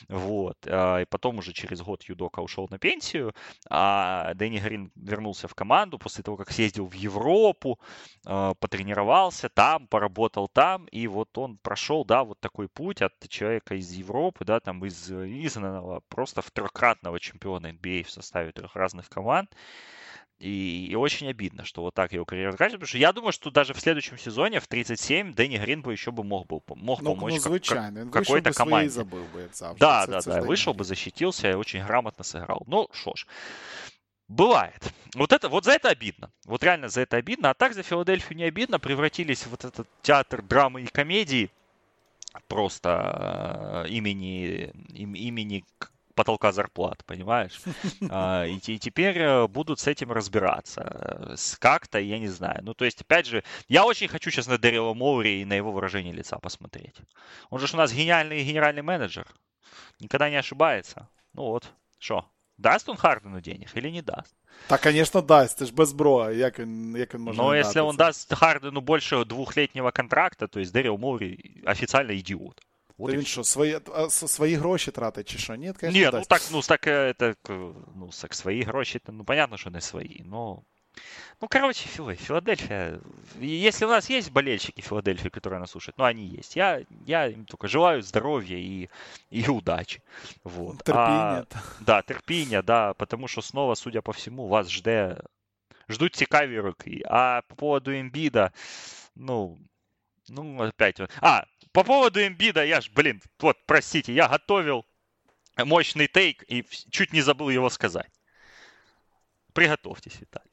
Вот. 0.09 0.57
А, 0.67 1.03
и 1.03 1.05
потом 1.05 1.39
уже 1.39 1.53
через 1.53 1.83
год 1.83 2.03
Юдока 2.05 2.41
ушел 2.41 2.67
на 2.71 2.79
пенсию, 2.79 3.35
а 3.69 4.33
Дэнни 4.35 4.59
Грин 4.59 4.91
вернулся 4.95 5.49
в 5.49 5.55
команду 5.55 5.99
после 5.99 6.25
того, 6.25 6.39
как 6.39 6.51
съездил 6.51 6.87
в 6.87 6.95
Европу, 6.95 7.79
а, 8.25 8.55
потренировался 8.55 9.51
там, 9.51 9.87
поработал 9.87 10.49
там, 10.49 10.87
и 10.87 11.07
вот 11.07 11.37
он 11.37 11.59
прошел, 11.59 12.05
да, 12.07 12.25
вот 12.25 12.41
такой 12.41 12.69
путь 12.69 13.03
от 13.03 13.13
человека 13.29 13.75
из 13.75 13.93
Европы, 13.93 14.45
да, 14.47 14.61
там 14.61 14.85
из 14.87 15.11
признанного 15.27 16.01
просто 16.09 16.41
в 16.41 16.51
трехкратного 16.51 17.19
чемпиона 17.21 17.69
NBA 17.69 18.05
в 18.05 18.11
составе 18.11 18.53
трех 18.53 18.77
разных 18.77 19.09
команд. 19.09 19.51
И, 20.39 20.89
и 20.91 20.95
очень 20.95 21.29
обидно, 21.29 21.65
что 21.65 21.81
вот 21.81 21.95
так 21.95 22.13
его 22.13 22.27
карьера 22.27 22.53
заканчивается, 22.53 22.79
потому 22.79 22.89
что 22.89 22.99
я 22.99 23.13
думаю, 23.15 23.33
что 23.33 23.51
даже 23.51 23.73
в 23.73 23.81
следующем 23.81 24.19
сезоне 24.19 24.61
в 24.61 24.67
37 24.67 25.33
Дэнни 25.33 25.57
Грин 25.57 25.81
бы 25.81 25.93
еще 25.93 26.13
бы 26.13 26.25
мог, 26.25 26.47
был, 26.47 26.63
мог 26.69 27.01
ну, 27.01 27.15
помочь 27.15 27.43
ну, 27.43 27.59
как, 27.59 28.13
какой-то 28.13 28.53
команде. 28.53 28.91
Забыл 28.91 29.25
бы 29.33 29.49
да, 29.79 30.07
да, 30.07 30.21
да, 30.21 30.43
вышел 30.43 30.75
бы, 30.75 30.85
защитился 30.85 31.51
и 31.51 31.55
очень 31.55 31.83
грамотно 31.83 32.23
сыграл. 32.23 32.63
Ну, 32.67 32.87
что 32.93 33.15
ж, 33.17 33.27
Бывает. 34.29 34.93
Вот, 35.15 35.33
это, 35.33 35.49
вот 35.49 35.65
за 35.65 35.73
это 35.73 35.89
обидно. 35.89 36.31
Вот 36.45 36.63
реально 36.65 36.89
за 36.89 37.03
это 37.03 37.17
обидно. 37.17 37.51
А 37.51 37.55
так 37.55 37.75
за 37.75 37.83
Филадельфию 37.83 38.37
не 38.37 38.45
обидно. 38.45 38.81
Превратились 38.81 39.45
в 39.47 39.51
вот 39.51 39.65
этот 39.65 39.89
театр 40.03 40.43
драмы 40.43 40.83
и 40.83 40.87
комедии 40.87 41.51
просто 42.49 43.85
э, 43.87 43.89
имени, 43.89 44.71
имени 44.95 45.65
потолка 46.17 46.51
зарплат, 46.53 47.05
понимаешь? 47.05 47.61
А, 48.11 48.45
и, 48.47 48.57
и 48.57 48.79
теперь 48.79 49.19
э, 49.19 49.47
будут 49.47 49.81
с 49.81 49.87
этим 49.87 50.13
разбираться. 50.13 51.37
Как-то, 51.61 51.99
я 51.99 52.19
не 52.19 52.29
знаю. 52.29 52.61
Ну, 52.63 52.75
то 52.75 52.85
есть, 52.85 53.03
опять 53.03 53.27
же, 53.27 53.45
я 53.69 53.85
очень 53.85 54.09
хочу 54.09 54.31
сейчас 54.31 54.47
на 54.47 54.59
Дэрила 54.59 54.95
Моури 54.95 55.43
и 55.43 55.45
на 55.45 55.55
его 55.55 55.73
выражение 55.73 56.13
лица 56.13 56.39
посмотреть. 56.39 56.95
Он 57.51 57.59
же 57.59 57.67
у 57.73 57.77
нас 57.77 57.93
гениальный 57.93 58.43
генеральный 58.43 58.83
менеджер. 58.83 59.27
Никогда 60.01 60.31
не 60.31 60.37
ошибается. 60.37 61.09
Ну 61.33 61.43
вот, 61.43 61.73
что, 61.99 62.25
даст 62.58 62.90
он 62.90 62.98
Хардену 62.98 63.42
денег 63.42 63.70
или 63.76 63.90
не 63.90 64.02
даст? 64.02 64.36
Та, 64.68 64.78
конечно, 64.78 65.22
дасть, 65.22 65.58
це 65.58 65.66
ж 65.66 65.74
без 65.74 65.94
бро, 65.94 66.32
як 66.32 66.60
він, 66.60 66.96
як 66.98 67.14
він 67.14 67.22
може 67.22 67.38
Но 67.38 67.56
если 67.56 67.82
он 67.82 67.96
даст 67.96 68.34
Хардену 68.34 68.82
больше 68.82 69.26
двухлетнего 69.26 69.92
контракта, 69.92 70.48
то 70.48 70.60
есть 70.60 70.76
Дэрил 70.76 70.98
Моури 70.98 71.38
официально 71.66 72.14
идиот. 72.14 72.62
Вот 72.98 73.12
Та 73.12 73.18
він 73.18 73.26
що, 73.26 73.44
свої, 73.44 73.80
свої 74.10 74.56
гроші 74.56 74.92
тратить 74.92 75.30
чи 75.30 75.38
що? 75.38 75.56
Ні, 75.56 75.74
конечно, 75.74 76.00
Ні, 76.00 76.10
ну 76.14 76.22
так, 76.28 76.42
ну 76.52 76.62
так, 76.62 76.88
это, 76.88 77.36
ну, 77.96 78.10
так 78.22 78.34
свої 78.34 78.64
гроші, 78.64 79.00
ну 79.08 79.24
понятно, 79.24 79.58
що 79.58 79.70
не 79.70 79.82
свої, 79.82 80.24
но 80.26 80.62
ну, 81.41 81.49
короче, 81.49 81.87
Филадельфия. 81.89 83.01
Если 83.39 83.85
у 83.85 83.89
нас 83.89 84.09
есть 84.09 84.31
болельщики 84.31 84.81
Филадельфии, 84.81 85.29
которые 85.29 85.61
нас 85.61 85.71
слушают, 85.71 85.99
ну, 85.99 86.05
они 86.05 86.25
есть. 86.25 86.57
Я, 86.57 86.83
я 87.05 87.27
им 87.27 87.45
только 87.45 87.69
желаю 87.69 88.03
здоровья 88.03 88.57
и, 88.57 88.89
и 89.31 89.47
удачи. 89.49 90.03
Вот. 90.45 90.79
Терпения. 90.79 90.97
А, 90.97 91.47
да, 91.81 92.03
терпения, 92.03 92.63
да, 92.63 92.95
потому 92.95 93.29
что 93.29 93.43
снова, 93.43 93.75
судя 93.75 94.01
по 94.01 94.13
всему, 94.13 94.49
вас 94.49 94.71
жде, 94.71 95.19
ждут 95.89 96.15
цікаві 96.17 96.61
роки. 96.61 97.03
А 97.11 97.43
по 97.49 97.55
поводу 97.55 97.93
Эмбида, 97.93 98.53
ну, 99.15 99.59
ну, 100.29 100.63
опять... 100.63 101.01
А, 101.21 101.45
по 101.73 101.85
поводу 101.85 102.21
Эмбида, 102.21 102.65
я 102.65 102.81
ж, 102.81 102.91
блин, 102.95 103.21
вот, 103.41 103.57
простите, 103.67 104.15
я 104.15 104.29
готовил 104.29 104.87
мощный 105.59 106.07
тейк 106.07 106.45
и 106.49 106.65
чуть 106.91 107.13
не 107.13 107.21
забыл 107.21 107.51
его 107.51 107.71
сказать. 107.71 108.11
Приготовьтесь, 109.53 110.21
Виталий. 110.21 110.46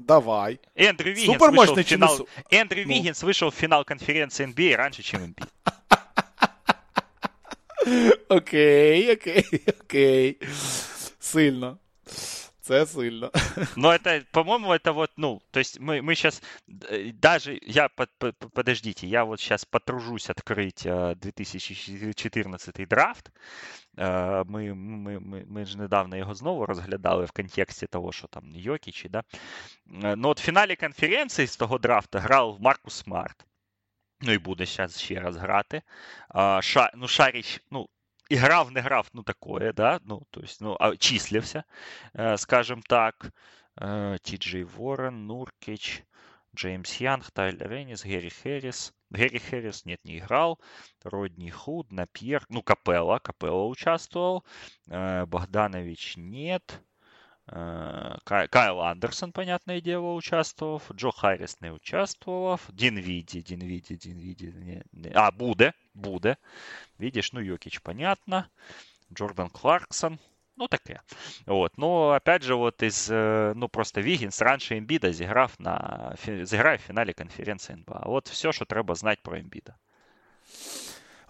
Давай. 0.00 0.60
Эндрю 0.74 1.12
Виггинс, 1.12 1.38
вышел 1.38 1.74
в, 1.74 1.82
финал... 1.82 2.28
Эндрю 2.50 2.86
ну. 2.86 2.94
Виггинс 2.94 3.22
вышел 3.22 3.50
в 3.50 3.54
финал 3.54 3.84
конференции 3.84 4.46
NBA 4.46 4.76
раньше, 4.76 5.02
чем 5.02 5.22
NBA. 5.22 5.46
Окей, 8.28 9.12
окей, 9.12 9.44
окей. 9.80 10.38
Сильно. 11.18 11.78
Це 12.69 12.85
сильно. 12.85 13.31
Но 13.75 13.93
это, 13.93 14.23
по-моему, 14.31 14.73
это 14.73 14.91
вот, 14.91 15.11
ну, 15.17 15.41
то 15.51 15.59
есть 15.59 15.79
мы, 15.79 16.01
мы 16.01 16.15
сейчас, 16.15 16.41
даже, 17.13 17.59
я, 17.61 17.89
под, 17.89 18.09
под, 18.17 18.35
подождите, 18.53 19.07
я 19.07 19.23
вот 19.23 19.39
сейчас 19.39 19.65
потружусь 19.65 20.29
открыть 20.29 20.83
2014 20.83 22.87
драфт. 22.87 23.31
Ми, 23.97 24.73
ми, 24.73 25.19
ми, 25.19 25.45
ми 25.47 25.65
ж 25.65 25.77
недавно 25.77 26.17
його 26.17 26.35
знову 26.35 26.65
розглядали 26.65 27.25
в 27.25 27.31
контексті 27.31 27.87
того, 27.87 28.11
що 28.11 28.27
там 28.27 28.55
Йокічі, 28.55 29.09
да? 29.09 29.23
Ну 29.85 30.29
от 30.29 30.39
в 30.39 30.43
фіналі 30.43 30.75
конференції 30.75 31.47
з 31.47 31.57
того 31.57 31.77
драфта 31.77 32.19
грав 32.19 32.57
Маркус 32.59 32.93
Смарт. 32.93 33.45
Ну 34.21 34.31
і 34.31 34.37
буде 34.37 34.65
зараз 34.65 35.01
ще 35.01 35.19
раз 35.19 35.37
грати. 35.37 35.81
Ша, 36.61 36.91
ну, 36.95 37.07
Шаріч, 37.07 37.61
ну, 37.71 37.89
играв, 38.30 38.70
не 38.72 38.80
грав, 38.80 39.08
ну 39.12 39.22
такое, 39.22 39.72
да, 39.72 40.00
ну, 40.04 40.22
то 40.30 40.40
есть, 40.40 40.60
ну, 40.60 40.76
а, 40.78 40.96
числился, 40.96 41.64
э, 42.14 42.36
скажем 42.36 42.82
так. 42.82 43.32
Э, 43.76 44.18
Ти 44.22 44.36
Джей 44.36 44.64
Ворон, 44.64 45.26
Нуркич, 45.26 46.04
Джеймс 46.54 47.00
Янг, 47.00 47.30
Тайлер 47.30 47.72
Эннис, 47.72 48.04
Гэри 48.04 48.30
Хэрис. 48.30 48.92
Гэри 49.10 49.38
Хэрис, 49.38 49.84
нет, 49.84 50.00
не 50.04 50.18
играл. 50.18 50.60
Родни 51.04 51.50
Худ, 51.50 51.90
Напьер, 51.92 52.44
ну, 52.48 52.62
Капелла, 52.62 53.18
Капелла 53.18 53.66
участвовал. 53.66 54.44
Э, 54.88 55.26
Богданович 55.26 56.16
нет. 56.16 56.82
Э, 57.49 58.17
Кайл 58.23 58.81
Андерсон, 58.81 59.31
понятное 59.31 59.79
дело, 59.79 60.13
участвовал. 60.13 60.81
Джо 60.93 61.11
Харрис 61.11 61.61
не 61.61 61.71
участвовал. 61.71 62.59
Динвиди, 62.69 63.41
Динвиди, 63.41 63.95
Динвиди. 63.95 64.45
Не, 64.45 64.83
не. 64.91 65.11
А, 65.13 65.31
Буде, 65.31 65.73
Буде. 65.93 66.37
Видишь, 66.97 67.33
ну, 67.33 67.39
Йокич, 67.39 67.79
понятно. 67.81 68.49
Джордан 69.13 69.49
Кларксон. 69.49 70.19
Ну, 70.57 70.67
таке. 70.67 71.01
От. 71.45 71.77
Ну, 71.77 72.15
опять 72.15 72.43
же, 72.43 72.53
от 72.53 72.81
із, 72.81 73.09
ну, 73.55 73.69
просто 73.69 74.01
Вігінс 74.01 74.41
раніше 74.41 74.77
Ембіда 74.77 75.13
зіграв 75.13 75.53
на, 75.59 76.15
зіграє 76.41 76.77
в 76.77 76.81
фіналі 76.81 77.13
конференції 77.13 77.77
НБА. 77.77 78.03
От 78.05 78.29
все, 78.29 78.51
що 78.51 78.65
треба 78.65 78.95
знати 78.95 79.21
про 79.23 79.37
Ембіда. 79.37 79.75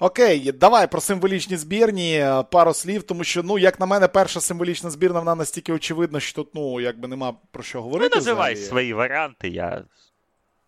Окей, 0.02 0.52
давай 0.52 0.90
про 0.90 1.00
символічні 1.00 1.56
збірні 1.56 2.14
е, 2.14 2.44
пару 2.50 2.74
слів, 2.74 3.02
тому 3.02 3.24
що, 3.24 3.42
ну, 3.42 3.58
як 3.58 3.80
на 3.80 3.86
мене, 3.86 4.08
перша 4.08 4.40
символічна 4.40 4.90
збірна, 4.90 5.18
вона 5.18 5.34
настільки 5.34 5.72
очевидна, 5.72 6.20
що 6.20 6.34
тут, 6.34 6.54
ну, 6.54 6.80
якби 6.80 7.08
нема 7.08 7.34
про 7.50 7.62
що 7.62 7.82
говорити. 7.82 8.10
Ну, 8.12 8.16
називай 8.16 8.54
взагалі. 8.54 8.68
свої 8.68 8.92
варіанти, 8.92 9.48
я. 9.48 9.84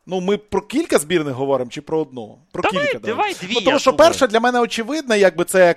Ну, 0.06 0.20
ми 0.20 0.36
про 0.36 0.60
кілька 0.60 0.98
збірних 0.98 1.34
говоримо 1.34 1.70
чи 1.70 1.80
про 1.80 2.00
одну? 2.00 2.38
Про 2.52 2.62
давай, 2.62 2.86
кілька. 2.86 2.98
Давай, 2.98 3.34
дві, 3.34 3.54
ну, 3.54 3.60
Тому 3.60 3.78
що 3.78 3.90
думаю. 3.90 4.10
перша 4.10 4.26
для 4.26 4.40
мене 4.40 4.60
очевидна, 4.60 5.16
якби 5.16 5.44
це 5.44 5.74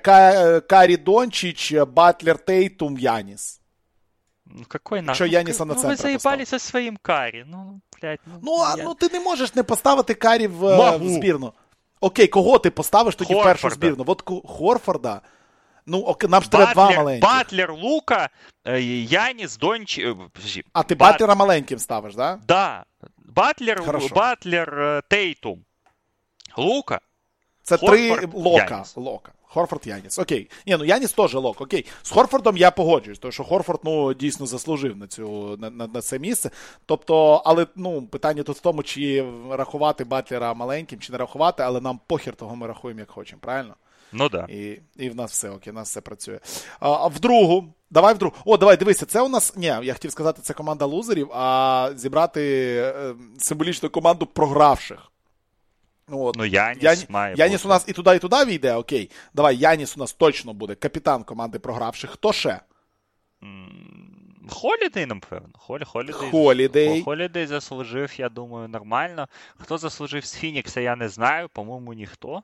Карі 0.67 0.97
Дончич, 0.97 1.73
Батлер 1.73 2.37
Тейтум, 2.37 2.97
Яніс. 2.97 3.61
Ну, 4.45 4.63
какой 4.67 5.01
нахуй? 5.01 5.15
Що 5.15 5.25
Яніса 5.25 5.65
ну, 5.65 5.73
на 5.73 5.81
центр 5.81 5.89
ви 5.89 5.95
заїбали 5.95 6.45
со 6.45 6.59
своїм 6.59 6.97
Карі. 7.01 7.45
Ну, 7.47 7.81
блядь, 8.01 8.19
ну, 8.25 8.39
ну, 8.43 8.57
а, 8.59 8.77
я... 8.77 8.83
ну, 8.83 8.93
ти 8.93 9.09
не 9.13 9.19
можеш 9.19 9.55
не 9.55 9.63
поставити 9.63 10.13
Карі 10.13 10.47
в, 10.47 10.97
в 10.97 11.09
збірну. 11.09 11.53
Окей, 12.01 12.27
кого 12.27 12.59
ти 12.59 12.69
поставиш 12.69 13.15
тоді 13.15 13.33
Хорфорда. 13.33 13.53
в 13.53 13.61
першу 13.61 13.75
збірну? 13.75 14.03
От 14.07 14.23
Хорфорда. 14.45 15.21
Ну, 15.85 15.99
ок, 15.99 16.29
нам 16.29 16.43
ж 16.43 16.51
треба 16.51 16.73
два 16.73 16.91
маленькі. 16.91 17.21
Батлер, 17.21 17.73
Лука, 17.73 18.29
е, 18.65 18.81
Яніс, 19.01 19.57
Донч... 19.57 19.97
Е, 19.99 20.15
а 20.73 20.83
ти 20.83 20.95
Бат... 20.95 21.11
Батлера 21.11 21.35
маленьким 21.35 21.79
ставиш, 21.79 22.15
да? 22.15 22.39
Да. 22.47 22.83
Батлер, 23.17 23.85
Хорошо. 23.85 24.15
Батлер, 24.15 24.79
е, 24.79 25.01
Тейтум, 25.09 25.65
Лука. 26.57 26.99
Це 27.63 27.77
Хорфорд, 27.77 28.19
три 28.19 28.41
лока. 28.41 28.67
Яніс. 28.71 28.97
лока. 28.97 29.31
Хорфорд 29.55 29.87
Яніс. 29.87 30.19
Окей. 30.19 30.49
Ні, 30.67 30.75
ну 30.79 30.85
Яніс 30.85 31.11
теж 31.11 31.33
лок. 31.33 31.61
Окей. 31.61 31.85
З 32.03 32.11
Хорфордом 32.11 32.57
я 32.57 32.71
погоджуюсь, 32.71 33.19
тому 33.19 33.31
що 33.31 33.43
Хорфорд 33.43 33.79
ну, 33.83 34.13
дійсно 34.13 34.45
заслужив 34.45 34.97
на 34.97 35.07
цю, 35.07 35.57
на, 35.59 35.69
на, 35.69 35.87
на 35.87 36.01
це 36.01 36.19
місце. 36.19 36.49
Тобто, 36.85 37.41
але 37.45 37.67
ну, 37.75 38.01
питання 38.01 38.43
тут 38.43 38.57
в 38.57 38.59
тому, 38.59 38.83
чи 38.83 39.25
рахувати 39.49 40.03
Батлера 40.03 40.53
маленьким, 40.53 40.99
чи 40.99 41.11
не 41.11 41.17
рахувати, 41.17 41.63
але 41.63 41.81
нам 41.81 41.99
похер 42.07 42.35
того 42.35 42.55
ми 42.55 42.67
рахуємо, 42.67 42.99
як 42.99 43.11
хочемо, 43.11 43.39
правильно? 43.41 43.75
Ну 44.11 44.29
да. 44.29 44.45
І 44.49 44.79
і 44.97 45.09
в 45.09 45.15
нас 45.15 45.31
все 45.31 45.49
окей, 45.49 45.73
в 45.73 45.75
нас 45.75 45.89
все 45.89 46.01
працює. 46.01 46.39
А, 46.79 46.89
а 46.89 47.07
в 47.07 47.19
другу, 47.19 47.73
давай 47.91 48.13
в 48.13 48.17
другу. 48.17 48.35
О, 48.45 48.57
давай, 48.57 48.77
дивися, 48.77 49.05
це 49.05 49.21
у 49.21 49.29
нас. 49.29 49.55
Ні, 49.55 49.65
я 49.65 49.93
хотів 49.93 50.11
сказати, 50.11 50.41
це 50.43 50.53
команда 50.53 50.85
лузерів, 50.85 51.31
а 51.33 51.89
зібрати 51.95 52.75
е, 52.77 53.15
символічну 53.37 53.89
команду 53.89 54.25
програвших. 54.25 55.11
Ну, 56.07 56.23
от. 56.23 56.35
Ну, 56.35 56.45
Яніс 56.45 56.83
Яні... 56.83 57.05
має 57.09 57.35
Яніс 57.35 57.61
бути. 57.61 57.67
у 57.67 57.69
нас 57.69 57.85
і 57.87 57.93
туди, 57.93 58.15
і 58.15 58.19
туди 58.19 58.45
війде, 58.45 58.73
окей. 58.73 59.11
Давай, 59.33 59.57
Яніс 59.57 59.97
у 59.97 59.99
нас 59.99 60.13
точно 60.13 60.53
буде. 60.53 60.75
Капітан 60.75 61.23
команди 61.23 61.59
програвших. 61.59 62.09
Хто 62.09 62.33
ще? 62.33 62.59
Холідей, 64.49 65.05
напевно. 65.05 65.49
Холідей. 65.57 66.13
Холідей. 66.31 67.01
Холідей 67.03 67.47
заслужив, 67.47 68.13
я 68.17 68.29
думаю, 68.29 68.67
нормально. 68.67 69.27
Хто 69.57 69.77
заслужив 69.77 70.25
з 70.25 70.35
Фінікса, 70.35 70.81
я 70.81 70.95
не 70.95 71.09
знаю. 71.09 71.49
По-моєму, 71.49 71.93
ніхто. 71.93 72.43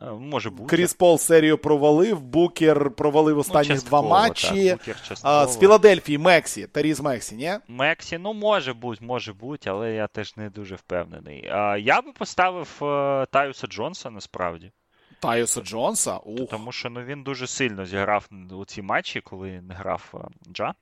Е, 0.00 0.10
може 0.10 0.50
бути. 0.50 0.76
Кріс 0.76 0.94
Пол 0.94 1.18
серію 1.18 1.58
провалив, 1.58 2.20
Букер 2.20 2.90
провалив 2.90 3.38
останні 3.38 3.74
ну, 3.74 3.80
два 3.80 4.02
матчі. 4.02 4.76
Так, 4.86 4.96
а, 5.22 5.46
з 5.46 5.58
Філадельфії 5.58 6.18
Мексі, 6.18 6.66
Таріз 6.66 7.00
Мексі, 7.00 7.34
ні? 7.34 7.52
Мексі, 7.68 8.18
ну 8.18 8.32
може 8.32 8.72
бути, 8.74 9.04
може 9.04 9.32
бути, 9.32 9.70
але 9.70 9.92
я 9.92 10.06
теж 10.06 10.36
не 10.36 10.50
дуже 10.50 10.74
впевнений. 10.74 11.48
А, 11.48 11.76
Я 11.76 12.02
би 12.02 12.12
поставив 12.12 12.78
е, 12.82 13.26
Таюса 13.30 13.66
Джонса 13.66 14.10
насправді. 14.10 14.72
Таюса 15.20 15.60
Джонса? 15.60 16.16
Ух. 16.16 16.50
Тому 16.50 16.72
що 16.72 16.90
ну, 16.90 17.02
він 17.02 17.22
дуже 17.22 17.46
сильно 17.46 17.86
зіграв 17.86 18.28
у 18.50 18.64
ці 18.64 18.82
матчі, 18.82 19.20
коли 19.20 19.60
не 19.60 19.74
грав 19.74 20.14
е, 20.14 20.18
Джа. 20.52 20.74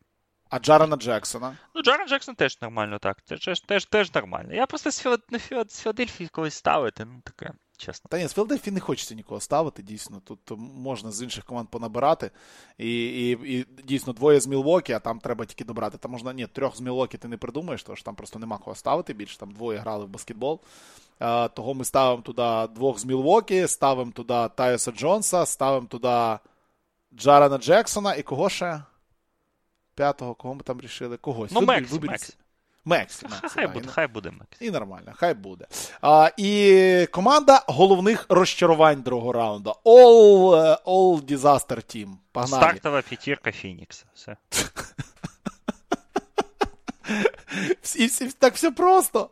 А 0.50 0.58
Джарена 0.58 0.96
Джексона? 0.96 1.56
Ну, 1.74 1.82
Джарен 1.82 2.08
Джексон 2.08 2.34
теж 2.34 2.60
нормально, 2.60 2.98
так. 2.98 3.20
Теж 3.20 3.60
теж, 3.60 3.84
теж 3.84 4.14
нормально. 4.14 4.54
Я 4.54 4.66
просто 4.66 4.90
з 4.90 5.00
Філадельфії 5.70 6.28
когось 6.28 6.54
ставити, 6.54 7.04
ну 7.04 7.20
таке 7.24 7.52
чесно. 7.80 8.08
Та 8.08 8.18
ні, 8.18 8.28
з 8.28 8.32
Філадельфії 8.32 8.74
не 8.74 8.80
хочеться 8.80 9.14
нікого 9.14 9.40
ставити. 9.40 9.82
Дійсно, 9.82 10.20
тут 10.24 10.40
можна 10.58 11.10
з 11.10 11.22
інших 11.22 11.44
команд 11.44 11.68
понабирати. 11.68 12.30
І 12.78 13.04
і, 13.04 13.30
і 13.30 13.66
дійсно 13.84 14.12
двоє 14.12 14.40
з 14.40 14.46
Мілвокі, 14.46 14.92
а 14.92 14.98
там 14.98 15.20
треба 15.20 15.44
тільки 15.44 15.64
добрати. 15.64 15.98
Там 15.98 16.10
можна 16.10 16.32
ні, 16.32 16.46
трьох 16.46 16.76
з 16.76 16.80
Мілвокі 16.80 17.18
ти 17.18 17.28
не 17.28 17.36
придумаєш, 17.36 17.82
тому 17.82 17.96
що 17.96 18.04
там 18.04 18.14
просто 18.14 18.38
нема 18.38 18.58
кого 18.58 18.76
ставити 18.76 19.14
більше. 19.14 19.38
Там 19.38 19.50
двоє 19.50 19.78
грали 19.78 20.04
в 20.04 20.08
баскетбол. 20.08 20.60
А, 21.18 21.48
того 21.48 21.74
ми 21.74 21.84
ставимо 21.84 22.22
туди 22.22 22.74
двох 22.74 22.98
з 22.98 23.04
Мілвокі, 23.04 23.66
ставимо 23.66 24.12
туди 24.12 24.48
Тайоса 24.54 24.92
Джонса, 24.92 25.46
ставимо 25.46 25.86
туди 25.86 26.38
Джарена 27.14 27.58
Джексона 27.58 28.14
і 28.14 28.22
кого 28.22 28.48
ще? 28.48 28.82
П'ятого, 29.94 30.34
кого 30.34 30.54
ми 30.54 30.60
там 30.62 30.80
рішили? 30.80 31.16
Когось. 31.16 31.52
Ну, 31.52 31.60
Мекс, 31.60 31.92
Мекс. 31.92 32.36
Мексі. 32.84 33.26
Хай 33.42 33.66
буде, 33.66 33.88
хай 33.88 34.06
буде 34.06 34.30
Мексі. 34.30 34.64
І 34.66 34.70
нормально, 34.70 35.12
хай 35.16 35.34
буде. 35.34 35.66
А, 36.00 36.30
І 36.36 37.08
команда 37.10 37.62
головних 37.66 38.26
розчарувань 38.28 39.02
другого 39.02 39.32
раунду. 39.32 39.74
All, 39.84 40.50
uh, 40.50 40.76
all 40.84 41.22
Disaster 41.22 41.76
Team. 41.76 42.08
Погнали. 42.32 42.62
Стартова 42.62 43.02
п'ятірка 43.02 43.52
Фінікса. 43.52 44.06
Все. 44.14 44.36
всі, 47.82 48.06
всі, 48.06 48.28
так 48.28 48.54
все 48.54 48.70
просто. 48.70 49.30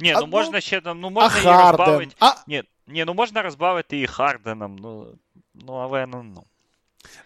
Ні, 0.00 0.12
ну 0.12 0.20
а, 0.22 0.26
можна 0.26 0.52
ну, 0.52 0.60
ще 0.60 0.82
ну, 0.84 1.10
можна 1.10 1.50
а 1.50 1.68
і 1.68 1.70
розбавити. 1.70 2.14
А... 2.20 2.32
Ні, 2.46 2.62
ні, 2.86 3.04
ну 3.04 3.14
можна 3.14 3.42
розбавити 3.42 4.00
і 4.00 4.06
Харденом, 4.06 4.76
ну, 4.76 5.06
ну 5.54 5.74
але 5.74 6.06
ну. 6.06 6.22
ну. 6.22 6.44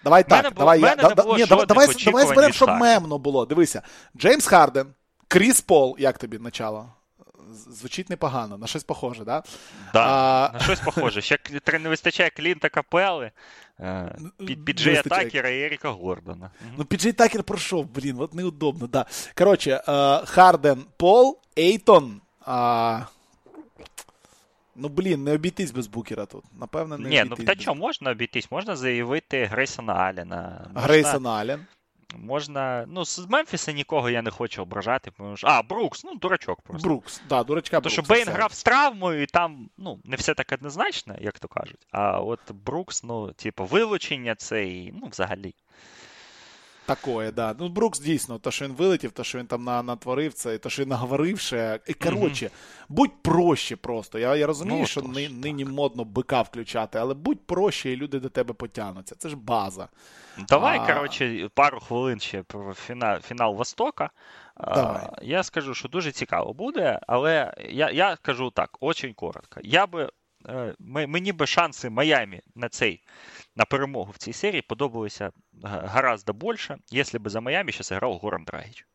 Давай 0.05 0.25
так, 0.29 0.43
було, 0.43 0.55
давай 0.59 0.81
я, 0.81 0.97
да, 0.97 1.09
ні, 1.09 1.15
давай, 1.15 1.67
давай, 1.67 1.89
давай 2.05 2.27
зберемо, 2.27 2.53
щоб 2.53 2.69
мемно 2.69 3.19
було. 3.19 3.47
Дивися, 3.47 3.83
Джеймс 4.17 4.47
Харден, 4.47 4.95
Кріс 5.29 5.61
Пол, 5.61 5.97
як 5.99 6.19
тобі 6.19 6.39
начало? 6.39 6.93
Звучить 7.51 8.11
непогано, 8.11 8.59
на 8.59 8.67
щось 8.67 8.85
похоже, 8.85 9.25
да? 9.25 9.43
Да, 9.93 10.05
а... 10.07 10.53
на 10.53 10.61
щось 10.61 10.81
похоже. 10.81 11.21
Ще 11.23 11.39
не 11.79 11.89
вистачає 11.89 12.31
Клінта 12.31 12.69
Капели, 12.69 13.31
е, 13.81 14.17
Піджея 14.65 15.03
Такера 15.03 15.49
і 15.49 15.63
Еріка 15.63 15.91
Гордона. 15.91 16.51
Ну, 16.79 16.85
Піджей 16.85 17.13
Такер 17.13 17.43
пройшов, 17.43 17.87
блін, 17.87 18.17
от 18.19 18.35
неудобно, 18.35 18.87
да. 18.87 19.07
Коротше, 19.35 19.83
е, 19.89 20.27
Харден, 20.27 20.85
Пол, 20.97 21.39
Ейтон. 21.59 22.21
А... 22.47 23.01
Ну, 24.77 24.89
блін, 24.89 25.25
не 25.25 25.33
обійтись 25.33 25.71
без 25.71 25.87
букера 25.87 26.27
тут. 26.27 26.45
Напевно, 26.61 26.99
не 26.99 27.09
Ні, 27.09 27.21
обійтись. 27.21 27.39
ну 27.39 27.45
та 27.45 27.55
без... 27.55 27.65
чого 27.65 27.75
можна 27.75 28.11
обійтись? 28.11 28.51
Можна 28.51 28.77
заявити 28.77 29.45
Грейсона 29.45 29.93
Аллена. 29.93 30.61
Можна... 30.67 30.81
Грейсон 30.81 31.27
Аллен. 31.27 31.67
Можна. 32.17 32.85
Ну, 32.89 33.05
з 33.05 33.27
Мемфіса 33.29 33.73
нікого 33.73 34.11
я 34.11 34.23
не 34.23 34.31
хочу 34.31 34.63
ображати. 34.63 35.11
Тому 35.17 35.37
що... 35.37 35.47
А, 35.47 35.63
Брукс, 35.63 36.05
ну, 36.05 36.15
дурачок 36.15 36.63
просто. 36.63 36.89
Брукс, 36.89 37.23
да, 37.29 37.43
дурачка 37.45 37.81
Тому 37.81 37.93
що 37.93 38.03
Бейн 38.03 38.29
грав 38.29 38.53
з 38.53 38.63
травмою, 38.63 39.23
і 39.23 39.27
там 39.27 39.71
ну, 39.79 39.99
не 40.05 40.17
все 40.17 40.35
так 40.35 40.53
однозначно, 40.53 41.17
як 41.21 41.39
то 41.39 41.49
кажуть. 41.49 41.87
А 41.91 42.21
от 42.21 42.41
Брукс, 42.65 43.03
ну, 43.05 43.33
типу, 43.33 43.65
вилучення 43.65 44.35
це 44.35 44.67
і, 44.67 44.93
ну, 44.93 45.07
взагалі. 45.07 45.55
Такое, 46.89 47.33
да. 47.33 47.55
Ну, 47.59 47.69
Брукс 47.69 48.01
дійсно, 48.01 48.39
то, 48.39 48.51
що 48.51 48.65
він 48.65 48.73
вилетів, 48.73 49.13
то, 49.13 49.25
що 49.25 49.39
він 49.39 49.47
там 49.47 49.65
на, 49.65 49.83
натворив 49.83 50.33
це, 50.33 50.59
то, 50.59 50.71
що 50.71 50.83
він 50.83 50.89
наговорив 50.89 51.39
ще. 51.39 51.81
І 51.87 51.95
коротше, 51.95 52.47
mm-hmm. 52.47 52.85
будь 52.89 53.23
проще 53.23 53.77
просто. 53.77 54.19
Я 54.19 54.37
я 54.37 54.47
розумію, 54.47 54.81
ну, 54.81 54.87
що 54.87 55.01
тож, 55.01 55.31
нині 55.31 55.65
модно 55.65 56.05
бика 56.05 56.43
включати, 56.43 56.99
але 56.99 57.15
будь 57.15 57.47
проще, 57.47 57.91
і 57.91 57.97
люди 57.97 58.21
до 58.21 58.29
тебе 58.29 58.55
потягнуться. 58.55 59.15
Це 59.15 59.29
ж 59.29 59.37
база. 59.37 59.89
Давай, 60.49 60.79
а... 60.79 60.87
коротше, 60.87 61.49
пару 61.55 61.81
хвилин 61.81 62.21
ще 62.21 62.43
про 62.43 62.75
фінал, 62.75 63.21
фінал 63.21 63.55
Востока. 63.55 64.11
Давай. 64.75 65.09
А, 65.13 65.19
я 65.23 65.43
скажу, 65.43 65.75
що 65.75 65.89
дуже 65.89 66.13
цікаво 66.13 66.53
буде, 66.53 67.01
але 67.07 67.55
я 67.69 67.91
я 67.91 68.17
кажу 68.23 68.51
так, 68.51 68.77
очень 68.81 69.15
коротко. 69.15 69.61
Я 69.63 69.87
би, 69.87 70.09
Мені 70.80 71.32
би 71.32 71.48
шанси 71.48 71.90
Майамі 71.90 72.42
на 72.56 72.70
цей 72.70 73.04
на 73.56 73.66
перемогу 73.66 74.12
в 74.12 74.18
цій 74.18 74.34
серії 74.34 74.62
подобалися 74.62 75.32
гораздо 75.64 76.34
більше, 76.34 76.78
якщо 76.92 77.20
б 77.20 77.30
за 77.30 77.42
Майами 77.42 77.72
сейчас 77.72 77.92
играл 77.92 78.18
Горан 78.18 78.44
Драгич. 78.44 78.88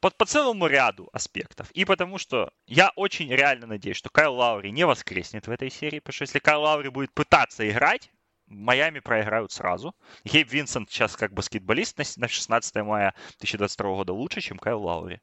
По, 0.00 0.10
по 0.10 0.24
целому 0.24 0.66
ряду 0.66 1.10
аспектов. 1.12 1.70
И 1.74 1.84
потому 1.84 2.18
что 2.18 2.52
я 2.66 2.90
очень 2.96 3.30
реально 3.30 3.66
надеюсь, 3.66 3.98
что 3.98 4.08
Кайл 4.08 4.34
Лаури 4.34 4.70
не 4.70 4.86
воскреснет 4.86 5.46
в 5.46 5.50
этой 5.50 5.70
серии, 5.70 5.98
потому 5.98 6.14
что 6.14 6.22
если 6.24 6.38
Кайл 6.38 6.62
Лаури 6.62 6.88
будет 6.88 7.12
пытаться 7.12 7.68
играть, 7.68 8.10
Майами 8.46 9.00
проиграют 9.00 9.52
сразу. 9.52 9.94
Гейб 10.24 10.50
Винсент 10.50 10.90
сейчас 10.90 11.16
как 11.16 11.34
баскетболист 11.34 11.98
на 12.16 12.28
16 12.28 12.76
мая 12.76 13.14
2022 13.40 13.94
года 13.94 14.12
лучше, 14.14 14.40
чем 14.40 14.58
Кайл 14.58 14.82
Лаури. 14.82 15.20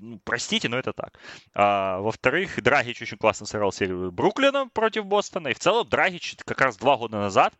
Ну, 0.00 0.20
простите, 0.24 0.68
но 0.68 0.78
это 0.78 0.92
так. 0.92 1.18
А, 1.54 1.98
во-вторых, 2.00 2.62
Драгич 2.62 3.02
очень 3.02 3.18
классно 3.18 3.46
сыграл 3.46 3.72
серию 3.72 4.12
Бруклина 4.12 4.68
против 4.68 5.06
Бостона. 5.06 5.48
И 5.48 5.54
в 5.54 5.58
целом 5.58 5.88
Драгич 5.88 6.36
как 6.44 6.60
раз 6.60 6.76
два 6.76 6.96
года 6.96 7.18
назад 7.18 7.54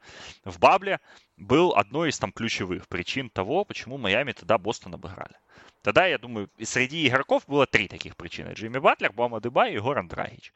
в 0.45 0.59
Бабле 0.59 1.01
был 1.37 1.75
одной 1.75 2.11
из 2.11 2.19
там 2.19 2.33
ключевых 2.33 2.89
причин 2.89 3.31
того, 3.31 3.65
почему 3.65 3.99
Майами 3.99 4.33
тогда 4.33 4.59
Бостон 4.59 4.95
обыграли. 4.95 5.37
Тогда, 5.83 6.07
я 6.07 6.19
думаю, 6.19 6.51
среди 6.63 7.07
игроков 7.07 7.45
было 7.47 7.67
три 7.67 7.89
таких 7.89 8.17
причины. 8.17 8.53
Джимми 8.53 8.79
Батлер, 8.79 9.13
Бома 9.13 9.41
Дебай 9.41 9.75
и 9.75 9.79
Горан 9.79 10.09
Драгич. 10.09 10.53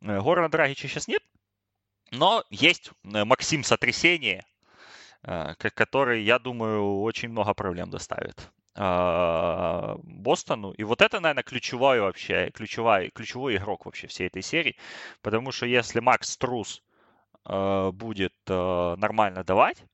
Э, 0.00 0.20
Горана 0.20 0.48
Драгича 0.48 0.88
сейчас 0.88 1.08
нет, 1.08 1.22
но 2.10 2.44
есть 2.50 2.90
э, 3.04 3.24
Максим 3.24 3.64
Сотрясение, 3.64 4.44
э, 5.22 5.54
который, 5.58 6.22
я 6.22 6.38
думаю, 6.38 7.02
очень 7.02 7.28
много 7.28 7.54
проблем 7.54 7.90
доставит 7.90 8.50
Бостону. 8.74 10.72
И 10.72 10.84
вот 10.84 11.02
это, 11.02 11.20
наверное, 11.20 11.42
ключевой 11.42 12.00
вообще, 12.00 12.50
ключевой, 12.50 13.10
ключевой 13.10 13.56
игрок 13.56 13.84
вообще 13.86 14.06
всей 14.06 14.28
этой 14.28 14.42
серии. 14.42 14.76
Потому 15.20 15.52
что 15.52 15.66
если 15.66 16.00
Макс 16.00 16.36
Трус 16.36 16.82
будет 17.44 18.34
нормально 18.46 19.44
давать, 19.44 19.84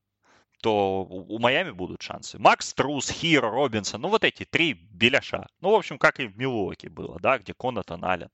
то 0.61 1.05
у 1.05 1.39
Майами 1.39 1.71
будут 1.71 2.03
шансы. 2.03 2.39
Макс 2.39 2.75
Трус, 2.75 3.11
Хиро, 3.11 3.51
Робинсон, 3.51 4.01
ну 4.01 4.09
вот 4.09 4.25
эти 4.25 4.45
три 4.45 4.73
беляша. 4.73 5.47
Ну, 5.61 5.71
в 5.71 5.75
общем, 5.75 5.99
как 5.99 6.19
и 6.19 6.27
в 6.27 6.37
Милуоке 6.37 6.89
было, 6.89 7.19
да, 7.21 7.39
где 7.39 7.55
Конатан 7.55 8.05
Аллен. 8.05 8.31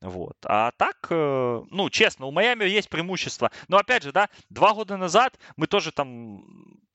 Вот. 0.00 0.36
А 0.44 0.70
так, 0.76 1.08
э, 1.10 1.62
ну, 1.70 1.90
честно, 1.90 2.26
у 2.26 2.30
Майами 2.30 2.64
есть 2.64 2.88
преимущество. 2.88 3.50
Но 3.68 3.78
опять 3.78 4.04
же, 4.04 4.12
да, 4.12 4.28
два 4.48 4.74
года 4.74 4.96
назад 4.96 5.38
мы 5.56 5.66
тоже 5.66 5.90
там 5.90 6.44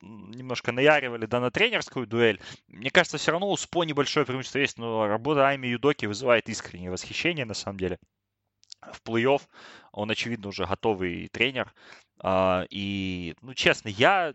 немножко 0.00 0.72
наяривали, 0.72 1.26
да, 1.26 1.40
на 1.40 1.50
тренерскую 1.50 2.06
дуэль. 2.06 2.40
Мне 2.68 2.90
кажется, 2.90 3.18
все 3.18 3.32
равно 3.32 3.50
у 3.50 3.56
СПО 3.56 3.84
небольшое 3.84 4.24
преимущество 4.24 4.58
есть, 4.58 4.78
но 4.78 5.06
работа 5.06 5.46
Айми 5.46 5.66
Юдоки 5.66 6.06
вызывает 6.06 6.48
искреннее 6.48 6.90
восхищение, 6.90 7.44
на 7.44 7.54
самом 7.54 7.78
деле. 7.78 7.98
В 8.80 9.00
плей-офф 9.08 9.42
он, 9.92 10.10
очевидно, 10.10 10.48
уже 10.48 10.66
готовый 10.66 11.28
тренер. 11.28 11.72
Uh, 12.22 12.66
и, 12.70 13.34
ну, 13.40 13.52
честно, 13.52 13.88
я 13.88 14.34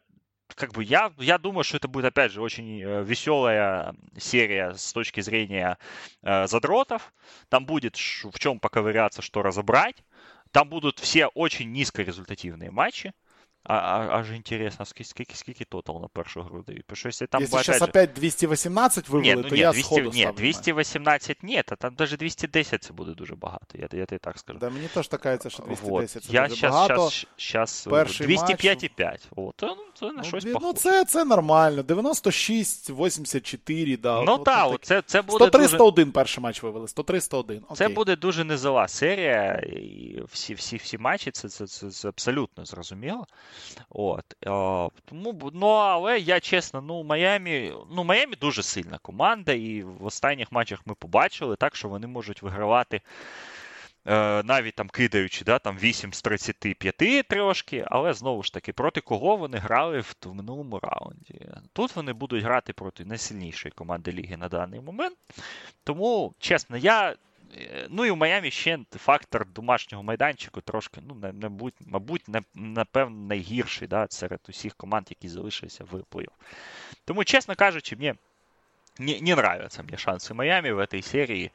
как 0.55 0.73
бы 0.73 0.83
я, 0.83 1.11
я 1.17 1.37
думаю, 1.37 1.63
что 1.63 1.77
это 1.77 1.87
будет, 1.87 2.05
опять 2.05 2.31
же, 2.31 2.41
очень 2.41 2.81
э, 2.81 3.03
веселая 3.03 3.95
серия 4.17 4.73
с 4.75 4.93
точки 4.93 5.21
зрения 5.21 5.77
э, 6.23 6.47
задротов. 6.47 7.13
Там 7.49 7.65
будет 7.65 7.95
в 7.95 8.39
чем 8.39 8.59
поковыряться, 8.59 9.21
что 9.21 9.41
разобрать. 9.41 10.03
Там 10.51 10.69
будут 10.69 10.99
все 10.99 11.27
очень 11.27 11.71
низкорезультативные 11.71 12.71
матчи. 12.71 13.13
А, 13.69 13.75
а, 13.75 14.19
аж 14.19 14.31
интересно, 14.31 14.85
скільки, 14.85 15.35
скільки 15.35 15.65
тотал 15.65 16.01
на 16.01 16.07
першу 16.07 16.41
гру 16.41 16.63
дають? 16.67 16.85
Потому 16.85 17.09
если 17.09 17.27
там 17.27 17.43
Если 17.43 17.57
сейчас 17.57 17.79
же... 17.79 17.85
опять 17.85 18.13
218 18.13 19.09
вивели, 19.09 19.35
ні, 19.35 19.41
ну, 19.41 19.49
то 19.49 19.55
я 19.55 19.71
200, 19.71 19.83
сходу 19.83 20.11
Ні, 20.13 20.29
218 20.37 21.43
ні, 21.43 21.57
а 21.67 21.75
там 21.75 21.95
даже 21.95 22.17
210 22.17 22.83
це 22.83 22.93
буде 22.93 23.11
дуже 23.11 23.35
багато, 23.35 23.77
я, 23.77 23.87
я 23.91 24.05
тобі 24.05 24.19
так 24.19 24.39
скажу. 24.39 24.59
Да, 24.59 24.69
мені 24.69 24.87
теж 24.87 25.07
так 25.07 25.21
кажеться, 25.21 25.49
що 25.49 25.63
210 25.63 26.15
вот. 26.15 26.23
це 26.23 26.33
я 26.33 26.43
дуже 26.43 26.55
щас, 26.55 26.71
багато. 26.71 27.09
Щас, 27.37 27.87
205,5. 27.87 29.17
От, 29.35 29.55
ну, 29.61 29.75
це 29.93 30.05
на 30.05 30.11
ну, 30.11 30.23
щось 30.23 30.45
ну, 30.45 30.53
похоже. 30.53 30.73
це, 30.73 31.05
це 31.05 31.25
нормально. 31.25 31.83
96, 31.83 32.89
84, 32.89 33.97
да. 33.97 34.21
Ну 34.21 34.33
от, 34.33 34.43
так, 34.43 34.71
от, 34.71 34.85
це, 34.85 35.01
це 35.05 35.21
буде 35.21 35.45
100-301 35.45 35.91
дуже... 35.93 36.11
перший 36.11 36.43
матч 36.43 36.63
вивели, 36.63 36.85
100-301. 36.85 37.75
Це 37.75 37.87
буде 37.87 38.15
дуже 38.15 38.43
низова 38.43 38.87
серія, 38.87 39.53
і 39.53 40.21
всі, 40.31 40.53
всі, 40.53 40.77
всі 40.77 40.97
матчі, 40.97 41.31
це, 41.31 41.49
це, 41.49 41.67
це, 41.67 41.91
це 41.91 42.07
абсолютно 42.07 42.65
зрозуміло. 42.65 43.27
От. 43.89 44.35
Тому, 45.05 45.51
ну, 45.53 45.67
але 45.67 46.19
я 46.19 46.39
чесно, 46.39 46.81
ну, 46.81 47.03
Майамі, 47.03 47.73
ну, 47.91 48.03
Майамі 48.03 48.35
дуже 48.35 48.63
сильна 48.63 48.97
команда, 48.97 49.53
і 49.53 49.83
в 49.83 50.05
останніх 50.05 50.51
матчах 50.51 50.81
ми 50.85 50.95
побачили 50.95 51.55
так, 51.55 51.75
що 51.75 51.89
вони 51.89 52.07
можуть 52.07 52.41
вигравати. 52.41 53.01
Навіть 54.43 54.75
там 54.75 54.89
кидаючи 54.89 55.45
да, 55.45 55.59
там 55.59 55.77
8 55.77 56.13
з 56.13 56.21
35 56.21 57.27
трошки, 57.27 57.85
але 57.87 58.13
знову 58.13 58.43
ж 58.43 58.53
таки, 58.53 58.73
проти 58.73 59.01
кого 59.01 59.35
вони 59.35 59.57
грали 59.57 59.99
в, 59.99 60.15
минулому 60.25 60.79
раунді. 60.79 61.49
Тут 61.73 61.95
вони 61.95 62.13
будуть 62.13 62.43
грати 62.43 62.73
проти 62.73 63.05
найсильнішої 63.05 63.71
команди 63.71 64.11
ліги 64.11 64.37
на 64.37 64.49
даний 64.49 64.81
момент. 64.81 65.17
Тому, 65.83 66.33
чесно, 66.39 66.77
я 66.77 67.15
Е, 67.26 67.26
ну 67.88 68.06
і 68.06 68.10
в 68.10 68.16
Майамі 68.16 68.50
ще 68.50 68.78
фактор 68.90 69.46
домашнього 69.46 70.02
майданчику 70.02 70.60
трошки, 70.60 71.00
ну, 71.08 71.32
мабуть, 71.42 71.74
мабуть, 71.80 72.24
напевно, 72.54 73.26
найгірший 73.26 73.88
да, 73.88 74.06
серед 74.10 74.40
усіх 74.48 74.74
команд, 74.74 75.06
які 75.10 75.28
залишилися 75.28 75.84
в 75.84 75.94
плей-офф. 75.94 76.32
Тому, 77.04 77.24
чесно 77.24 77.54
кажучи, 77.54 77.96
мені 77.96 78.14
не, 78.98 79.20
не 79.20 79.32
нравятся 79.32 79.82
мне 79.82 79.96
шансы 79.96 80.34
Майами 80.34 80.70
в 80.70 80.78
этой 80.78 81.02
серии. 81.02 81.50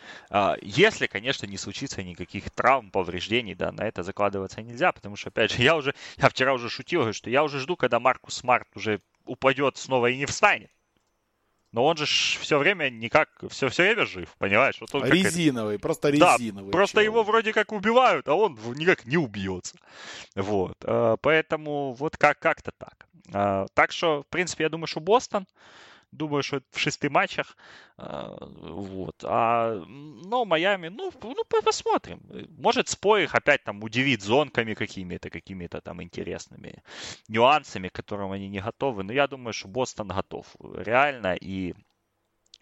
Если, 0.61 1.07
конечно, 1.07 1.48
не 1.48 1.57
случится 1.57 2.03
никаких 2.03 2.49
травм, 2.49 2.90
повреждений, 2.90 3.56
да, 3.56 3.72
на 3.72 3.82
это 3.82 4.03
закладываться 4.03 4.61
нельзя, 4.61 4.91
потому 4.91 5.15
что, 5.15 5.30
опять 5.30 5.52
же, 5.52 5.61
я 5.64 5.76
уже, 5.76 5.94
я 6.18 6.30
вчера 6.30 6.53
уже 6.53 6.69
шутил, 6.69 7.14
что 7.14 7.30
я 7.30 7.44
уже 7.44 7.60
жду, 7.60 7.76
когда 7.76 7.99
Маркус 7.99 8.36
Смарт 8.36 8.68
уже 8.76 9.02
упадет 9.26 9.78
снова 9.78 10.07
и 10.07 10.18
не 10.18 10.26
встанет 10.26 10.72
но 11.73 11.85
он 11.85 11.97
же 11.97 12.05
все 12.07 12.59
время 12.59 12.90
никак, 12.90 13.28
все, 13.51 13.69
все 13.69 13.82
время 13.85 14.07
жив, 14.07 14.28
понимаешь? 14.39 14.77
Вот 14.81 14.94
он 14.94 15.05
резиновый, 15.07 15.78
просто 15.78 16.11
резиновый. 16.11 16.70
Да, 16.70 16.73
просто 16.73 17.01
его 17.01 17.23
вроде 17.23 17.53
как 17.53 17.73
убивают, 17.73 18.28
а 18.28 18.35
он 18.35 18.59
никак 18.77 19.05
не 19.07 19.16
убьется. 19.16 19.77
Вот, 20.35 20.77
э, 20.82 21.16
поэтому 21.20 21.93
вот 21.94 22.16
как- 22.16 22.39
как-то 22.39 22.73
так. 22.77 23.07
Э, 23.32 23.66
так 23.74 23.93
что, 23.93 24.23
в 24.23 24.27
принципе, 24.27 24.65
я 24.65 24.69
думаю, 24.69 24.86
что 24.86 25.01
Бостон, 25.01 25.47
Думаю, 26.12 26.43
что 26.43 26.60
в 26.70 26.78
шести 26.78 27.09
матчах. 27.09 27.56
Вот. 27.97 29.16
А, 29.24 29.82
но 29.86 30.44
Майами, 30.44 30.89
ну, 30.89 31.10
ну, 31.22 31.44
посмотрим. 31.64 32.20
Может, 32.59 32.89
Спо 32.89 33.18
их 33.18 33.34
опять 33.34 33.64
там 33.64 33.82
удивит 33.82 34.22
зонками 34.22 34.74
какими-то, 34.74 35.30
какими-то 35.30 35.80
там 35.80 36.02
интересными 36.02 36.82
нюансами, 37.28 37.89
к 37.89 37.93
которым 37.93 38.32
они 38.32 38.48
не 38.48 38.60
готовы. 38.60 39.02
Но 39.05 39.12
я 39.12 39.26
думаю, 39.26 39.55
что 39.55 39.68
Бостон 39.68 40.09
готов 40.09 40.47
реально. 40.60 41.34
И 41.40 41.74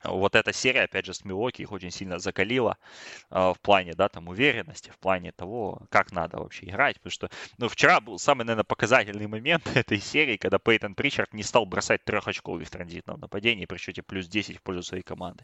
вот 0.07 0.35
эта 0.35 0.53
серия, 0.53 0.83
опять 0.83 1.05
же, 1.05 1.13
с 1.13 1.25
Милоки 1.25 1.61
их 1.61 1.71
очень 1.71 1.91
сильно 1.91 2.19
закалила 2.19 2.77
э, 3.31 3.53
в 3.53 3.59
плане, 3.61 3.93
да, 3.93 4.09
там, 4.09 4.27
уверенности, 4.27 4.89
в 4.89 4.97
плане 4.99 5.31
того, 5.31 5.81
как 5.89 6.11
надо 6.11 6.37
вообще 6.37 6.67
играть, 6.67 6.97
потому 6.97 7.11
что, 7.11 7.29
ну, 7.57 7.67
вчера 7.69 7.99
был 7.99 8.19
самый, 8.19 8.43
наверное, 8.43 8.63
показательный 8.63 9.27
момент 9.27 9.67
этой 9.75 9.99
серии, 9.99 10.37
когда 10.37 10.59
Пейтон 10.59 10.95
Причард 10.95 11.33
не 11.33 11.43
стал 11.43 11.65
бросать 11.65 12.03
трехочковый 12.03 12.65
в 12.65 12.69
транзитном 12.69 13.19
нападении 13.19 13.65
при 13.65 13.77
счете 13.77 14.01
плюс 14.01 14.27
10 14.27 14.57
в 14.57 14.61
пользу 14.61 14.83
своей 14.83 15.03
команды. 15.03 15.43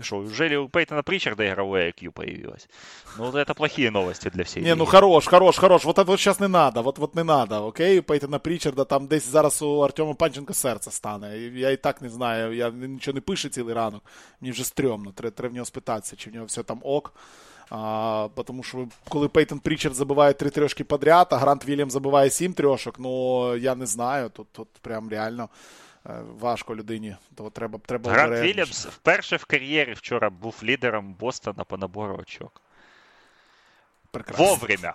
Что, 0.00 0.18
уже 0.18 0.56
у 0.56 0.68
Пейтона 0.68 1.02
Причарда 1.02 1.48
игровое 1.48 1.90
IQ 1.90 2.10
появилось? 2.10 2.68
Ну, 3.16 3.30
это 3.32 3.54
плохие 3.54 3.90
новости 3.90 4.30
для 4.30 4.44
всей 4.44 4.62
Не, 4.62 4.74
ну, 4.74 4.84
хорош, 4.84 5.26
хорош, 5.26 5.56
хорош, 5.56 5.84
вот 5.84 5.98
это 5.98 6.10
вот 6.10 6.20
сейчас 6.20 6.40
не 6.40 6.48
надо, 6.48 6.82
вот, 6.82 6.98
вот 6.98 7.14
не 7.14 7.24
надо, 7.24 7.66
окей, 7.66 8.00
Пейтона 8.00 8.38
Причарда 8.38 8.84
там 8.84 9.06
десь 9.06 9.24
зараз 9.24 9.62
у 9.62 9.82
Артема 9.82 10.14
Панченка 10.14 10.54
серце 10.54 10.90
стане, 10.90 11.38
я 11.38 11.70
і 11.70 11.76
так 11.76 12.02
не 12.02 12.08
знаю, 12.08 12.52
я 12.52 12.70
нічого 12.70 13.14
не 13.14 13.20
пишу 13.20 13.48
цілий 13.48 13.74
ранок, 13.74 13.93
ранок. 13.95 14.03
Мені 14.41 14.51
вже 14.51 14.63
стрьомно, 14.63 15.11
треба, 15.11 15.49
в 15.49 15.53
нього 15.53 15.65
спитатися, 15.65 16.15
чи 16.15 16.29
в 16.29 16.33
нього 16.33 16.45
все 16.45 16.63
там 16.63 16.79
ок. 16.83 17.13
А, 17.69 18.29
Тому 18.45 18.63
що 18.63 18.87
коли 19.09 19.27
Пейтон 19.27 19.59
Прічард 19.59 19.95
забиває 19.95 20.33
три 20.33 20.49
трьошки 20.49 20.83
подряд, 20.83 21.27
а 21.31 21.37
Грант 21.37 21.65
Вільям 21.65 21.91
забиває 21.91 22.29
сім 22.29 22.53
трьошок, 22.53 22.99
ну 22.99 23.55
я 23.55 23.75
не 23.75 23.85
знаю. 23.85 24.29
Тут 24.29 24.47
тут 24.51 24.67
прям 24.81 25.09
реально 25.09 25.49
е, 26.05 26.21
важко 26.39 26.75
людині. 26.75 27.15
То 27.35 27.49
треба 27.49 27.79
треба 27.85 28.11
Грант 28.11 28.39
Вільямс 28.39 28.85
вперше 28.85 29.37
в 29.37 29.45
кар'єрі 29.45 29.93
вчора 29.93 30.29
був 30.29 30.55
лідером 30.63 31.13
Бостона 31.13 31.63
по 31.63 31.77
набору 31.77 32.17
очок. 32.17 32.61
Прекрасно. 34.11 34.45
Вовремя. 34.45 34.93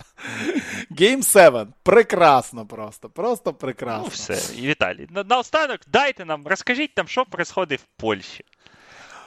Game 0.90 1.22
7. 1.22 1.72
Прекрасно 1.82 2.66
просто. 2.66 3.08
Просто 3.08 3.52
прекрасно. 3.52 4.02
Ну, 4.04 4.08
все. 4.08 4.56
І 4.56 4.66
Віталій, 4.66 5.06
на, 5.10 5.24
наостанок 5.24 5.80
дайте 5.86 6.24
нам, 6.24 6.46
розкажіть 6.46 6.94
там, 6.94 7.08
що 7.08 7.24
происходить 7.24 7.80
в 7.80 8.00
Польщі. 8.00 8.44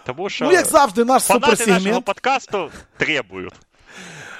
Тому 0.06 0.30
що 0.30 0.46
ну, 0.46 0.52
як 0.52 0.66
завжди, 0.66 1.06
наш 1.06 1.24
суперсегмент... 1.24 1.84
нашого 1.84 2.02
подкасту 2.02 2.72
требують. 2.98 3.54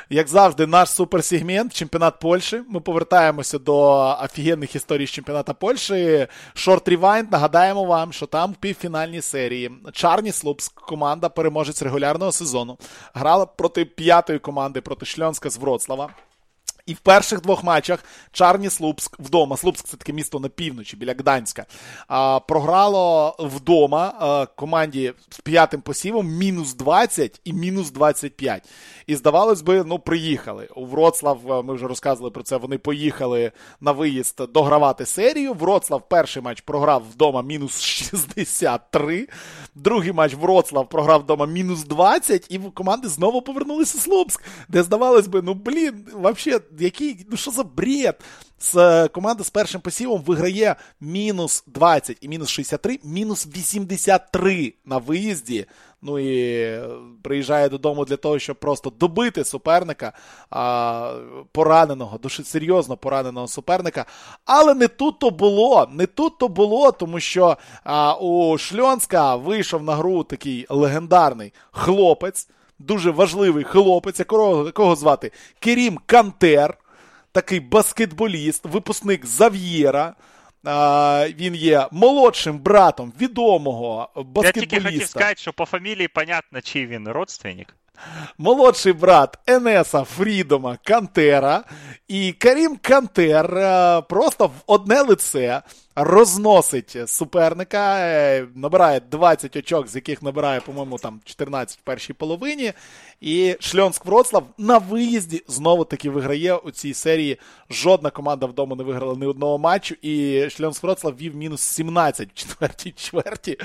Як 0.10 0.28
завжди, 0.28 0.68
наш 0.68 0.90
суперсегмент, 0.90 1.74
чемпіонат 1.74 2.20
Польщі. 2.20 2.62
Ми 2.70 2.80
повертаємося 2.80 3.60
до 3.60 3.78
офігенних 4.24 4.76
історій 4.76 5.08
з 5.08 5.10
чемпіоната 5.10 5.54
Польщі. 5.54 6.28
Шорт 6.54 6.88
Рівайнд. 6.88 7.32
Нагадаємо 7.32 7.84
вам, 7.84 8.14
що 8.14 8.26
там 8.26 8.52
в 8.52 8.56
півфінальній 8.56 9.22
серії 9.22 9.72
Чарні 9.94 10.32
Слупс, 10.32 10.68
команда 10.68 11.30
переможець 11.30 11.82
регулярного 11.82 12.32
сезону, 12.32 12.78
грала 13.14 13.46
проти 13.46 13.86
п'ятої 13.86 14.40
команди 14.40 14.82
проти 14.82 15.06
Шльонська 15.06 15.50
з 15.50 15.58
Вроцлава. 15.58 16.10
І 16.88 16.94
в 16.94 17.00
перших 17.00 17.42
двох 17.42 17.64
матчах 17.64 18.04
Чарні 18.32 18.70
Слупськ 18.70 19.20
вдома. 19.20 19.58
Слупськ 19.58 19.86
це 19.86 19.98
таке 19.98 20.14
місто 20.14 20.40
на 20.40 20.50
півночі 20.50 20.98
біля 20.98 21.14
Гданська. 21.14 21.66
А, 22.08 22.40
Програло 22.40 23.36
вдома 23.40 24.14
а, 24.20 24.46
команді 24.46 25.14
з 25.30 25.40
п'ятим 25.40 25.82
посівом 25.82 26.28
мінус 26.28 26.74
20 26.74 27.42
і 27.44 27.54
мінус 27.54 27.92
25. 27.92 28.70
І 29.08 29.16
здавалось 29.16 29.62
би, 29.62 29.84
ну 29.84 30.00
приїхали. 30.00 30.68
У 30.76 30.86
Вроцлав, 30.86 31.64
ми 31.66 31.74
вже 31.74 31.88
розказували 31.88 32.32
про 32.32 32.44
це. 32.44 32.58
Вони 32.58 32.78
поїхали 32.78 33.52
на 33.82 33.92
виїзд 33.92 34.42
догравати 34.54 35.06
серію. 35.06 35.54
Вроцлав 35.54 36.10
перший 36.10 36.44
матч 36.44 36.62
програв 36.62 37.04
вдома 37.14 37.42
мінус 37.42 37.82
63. 37.82 39.28
Другий 39.76 40.12
матч 40.12 40.34
Вроцлав 40.34 40.90
програв 40.90 41.22
вдома 41.22 41.46
мінус 41.46 41.84
20, 41.84 42.52
і 42.52 42.60
команди 42.60 43.08
знову 43.08 43.42
повернулися 43.42 43.98
в 43.98 44.02
Слупськ, 44.02 44.44
де 44.68 44.84
здавалось 44.84 45.28
би, 45.28 45.42
ну 45.42 45.54
блін, 45.54 46.06
взагалі, 46.14 46.62
який, 46.80 47.26
ну 47.32 47.38
що 47.38 47.52
за 47.52 47.64
бред? 47.64 48.20
З 48.60 48.76
е, 48.76 49.08
команда 49.08 49.44
з 49.44 49.50
першим 49.50 49.82
посівом 49.82 50.22
виграє 50.22 50.76
мінус 51.02 51.64
20 51.68 52.18
і 52.22 52.28
мінус 52.28 52.50
63, 52.50 53.00
мінус 53.04 53.48
83 53.56 54.74
на 54.86 54.98
виїзді. 54.98 55.66
Ну 56.02 56.20
і 56.20 56.80
приїжджає 57.24 57.70
додому 57.70 58.06
для 58.06 58.18
того, 58.18 58.40
щоб 58.40 58.60
просто 58.60 58.90
добити 58.90 59.44
суперника 59.44 60.14
а, 60.50 61.14
пораненого, 61.52 62.18
дуже 62.18 62.44
серйозно 62.44 62.98
пораненого 62.98 63.48
суперника. 63.48 64.06
Але 64.46 64.74
не 64.74 64.88
тут 64.88 65.20
то 65.20 65.30
було. 65.30 65.88
Не 65.92 66.06
тут 66.06 66.38
то 66.38 66.48
було, 66.48 66.92
тому 66.92 67.20
що 67.20 67.58
а, 67.84 68.14
у 68.14 68.58
Шльонська 68.58 69.36
вийшов 69.36 69.84
на 69.84 69.96
гру 69.96 70.24
такий 70.24 70.66
легендарний 70.70 71.54
хлопець, 71.72 72.50
дуже 72.80 73.12
важливий 73.12 73.64
хлопець, 73.64 74.20
якого, 74.20 74.66
якого 74.66 74.96
звати 74.96 75.32
Керім 75.60 76.00
Кантер 76.06 76.78
такий 77.32 77.60
баскетболіст, 77.60 78.66
випускник 78.66 79.26
Зав'єра. 79.26 80.16
Він 81.38 81.56
є 81.56 81.88
молодшим 81.92 82.60
братом 82.60 83.14
відомого 83.22 84.10
баскетболіста. 84.16 84.48
Я 84.48 84.52
тільки 84.52 84.82
хотів 84.82 85.08
сказати, 85.08 85.36
що 85.38 85.54
по 85.54 85.66
фамілії 85.66 86.08
понятно, 86.08 86.62
чий 86.62 86.88
він 86.88 87.08
родственник. 87.08 87.76
Молодший 88.38 88.94
брат 88.94 89.40
Енеса 89.48 90.04
Фрідома 90.04 90.78
Кантера. 90.84 91.64
І 92.08 92.32
Карім 92.32 92.78
Кантер 92.82 93.48
просто 94.10 94.48
в 94.48 94.54
одне 94.68 95.02
лице 95.02 95.62
розносить 96.00 96.98
суперника, 97.06 98.00
е, 98.00 98.48
набирає 98.56 99.00
20 99.00 99.56
очок, 99.56 99.88
з 99.88 99.96
яких 99.96 100.24
набирає, 100.24 100.62
по-моєму, 100.62 100.98
там 100.98 101.20
14 101.26 101.80
в 101.80 101.82
першій 101.82 102.14
половині. 102.14 102.74
І 103.22 103.56
Шльонськ 103.60 104.06
Вроцлав 104.06 104.48
на 104.58 104.78
виїзді 104.78 105.44
знову 105.48 105.86
таки 105.86 106.10
виграє 106.10 106.56
у 106.56 106.72
цій 106.72 106.94
серії. 106.94 107.38
Жодна 107.70 108.10
команда 108.10 108.46
вдома 108.46 108.76
не 108.76 108.84
виграла 108.84 109.16
ні 109.16 109.26
одного 109.26 109.58
матчу. 109.58 109.96
І 110.02 110.48
Шльонськ 110.50 110.84
Вроцлав 110.84 111.18
вів 111.18 111.36
мінус 111.36 111.62
17 111.62 112.30
в 112.30 112.34
четвертій 112.34 112.92
чверті. 112.92 113.58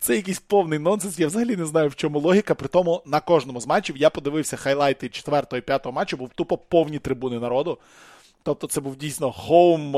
Це 0.00 0.16
якийсь 0.16 0.38
повний 0.40 0.78
нонсенс. 0.78 1.18
Я 1.18 1.26
взагалі 1.26 1.56
не 1.56 1.66
знаю, 1.66 1.88
в 1.88 1.96
чому 1.96 2.20
логіка. 2.20 2.54
При 2.54 2.68
тому 2.68 3.02
на 3.06 3.20
кожному 3.20 3.60
з 3.60 3.66
матчів 3.66 3.96
я 3.96 4.10
подивився 4.10 4.56
хайлайти 4.56 5.08
четвертого 5.08 5.58
і 5.58 5.62
п'ятого 5.62 5.92
матчу, 5.92 6.16
був 6.16 6.30
тупо 6.34 6.58
повні 6.58 6.98
трибуни 6.98 7.38
народу. 7.38 7.78
Тобто 8.46 8.66
це 8.66 8.80
був 8.80 8.96
дійсно 8.96 9.28
home, 9.48 9.92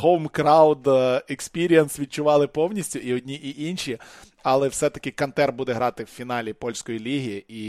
home 0.00 0.30
crowd 0.30 0.82
experience, 1.30 2.00
відчували 2.00 2.46
повністю 2.46 2.98
і 2.98 3.14
одні, 3.14 3.34
і 3.34 3.64
інші. 3.64 3.98
Але 4.42 4.68
все-таки 4.68 5.10
Кантер 5.10 5.52
буде 5.52 5.72
грати 5.72 6.04
в 6.04 6.06
фіналі 6.06 6.52
польської 6.52 6.98
ліги. 6.98 7.44
І 7.48 7.62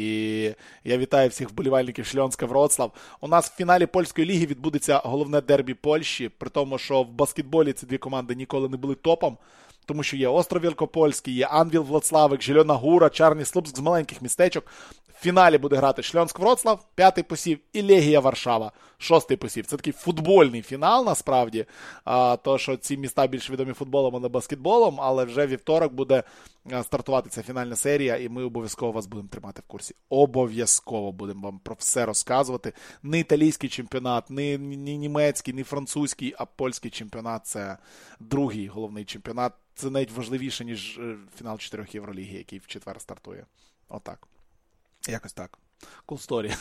я 0.84 0.98
вітаю 0.98 1.30
всіх 1.30 1.50
вболівальників 1.50 2.06
Шльонська 2.06 2.46
Вроцлав. 2.46 2.92
У 3.22 3.28
нас 3.28 3.50
в 3.50 3.56
фіналі 3.56 3.86
польської 3.86 4.28
ліги 4.28 4.46
відбудеться 4.46 5.02
головне 5.04 5.42
дербі 5.42 5.74
Польщі, 5.74 6.30
при 6.38 6.50
тому, 6.50 6.78
що 6.78 7.04
в 7.04 7.10
баскетболі 7.10 7.74
ці 7.74 7.86
дві 7.86 7.98
команди 7.98 8.36
ніколи 8.36 8.70
не 8.70 8.78
були 8.78 8.96
топом. 8.96 9.38
Тому 9.86 10.04
що 10.04 10.18
є 10.18 10.28
Остров 10.28 10.64
Вілкопольський, 10.64 11.34
є 11.34 11.46
Анвіл 11.46 11.82
Влацлавик, 11.82 12.42
Жильона 12.42 12.74
Гура, 12.74 13.10
Чарний 13.10 13.46
Слупськ 13.46 13.78
з 13.78 13.80
маленьких 13.80 14.22
містечок. 14.22 14.66
Фіналі 15.22 15.58
буде 15.58 15.76
грати 15.76 16.04
Шльонськ 16.04 16.40
Вроцлав, 16.40 16.86
п'ятий 16.96 17.24
посів, 17.24 17.60
і 17.74 17.82
Легія 17.82 18.20
Варшава, 18.20 18.72
шостий 18.98 19.38
посів. 19.38 19.66
Це 19.66 19.78
такий 19.78 19.94
футбольний 19.94 20.62
фінал, 20.62 21.06
насправді. 21.06 21.66
А, 22.04 22.38
То, 22.44 22.58
що 22.58 22.78
ці 22.78 22.98
міста 22.98 23.28
більш 23.28 23.50
відомі 23.50 23.74
футболом, 23.74 24.16
а 24.16 24.20
не 24.20 24.28
баскетболом, 24.28 25.02
але 25.02 25.26
вже 25.26 25.48
вівторок 25.48 25.94
буде 25.94 26.24
стартувати 26.84 27.30
ця 27.30 27.42
фінальна 27.44 27.76
серія, 27.76 28.18
і 28.18 28.30
ми 28.30 28.44
обов'язково 28.44 28.92
вас 28.92 29.06
будемо 29.06 29.30
тримати 29.30 29.62
в 29.62 29.68
курсі. 29.68 29.96
Обов'язково 30.10 31.12
будемо 31.12 31.42
вам 31.42 31.60
про 31.60 31.76
все 31.80 32.06
розказувати. 32.06 32.74
Не 33.04 33.20
італійський 33.20 33.70
чемпіонат, 33.70 34.30
не, 34.30 34.58
не 34.58 34.98
німецький, 34.98 35.54
не 35.54 35.64
французький, 35.64 36.36
а 36.38 36.46
польський 36.46 36.92
чемпіонат 36.92 37.46
це 37.46 37.78
другий 38.20 38.68
головний 38.68 39.06
чемпіонат. 39.06 39.54
Це 39.76 39.90
навіть 39.90 40.12
важливіше, 40.12 40.66
ніж 40.66 40.98
е, 40.98 41.16
фінал 41.38 41.58
чотирьох 41.58 41.96
Євроліги, 41.96 42.38
який 42.38 42.60
в 42.60 42.68
четвер 42.68 43.02
стартує. 43.02 43.46
Отак. 43.90 44.28
Якось 45.09 45.33
так. 45.33 45.59
Cool 46.07 46.29
story. 46.29 46.57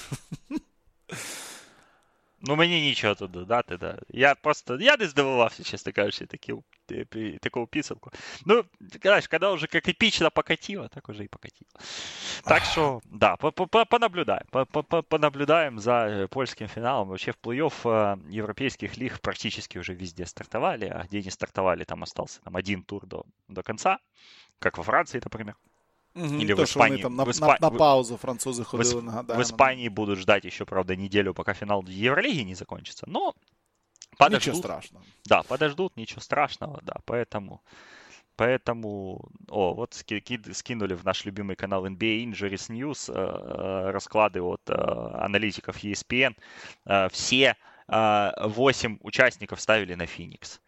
Ну, 2.45 2.56
мені 2.56 2.82
нічого 2.82 3.15
тут 3.15 3.32
додати, 3.32 3.78
да. 3.78 3.99
Я 4.10 4.36
просто. 4.36 4.78
Я 4.80 4.98
не 4.98 5.07
здивувався, 5.07 5.64
чесно 5.64 5.91
кажучи, 5.91 6.26
такі, 6.26 6.53
такого 7.41 7.68
підсумку. 7.68 8.11
Ну, 8.45 8.64
знаєш, 9.03 9.28
коли 9.28 9.56
вже 9.56 9.68
як 9.74 9.88
епічно 9.88 10.32
покатило, 10.32 10.88
так 10.88 11.10
уже 11.10 11.24
і 11.24 11.28
покатило. 11.28 11.72
Так 12.44 12.64
що, 12.64 13.02
да, 13.06 13.36
понаблюдаємо. 13.90 14.65
Понаблюдаем 15.10 15.80
за 15.80 15.91
э, 15.91 16.28
польским 16.28 16.68
финалом. 16.68 17.07
Вообще 17.07 17.32
в 17.32 17.38
плей-офф 17.44 17.74
э, 17.84 18.18
европейских 18.38 18.98
лиг 18.98 19.20
практически 19.20 19.80
уже 19.80 19.94
везде 19.94 20.26
стартовали, 20.26 20.86
а 20.86 21.03
где 21.03 21.22
не 21.22 21.32
стартовали, 21.32 21.84
там 21.84 22.03
остался 22.03 22.41
там, 22.41 22.56
один 22.56 22.84
тур 22.84 23.07
до, 23.07 23.26
до 23.48 23.64
конца, 23.64 23.99
как 24.60 24.78
во 24.78 24.84
Франции, 24.84 25.22
например. 25.24 25.56
Угу, 26.19 26.35
Или 26.35 26.55
то, 26.55 26.62
в 26.62 26.65
Испании. 26.65 26.90
Вони 26.90 27.03
там 27.03 27.16
на, 27.16 27.24
в 27.24 27.31
Испа... 27.31 27.57
на, 27.61 27.70
на 27.70 27.78
паузу 27.78 28.16
французы 28.16 28.65
ходили, 28.65 28.95
в, 28.95 29.03
нагадаю. 29.03 29.39
В 29.39 29.43
Испании 29.43 29.89
будут 29.89 30.19
ждать 30.19 30.45
еще, 30.45 30.65
правда, 30.65 30.97
неделю, 30.97 31.32
пока 31.35 31.55
финал 31.55 31.85
Евролиги 31.86 32.40
не 32.40 32.55
закончится. 32.55 33.05
Но 33.09 33.35
подождут. 34.19 34.47
Ничего 34.47 34.57
страшного. 34.57 35.05
Да, 35.24 35.43
подождут, 35.43 35.97
ничего 35.97 36.20
страшного, 36.20 36.81
да, 36.82 36.95
поэтому... 37.05 37.62
Поэтому, 38.36 39.28
о, 39.49 39.74
вот 39.74 39.95
скинули 39.95 40.95
в 40.95 41.05
наш 41.05 41.24
любимый 41.24 41.57
канал 41.57 41.85
NBA 41.86 42.24
Injuries 42.24 42.70
News 42.70 43.12
э, 43.12 43.90
расклады 43.90 44.40
от 44.40 44.61
э, 44.69 44.74
аналитиков 44.74 45.82
ESPN. 45.82 46.36
Э, 46.86 47.09
все 47.09 47.57
8 47.89 48.99
участников 49.01 49.61
ставили 49.61 49.95
на 49.95 50.07
Феникс. 50.07 50.61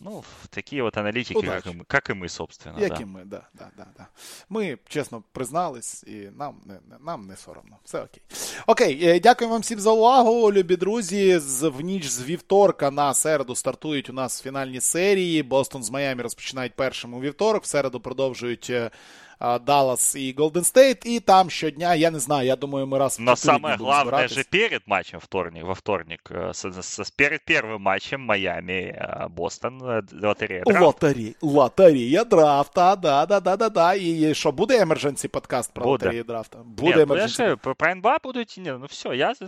Ну, 0.00 0.24
такі 0.50 0.82
от 0.82 0.98
аналітики, 0.98 1.46
як 1.46 1.66
і, 1.66 1.68
ми, 1.68 1.84
як 1.92 2.10
і 2.10 2.14
ми, 2.14 2.28
собственно. 2.28 2.80
Як 2.80 2.94
да. 2.94 3.02
і 3.02 3.04
ми, 3.04 3.24
да, 3.24 3.42
да, 3.54 3.70
да, 3.76 3.86
да. 3.96 4.06
Ми 4.48 4.78
чесно 4.88 5.22
признались, 5.32 6.02
і 6.02 6.30
нам 6.38 6.60
не, 6.66 6.78
нам 7.00 7.26
не 7.26 7.36
соромно. 7.36 7.76
Все 7.84 7.98
окей. 8.00 8.22
Окей, 8.66 9.08
е, 9.08 9.20
дякую 9.20 9.50
вам 9.50 9.60
всім 9.60 9.80
за 9.80 9.90
увагу, 9.90 10.52
любі 10.52 10.76
друзі. 10.76 11.38
З, 11.38 11.68
в 11.68 11.80
ніч 11.80 12.06
з 12.06 12.22
вівторка 12.22 12.90
на 12.90 13.14
середу 13.14 13.54
стартують 13.54 14.10
у 14.10 14.12
нас 14.12 14.42
фінальні 14.42 14.80
серії. 14.80 15.42
Бостон 15.42 15.82
з 15.82 15.90
Майами 15.90 16.22
розпочинають 16.22 16.74
першим 16.74 17.14
у 17.14 17.20
вівторок. 17.20 17.62
В 17.62 17.66
середу 17.66 18.00
продовжують 18.00 18.66
е, 18.70 18.90
Даллас 19.39 20.15
и 20.15 20.33
Голден 20.33 20.65
Стейт, 20.65 21.05
и 21.05 21.21
там 21.21 21.49
щодня, 21.49 21.93
я 21.93 22.11
не 22.11 22.19
знаю, 22.19 22.45
я 22.45 22.55
думаю, 22.57 22.85
мы 22.87 22.97
раз 22.97 23.17
в 23.17 23.21
Но 23.21 23.37
самое 23.37 23.77
главное 23.77 24.27
же 24.27 24.43
перед 24.43 24.85
матчем 24.85 25.19
вторник, 25.21 25.63
во 25.63 25.75
вторник, 25.75 26.21
э, 26.29 26.51
с, 26.53 26.65
с, 26.65 27.11
перед 27.11 27.45
первым 27.45 27.81
матчем 27.81 28.19
Майами, 28.19 28.93
э, 28.93 29.29
Бостон, 29.29 29.81
э, 29.81 30.01
лотерея 30.11 30.63
драфта. 30.65 30.85
Лотерея, 30.85 31.33
лотерея 31.41 32.25
драфта, 32.25 32.97
да, 32.97 33.25
да, 33.25 33.39
да, 33.39 33.55
да, 33.55 33.69
да. 33.69 33.93
І 33.93 34.33
що, 34.33 34.51
буде 34.51 34.81
емердженсі 34.81 35.27
подкаст 35.27 35.73
про 35.73 35.83
буде. 35.83 35.91
лотерею 36.05 36.23
драфта? 36.23 36.59
Буде 36.65 37.01
емердженсі. 37.01 37.55
Про 37.61 37.75
НБА 37.81 38.17
будуть, 38.23 38.55
ні, 38.57 38.71
ну 38.79 38.85
все, 38.89 39.15
я, 39.15 39.31
все. 39.31 39.47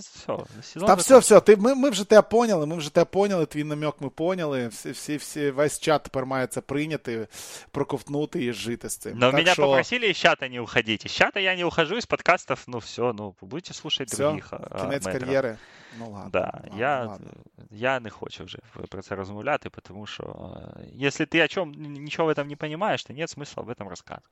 Сезон 0.64 0.88
Та 0.88 0.94
все, 0.94 1.20
все, 1.20 1.40
ти, 1.40 1.56
ми, 1.56 1.76
ми 1.76 1.90
вже 1.90 2.06
тебе 2.06 2.22
поняли, 2.22 2.66
ми 2.66 2.78
вже 2.78 2.94
тебе 2.94 3.06
поняли, 3.06 3.46
твій 3.46 3.64
намек 3.64 3.96
ми 4.00 4.10
поняли, 4.10 4.68
всі, 4.68 4.92
всі, 4.92 5.18
всі, 5.18 5.52
весь 5.52 5.80
чат 5.80 6.04
тепер 6.04 6.26
має 6.26 6.48
це 6.48 6.62
прийняти, 6.62 7.28
проковтнути 7.72 8.46
і 8.46 8.54
жити 8.54 8.90
з 8.90 8.98
цим. 8.98 9.18
Но 9.18 9.26
так, 9.26 9.34
мене 9.34 9.54
що 9.54 9.75
попросили 9.76 10.08
из 10.08 10.18
чата 10.18 10.50
не 10.50 10.60
уходить. 10.60 11.06
Из 11.06 11.12
чата 11.12 11.40
я 11.40 11.56
не 11.56 11.64
ухожу, 11.64 11.98
из 11.98 12.06
подкастов, 12.06 12.64
ну 12.68 12.80
все, 12.80 13.14
ну 13.14 13.36
будете 13.42 13.74
слушать 13.74 14.10
все, 14.10 14.18
других. 14.18 14.54
Кінець 14.82 15.06
кар'єри. 15.06 15.58
Ну 16.00 16.12
ладно. 16.12 16.30
Да, 16.30 16.52
ладно, 16.54 16.78
я 16.78 17.04
ладно. 17.04 17.32
я 17.70 18.00
не 18.00 18.10
хочу 18.10 18.44
вже 18.44 18.58
про 18.90 19.02
це 19.02 19.16
розмовляти, 19.16 19.70
тому 19.70 20.06
що 20.06 20.58
якщо 20.94 21.26
ти 21.26 21.44
о 21.44 21.48
чем 21.48 21.72
ничего 21.72 22.28
в 22.28 22.30
этом 22.30 22.48
не 22.48 22.56
понимаешь, 22.56 23.04
то 23.04 23.14
нет 23.14 23.30
смысла 23.30 23.64
об 23.64 23.70
этом 23.70 23.90
рассказывать. 23.90 24.24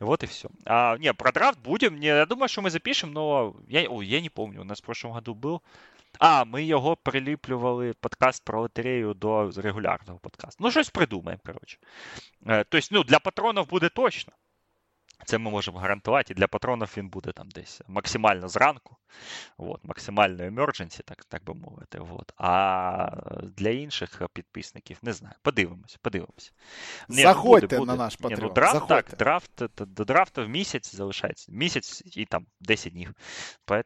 Вот 0.00 0.22
и 0.22 0.26
все. 0.26 0.48
А, 0.64 0.96
не, 0.98 1.12
про 1.12 1.32
драфт 1.32 1.58
будем. 1.60 1.98
Не, 1.98 2.06
я 2.06 2.26
думаю, 2.26 2.48
что 2.48 2.62
мы 2.62 2.70
запишем, 2.70 3.12
но 3.12 3.54
я, 3.68 3.88
о, 3.88 4.02
я 4.02 4.20
не 4.20 4.30
помню, 4.30 4.60
у 4.60 4.64
нас 4.64 4.80
в 4.80 4.84
прошлом 4.84 5.12
году 5.12 5.34
был. 5.34 5.60
А, 6.18 6.44
ми 6.44 6.64
його 6.64 6.96
приліплювали 6.96 7.92
подкаст 7.92 8.44
про 8.44 8.60
лотерею 8.60 9.14
до 9.14 9.50
регулярного 9.56 10.18
подкасту. 10.18 10.64
Ну, 10.64 10.70
щось 10.70 10.90
придумаємо, 10.90 11.42
коротше. 11.46 11.78
Тобто, 12.46 12.88
ну, 12.90 13.04
для 13.04 13.18
патронів 13.18 13.68
буде 13.68 13.88
точно. 13.88 14.32
Це 15.25 15.37
ми 15.37 15.51
можемо 15.51 15.79
гарантувати. 15.79 16.33
І 16.33 16.35
для 16.35 16.47
патронів 16.47 16.93
він 16.97 17.09
буде 17.09 17.31
там 17.31 17.49
десь 17.49 17.81
максимально 17.87 18.47
зранку, 18.47 18.97
от, 19.57 19.83
максимально 19.83 20.43
emergency, 20.43 21.01
так 21.05 21.25
так 21.25 21.43
би 21.43 21.53
мовити. 21.53 21.99
От. 21.99 22.33
А 22.37 23.09
для 23.57 23.69
інших 23.69 24.21
підписників 24.33 24.97
не 25.01 25.13
знаю. 25.13 25.35
Подивимось, 25.41 25.97
подивимось. 26.01 26.53
Ні, 27.09 27.21
Заходьте 27.21 27.67
буде, 27.67 27.79
буде. 27.79 27.91
на 27.91 27.97
наш 27.97 28.15
патрон. 28.15 28.39
ну, 28.41 28.49
драфт, 28.49 28.87
так, 28.87 29.15
драфт, 29.17 29.63
до 29.77 30.05
драфту 30.05 30.45
в 30.45 30.49
місяць 30.49 30.95
залишається. 30.95 31.51
Місяць 31.51 32.03
і 32.17 32.25
там 32.25 32.45
10 32.61 32.93
днів. 32.93 33.13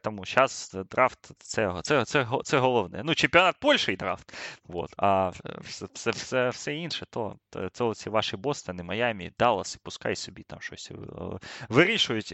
Тому 0.02 0.24
зараз 0.26 0.76
драфт 0.90 1.30
це 1.38 1.82
це, 1.82 2.04
це, 2.04 2.26
це 2.44 2.58
головне. 2.58 3.02
Ну, 3.04 3.14
чемпіонат 3.14 3.56
Польщі 3.60 3.92
і 3.92 3.96
драфт. 3.96 4.34
От. 4.68 4.94
А 4.96 5.32
все 5.60 5.86
все, 5.94 6.10
все, 6.10 6.48
все 6.48 6.74
інше, 6.74 7.06
то, 7.10 7.36
то, 7.50 7.68
то 7.68 7.94
ці 7.94 8.10
ваші 8.10 8.36
Бостони, 8.36 8.82
Майамі, 8.82 9.32
Даллас, 9.38 9.74
і 9.74 9.78
пускай 9.82 10.16
собі 10.16 10.42
там 10.42 10.60
щось 10.60 10.90
вирішують. 11.68 12.32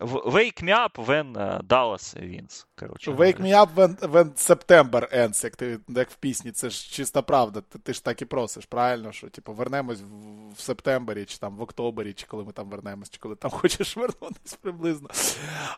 Wake 0.00 0.64
me 0.64 0.86
up 0.86 1.06
when 1.06 1.32
Dallas 1.66 2.16
wins. 2.16 2.66
Коротше, 2.78 3.10
Wake 3.10 3.40
me 3.40 3.52
up 3.64 3.74
when, 3.74 3.98
when 3.98 4.32
September 4.34 5.16
ends, 5.16 5.44
як 5.44 5.56
ти 5.56 5.78
як 5.88 6.10
в 6.10 6.16
пісні, 6.16 6.52
це 6.52 6.70
ж 6.70 6.90
чиста 6.90 7.22
правда. 7.22 7.60
Ти, 7.60 7.78
ти 7.78 7.92
ж 7.92 8.04
так 8.04 8.22
і 8.22 8.24
просиш, 8.24 8.66
правильно? 8.66 9.12
Що 9.12 9.28
типу, 9.28 9.52
вернемось 9.52 10.00
в, 10.00 10.52
в 10.56 10.60
септембері, 10.60 11.24
чи 11.24 11.38
там 11.38 11.56
в 11.56 11.62
октобері, 11.62 12.12
чи 12.12 12.26
коли 12.26 12.44
ми 12.44 12.52
там 12.52 12.68
вернемось, 12.68 13.10
чи 13.10 13.18
коли 13.18 13.34
там 13.34 13.50
хочеш 13.60 13.96
вернутися 13.96 14.56
приблизно. 14.60 15.08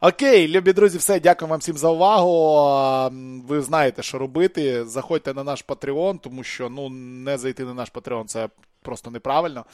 Окей, 0.00 0.48
любі 0.48 0.72
друзі, 0.72 0.98
все. 0.98 1.20
Дякую 1.20 1.48
вам 1.48 1.60
всім 1.60 1.76
за 1.76 1.90
увагу. 1.90 3.10
Ви 3.46 3.62
знаєте, 3.62 4.02
що 4.02 4.18
робити. 4.18 4.84
Заходьте 4.84 5.34
на 5.34 5.44
наш 5.44 5.64
Patreon, 5.64 6.18
тому 6.18 6.42
що 6.44 6.68
ну, 6.68 6.88
не 6.88 7.38
зайти 7.38 7.64
на 7.64 7.74
наш 7.74 7.92
Patreon 7.92 8.24
це 8.24 8.48
просто 8.88 9.10
неправильно 9.10 9.64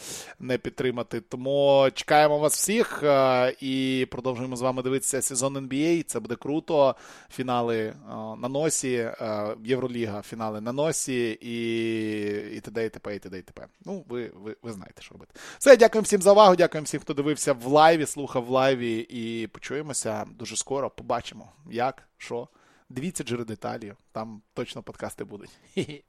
не 0.40 0.58
підтримати. 0.58 1.20
Тому 1.20 1.88
чекаємо 1.94 2.38
вас 2.38 2.54
всіх 2.54 3.02
е, 3.02 3.54
і 3.60 4.06
продовжуємо 4.10 4.56
з 4.56 4.60
вами 4.60 4.82
дивитися 4.82 5.22
сезон 5.22 5.56
NBA. 5.58 6.02
Це 6.02 6.20
буде 6.20 6.36
круто. 6.36 6.96
Фінали 7.30 7.78
е, 7.78 7.94
на 8.38 8.48
носі, 8.48 8.94
е, 8.94 9.56
Євроліга, 9.64 10.22
фінали 10.22 10.60
на 10.60 10.72
носі 10.72 11.38
і 11.40 12.56
і 12.56 12.60
т.д. 12.60 12.86
і 12.86 12.88
т.п. 12.88 13.16
і 13.16 13.18
т.д. 13.18 13.38
і 13.38 13.42
т.п. 13.42 13.66
Ну, 13.84 14.04
ви, 14.08 14.30
ви, 14.34 14.56
ви 14.62 14.72
знаєте, 14.72 15.02
що 15.02 15.12
робити. 15.12 15.34
Все, 15.58 15.76
дякуємо 15.76 16.04
всім 16.04 16.22
за 16.22 16.32
увагу. 16.32 16.56
Дякуємо 16.56 16.84
всім, 16.84 17.00
хто 17.00 17.14
дивився 17.14 17.52
в 17.52 17.66
лайві, 17.66 18.06
слухав 18.06 18.44
в 18.44 18.50
лайві. 18.50 18.98
І 18.98 19.46
почуємося 19.46 20.24
дуже 20.38 20.56
скоро. 20.56 20.90
Побачимо, 20.90 21.52
як, 21.70 22.02
що. 22.18 22.48
Дивіться 22.88 23.24
джири 23.24 23.44
деталі, 23.44 23.94
там 24.12 24.42
точно 24.54 24.82
подкасти 24.82 25.24
будуть. 25.24 25.50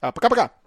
Пока-пока! 0.00 0.59